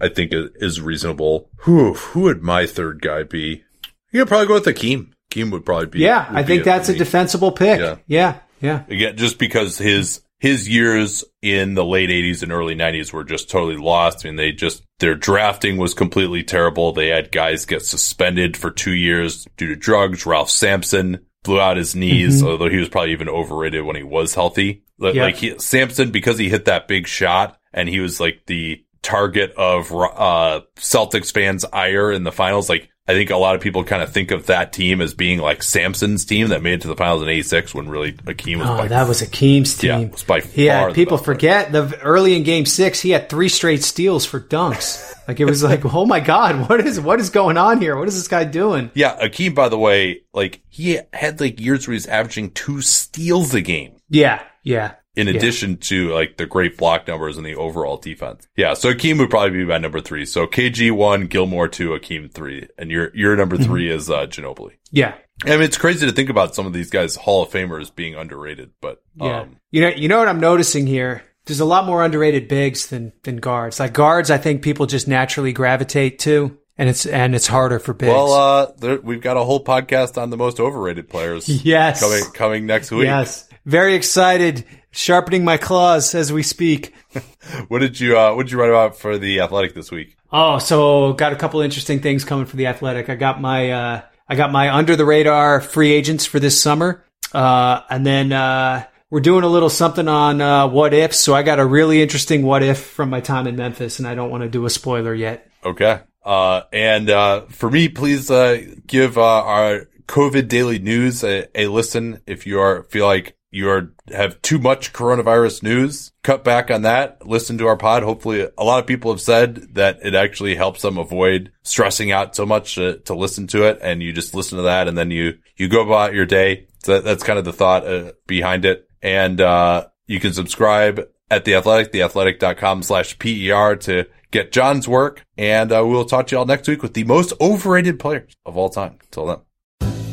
I- 0.00 0.08
think 0.08 0.32
is, 0.32 0.50
is 0.56 0.80
reasonable. 0.80 1.48
Who 1.58 1.94
who 1.94 2.20
would 2.22 2.42
my 2.42 2.66
third 2.66 3.00
guy 3.02 3.22
be? 3.22 3.62
You 4.10 4.20
could 4.22 4.28
probably 4.28 4.46
go 4.48 4.54
with 4.54 4.64
Akeem. 4.64 5.12
Akeem 5.30 5.50
would 5.52 5.64
probably 5.64 5.86
be. 5.86 5.98
yeah. 6.00 6.26
I 6.30 6.42
think 6.42 6.62
it 6.62 6.64
that's 6.64 6.88
a 6.88 6.94
defensible 6.96 7.52
pick. 7.52 7.78
Yeah. 7.80 7.96
Yeah, 8.06 8.38
yeah, 8.60 8.82
Again, 8.88 9.16
just 9.16 9.38
because 9.38 9.78
his 9.78 10.22
his 10.38 10.68
years 10.68 11.24
in 11.42 11.74
the 11.74 11.84
late 11.84 12.10
80s 12.10 12.42
and 12.42 12.52
early 12.52 12.74
90s 12.74 13.12
were 13.12 13.24
just 13.24 13.50
totally 13.50 13.76
lost. 13.76 14.24
I 14.24 14.28
mean, 14.28 14.36
they 14.36 14.52
just, 14.52 14.82
their 15.00 15.14
drafting 15.14 15.76
was 15.78 15.94
completely 15.94 16.42
terrible. 16.44 16.92
They 16.92 17.08
had 17.08 17.32
guys 17.32 17.66
get 17.66 17.82
suspended 17.84 18.56
for 18.56 18.70
two 18.70 18.92
years 18.94 19.46
due 19.56 19.66
to 19.68 19.76
drugs. 19.76 20.26
Ralph 20.26 20.50
Sampson 20.50 21.24
blew 21.42 21.60
out 21.60 21.76
his 21.76 21.96
knees, 21.96 22.38
Mm-hmm. 22.38 22.48
although 22.48 22.68
he 22.70 22.76
was 22.78 22.88
probably 22.88 23.12
even 23.12 23.28
overrated 23.28 23.84
when 23.84 23.96
he 23.96 24.02
was 24.02 24.34
healthy. 24.34 24.84
Like, 24.98 25.14
Yeah. 25.14 25.22
like 25.24 25.36
he, 25.36 25.58
Sampson, 25.58 26.10
because 26.10 26.38
he 26.38 26.48
hit 26.48 26.66
that 26.66 26.88
big 26.88 27.06
shot 27.06 27.58
and 27.72 27.88
he 27.88 28.00
was 28.00 28.20
like 28.20 28.42
the 28.46 28.84
target 29.02 29.52
of, 29.56 29.92
uh, 29.92 30.60
Celtics 30.76 31.32
fans' 31.32 31.64
ire 31.72 32.10
in 32.12 32.24
the 32.24 32.32
finals. 32.32 32.68
Like, 32.68 32.88
I 33.08 33.14
think 33.14 33.30
a 33.30 33.36
lot 33.38 33.54
of 33.54 33.62
people 33.62 33.84
kind 33.84 34.02
of 34.02 34.12
think 34.12 34.30
of 34.32 34.46
that 34.46 34.72
team 34.74 35.00
as 35.00 35.14
being 35.14 35.38
like 35.38 35.62
Sampson's 35.62 36.26
team 36.26 36.48
that 36.48 36.62
made 36.62 36.74
it 36.74 36.80
to 36.82 36.88
the 36.88 36.94
finals 36.96 37.22
in 37.22 37.28
86 37.30 37.74
when 37.74 37.88
really 37.88 38.12
Akeem 38.12 38.58
was 38.58 38.68
Oh, 38.68 38.76
by 38.76 38.88
that 38.88 39.08
was 39.08 39.22
Akeem's 39.22 39.78
team. 39.78 40.00
it 40.02 40.12
was 40.12 40.22
by 40.24 40.42
yeah, 40.54 40.80
far 40.80 40.88
the 40.90 40.94
people 40.94 41.16
player. 41.16 41.24
forget 41.24 41.72
the 41.72 41.98
early 42.02 42.36
in 42.36 42.42
Game 42.42 42.66
Six, 42.66 43.00
he 43.00 43.10
had 43.10 43.30
three 43.30 43.48
straight 43.48 43.82
steals 43.82 44.26
for 44.26 44.38
dunks. 44.38 45.14
like 45.26 45.40
it 45.40 45.46
was 45.46 45.62
like, 45.62 45.84
oh 45.94 46.04
my 46.04 46.20
god, 46.20 46.68
what 46.68 46.80
is 46.86 47.00
what 47.00 47.18
is 47.18 47.30
going 47.30 47.56
on 47.56 47.80
here? 47.80 47.96
What 47.96 48.08
is 48.08 48.14
this 48.14 48.28
guy 48.28 48.44
doing? 48.44 48.90
Yeah, 48.94 49.18
Akeem, 49.26 49.54
by 49.54 49.70
the 49.70 49.78
way, 49.78 50.20
like 50.34 50.60
he 50.68 50.98
had 51.14 51.40
like 51.40 51.58
years 51.60 51.88
where 51.88 51.94
he's 51.94 52.06
averaging 52.06 52.50
two 52.50 52.82
steals 52.82 53.54
a 53.54 53.62
game 53.62 53.96
Yeah, 54.10 54.42
yeah, 54.62 54.96
in 55.18 55.28
addition 55.28 55.76
to 55.78 56.14
like 56.14 56.36
the 56.36 56.46
great 56.46 56.76
block 56.78 57.06
numbers 57.08 57.36
and 57.36 57.44
the 57.44 57.56
overall 57.56 57.96
defense. 57.96 58.46
Yeah, 58.56 58.74
so 58.74 58.92
Akeem 58.92 59.18
would 59.18 59.30
probably 59.30 59.50
be 59.58 59.64
my 59.64 59.78
number 59.78 60.00
three. 60.00 60.24
So 60.24 60.46
KG 60.46 60.90
one, 60.92 61.26
Gilmore 61.26 61.68
two, 61.68 61.90
Akeem 61.90 62.32
three, 62.32 62.68
and 62.78 62.90
your 62.90 63.10
your 63.14 63.36
number 63.36 63.56
Mm-hmm. 63.56 63.64
3 63.72 63.90
is 63.90 64.08
uh, 64.10 64.26
Ginobili. 64.26 64.72
yeah, 64.92 65.14
I 65.44 65.50
mean, 65.50 65.62
it's 65.62 65.76
crazy 65.78 66.06
to 66.06 66.12
think 66.12 66.30
about 66.30 66.54
some 66.54 66.66
of 66.66 66.72
these 66.72 66.90
guys 66.90 67.16
Hall 67.16 67.42
of 67.42 67.50
Famers 67.50 67.94
being 67.94 68.14
underrated, 68.14 68.70
but 68.80 69.02
yeah. 69.16 69.40
um, 69.40 69.56
you 69.70 69.80
know, 69.80 69.88
you 69.88 70.08
know 70.08 70.18
what 70.18 70.28
I'm 70.28 70.40
noticing 70.40 70.86
here. 70.86 71.22
There's 71.46 71.60
a 71.60 71.64
lot 71.64 71.86
more 71.86 72.04
underrated 72.04 72.46
bigs 72.48 72.86
than 72.88 73.12
than 73.24 73.36
guards. 73.38 73.80
Like 73.80 73.92
guards, 73.94 74.30
I 74.30 74.38
think 74.38 74.62
people 74.62 74.86
just 74.86 75.08
naturally 75.08 75.52
gravitate 75.54 76.18
to, 76.20 76.56
and 76.76 76.88
it's 76.90 77.06
and 77.06 77.34
it's 77.34 77.46
harder 77.46 77.78
for 77.78 77.94
bigs. 77.94 78.10
well, 78.12 78.32
uh, 78.34 78.72
there, 78.78 79.00
we've 79.00 79.22
got 79.22 79.36
a 79.38 79.42
whole 79.42 79.64
podcast 79.64 80.20
on 80.20 80.28
the 80.30 80.36
most 80.36 80.60
overrated 80.60 81.08
players. 81.08 81.48
Yes. 81.64 82.00
coming 82.00 82.24
coming 82.34 82.66
next 82.66 82.90
week. 82.90 83.04
yes, 83.06 83.48
very 83.64 83.94
excited, 83.94 84.64
sharpening 84.90 85.44
my 85.44 85.56
claws 85.56 86.14
as 86.14 86.32
we 86.32 86.42
speak. 86.42 86.94
What 87.68 87.78
did 87.78 87.98
you 87.98 88.18
uh, 88.18 88.34
What 88.34 88.44
did 88.44 88.52
you 88.52 88.60
write 88.60 88.68
about 88.68 88.98
for 88.98 89.16
the 89.16 89.40
Athletic 89.40 89.74
this 89.74 89.90
week? 89.90 90.16
Oh, 90.30 90.58
so 90.58 91.14
got 91.14 91.32
a 91.32 91.36
couple 91.36 91.60
interesting 91.60 92.00
things 92.00 92.24
coming 92.24 92.44
for 92.44 92.56
the 92.56 92.66
Athletic. 92.66 93.08
I 93.08 93.14
got 93.14 93.40
my 93.40 93.70
uh, 93.70 94.02
I 94.28 94.34
got 94.34 94.52
my 94.52 94.74
under 94.74 94.94
the 94.94 95.06
radar 95.06 95.60
free 95.60 95.92
agents 95.92 96.26
for 96.26 96.38
this 96.38 96.60
summer, 96.60 97.04
uh, 97.32 97.80
and 97.88 98.04
then 98.04 98.32
uh, 98.32 98.84
we're 99.10 99.20
doing 99.20 99.44
a 99.44 99.48
little 99.48 99.70
something 99.70 100.06
on 100.06 100.40
uh, 100.40 100.68
what 100.68 100.92
ifs. 100.92 101.18
So 101.18 101.34
I 101.34 101.42
got 101.42 101.58
a 101.58 101.64
really 101.64 102.02
interesting 102.02 102.42
what 102.42 102.62
if 102.62 102.78
from 102.78 103.10
my 103.10 103.20
time 103.20 103.46
in 103.46 103.56
Memphis, 103.56 103.98
and 103.98 104.06
I 104.06 104.14
don't 104.14 104.30
want 104.30 104.42
to 104.42 104.48
do 104.48 104.66
a 104.66 104.70
spoiler 104.70 105.14
yet. 105.14 105.50
Okay. 105.64 106.00
Uh, 106.24 106.62
and, 106.74 107.08
uh, 107.08 107.46
for 107.46 107.70
me, 107.70 107.88
please, 107.88 108.30
uh, 108.30 108.60
give, 108.86 109.16
uh, 109.16 109.22
our 109.22 109.86
COVID 110.06 110.46
daily 110.48 110.78
news 110.78 111.24
a, 111.24 111.46
a 111.58 111.68
listen 111.68 112.20
if 112.26 112.46
you 112.46 112.60
are, 112.60 112.82
feel 112.82 113.06
like 113.06 113.34
you 113.50 113.70
are, 113.70 113.92
have 114.12 114.40
too 114.42 114.58
much 114.58 114.92
coronavirus 114.92 115.62
news. 115.62 116.12
Cut 116.22 116.44
back 116.44 116.70
on 116.70 116.82
that. 116.82 117.26
Listen 117.26 117.58
to 117.58 117.66
our 117.66 117.76
pod. 117.76 118.02
Hopefully 118.02 118.48
a 118.58 118.64
lot 118.64 118.80
of 118.80 118.86
people 118.86 119.10
have 119.10 119.20
said 119.20 119.74
that 119.74 120.00
it 120.02 120.14
actually 120.14 120.54
helps 120.54 120.82
them 120.82 120.98
avoid 120.98 121.52
stressing 121.62 122.12
out 122.12 122.36
so 122.36 122.44
much 122.44 122.74
to, 122.74 122.98
to 123.00 123.14
listen 123.14 123.46
to 123.48 123.64
it. 123.64 123.78
And 123.80 124.02
you 124.02 124.12
just 124.12 124.34
listen 124.34 124.58
to 124.58 124.64
that 124.64 124.88
and 124.88 124.98
then 124.98 125.10
you, 125.10 125.38
you 125.56 125.68
go 125.68 125.84
about 125.84 126.14
your 126.14 126.26
day. 126.26 126.66
So 126.82 126.94
that, 126.94 127.04
that's 127.04 127.22
kind 127.22 127.38
of 127.38 127.44
the 127.44 127.52
thought 127.52 127.86
uh, 127.86 128.12
behind 128.26 128.64
it. 128.64 128.88
And, 129.02 129.40
uh, 129.40 129.86
you 130.08 130.18
can 130.18 130.32
subscribe 130.32 131.06
at 131.30 131.44
the 131.44 131.54
athletic, 131.54 131.92
theathletic.com 131.92 132.82
slash 132.82 133.18
PER 133.18 133.76
to 133.76 134.06
get 134.30 134.52
John's 134.52 134.88
work. 134.88 135.24
And 135.36 135.70
uh, 135.70 135.84
we'll 135.86 136.06
talk 136.06 136.26
to 136.28 136.36
y'all 136.36 136.46
next 136.46 136.66
week 136.66 136.82
with 136.82 136.94
the 136.94 137.04
most 137.04 137.32
overrated 137.40 138.00
players 138.00 138.32
of 138.44 138.56
all 138.56 138.70
time. 138.70 138.98
Till 139.10 139.26
then. 139.26 139.47